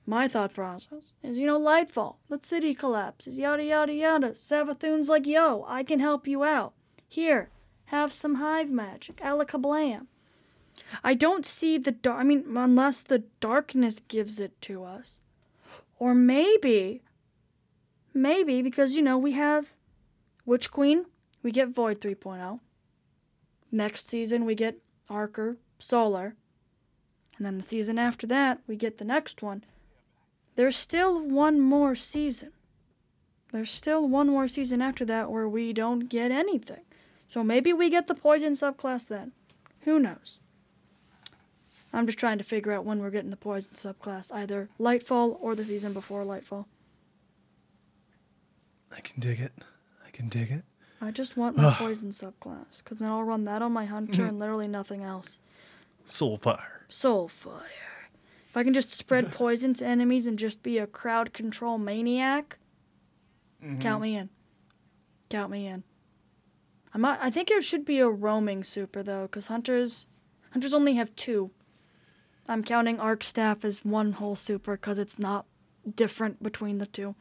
my 0.05 0.27
thought 0.27 0.53
process 0.53 1.11
is, 1.21 1.37
you 1.37 1.45
know, 1.45 1.59
Lightfall, 1.59 2.15
the 2.29 2.39
city 2.41 2.73
collapses, 2.73 3.37
yada 3.37 3.63
yada 3.63 3.93
yada. 3.93 4.29
Savathun's 4.31 5.09
like, 5.09 5.25
yo, 5.25 5.65
I 5.67 5.83
can 5.83 5.99
help 5.99 6.27
you 6.27 6.43
out. 6.43 6.73
Here, 7.07 7.49
have 7.85 8.11
some 8.11 8.35
hive 8.35 8.69
magic, 8.69 9.17
alakablam. 9.17 10.07
I 11.03 11.13
don't 11.13 11.45
see 11.45 11.77
the 11.77 11.91
dark. 11.91 12.19
I 12.19 12.23
mean, 12.23 12.45
unless 12.55 13.01
the 13.01 13.23
darkness 13.39 14.01
gives 14.07 14.39
it 14.39 14.59
to 14.61 14.83
us, 14.83 15.19
or 15.99 16.15
maybe, 16.15 17.03
maybe 18.13 18.61
because 18.61 18.93
you 18.93 19.01
know 19.01 19.17
we 19.17 19.33
have 19.33 19.75
Witch 20.45 20.71
Queen, 20.71 21.05
we 21.43 21.51
get 21.51 21.69
Void 21.69 21.99
3.0. 21.99 22.59
Next 23.71 24.07
season 24.07 24.45
we 24.45 24.55
get 24.55 24.79
Archer, 25.09 25.57
Solar, 25.77 26.35
and 27.37 27.45
then 27.45 27.57
the 27.57 27.63
season 27.63 27.99
after 27.99 28.25
that 28.27 28.61
we 28.65 28.75
get 28.75 28.97
the 28.97 29.05
next 29.05 29.43
one. 29.43 29.63
There's 30.55 30.77
still 30.77 31.21
one 31.21 31.59
more 31.59 31.95
season. 31.95 32.51
There's 33.51 33.71
still 33.71 34.07
one 34.07 34.29
more 34.29 34.47
season 34.47 34.81
after 34.81 35.05
that 35.05 35.29
where 35.29 35.47
we 35.47 35.73
don't 35.73 36.09
get 36.09 36.31
anything. 36.31 36.81
So 37.27 37.43
maybe 37.43 37.73
we 37.73 37.89
get 37.89 38.07
the 38.07 38.15
poison 38.15 38.53
subclass 38.53 39.07
then. 39.07 39.31
Who 39.81 39.99
knows? 39.99 40.39
I'm 41.91 42.07
just 42.07 42.17
trying 42.17 42.39
to 42.39 42.43
figure 42.43 42.71
out 42.71 42.85
when 42.85 42.99
we're 42.99 43.11
getting 43.11 43.29
the 43.29 43.37
poison 43.37 43.73
subclass, 43.73 44.33
either 44.33 44.69
Lightfall 44.79 45.37
or 45.39 45.55
the 45.55 45.65
season 45.65 45.93
before 45.93 46.23
Lightfall. 46.23 46.65
I 48.95 49.01
can 49.01 49.19
dig 49.19 49.39
it. 49.39 49.51
I 50.05 50.09
can 50.09 50.29
dig 50.29 50.51
it. 50.51 50.63
I 51.03 51.11
just 51.11 51.35
want 51.35 51.57
my 51.57 51.73
poison 51.73 52.09
subclass, 52.09 52.77
because 52.77 52.97
then 52.97 53.09
I'll 53.09 53.23
run 53.23 53.43
that 53.45 53.61
on 53.61 53.73
my 53.73 53.85
hunter 53.85 54.21
mm-hmm. 54.21 54.29
and 54.29 54.39
literally 54.39 54.67
nothing 54.67 55.03
else. 55.03 55.39
Soulfire. 56.05 56.61
Soulfire. 56.89 57.61
If 58.49 58.55
I 58.55 58.63
can 58.63 58.73
just 58.73 58.89
spread 58.89 59.31
poison 59.33 59.73
to 59.75 59.85
enemies 59.85 60.27
and 60.27 60.39
just 60.39 60.63
be 60.63 60.77
a 60.77 60.87
crowd 60.87 61.33
control 61.33 61.77
maniac, 61.77 62.57
count 63.61 63.81
mm-hmm. 63.81 64.01
me 64.01 64.15
in. 64.15 64.29
Count 65.29 65.51
me 65.51 65.67
in. 65.67 65.83
I 66.93 66.97
might. 66.97 67.19
I 67.21 67.29
think 67.29 67.51
it 67.51 67.63
should 67.63 67.83
be 67.83 67.99
a 67.99 68.07
roaming 68.07 68.63
super 68.63 69.03
though, 69.03 69.23
because 69.23 69.47
hunters, 69.47 70.07
hunters 70.51 70.73
only 70.73 70.95
have 70.95 71.15
two. 71.15 71.51
I'm 72.47 72.63
counting 72.63 72.99
arc 72.99 73.23
staff 73.23 73.65
as 73.65 73.83
one 73.83 74.13
whole 74.13 74.35
super 74.35 74.77
because 74.77 74.99
it's 74.99 75.17
not 75.17 75.45
different 75.95 76.43
between 76.43 76.77
the 76.77 76.85
two. 76.85 77.15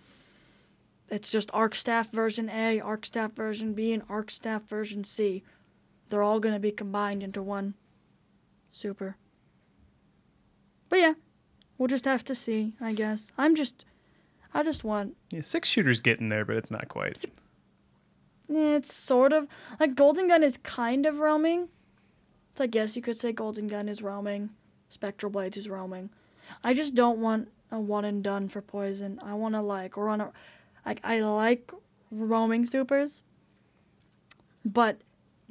It's 1.12 1.30
just 1.30 1.50
arc 1.52 1.74
staff 1.74 2.10
version 2.10 2.48
A, 2.48 2.80
arc 2.80 3.04
staff 3.04 3.32
version 3.34 3.74
B, 3.74 3.92
and 3.92 4.02
arc 4.08 4.30
staff 4.30 4.66
version 4.66 5.04
C. 5.04 5.42
They're 6.08 6.22
all 6.22 6.40
gonna 6.40 6.58
be 6.58 6.72
combined 6.72 7.22
into 7.22 7.42
one 7.42 7.74
super. 8.72 9.16
But 10.88 11.00
yeah, 11.00 11.12
we'll 11.76 11.88
just 11.88 12.06
have 12.06 12.24
to 12.24 12.34
see, 12.34 12.72
I 12.80 12.94
guess. 12.94 13.30
I'm 13.36 13.54
just, 13.54 13.84
I 14.54 14.62
just 14.62 14.84
want 14.84 15.18
Yeah, 15.30 15.42
six 15.42 15.68
shooters 15.68 16.00
getting 16.00 16.30
there, 16.30 16.46
but 16.46 16.56
it's 16.56 16.70
not 16.70 16.88
quite. 16.88 17.22
It's 18.48 18.92
sort 18.92 19.34
of 19.34 19.48
like 19.78 19.94
Golden 19.94 20.28
Gun 20.28 20.42
is 20.42 20.56
kind 20.56 21.04
of 21.04 21.18
roaming. 21.18 21.68
So 22.54 22.64
I 22.64 22.68
guess 22.68 22.96
you 22.96 23.02
could 23.02 23.18
say 23.18 23.32
Golden 23.32 23.68
Gun 23.68 23.86
is 23.86 24.00
roaming. 24.00 24.48
Spectral 24.88 25.30
Blades 25.30 25.58
is 25.58 25.68
roaming. 25.68 26.08
I 26.64 26.72
just 26.72 26.94
don't 26.94 27.18
want 27.18 27.48
a 27.70 27.78
one 27.78 28.06
and 28.06 28.24
done 28.24 28.48
for 28.48 28.62
poison. 28.62 29.20
I 29.22 29.34
want 29.34 29.54
to 29.54 29.60
like 29.60 29.98
or 29.98 30.06
run 30.06 30.22
a 30.22 30.32
like 30.84 31.00
I 31.04 31.20
like 31.20 31.72
roaming 32.10 32.66
supers. 32.66 33.22
But 34.64 35.00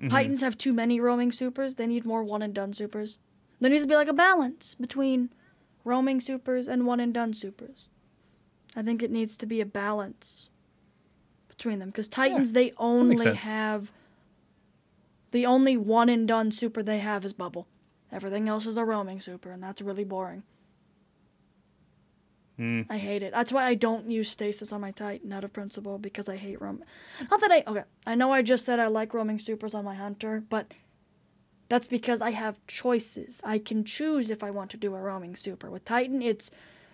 Titans 0.09 0.41
have 0.41 0.57
too 0.57 0.73
many 0.73 0.99
roaming 0.99 1.31
supers. 1.31 1.75
They 1.75 1.85
need 1.85 2.05
more 2.05 2.23
one 2.23 2.41
and 2.41 2.53
done 2.53 2.73
supers. 2.73 3.17
There 3.59 3.69
needs 3.69 3.83
to 3.83 3.87
be 3.87 3.95
like 3.95 4.07
a 4.07 4.13
balance 4.13 4.73
between 4.73 5.29
roaming 5.83 6.19
supers 6.21 6.67
and 6.67 6.85
one 6.87 6.99
and 6.99 7.13
done 7.13 7.33
supers. 7.33 7.89
I 8.75 8.81
think 8.81 9.03
it 9.03 9.11
needs 9.11 9.37
to 9.37 9.45
be 9.45 9.61
a 9.61 9.65
balance 9.65 10.49
between 11.47 11.79
them 11.79 11.89
because 11.89 12.07
Titans 12.07 12.53
they 12.53 12.73
only 12.77 13.15
have 13.43 13.91
the 15.31 15.45
only 15.45 15.77
one 15.77 16.09
and 16.09 16.27
done 16.27 16.51
super 16.51 16.81
they 16.81 16.99
have 16.99 17.23
is 17.23 17.33
bubble. 17.33 17.67
Everything 18.11 18.49
else 18.49 18.65
is 18.65 18.77
a 18.77 18.83
roaming 18.83 19.19
super, 19.19 19.51
and 19.51 19.61
that's 19.63 19.81
really 19.81 20.03
boring. 20.03 20.43
Mm. 22.61 22.85
I 22.89 22.97
hate 22.97 23.23
it. 23.23 23.31
That's 23.31 23.51
why 23.51 23.65
I 23.65 23.73
don't 23.73 24.11
use 24.11 24.29
stasis 24.29 24.71
on 24.71 24.81
my 24.81 24.91
Titan 24.91 25.33
out 25.33 25.43
of 25.43 25.51
principle 25.51 25.97
because 25.97 26.29
I 26.29 26.35
hate 26.37 26.61
roam. 26.61 26.83
Not 27.31 27.41
that 27.41 27.51
I 27.51 27.63
okay. 27.65 27.83
I 28.05 28.13
know 28.13 28.31
I 28.31 28.43
just 28.43 28.65
said 28.65 28.79
I 28.79 28.85
like 28.85 29.15
roaming 29.15 29.39
supers 29.39 29.73
on 29.73 29.83
my 29.83 29.95
hunter, 29.95 30.43
but 30.47 30.71
that's 31.69 31.87
because 31.87 32.21
I 32.21 32.31
have 32.31 32.59
choices. 32.67 33.41
I 33.43 33.57
can 33.57 33.83
choose 33.83 34.29
if 34.29 34.43
I 34.43 34.51
want 34.51 34.69
to 34.71 34.77
do 34.77 34.93
a 34.93 34.99
roaming 34.99 35.35
super. 35.35 35.71
With 35.71 35.85
Titan, 35.85 36.21
it's 36.21 36.51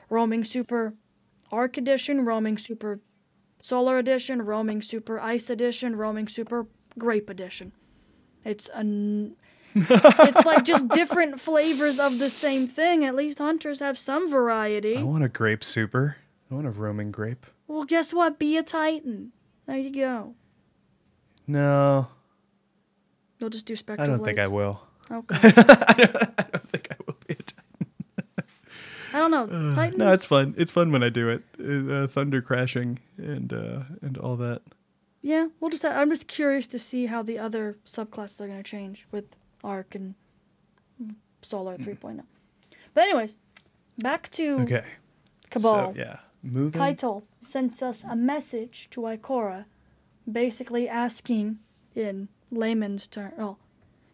roaming 0.10 0.45
super 0.45 0.94
Arc 1.52 1.77
Edition, 1.77 2.23
roaming 2.23 2.57
super 2.57 3.02
Solar 3.60 3.98
Edition, 3.98 4.44
roaming 4.44 4.81
super 4.81 5.19
Ice 5.19 5.49
Edition, 5.49 5.98
roaming 5.98 6.30
super 6.30 6.68
Grape 6.98 7.30
Edition. 7.30 7.73
It's 8.45 8.69
an 8.73 9.35
it's 9.89 10.45
like 10.45 10.63
just 10.63 10.87
different 10.89 11.39
flavors 11.39 11.99
of 11.99 12.19
the 12.19 12.29
same 12.29 12.67
thing. 12.67 13.05
At 13.05 13.15
least 13.15 13.37
hunters 13.37 13.79
have 13.79 13.97
some 13.97 14.29
variety. 14.29 14.97
I 14.97 15.03
want 15.03 15.23
a 15.23 15.29
grape 15.29 15.63
super. 15.63 16.17
I 16.49 16.55
want 16.55 16.67
a 16.67 16.71
roaming 16.71 17.11
grape. 17.11 17.45
Well, 17.67 17.83
guess 17.83 18.13
what? 18.13 18.39
Be 18.39 18.57
a 18.57 18.63
Titan. 18.63 19.31
There 19.65 19.77
you 19.77 19.91
go. 19.91 20.35
No, 21.45 22.07
You'll 23.39 23.49
just 23.49 23.65
do 23.65 23.73
I 23.73 23.75
spectral 23.75 24.07
don't 24.07 24.23
think 24.23 24.39
I 24.39 24.47
will. 24.47 24.81
Okay. 25.11 25.35
I 25.43 25.93
don't 26.51 26.69
think 26.69 26.87
I 26.91 26.95
will 27.05 27.15
be 27.27 27.33
a 27.33 27.35
Titan. 27.35 28.45
I 29.13 29.19
don't 29.19 29.31
know. 29.31 29.75
Titans. 29.75 29.97
No, 29.97 30.11
it's 30.11 30.25
fun. 30.25 30.55
It's 30.57 30.71
fun 30.71 30.91
when 30.91 31.03
I 31.03 31.09
do 31.09 31.29
it. 31.29 31.43
Uh, 31.59 32.07
thunder 32.07 32.41
crashing 32.41 32.99
and 33.17 33.53
uh, 33.53 33.83
and 34.01 34.17
all 34.17 34.35
that. 34.37 34.61
Yeah, 35.21 35.47
we'll 35.59 35.69
just. 35.69 35.85
I'm 35.85 36.09
just 36.09 36.27
curious 36.27 36.67
to 36.67 36.79
see 36.79 37.05
how 37.05 37.21
the 37.21 37.39
other 37.39 37.77
subclasses 37.85 38.41
are 38.41 38.47
going 38.47 38.61
to 38.61 38.69
change 38.69 39.07
with 39.11 39.35
Arc 39.68 39.95
and 39.95 40.15
Solar 41.41 41.77
3.0. 41.77 42.23
But 42.94 43.03
anyways, 43.03 43.38
back 43.99 44.30
to 44.31 44.61
Okay. 44.61 44.85
Cabal. 45.49 45.94
So 45.94 45.99
yeah, 45.99 46.18
moving. 46.41 46.80
Caiatl 46.81 47.23
sent 47.44 47.84
us 47.84 48.03
a 48.03 48.15
message 48.15 48.89
to 48.91 49.02
Ikora, 49.02 49.65
basically 50.30 50.89
asking 50.89 51.60
in 51.95 52.30
layman's 52.52 53.07
term. 53.07 53.34
Oh, 53.38 53.57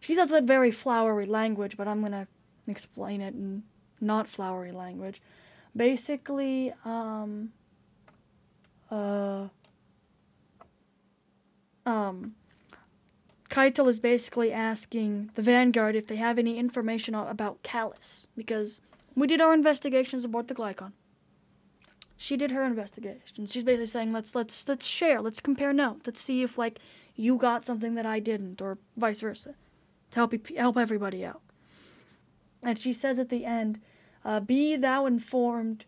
she 0.00 0.14
says 0.14 0.30
it 0.32 0.44
very 0.44 0.70
flowery 0.70 1.26
language, 1.26 1.76
but 1.76 1.88
I'm 1.88 2.02
gonna 2.02 2.26
explain 2.66 3.20
it 3.20 3.34
in 3.34 3.62
not 4.00 4.28
flowery 4.28 4.72
language. 4.72 5.22
Basically, 5.76 6.72
um, 6.84 7.52
uh, 8.90 9.48
um, 11.86 12.34
Caiatl 13.54 13.88
is 13.88 14.00
basically 14.00 14.52
asking 14.52 15.30
the 15.34 15.42
Vanguard 15.42 15.94
if 15.94 16.08
they 16.08 16.16
have 16.16 16.38
any 16.38 16.58
information 16.58 17.14
about 17.14 17.62
Calus 17.62 18.26
because 18.36 18.80
we 19.14 19.26
did 19.26 19.40
our 19.40 19.54
investigations 19.54 20.24
aboard 20.24 20.48
the 20.48 20.54
Glykon 20.54 20.92
she 22.16 22.36
did 22.36 22.50
her 22.50 22.64
investigation. 22.64 23.46
She's 23.46 23.64
basically 23.64 23.86
saying 23.86 24.12
let's 24.12 24.34
let's 24.34 24.66
let's 24.68 24.86
share, 24.86 25.20
let's 25.20 25.40
compare 25.40 25.72
notes, 25.72 26.06
let's 26.06 26.20
see 26.20 26.42
if 26.42 26.56
like 26.56 26.78
you 27.14 27.36
got 27.36 27.64
something 27.64 27.94
that 27.94 28.06
I 28.06 28.18
didn't, 28.18 28.60
or 28.60 28.78
vice 28.96 29.20
versa, 29.20 29.54
to 30.10 30.16
help 30.16 30.48
help 30.56 30.76
everybody 30.76 31.24
out. 31.24 31.42
And 32.62 32.78
she 32.78 32.92
says 32.92 33.18
at 33.18 33.28
the 33.28 33.44
end, 33.44 33.80
uh, 34.24 34.40
"Be 34.40 34.76
thou 34.76 35.06
informed 35.06 35.84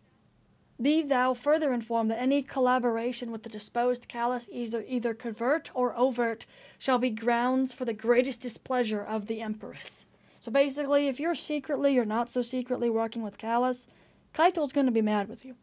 Be 0.80 1.02
thou 1.02 1.32
further 1.32 1.72
informed 1.72 2.10
that 2.10 2.20
any 2.20 2.42
collaboration 2.42 3.30
with 3.32 3.42
the 3.42 3.48
disposed 3.48 4.08
Calus, 4.08 4.48
either 4.52 4.84
either 4.86 5.14
covert 5.14 5.70
or 5.74 5.96
overt, 5.96 6.44
shall 6.78 6.98
be 6.98 7.10
grounds 7.10 7.72
for 7.72 7.86
the 7.86 7.94
greatest 7.94 8.42
displeasure 8.42 9.02
of 9.02 9.26
the 9.26 9.40
Empress. 9.40 10.04
So 10.40 10.52
basically, 10.52 11.08
if 11.08 11.18
you're 11.18 11.34
secretly 11.34 11.98
or 11.98 12.04
not 12.04 12.28
so 12.28 12.42
secretly 12.42 12.90
working 12.90 13.22
with 13.22 13.38
Calus, 13.38 13.88
Caiatl's 14.34 14.72
gonna 14.72 14.90
be 14.90 15.02
mad 15.02 15.28
with 15.28 15.44
you. 15.44 15.56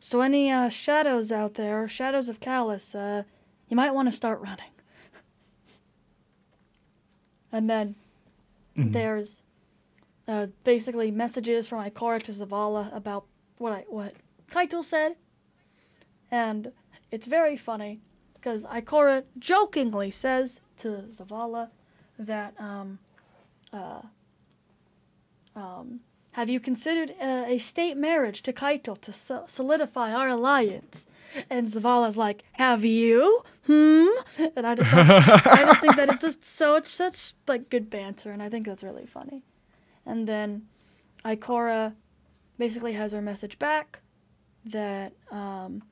So 0.00 0.20
any 0.20 0.50
uh, 0.50 0.70
shadows 0.70 1.30
out 1.30 1.54
there, 1.54 1.88
shadows 1.88 2.28
of 2.28 2.40
Calus, 2.40 2.94
uh, 2.94 3.22
you 3.68 3.76
might 3.76 3.94
want 3.94 4.08
to 4.08 4.12
start 4.12 4.40
running. 4.40 4.70
and 7.52 7.70
then 7.70 7.94
there's 8.76 9.42
uh, 10.28 10.48
basically 10.64 11.10
messages 11.10 11.66
from 11.66 11.88
Ikora 11.88 12.22
to 12.24 12.32
Zavala 12.32 12.94
about 12.94 13.24
what 13.58 13.72
I 13.72 13.84
what 13.88 14.14
Caiatl 14.50 14.82
said, 14.82 15.16
and 16.30 16.72
it's 17.10 17.26
very 17.26 17.56
funny 17.56 18.00
because 18.34 18.64
Ikora 18.64 19.24
jokingly 19.38 20.10
says 20.10 20.60
to 20.78 21.04
Zavala 21.08 21.70
that 22.18 22.54
um, 22.60 22.98
uh, 23.72 24.02
um, 25.54 26.00
have 26.32 26.50
you 26.50 26.60
considered 26.60 27.14
uh, 27.20 27.44
a 27.46 27.58
state 27.58 27.96
marriage 27.96 28.42
to 28.42 28.52
Caiatl 28.52 28.94
to 28.96 29.12
so- 29.12 29.44
solidify 29.48 30.12
our 30.12 30.28
alliance? 30.28 31.06
And 31.50 31.66
Zavala's 31.66 32.16
like, 32.16 32.44
have 32.52 32.84
you? 32.84 33.42
Hmm? 33.66 34.06
And 34.54 34.66
I 34.66 34.74
just, 34.74 34.90
thought, 34.90 35.46
I 35.46 35.64
just 35.64 35.80
think 35.80 35.96
that 35.96 36.08
is 36.08 36.20
just 36.20 36.44
so 36.44 36.80
such 36.82 37.34
like 37.48 37.68
good 37.68 37.90
banter, 37.90 38.30
and 38.30 38.42
I 38.42 38.48
think 38.48 38.66
that's 38.66 38.84
really 38.84 39.06
funny. 39.06 39.42
And 40.04 40.28
then 40.28 40.66
Ikora 41.24 41.94
basically 42.58 42.94
has 42.94 43.12
her 43.12 43.22
message 43.22 43.58
back 43.58 44.00
that 44.64 45.12
um, 45.30 45.82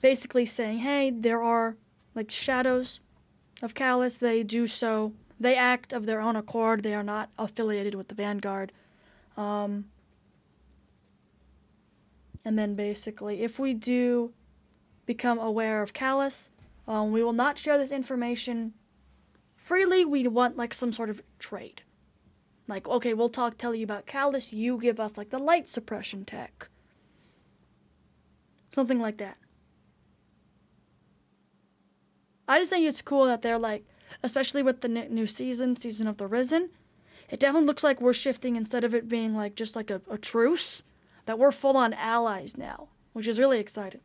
basically 0.00 0.46
saying, 0.46 0.78
hey, 0.78 1.10
there 1.10 1.42
are 1.42 1.76
like 2.14 2.30
shadows 2.30 3.00
of 3.62 3.74
Calus. 3.74 4.18
They 4.18 4.42
do 4.42 4.66
so. 4.66 5.12
They 5.38 5.56
act 5.56 5.92
of 5.92 6.06
their 6.06 6.20
own 6.20 6.36
accord. 6.36 6.82
They 6.82 6.94
are 6.94 7.02
not 7.02 7.30
affiliated 7.38 7.94
with 7.94 8.08
the 8.08 8.14
Vanguard. 8.14 8.72
Um, 9.36 9.86
and 12.44 12.58
then 12.58 12.74
basically, 12.74 13.42
if 13.42 13.58
we 13.58 13.74
do 13.74 14.32
become 15.06 15.38
aware 15.38 15.82
of 15.82 15.92
Calus, 15.92 16.50
um, 16.86 17.10
we 17.10 17.22
will 17.22 17.32
not 17.32 17.58
share 17.58 17.78
this 17.78 17.90
information 17.90 18.74
freely. 19.56 20.04
We 20.04 20.28
want 20.28 20.56
like 20.56 20.74
some 20.74 20.92
sort 20.92 21.10
of 21.10 21.22
trade. 21.38 21.82
Like, 22.66 22.88
okay, 22.88 23.14
we'll 23.14 23.28
talk, 23.28 23.58
tell 23.58 23.74
you 23.74 23.84
about 23.84 24.06
Calus. 24.06 24.52
You 24.52 24.78
give 24.78 24.98
us 24.98 25.18
like 25.18 25.30
the 25.30 25.38
light 25.38 25.68
suppression 25.68 26.24
tech. 26.24 26.68
Something 28.72 29.00
like 29.00 29.18
that. 29.18 29.36
I 32.48 32.58
just 32.58 32.70
think 32.70 32.86
it's 32.86 33.02
cool 33.02 33.26
that 33.26 33.42
they're 33.42 33.58
like, 33.58 33.84
especially 34.22 34.62
with 34.62 34.80
the 34.80 34.88
new 34.88 35.26
season, 35.26 35.76
season 35.76 36.06
of 36.06 36.16
the 36.16 36.26
Risen. 36.26 36.70
It 37.30 37.40
definitely 37.40 37.66
looks 37.66 37.84
like 37.84 38.00
we're 38.00 38.12
shifting 38.12 38.56
instead 38.56 38.84
of 38.84 38.94
it 38.94 39.08
being 39.08 39.34
like 39.34 39.54
just 39.54 39.76
like 39.76 39.90
a, 39.90 40.02
a 40.10 40.18
truce, 40.18 40.82
that 41.26 41.38
we're 41.38 41.52
full 41.52 41.76
on 41.76 41.94
allies 41.94 42.56
now, 42.56 42.88
which 43.12 43.26
is 43.26 43.38
really 43.38 43.58
exciting. 43.58 44.02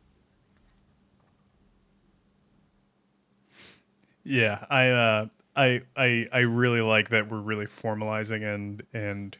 Yeah, 4.24 4.64
I 4.70 4.88
uh 4.88 5.26
I 5.56 5.82
I 5.96 6.26
I 6.32 6.38
really 6.40 6.80
like 6.80 7.10
that 7.10 7.30
we're 7.30 7.40
really 7.40 7.66
formalizing 7.66 8.42
and 8.42 8.82
and 8.92 9.36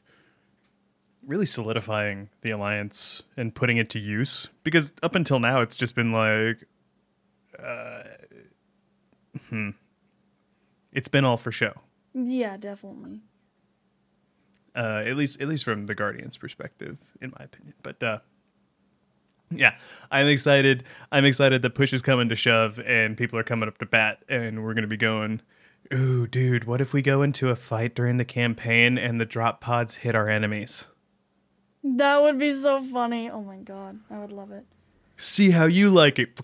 really 1.26 1.46
solidifying 1.46 2.28
the 2.40 2.50
alliance 2.50 3.22
and 3.36 3.54
putting 3.54 3.76
it 3.76 3.90
to 3.90 3.98
use 3.98 4.48
because 4.64 4.92
up 5.02 5.14
until 5.14 5.38
now 5.38 5.60
it's 5.60 5.76
just 5.76 5.94
been 5.94 6.12
like 6.12 6.66
uh 7.62 8.02
hmm 9.48 9.70
it's 10.92 11.08
been 11.08 11.24
all 11.24 11.36
for 11.36 11.52
show. 11.52 11.72
Yeah, 12.14 12.56
definitely. 12.56 13.20
Uh 14.74 15.02
at 15.06 15.16
least 15.16 15.40
at 15.40 15.48
least 15.48 15.64
from 15.64 15.86
the 15.86 15.94
Guardians 15.94 16.36
perspective 16.36 16.96
in 17.20 17.32
my 17.38 17.44
opinion. 17.44 17.74
But 17.82 18.02
uh 18.02 18.18
yeah, 19.52 19.74
I'm 20.10 20.28
excited. 20.28 20.84
I'm 21.10 21.24
excited 21.24 21.62
that 21.62 21.74
push 21.74 21.92
is 21.92 22.02
coming 22.02 22.28
to 22.28 22.36
shove 22.36 22.78
and 22.80 23.16
people 23.16 23.38
are 23.38 23.42
coming 23.42 23.68
up 23.68 23.78
to 23.78 23.86
bat 23.86 24.22
and 24.28 24.62
we're 24.62 24.74
going 24.74 24.82
to 24.82 24.88
be 24.88 24.96
going, 24.96 25.40
ooh, 25.92 26.26
dude, 26.26 26.64
what 26.64 26.80
if 26.80 26.92
we 26.92 27.02
go 27.02 27.22
into 27.22 27.48
a 27.48 27.56
fight 27.56 27.94
during 27.94 28.16
the 28.16 28.24
campaign 28.24 28.96
and 28.98 29.20
the 29.20 29.26
drop 29.26 29.60
pods 29.60 29.96
hit 29.96 30.14
our 30.14 30.28
enemies? 30.28 30.86
That 31.82 32.20
would 32.22 32.38
be 32.38 32.52
so 32.52 32.82
funny. 32.82 33.30
Oh 33.30 33.42
my 33.42 33.56
god, 33.58 34.00
I 34.10 34.18
would 34.18 34.32
love 34.32 34.50
it. 34.52 34.64
See 35.16 35.50
how 35.50 35.64
you 35.66 35.90
like 35.90 36.18
it. 36.18 36.40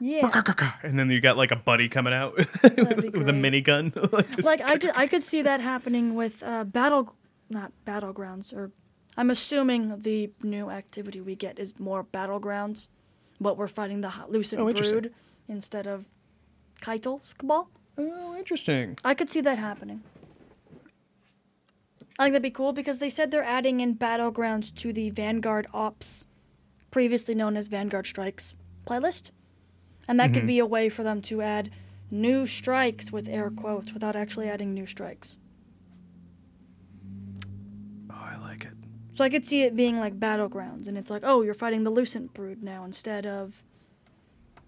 Yeah. 0.00 0.28
And 0.82 0.98
then 0.98 1.10
you 1.10 1.20
got 1.20 1.36
like 1.36 1.52
a 1.52 1.56
buddy 1.56 1.88
coming 1.88 2.12
out 2.12 2.36
with 2.36 2.54
a 2.64 3.32
minigun. 3.32 3.94
like, 4.12 4.42
Like 4.44 4.60
I, 4.60 4.76
did, 4.76 4.90
I 4.96 5.06
could 5.06 5.22
see 5.22 5.42
that 5.42 5.60
happening 5.60 6.14
with 6.16 6.42
uh, 6.42 6.64
battle, 6.64 7.14
not 7.48 7.72
battlegrounds, 7.86 8.52
or 8.52 8.72
I'm 9.16 9.30
assuming 9.30 10.00
the 10.00 10.30
new 10.42 10.70
activity 10.70 11.20
we 11.20 11.36
get 11.36 11.58
is 11.60 11.78
more 11.78 12.02
battlegrounds, 12.02 12.88
but 13.40 13.56
we're 13.56 13.68
fighting 13.68 14.00
the 14.00 14.10
Hot- 14.10 14.30
Lucent 14.30 14.60
Oh. 14.60 14.72
Brood 14.72 15.12
instead 15.48 15.86
of 15.86 16.06
Caiatl 16.80 17.18
Cabal. 17.38 17.70
Oh, 17.98 18.36
interesting. 18.36 18.96
I 19.04 19.14
could 19.14 19.28
see 19.28 19.40
that 19.40 19.58
happening. 19.58 20.02
I 22.18 22.24
think 22.24 22.34
that'd 22.34 22.42
be 22.42 22.50
cool 22.50 22.72
because 22.72 22.98
they 22.98 23.08
said 23.08 23.30
they're 23.30 23.42
adding 23.42 23.80
in 23.80 23.94
battlegrounds 23.96 24.74
to 24.76 24.92
the 24.92 25.08
Vanguard 25.08 25.66
Ops, 25.72 26.26
previously 26.90 27.34
known 27.34 27.56
as 27.56 27.68
Vanguard 27.68 28.06
Strikes 28.06 28.54
playlist, 28.86 29.30
and 30.06 30.20
that 30.20 30.32
could 30.32 30.40
mm-hmm. 30.40 30.48
be 30.48 30.58
a 30.58 30.66
way 30.66 30.90
for 30.90 31.02
them 31.02 31.22
to 31.22 31.40
add 31.40 31.70
new 32.10 32.46
strikes 32.46 33.10
with 33.10 33.28
air 33.28 33.50
quotes 33.50 33.92
without 33.92 34.16
actually 34.16 34.48
adding 34.48 34.74
new 34.74 34.84
strikes. 34.84 35.36
Oh, 38.10 38.14
I 38.20 38.36
like 38.36 38.64
it. 38.64 38.74
So 39.14 39.24
I 39.24 39.30
could 39.30 39.46
see 39.46 39.62
it 39.62 39.74
being 39.74 39.98
like 39.98 40.20
battlegrounds, 40.20 40.88
and 40.88 40.98
it's 40.98 41.10
like, 41.10 41.22
oh, 41.24 41.42
you're 41.42 41.54
fighting 41.54 41.84
the 41.84 41.90
Lucent 41.90 42.34
Brood 42.34 42.62
now 42.62 42.84
instead 42.84 43.24
of 43.24 43.62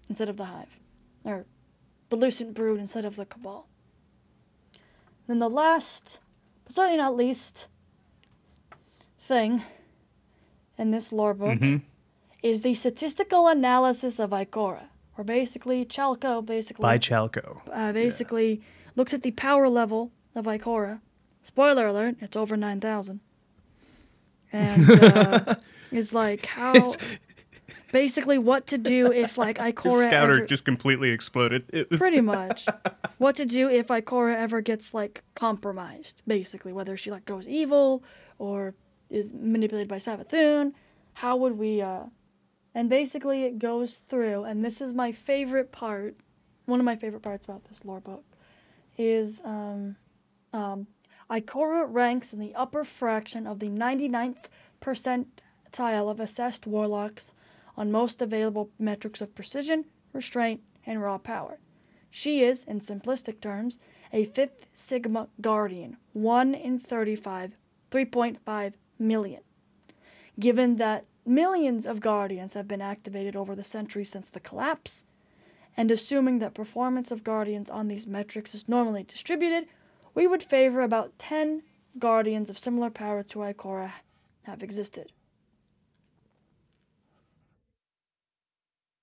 instead 0.09 0.29
of 0.29 0.37
the 0.37 0.45
Hive, 0.45 0.79
or 1.23 1.45
the 2.09 2.15
Lucent 2.15 2.53
Brood 2.53 2.79
instead 2.79 3.05
of 3.05 3.15
the 3.15 3.25
Cabal. 3.25 3.67
Then 5.27 5.39
the 5.39 5.49
last, 5.49 6.19
but 6.65 6.73
certainly 6.75 6.97
not 6.97 7.15
least, 7.15 7.67
thing 9.19 9.61
in 10.77 10.91
this 10.91 11.11
lore 11.13 11.33
book 11.33 11.59
is 12.41 12.61
the 12.61 12.73
statistical 12.73 13.47
analysis 13.47 14.19
of 14.19 14.31
Ikora, 14.31 14.87
where 15.15 15.23
basically 15.23 15.85
Chalco 15.85 16.45
basically 16.45 16.83
By 16.83 16.97
Chalco. 16.97 17.61
uh, 17.71 17.93
basically 17.93 18.61
looks 18.95 19.13
at 19.13 19.21
the 19.21 19.31
power 19.31 19.69
level 19.69 20.11
of 20.35 20.45
Ikora. 20.45 20.99
Spoiler 21.41 21.87
alert, 21.87 22.15
it's 22.19 22.35
over 22.35 22.57
9,000. 22.57 23.21
And 24.51 24.89
uh, 24.89 25.55
is 25.91 26.13
like 26.13 26.45
how. 26.45 26.93
Basically, 27.93 28.37
what 28.39 28.67
to 28.67 28.77
do 28.77 29.11
if, 29.11 29.37
like, 29.37 29.57
Ikora. 29.69 30.07
scouter 30.07 30.33
ever, 30.33 30.45
just 30.45 30.65
completely 30.65 31.11
exploded. 31.11 31.63
It 31.73 31.89
was 31.89 31.99
pretty 31.99 32.21
much. 32.35 32.65
what 33.19 33.35
to 33.35 33.45
do 33.45 33.69
if 33.69 33.87
Ikora 33.87 34.35
ever 34.35 34.59
gets, 34.61 34.93
like, 34.93 35.23
compromised, 35.35 36.21
basically. 36.27 36.73
Whether 36.73 36.97
she, 36.97 37.11
like, 37.11 37.23
goes 37.23 37.47
evil 37.47 38.03
or 38.39 38.73
is 39.09 39.33
manipulated 39.33 39.87
by 39.87 39.97
Savathun. 39.97 40.73
How 41.13 41.37
would 41.37 41.57
we. 41.57 41.81
uh 41.81 42.05
And 42.73 42.89
basically, 42.89 43.43
it 43.43 43.59
goes 43.59 43.99
through, 43.99 44.43
and 44.43 44.63
this 44.63 44.81
is 44.81 44.93
my 44.93 45.11
favorite 45.11 45.71
part. 45.71 46.15
One 46.65 46.79
of 46.79 46.85
my 46.85 46.95
favorite 46.95 47.21
parts 47.21 47.45
about 47.45 47.65
this 47.65 47.85
lore 47.85 47.99
book 48.01 48.23
is 48.97 49.41
um, 49.45 49.97
um, 50.51 50.87
Ikora 51.29 51.85
ranks 51.87 52.33
in 52.33 52.39
the 52.39 52.55
upper 52.55 52.83
fraction 52.83 53.45
of 53.45 53.59
the 53.59 53.69
99th 53.69 54.45
percentile 54.81 56.09
of 56.09 56.19
assessed 56.19 56.65
warlocks 56.65 57.31
on 57.75 57.91
most 57.91 58.21
available 58.21 58.69
metrics 58.79 59.21
of 59.21 59.35
precision, 59.35 59.85
restraint, 60.11 60.61
and 60.85 61.01
raw 61.01 61.17
power. 61.17 61.59
She 62.09 62.43
is, 62.43 62.63
in 62.63 62.79
simplistic 62.79 63.41
terms, 63.41 63.79
a 64.11 64.25
fifth 64.25 64.67
Sigma 64.73 65.29
Guardian, 65.41 65.97
1 66.13 66.53
in 66.53 66.77
35, 66.77 67.57
3.5 67.89 68.73
million. 68.99 69.41
Given 70.39 70.75
that 70.77 71.05
millions 71.25 71.85
of 71.85 71.99
Guardians 71.99 72.53
have 72.53 72.67
been 72.67 72.81
activated 72.81 73.35
over 73.35 73.55
the 73.55 73.63
centuries 73.63 74.11
since 74.11 74.29
the 74.29 74.39
collapse, 74.39 75.05
and 75.75 75.89
assuming 75.89 76.39
that 76.39 76.53
performance 76.53 77.09
of 77.09 77.23
Guardians 77.23 77.69
on 77.69 77.87
these 77.87 78.05
metrics 78.05 78.53
is 78.53 78.69
normally 78.69 79.03
distributed, 79.03 79.67
we 80.13 80.27
would 80.27 80.43
favor 80.43 80.81
about 80.81 81.17
10 81.17 81.63
Guardians 81.97 82.49
of 82.49 82.59
similar 82.59 82.89
power 82.89 83.23
to 83.23 83.39
Ikora 83.39 83.93
have 84.45 84.61
existed. 84.61 85.11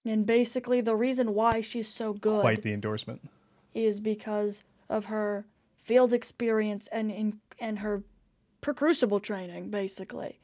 And 0.05 0.25
basically, 0.25 0.81
the 0.81 0.97
reason 0.97 1.35
why 1.35 1.61
she's 1.61 1.89
so 1.89 2.13
good 2.13 2.41
quite 2.41 2.63
the 2.63 2.73
endorsement. 2.73 3.29
is 3.75 4.01
because 4.01 4.63
of 4.89 5.07
her 5.07 5.47
field 5.77 6.13
experience 6.13 6.89
and 6.91 7.11
in, 7.11 7.41
and 7.59 7.81
her 7.81 8.03
per 8.61 8.73
crucible 8.73 9.21
training, 9.21 9.71
basically. 9.71 10.39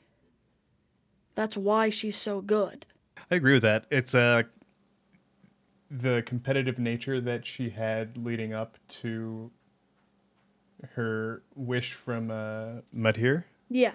That's 1.35 1.57
why 1.57 1.91
she's 1.91 2.17
so 2.17 2.41
good. 2.41 2.87
I 3.31 3.37
agree 3.37 3.55
with 3.55 3.63
that. 3.63 3.87
It's 3.91 4.15
uh 4.15 4.45
the 5.91 6.23
competitive 6.27 6.79
nature 6.79 7.21
that 7.21 7.47
she 7.47 7.71
had 7.71 8.17
leading 8.17 8.53
up 8.53 8.77
to 8.89 9.51
her 10.95 11.43
wish 11.55 11.95
from 11.95 12.31
uh, 12.31 12.81
Madhir. 12.95 13.45
Yeah. 13.69 13.93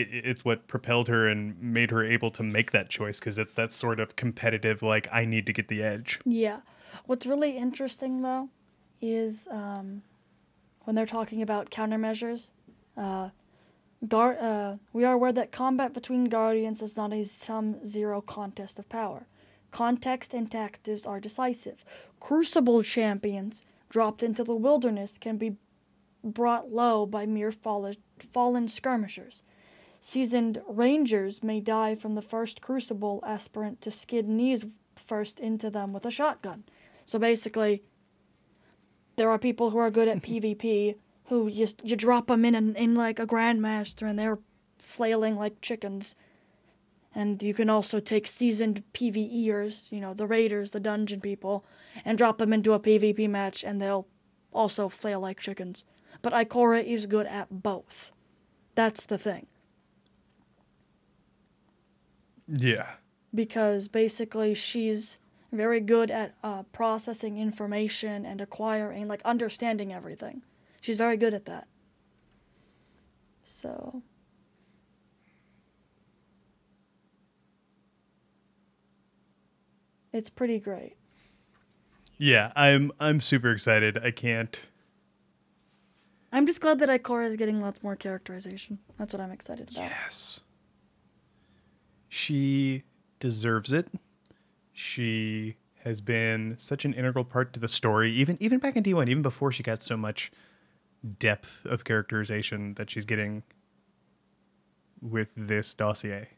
It, 0.00 0.08
it's 0.10 0.44
what 0.44 0.66
propelled 0.68 1.08
her 1.08 1.26
and 1.28 1.60
made 1.60 1.90
her 1.90 2.04
able 2.04 2.30
to 2.30 2.42
make 2.42 2.72
that 2.72 2.88
choice 2.88 3.18
because 3.18 3.38
it's 3.38 3.54
that 3.54 3.72
sort 3.72 4.00
of 4.00 4.16
competitive, 4.16 4.82
like 4.82 5.08
I 5.12 5.24
need 5.24 5.46
to 5.46 5.52
get 5.52 5.68
the 5.68 5.82
edge. 5.82 6.20
Yeah. 6.24 6.60
What's 7.06 7.26
really 7.26 7.56
interesting 7.56 8.22
though 8.22 8.48
is 9.00 9.46
um, 9.50 10.02
when 10.84 10.96
they're 10.96 11.06
talking 11.06 11.42
about 11.42 11.70
countermeasures. 11.70 12.50
Uh, 12.96 13.30
Gar- 14.06 14.38
uh, 14.38 14.76
we 14.92 15.04
are 15.04 15.14
aware 15.14 15.32
that 15.32 15.52
combat 15.52 15.94
between 15.94 16.24
guardians 16.24 16.82
is 16.82 16.96
not 16.96 17.12
a 17.12 17.24
sum 17.24 17.84
zero 17.84 18.20
contest 18.20 18.78
of 18.78 18.88
power. 18.88 19.26
Context 19.70 20.34
and 20.34 20.50
tactics 20.50 21.06
are 21.06 21.18
decisive. 21.18 21.84
Crucible 22.20 22.82
champions 22.82 23.62
dropped 23.88 24.22
into 24.22 24.44
the 24.44 24.54
wilderness 24.54 25.18
can 25.18 25.38
be 25.38 25.56
brought 26.22 26.70
low 26.70 27.06
by 27.06 27.24
mere 27.24 27.52
fallen, 27.52 27.96
fallen 28.18 28.68
skirmishers. 28.68 29.42
Seasoned 30.06 30.62
rangers 30.68 31.42
may 31.42 31.58
die 31.58 31.96
from 31.96 32.14
the 32.14 32.22
first 32.22 32.60
crucible 32.60 33.24
aspirant 33.26 33.80
to 33.80 33.90
skid 33.90 34.28
knees 34.28 34.64
first 34.94 35.40
into 35.40 35.68
them 35.68 35.92
with 35.92 36.06
a 36.06 36.12
shotgun. 36.12 36.62
So 37.04 37.18
basically, 37.18 37.82
there 39.16 39.28
are 39.28 39.36
people 39.36 39.70
who 39.70 39.78
are 39.78 39.90
good 39.90 40.06
at 40.06 40.22
PvP 40.22 40.94
who 41.24 41.50
just 41.50 41.84
you 41.84 41.96
drop 41.96 42.28
them 42.28 42.44
in, 42.44 42.54
in 42.54 42.76
in 42.76 42.94
like 42.94 43.18
a 43.18 43.26
grandmaster 43.26 44.08
and 44.08 44.16
they're 44.16 44.38
flailing 44.78 45.34
like 45.34 45.60
chickens 45.60 46.14
and 47.12 47.42
you 47.42 47.52
can 47.52 47.68
also 47.68 47.98
take 47.98 48.28
seasoned 48.28 48.84
PvEers, 48.94 49.90
you 49.90 49.98
know, 49.98 50.14
the 50.14 50.28
raiders, 50.28 50.70
the 50.70 50.78
dungeon 50.78 51.20
people, 51.20 51.64
and 52.04 52.16
drop 52.16 52.38
them 52.38 52.52
into 52.52 52.74
a 52.74 52.78
PvP 52.78 53.28
match, 53.28 53.64
and 53.64 53.82
they'll 53.82 54.06
also 54.52 54.88
flail 54.88 55.18
like 55.18 55.40
chickens. 55.40 55.84
But 56.22 56.32
Ikora 56.32 56.84
is 56.84 57.06
good 57.06 57.26
at 57.26 57.48
both. 57.50 58.12
That's 58.76 59.04
the 59.04 59.18
thing. 59.18 59.48
Yeah. 62.48 62.86
Because 63.34 63.88
basically, 63.88 64.54
she's 64.54 65.18
very 65.52 65.80
good 65.80 66.10
at 66.10 66.34
uh, 66.42 66.62
processing 66.64 67.38
information 67.38 68.24
and 68.26 68.40
acquiring, 68.40 69.08
like, 69.08 69.22
understanding 69.24 69.92
everything. 69.92 70.42
She's 70.80 70.96
very 70.96 71.16
good 71.16 71.34
at 71.34 71.44
that. 71.46 71.66
So. 73.44 74.02
It's 80.12 80.30
pretty 80.30 80.58
great. 80.58 80.96
Yeah, 82.16 82.52
I'm 82.56 82.92
I'm 82.98 83.20
super 83.20 83.50
excited. 83.50 83.98
I 84.02 84.10
can't. 84.10 84.68
I'm 86.32 86.46
just 86.46 86.62
glad 86.62 86.78
that 86.78 86.88
Ikora 86.88 87.26
is 87.26 87.36
getting 87.36 87.60
lots 87.60 87.82
more 87.82 87.96
characterization. 87.96 88.78
That's 88.98 89.12
what 89.12 89.20
I'm 89.20 89.30
excited 89.30 89.70
about. 89.70 89.90
Yes. 89.90 90.40
She 92.16 92.84
deserves 93.20 93.74
it. 93.74 93.88
She 94.72 95.56
has 95.84 96.00
been 96.00 96.56
such 96.56 96.86
an 96.86 96.94
integral 96.94 97.24
part 97.24 97.52
to 97.52 97.60
the 97.60 97.68
story, 97.68 98.10
even 98.12 98.38
even 98.40 98.58
back 98.58 98.74
in 98.74 98.82
D1, 98.82 99.06
even 99.10 99.22
before 99.22 99.52
she 99.52 99.62
got 99.62 99.82
so 99.82 99.98
much 99.98 100.32
depth 101.18 101.66
of 101.66 101.84
characterization 101.84 102.72
that 102.74 102.88
she's 102.88 103.04
getting 103.04 103.42
with 105.02 105.28
this 105.36 105.74
dossier. 105.74 106.30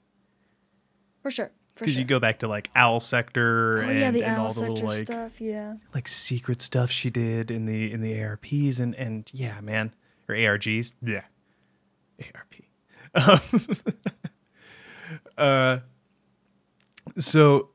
For 1.23 1.31
sure. 1.31 1.53
Because 1.77 1.93
sure. 1.93 2.01
you 2.01 2.07
go 2.07 2.19
back 2.19 2.41
to 2.41 2.49
like 2.49 2.71
Owl 2.75 2.99
Sector 2.99 3.85
oh 3.85 3.89
and, 3.89 4.17
yeah, 4.17 4.33
and 4.33 4.41
all 4.41 4.53
the 4.53 4.61
little 4.63 4.89
like 4.89 5.07
stuff. 5.07 5.41
Yeah. 5.41 5.75
like 5.95 6.09
secret 6.09 6.61
stuff 6.61 6.91
she 6.91 7.09
did 7.09 7.53
in 7.53 7.67
the 7.67 7.93
in 7.93 8.01
the 8.01 8.19
ARPs 8.19 8.81
and 8.81 8.97
and 8.97 9.31
yeah, 9.33 9.61
man, 9.61 9.95
or 10.29 10.35
ARGs, 10.35 10.93
yeah, 11.01 11.23
ARP. 12.35 12.55
Um, 13.15 13.41
uh, 15.39 15.81
so 17.19 17.71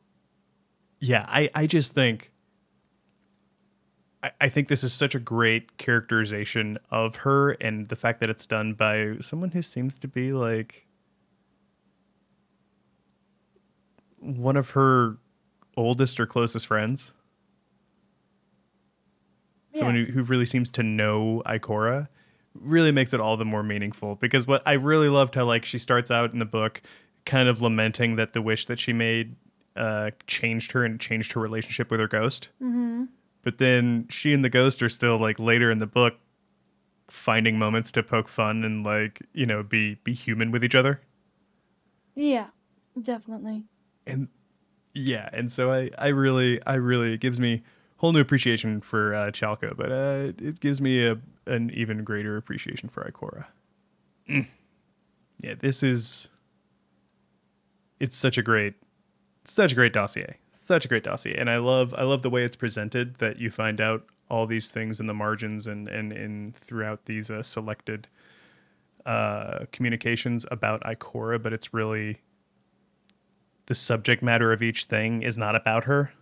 yeah, 0.99 1.25
I 1.27 1.49
I 1.53 1.67
just 1.67 1.93
think. 1.93 2.31
I, 4.21 4.31
I 4.41 4.49
think 4.49 4.67
this 4.67 4.83
is 4.83 4.93
such 4.93 5.15
a 5.15 5.19
great 5.19 5.77
characterization 5.77 6.77
of 6.91 7.17
her, 7.17 7.51
and 7.51 7.89
the 7.89 7.95
fact 7.95 8.19
that 8.21 8.29
it's 8.29 8.45
done 8.45 8.73
by 8.73 9.15
someone 9.19 9.51
who 9.51 9.61
seems 9.61 9.99
to 9.99 10.07
be 10.07 10.33
like 10.33 10.87
one 14.19 14.55
of 14.55 14.71
her 14.71 15.17
oldest 15.75 16.19
or 16.19 16.25
closest 16.25 16.67
friends 16.67 17.11
someone 19.73 19.95
who, 19.95 20.05
who 20.05 20.23
really 20.23 20.45
seems 20.45 20.69
to 20.69 20.83
know 20.83 21.41
Ikora 21.45 22.07
really 22.53 22.91
makes 22.91 23.13
it 23.13 23.19
all 23.19 23.35
the 23.37 23.45
more 23.45 23.63
meaningful 23.63 24.15
because 24.15 24.45
what 24.45 24.61
I 24.65 24.73
really 24.73 25.09
loved 25.09 25.35
how 25.35 25.45
like 25.45 25.65
she 25.65 25.77
starts 25.77 26.11
out 26.11 26.31
in 26.33 26.39
the 26.39 26.45
book 26.45 26.81
kind 27.25 27.47
of 27.49 27.61
lamenting 27.61 28.15
that 28.17 28.33
the 28.33 28.41
wish 28.41 28.65
that 28.65 28.79
she 28.79 28.93
made 28.93 29.35
uh, 29.75 30.11
changed 30.27 30.71
her 30.73 30.83
and 30.85 30.99
changed 30.99 31.31
her 31.33 31.41
relationship 31.41 31.89
with 31.89 31.99
her 31.99 32.07
ghost. 32.07 32.49
Mm-hmm. 32.61 33.05
But 33.43 33.57
then 33.57 34.07
she 34.09 34.33
and 34.33 34.43
the 34.43 34.49
ghost 34.49 34.81
are 34.83 34.89
still 34.89 35.17
like 35.17 35.39
later 35.39 35.69
in 35.71 35.79
the 35.79 35.87
book 35.87 36.15
finding 37.09 37.57
moments 37.59 37.91
to 37.91 38.01
poke 38.03 38.27
fun 38.27 38.63
and 38.63 38.85
like 38.85 39.21
you 39.33 39.45
know 39.45 39.61
be 39.63 39.95
be 40.03 40.13
human 40.13 40.51
with 40.51 40.63
each 40.63 40.75
other. 40.75 41.01
Yeah. 42.15 42.47
Definitely. 43.01 43.63
and 44.05 44.27
yeah 44.93 45.27
and 45.33 45.51
so 45.51 45.71
i 45.71 45.89
i 45.97 46.09
really 46.09 46.61
i 46.67 46.75
really 46.75 47.13
it 47.15 47.19
gives 47.19 47.39
me 47.39 47.63
whole 47.97 48.13
new 48.13 48.19
appreciation 48.19 48.79
for 48.81 49.15
uh 49.15 49.31
chalco 49.31 49.75
but 49.75 49.91
uh 49.91 50.31
it 50.37 50.59
gives 50.59 50.79
me 50.79 51.03
a 51.03 51.17
an 51.47 51.71
even 51.71 52.03
greater 52.03 52.37
appreciation 52.37 52.87
for 52.89 53.03
ikora 53.03 53.45
Mm. 54.29 54.45
yeah 55.41 55.55
this 55.59 55.81
is 55.81 56.27
it's 58.03 58.15
such 58.15 58.37
a 58.37 58.41
great 58.41 58.75
such 59.45 59.71
a 59.71 59.75
great 59.75 59.93
dossier 59.93 60.37
such 60.51 60.85
a 60.85 60.87
great 60.87 61.03
dossier 61.03 61.35
and 61.37 61.49
i 61.49 61.57
love 61.57 61.93
i 61.97 62.03
love 62.03 62.21
the 62.21 62.29
way 62.29 62.43
it's 62.43 62.55
presented 62.55 63.15
that 63.15 63.39
you 63.39 63.49
find 63.49 63.81
out 63.81 64.05
all 64.29 64.45
these 64.45 64.69
things 64.69 64.99
in 64.99 65.07
the 65.07 65.13
margins 65.13 65.67
and 65.67 65.87
and 65.87 66.13
in 66.13 66.53
throughout 66.55 67.05
these 67.05 67.29
uh, 67.29 67.41
selected 67.41 68.07
uh 69.05 69.65
communications 69.71 70.45
about 70.51 70.81
ikora 70.83 71.41
but 71.41 71.51
it's 71.53 71.73
really 71.73 72.19
the 73.67 73.75
subject 73.75 74.21
matter 74.21 74.51
of 74.51 74.61
each 74.61 74.85
thing 74.85 75.21
is 75.23 75.37
not 75.37 75.55
about 75.55 75.85
her. 75.85 76.13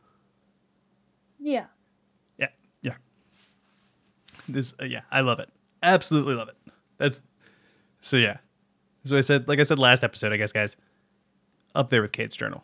Yeah. 1.40 1.66
Yeah, 2.38 2.50
yeah. 2.82 2.96
This, 4.48 4.74
uh, 4.82 4.86
yeah, 4.86 5.02
I 5.12 5.22
love 5.22 5.40
it. 5.40 5.50
Absolutely 5.82 6.36
love 6.36 6.50
it. 6.50 6.56
That's 6.98 7.22
so. 8.00 8.18
Yeah. 8.18 8.38
So 9.04 9.18
I 9.18 9.22
said, 9.22 9.48
like 9.48 9.60
I 9.60 9.64
said 9.64 9.80
last 9.80 10.04
episode, 10.04 10.32
I 10.32 10.38
guess, 10.38 10.52
guys, 10.52 10.78
up 11.76 11.90
there 11.90 12.02
with 12.02 12.12
Cayde's 12.12 12.36
journal. 12.36 12.64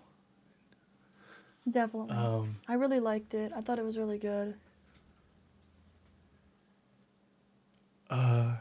Definitely. 1.69 2.15
Um, 2.15 2.57
I 2.67 2.75
really 2.75 2.99
liked 2.99 3.33
it. 3.33 3.51
I 3.55 3.61
thought 3.61 3.77
it 3.79 3.83
was 3.85 3.97
really 3.97 4.17
good. 4.17 4.55
Uh, 8.09 8.55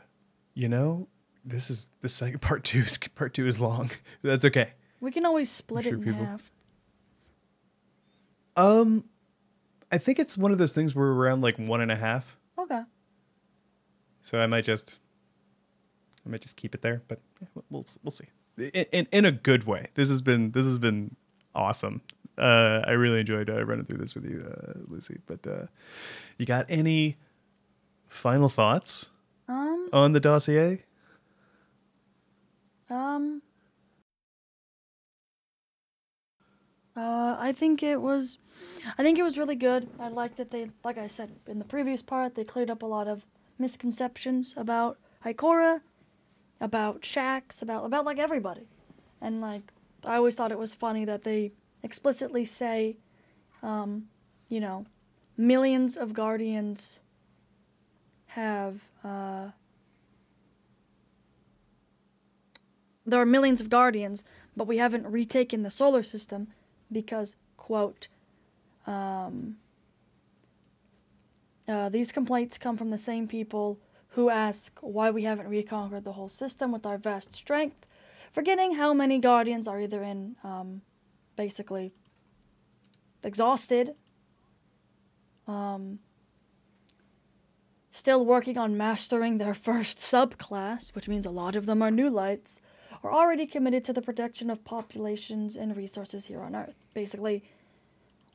you 0.54 0.68
know, 0.68 1.06
this 1.44 1.70
is 1.70 1.90
the 2.00 2.08
second 2.08 2.40
part 2.42 2.64
two. 2.64 2.80
Is 2.80 2.98
part 3.14 3.34
two 3.34 3.46
is 3.46 3.60
long. 3.60 3.90
That's 4.22 4.44
okay. 4.44 4.70
We 5.00 5.10
can 5.12 5.24
always 5.26 5.50
split 5.50 5.84
sure 5.84 5.94
it 5.94 5.98
in 5.98 6.04
people- 6.04 6.24
half. 6.24 6.50
Um, 8.56 9.04
I 9.92 9.98
think 9.98 10.18
it's 10.18 10.36
one 10.38 10.50
of 10.50 10.56
those 10.56 10.74
things 10.74 10.94
where 10.94 11.06
we're 11.06 11.12
around 11.26 11.42
like 11.42 11.58
one 11.58 11.82
and 11.82 11.92
a 11.92 11.96
half. 11.96 12.38
Okay. 12.58 12.80
So 14.22 14.40
I 14.40 14.46
might 14.46 14.64
just, 14.64 14.98
I 16.24 16.30
might 16.30 16.40
just 16.40 16.56
keep 16.56 16.74
it 16.74 16.80
there. 16.80 17.02
But 17.06 17.20
yeah, 17.40 17.48
we'll 17.70 17.86
we'll 18.02 18.10
see. 18.10 18.24
In, 18.58 18.86
in 18.92 19.08
in 19.12 19.24
a 19.24 19.32
good 19.32 19.64
way. 19.64 19.88
This 19.94 20.08
has 20.08 20.22
been 20.22 20.52
this 20.52 20.64
has 20.64 20.78
been 20.78 21.14
awesome. 21.54 22.00
Uh, 22.38 22.82
I 22.86 22.92
really 22.92 23.20
enjoyed 23.20 23.48
uh, 23.48 23.64
running 23.64 23.84
through 23.86 23.98
this 23.98 24.14
with 24.14 24.24
you, 24.26 24.40
uh, 24.46 24.72
Lucy. 24.88 25.18
But 25.26 25.46
uh, 25.46 25.66
you 26.38 26.44
got 26.46 26.66
any 26.68 27.16
final 28.08 28.48
thoughts 28.48 29.10
Um. 29.48 29.88
on 29.92 30.12
the 30.12 30.20
dossier? 30.20 30.84
Um. 32.90 33.42
Uh, 36.96 37.36
I 37.38 37.52
think 37.52 37.82
it 37.82 38.00
was, 38.00 38.38
I 38.96 39.02
think 39.02 39.18
it 39.18 39.22
was 39.22 39.36
really 39.36 39.54
good. 39.54 39.88
I 40.00 40.08
liked 40.08 40.38
that 40.38 40.50
they, 40.50 40.70
like 40.82 40.96
I 40.96 41.08
said 41.08 41.30
in 41.46 41.58
the 41.58 41.64
previous 41.66 42.00
part, 42.00 42.34
they 42.34 42.44
cleared 42.44 42.70
up 42.70 42.82
a 42.82 42.86
lot 42.86 43.06
of 43.06 43.26
misconceptions 43.58 44.54
about 44.56 44.98
Ikora, 45.22 45.80
about 46.60 47.02
Shax, 47.02 47.62
about 47.62 47.84
about 47.84 48.04
like 48.04 48.18
everybody, 48.18 48.68
and 49.20 49.40
like 49.40 49.72
I 50.04 50.16
always 50.16 50.34
thought 50.34 50.52
it 50.52 50.58
was 50.58 50.74
funny 50.74 51.04
that 51.04 51.24
they 51.24 51.52
explicitly 51.82 52.44
say, 52.44 52.96
um, 53.62 54.08
you 54.48 54.60
know, 54.60 54.86
millions 55.36 55.96
of 55.96 56.12
guardians 56.12 57.00
have 58.28 58.80
uh, 59.04 59.50
there 63.06 63.20
are 63.20 63.26
millions 63.26 63.60
of 63.60 63.70
guardians, 63.70 64.24
but 64.56 64.66
we 64.66 64.78
haven't 64.78 65.06
retaken 65.06 65.62
the 65.62 65.70
solar 65.70 66.02
system 66.02 66.48
because, 66.90 67.36
quote, 67.56 68.08
um, 68.86 69.56
uh, 71.68 71.88
these 71.88 72.12
complaints 72.12 72.58
come 72.58 72.76
from 72.76 72.90
the 72.90 72.98
same 72.98 73.28
people 73.28 73.78
who 74.16 74.30
ask 74.30 74.78
why 74.80 75.10
we 75.10 75.24
haven't 75.24 75.46
reconquered 75.46 76.02
the 76.02 76.14
whole 76.14 76.30
system 76.30 76.72
with 76.72 76.86
our 76.86 76.96
vast 76.96 77.34
strength, 77.34 77.84
forgetting 78.32 78.76
how 78.76 78.94
many 78.94 79.18
guardians 79.18 79.68
are 79.68 79.78
either 79.78 80.02
in, 80.02 80.34
um, 80.42 80.80
basically, 81.36 81.92
exhausted, 83.22 83.90
um, 85.46 85.98
still 87.90 88.24
working 88.24 88.56
on 88.56 88.74
mastering 88.74 89.36
their 89.36 89.52
first 89.68 89.98
subclass, 89.98 90.94
which 90.94 91.08
means 91.08 91.26
a 91.26 91.30
lot 91.30 91.54
of 91.54 91.66
them 91.66 91.82
are 91.82 91.90
new 91.90 92.08
lights, 92.08 92.62
are 93.04 93.12
already 93.12 93.46
committed 93.46 93.84
to 93.84 93.92
the 93.92 94.00
protection 94.00 94.48
of 94.48 94.64
populations 94.64 95.56
and 95.56 95.76
resources 95.76 96.24
here 96.24 96.40
on 96.40 96.56
Earth. 96.56 96.86
Basically, 96.94 97.44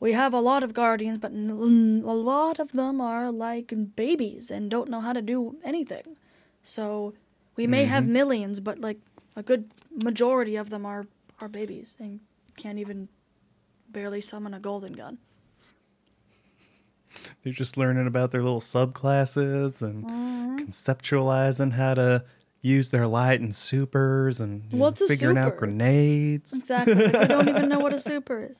we 0.01 0.11
have 0.13 0.33
a 0.33 0.39
lot 0.41 0.63
of 0.63 0.73
guardians, 0.73 1.19
but 1.19 1.31
a 1.31 1.35
lot 1.35 2.59
of 2.59 2.71
them 2.73 2.99
are 2.99 3.31
like 3.31 3.71
babies 3.95 4.51
and 4.51 4.69
don't 4.69 4.89
know 4.89 4.99
how 4.99 5.13
to 5.13 5.21
do 5.21 5.55
anything. 5.63 6.17
So 6.63 7.13
we 7.55 7.67
may 7.67 7.85
have 7.85 8.05
millions, 8.07 8.59
but 8.59 8.79
like 8.79 8.99
a 9.37 9.43
good 9.43 9.71
majority 10.03 10.55
of 10.57 10.69
them 10.69 10.85
are 10.85 11.05
are 11.39 11.47
babies 11.47 11.95
and 11.99 12.19
can't 12.57 12.77
even 12.79 13.07
barely 13.89 14.21
summon 14.21 14.53
a 14.53 14.59
golden 14.59 14.93
gun. 14.93 15.17
They're 17.43 17.53
just 17.53 17.77
learning 17.77 18.07
about 18.07 18.31
their 18.31 18.43
little 18.43 18.61
subclasses 18.61 19.81
and 19.81 20.05
Mm-hmm. 20.05 20.55
conceptualizing 20.69 21.73
how 21.73 21.93
to 21.95 22.23
use 22.61 22.89
their 22.89 23.07
light 23.07 23.41
and 23.41 23.53
supers 23.55 24.39
and 24.39 24.71
know, 24.71 24.79
What's 24.79 25.01
a 25.01 25.07
figuring 25.07 25.37
out 25.37 25.57
grenades, 25.57 26.53
Exactly. 26.57 26.93
Like, 26.95 27.21
we 27.21 27.27
don't 27.27 27.49
even 27.49 27.69
know 27.69 27.79
what 27.79 27.93
a 27.93 27.99
super 28.11 28.43
is. 28.49 28.57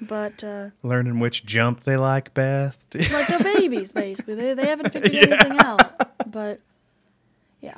But 0.00 0.42
uh, 0.44 0.70
learning 0.82 1.20
which 1.20 1.46
jump 1.46 1.84
they 1.84 1.96
like 1.96 2.34
best. 2.34 2.94
like 2.94 3.26
they're 3.28 3.38
babies 3.54 3.92
basically. 3.92 4.34
They 4.34 4.54
they 4.54 4.66
haven't 4.66 4.92
figured 4.92 5.14
anything 5.14 5.58
out. 5.58 6.30
But 6.30 6.60
yeah, 7.60 7.76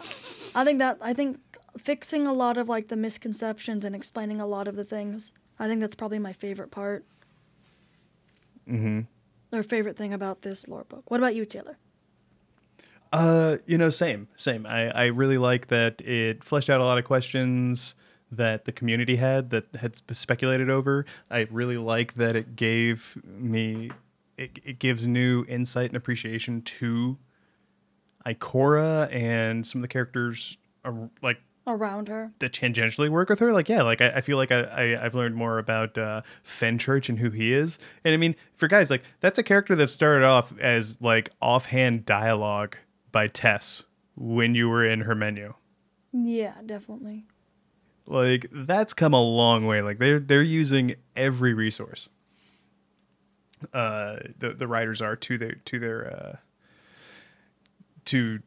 I 0.55 0.65
think 0.65 0.79
that 0.81 0.99
I 1.01 1.13
think 1.13 1.39
fixing 1.79 2.27
a 2.27 2.33
lot 2.33 2.57
of 2.57 2.69
like 2.69 2.89
the 2.89 2.97
misconceptions 2.97 3.85
and 3.85 3.95
explaining 3.95 4.41
a 4.41 4.47
lot 4.47 4.67
of 4.67 4.77
the 4.77 4.85
things. 4.85 5.33
I 5.59 5.69
think 5.69 5.81
that's 5.81 5.95
probably 5.95 6.19
my 6.19 6.33
favorite 6.33 6.71
part. 6.71 7.05
mm-hmm. 8.69 9.01
Or 9.53 9.63
favorite 9.63 9.97
thing 9.97 10.13
about 10.13 10.43
this 10.43 10.67
lore 10.69 10.85
book. 10.85 11.11
What 11.11 11.21
about 11.21 11.35
you, 11.35 11.45
Taylor? 11.45 11.79
Uh, 13.13 13.57
you 13.67 13.79
know, 13.79 13.89
same, 13.89 14.29
same. 14.37 14.67
I, 14.67 14.91
I 14.91 15.05
really 15.07 15.39
like 15.39 15.69
that 15.69 16.01
it 16.01 16.43
fleshed 16.43 16.69
out 16.69 16.81
a 16.81 16.85
lot 16.85 16.99
of 16.99 17.05
questions 17.05 17.95
that 18.31 18.65
the 18.65 18.73
community 18.73 19.17
had 19.17 19.51
that 19.51 19.67
had 19.77 19.97
speculated 20.17 20.69
over. 20.71 21.05
I 21.31 21.47
really 21.51 21.79
like 21.79 22.15
that 22.15 22.35
it 22.37 22.57
gave 22.57 23.17
me, 23.25 23.91
it, 24.37 24.59
it 24.65 24.79
gives 24.79 25.07
new 25.07 25.45
insight 25.49 25.91
and 25.91 25.97
appreciation 25.97 26.63
to 26.63 27.19
Ikora 28.25 29.13
and 29.15 29.67
some 29.67 29.81
of 29.81 29.83
the 29.83 29.89
characters 29.89 30.57
are 30.85 31.11
like 31.23 31.39
Around 31.69 32.07
her. 32.09 32.33
that 32.39 32.53
tangentially 32.53 33.09
work 33.09 33.29
with 33.29 33.41
her. 33.41 33.53
Like, 33.53 33.69
yeah, 33.69 33.83
like 33.83 34.01
I, 34.01 34.11
I 34.11 34.21
feel 34.21 34.37
like 34.37 34.53
I, 34.53 34.61
I 34.63 35.05
I've 35.05 35.17
learned 35.17 35.35
more 35.35 35.59
about 35.59 35.99
uh, 35.99 36.23
Fenchurch 36.45 37.09
and 37.09 37.19
who 37.19 37.31
he 37.31 37.53
is. 37.53 37.79
And 38.05 38.15
I 38.15 38.17
mean, 38.19 38.37
for 38.55 38.69
guys, 38.69 38.89
like 38.89 39.03
that's 39.21 39.37
a 39.39 39.43
character 39.43 39.75
that 39.75 39.89
started 39.89 40.25
off 40.25 40.57
as 40.61 41.01
like 41.03 41.31
offhand 41.43 42.05
dialogue 42.05 42.77
by 43.11 43.27
Tess 43.27 43.83
when 44.15 44.55
you 44.55 44.69
were 44.69 44.85
in 44.85 45.01
her 45.01 45.17
menu. 45.17 45.55
Yeah, 46.13 46.55
definitely. 46.65 47.27
Like 48.07 48.47
that's 48.53 48.93
come 48.93 49.13
a 49.15 49.21
long 49.21 49.67
way. 49.67 49.83
Like 49.83 49.99
they're 49.99 50.21
they're 50.21 50.43
using 50.43 50.95
every 51.17 51.55
resource. 51.55 52.09
Uh, 53.73 54.17
the 54.39 54.51
the 54.51 54.67
writers 54.67 55.03
are 55.03 55.17
to 55.17 55.39
their 55.39 55.55
to 55.65 55.79
their 55.79 56.15
uh, 56.15 56.37
to 58.07 58.41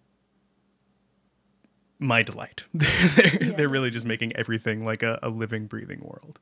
my 1.99 2.23
delight. 2.23 2.63
they're 2.73 3.43
Yeah. 3.43 3.51
they're 3.57 3.69
really 3.69 3.89
just 3.89 4.05
making 4.05 4.35
everything 4.35 4.85
like 4.85 5.03
a, 5.03 5.19
a 5.21 5.29
living, 5.29 5.65
breathing 5.67 5.99
world. 6.01 6.39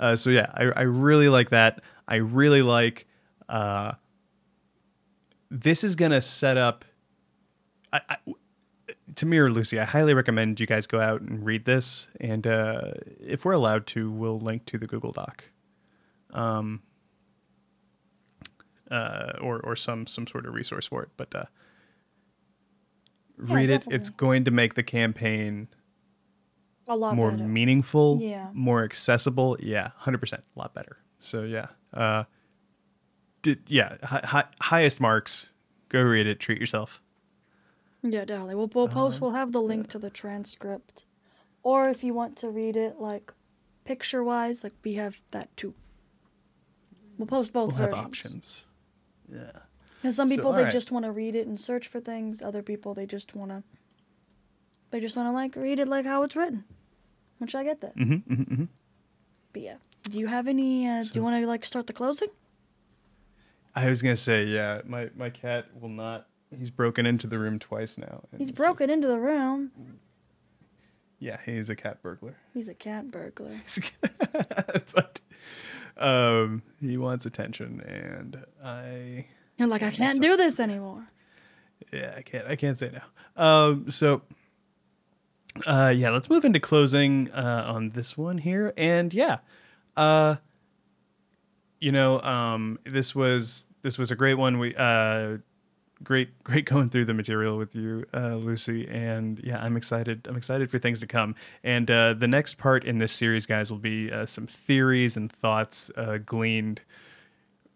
Uh, 0.00 0.16
so 0.16 0.30
yeah, 0.30 0.50
I, 0.54 0.64
I 0.64 0.82
really 0.82 1.28
like 1.28 1.50
that. 1.50 1.82
I 2.08 2.16
really 2.16 2.62
like. 2.62 3.06
Uh, 3.48 3.92
this 5.50 5.84
is 5.84 5.94
gonna 5.96 6.22
set 6.22 6.56
up. 6.56 6.84
I, 7.92 8.00
I, 8.08 8.16
to 9.16 9.26
mirror 9.26 9.50
Lucy, 9.50 9.78
I 9.78 9.84
highly 9.84 10.14
recommend 10.14 10.58
you 10.60 10.66
guys 10.66 10.86
go 10.86 11.00
out 11.00 11.20
and 11.20 11.44
read 11.44 11.64
this. 11.64 12.08
And 12.20 12.46
uh, 12.46 12.92
if 13.20 13.44
we're 13.44 13.52
allowed 13.52 13.86
to, 13.88 14.10
we'll 14.10 14.38
link 14.40 14.66
to 14.66 14.78
the 14.78 14.86
Google 14.86 15.12
Doc, 15.12 15.44
um, 16.32 16.82
uh, 18.90 19.32
or 19.40 19.60
or 19.60 19.76
some 19.76 20.06
some 20.06 20.26
sort 20.26 20.46
of 20.46 20.54
resource 20.54 20.86
for 20.86 21.02
it. 21.02 21.08
But 21.16 21.34
uh, 21.34 21.44
read 23.36 23.70
it. 23.70 23.84
It's 23.90 24.10
going 24.10 24.44
to 24.44 24.50
make 24.50 24.74
the 24.74 24.82
campaign 24.82 25.68
A 26.88 26.96
lot 26.96 27.14
more 27.16 27.30
better. 27.30 27.44
meaningful, 27.44 28.18
Yeah. 28.20 28.50
more 28.52 28.84
accessible. 28.84 29.56
Yeah, 29.60 29.90
hundred 29.96 30.18
percent, 30.18 30.44
a 30.54 30.58
lot 30.58 30.74
better. 30.74 30.98
So 31.20 31.42
yeah, 31.42 31.68
uh, 31.92 32.24
did 33.42 33.62
yeah, 33.68 33.96
hi, 34.02 34.20
hi, 34.24 34.44
highest 34.60 35.00
marks. 35.00 35.48
Go 35.88 36.00
read 36.02 36.26
it. 36.26 36.40
Treat 36.40 36.58
yourself. 36.60 37.00
Yeah, 38.06 38.26
definitely. 38.26 38.54
We'll, 38.54 38.70
we'll 38.74 38.88
post. 38.88 39.16
Uh-huh. 39.16 39.26
We'll 39.26 39.34
have 39.34 39.52
the 39.52 39.62
link 39.62 39.88
to 39.88 39.98
the 39.98 40.10
transcript, 40.10 41.06
or 41.62 41.88
if 41.88 42.04
you 42.04 42.12
want 42.12 42.36
to 42.38 42.50
read 42.50 42.76
it 42.76 43.00
like 43.00 43.32
picture 43.84 44.22
wise, 44.22 44.62
like 44.62 44.74
we 44.84 44.94
have 44.94 45.22
that 45.30 45.56
too. 45.56 45.74
We'll 47.16 47.26
post 47.26 47.52
both 47.52 47.68
We'll 47.72 47.78
have 47.78 47.94
options. 47.94 48.66
Yeah. 49.32 49.52
Because 50.02 50.16
some 50.16 50.28
So, 50.28 50.36
people 50.36 50.52
they 50.52 50.58
alright. 50.58 50.72
just 50.72 50.92
want 50.92 51.06
to 51.06 51.12
read 51.12 51.34
it 51.34 51.46
and 51.46 51.58
search 51.58 51.88
for 51.88 51.98
things. 51.98 52.42
Other 52.42 52.62
people 52.62 52.92
they 52.92 53.06
just 53.06 53.34
want 53.34 53.50
to. 53.50 53.62
They 54.90 55.00
just 55.00 55.16
want 55.16 55.28
to 55.28 55.32
like 55.32 55.56
read 55.56 55.78
it 55.78 55.88
like 55.88 56.04
how 56.04 56.22
it's 56.24 56.36
written, 56.36 56.64
which 57.38 57.54
I 57.54 57.64
get 57.64 57.80
that. 57.80 57.96
Mm-hmm, 57.96 58.32
mm-hmm, 58.32 58.42
mm-hmm. 58.54 58.64
But 59.54 59.62
yeah, 59.62 59.76
do 60.10 60.18
you 60.18 60.26
have 60.26 60.46
any? 60.46 60.86
Uh, 60.86 61.04
do 61.04 61.10
you 61.14 61.22
want 61.22 61.40
to 61.40 61.46
like 61.46 61.64
start 61.64 61.86
the 61.86 61.94
closing? 61.94 62.28
I 63.74 63.88
was 63.88 64.02
gonna 64.02 64.14
say, 64.14 64.44
yeah, 64.44 64.82
my 64.84 65.08
my 65.16 65.30
cat 65.30 65.66
will 65.80 65.88
not. 65.88 66.28
He's 66.58 66.70
broken 66.70 67.06
into 67.06 67.26
the 67.26 67.38
room 67.38 67.58
twice 67.58 67.98
now. 67.98 68.22
He's 68.38 68.52
broken 68.52 68.88
just- 68.88 68.94
into 68.94 69.08
the 69.08 69.18
room. 69.20 69.70
yeah, 71.18 71.38
he's 71.44 71.70
a 71.70 71.76
cat 71.76 72.02
burglar. 72.02 72.36
He's 72.52 72.68
a 72.68 72.74
cat 72.74 73.10
burglar. 73.10 73.60
but 74.94 75.20
um, 75.96 76.62
he 76.80 76.96
wants 76.96 77.26
attention, 77.26 77.80
and 77.80 78.44
I 78.62 79.26
You're 79.58 79.68
like 79.68 79.82
I 79.82 79.90
can't 79.90 80.20
do 80.20 80.36
this 80.36 80.58
anymore. 80.60 81.06
yeah, 81.92 82.14
I 82.16 82.22
can't 82.22 82.46
I 82.46 82.56
can't 82.56 82.76
say 82.78 82.90
no. 82.92 83.42
Um, 83.42 83.90
so 83.90 84.22
uh, 85.66 85.92
yeah, 85.94 86.10
let's 86.10 86.28
move 86.28 86.44
into 86.44 86.58
closing 86.60 87.30
uh, 87.32 87.64
on 87.66 87.90
this 87.90 88.18
one 88.18 88.38
here, 88.38 88.72
and 88.76 89.14
yeah, 89.14 89.38
uh, 89.96 90.36
you 91.80 91.92
know, 91.92 92.20
um, 92.22 92.78
this 92.84 93.14
was 93.14 93.68
this 93.82 93.96
was 93.98 94.10
a 94.10 94.16
great 94.16 94.34
one. 94.34 94.58
We 94.58 94.74
uh, 94.74 95.38
great 96.04 96.44
great 96.44 96.66
going 96.66 96.90
through 96.90 97.06
the 97.06 97.14
material 97.14 97.56
with 97.56 97.74
you, 97.74 98.04
uh, 98.14 98.34
Lucy, 98.36 98.86
and 98.88 99.40
yeah, 99.42 99.58
I'm 99.62 99.76
excited. 99.76 100.26
I'm 100.28 100.36
excited 100.36 100.70
for 100.70 100.78
things 100.78 101.00
to 101.00 101.06
come. 101.06 101.34
And 101.62 101.90
uh, 101.90 102.14
the 102.14 102.28
next 102.28 102.58
part 102.58 102.84
in 102.84 102.98
this 102.98 103.12
series, 103.12 103.46
guys, 103.46 103.70
will 103.70 103.78
be 103.78 104.12
uh, 104.12 104.26
some 104.26 104.46
theories 104.46 105.16
and 105.16 105.30
thoughts 105.32 105.90
uh, 105.96 106.18
gleaned 106.18 106.82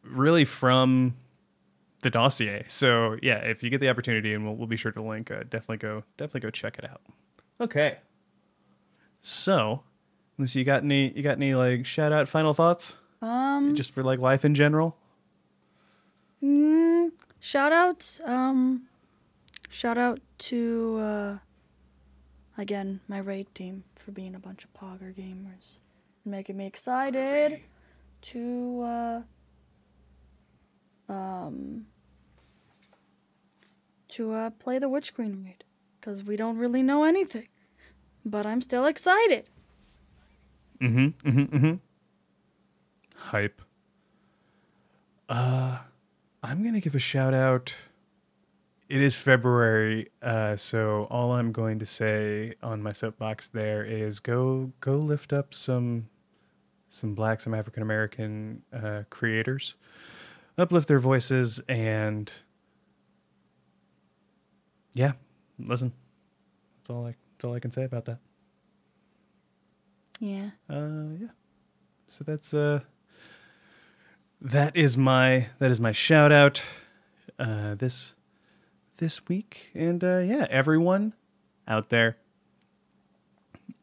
really 0.03 0.45
from 0.45 1.17
the 2.03 2.11
dossier. 2.11 2.65
So 2.69 3.17
yeah, 3.23 3.39
if 3.39 3.63
you 3.63 3.71
get 3.71 3.81
the 3.81 3.89
opportunity, 3.89 4.33
and 4.35 4.45
we'll, 4.45 4.55
we'll 4.55 4.69
be 4.69 4.77
sure 4.77 4.93
to 4.93 5.03
link, 5.03 5.31
uh, 5.31 5.41
definitely 5.43 5.79
go 5.79 6.05
definitely 6.17 6.43
go 6.43 6.51
check 6.51 6.79
it 6.79 6.89
out. 6.89 7.01
Okay. 7.61 7.99
So, 9.21 9.83
Lucy, 10.39 10.61
you 10.61 10.65
got 10.65 10.85
any 10.85 11.13
you 11.13 11.23
got 11.23 11.37
any 11.39 11.55
like 11.55 11.85
shout 11.87 12.13
out 12.13 12.29
final 12.29 12.55
thoughts 12.55 12.95
Um, 13.21 13.75
just 13.75 13.91
for 13.93 14.03
like 14.03 14.21
life 14.21 14.45
in 14.45 14.55
general? 14.55 14.97
Mm, 16.43 17.11
shout 17.41 17.73
outs. 17.73 18.21
Um, 18.25 18.83
shout 19.69 19.99
out 19.99 20.21
to 20.39 20.99
uh, 21.01 21.39
again 22.57 23.01
my 23.09 23.19
raid 23.19 23.53
team 23.55 23.85
for 23.97 24.13
being 24.13 24.35
a 24.35 24.39
bunch 24.39 24.65
of 24.65 24.73
Pogger 24.75 25.15
gamers, 25.15 25.79
making 26.25 26.57
me 26.57 26.67
excited 26.67 27.61
to 28.21 28.83
uh, 28.83 29.21
um 31.13 31.87
to 34.09 34.33
uh, 34.33 34.51
play 34.51 34.79
the 34.79 34.89
Witch 34.89 35.15
Queen 35.15 35.45
raid 35.45 35.65
because 36.01 36.25
we 36.25 36.37
don't 36.37 36.57
really 36.57 36.83
know 36.83 37.05
anything, 37.05 37.49
but 38.25 38.47
I'm 38.47 38.61
still 38.61 38.87
excited. 38.87 39.51
Mm-hmm. 40.81 41.29
Mm-hmm. 41.29 41.57
Mm-hmm. 41.57 41.75
Hype. 43.15 43.63
Uh, 45.29 45.79
I'm 46.43 46.63
gonna 46.63 46.81
give 46.81 46.95
a 46.95 47.01
shout 47.01 47.35
out. 47.35 47.75
It 48.89 49.03
is 49.03 49.17
February, 49.17 50.09
uh, 50.23 50.57
so 50.57 51.07
all 51.11 51.33
I'm 51.33 51.53
going 51.53 51.79
to 51.81 51.87
say 51.87 52.55
on 52.63 52.83
my 52.83 52.93
soapbox 52.93 53.49
there 53.49 53.85
is 53.85 54.19
go 54.19 54.73
go 54.81 54.97
lift 54.97 55.33
up 55.33 55.53
some 55.53 56.09
some 56.89 57.15
black, 57.15 57.41
some 57.41 57.53
African 57.53 57.83
American 57.83 58.63
uh, 58.73 59.03
creators, 59.11 59.75
uplift 60.57 60.89
their 60.89 61.01
voices, 61.01 61.61
and 61.69 62.33
yeah, 64.95 65.13
listen. 65.59 65.93
That's 66.79 66.91
all 66.91 67.07
I 67.07 67.15
that's 67.37 67.45
all 67.45 67.55
I 67.55 67.61
can 67.61 67.71
say 67.71 67.85
about 67.85 68.07
that. 68.07 68.19
Yeah. 70.19 70.51
Uh, 70.69 71.15
yeah. 71.21 71.29
So 72.07 72.25
that's 72.25 72.55
uh, 72.55 72.81
that 74.41 74.77
is 74.77 74.97
my 74.97 75.49
that 75.59 75.71
is 75.71 75.81
my 75.81 75.93
shout 75.93 76.33
out 76.33 76.63
uh, 77.39 77.75
this 77.75 78.15
this 78.99 79.27
week, 79.29 79.71
and 79.75 80.03
uh, 80.03 80.19
yeah, 80.19 80.47
everyone 80.51 81.15
out 81.67 81.89
there, 81.89 82.17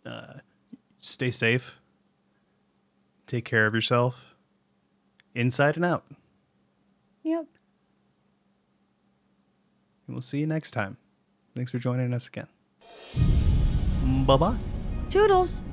uh, 0.05 0.35
stay 0.99 1.31
safe, 1.31 1.79
take 3.27 3.45
care 3.45 3.65
of 3.65 3.73
yourself, 3.73 4.35
inside 5.33 5.75
and 5.75 5.85
out. 5.85 6.05
Yep. 7.23 7.45
And 10.07 10.15
we'll 10.15 10.21
see 10.21 10.39
you 10.39 10.47
next 10.47 10.71
time. 10.71 10.97
Thanks 11.55 11.71
for 11.71 11.79
joining 11.79 12.13
us 12.13 12.27
again. 12.27 12.47
Bye 14.25 14.37
bye. 14.37 14.57
Toodles. 15.09 15.63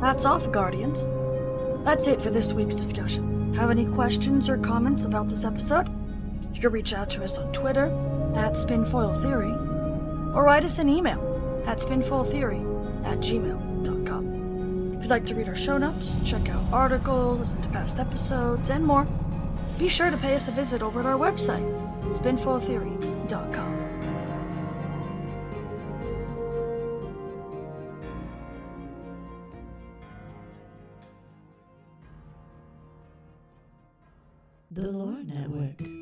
That's 0.00 0.24
off, 0.24 0.50
Guardians. 0.52 1.08
That's 1.84 2.06
it 2.06 2.20
for 2.20 2.30
this 2.30 2.52
week's 2.52 2.76
discussion. 2.76 3.54
Have 3.54 3.70
any 3.70 3.86
questions 3.86 4.48
or 4.48 4.58
comments 4.58 5.04
about 5.04 5.28
this 5.28 5.44
episode? 5.44 5.88
You 6.54 6.60
can 6.60 6.72
reach 6.72 6.92
out 6.92 7.10
to 7.10 7.24
us 7.24 7.38
on 7.38 7.52
Twitter 7.52 7.86
at 8.36 8.52
Spinfoil 8.52 9.20
Theory 9.22 9.52
or 10.34 10.44
write 10.44 10.64
us 10.64 10.78
an 10.78 10.88
email 10.88 11.62
at 11.66 11.78
spinfoiltheory 11.78 13.04
at 13.04 13.18
gmail.com. 13.18 14.94
If 14.96 15.02
you'd 15.02 15.10
like 15.10 15.26
to 15.26 15.34
read 15.34 15.48
our 15.48 15.56
show 15.56 15.78
notes, 15.78 16.18
check 16.24 16.48
out 16.48 16.64
articles, 16.72 17.38
listen 17.40 17.62
to 17.62 17.68
past 17.68 17.98
episodes, 17.98 18.70
and 18.70 18.84
more, 18.84 19.06
be 19.78 19.88
sure 19.88 20.10
to 20.10 20.16
pay 20.16 20.34
us 20.34 20.48
a 20.48 20.52
visit 20.52 20.82
over 20.82 21.00
at 21.00 21.06
our 21.06 21.18
website, 21.18 21.64
spinfoiltheory.com. 22.04 23.77
The 34.78 34.92
Lore 34.92 35.24
Network. 35.24 35.97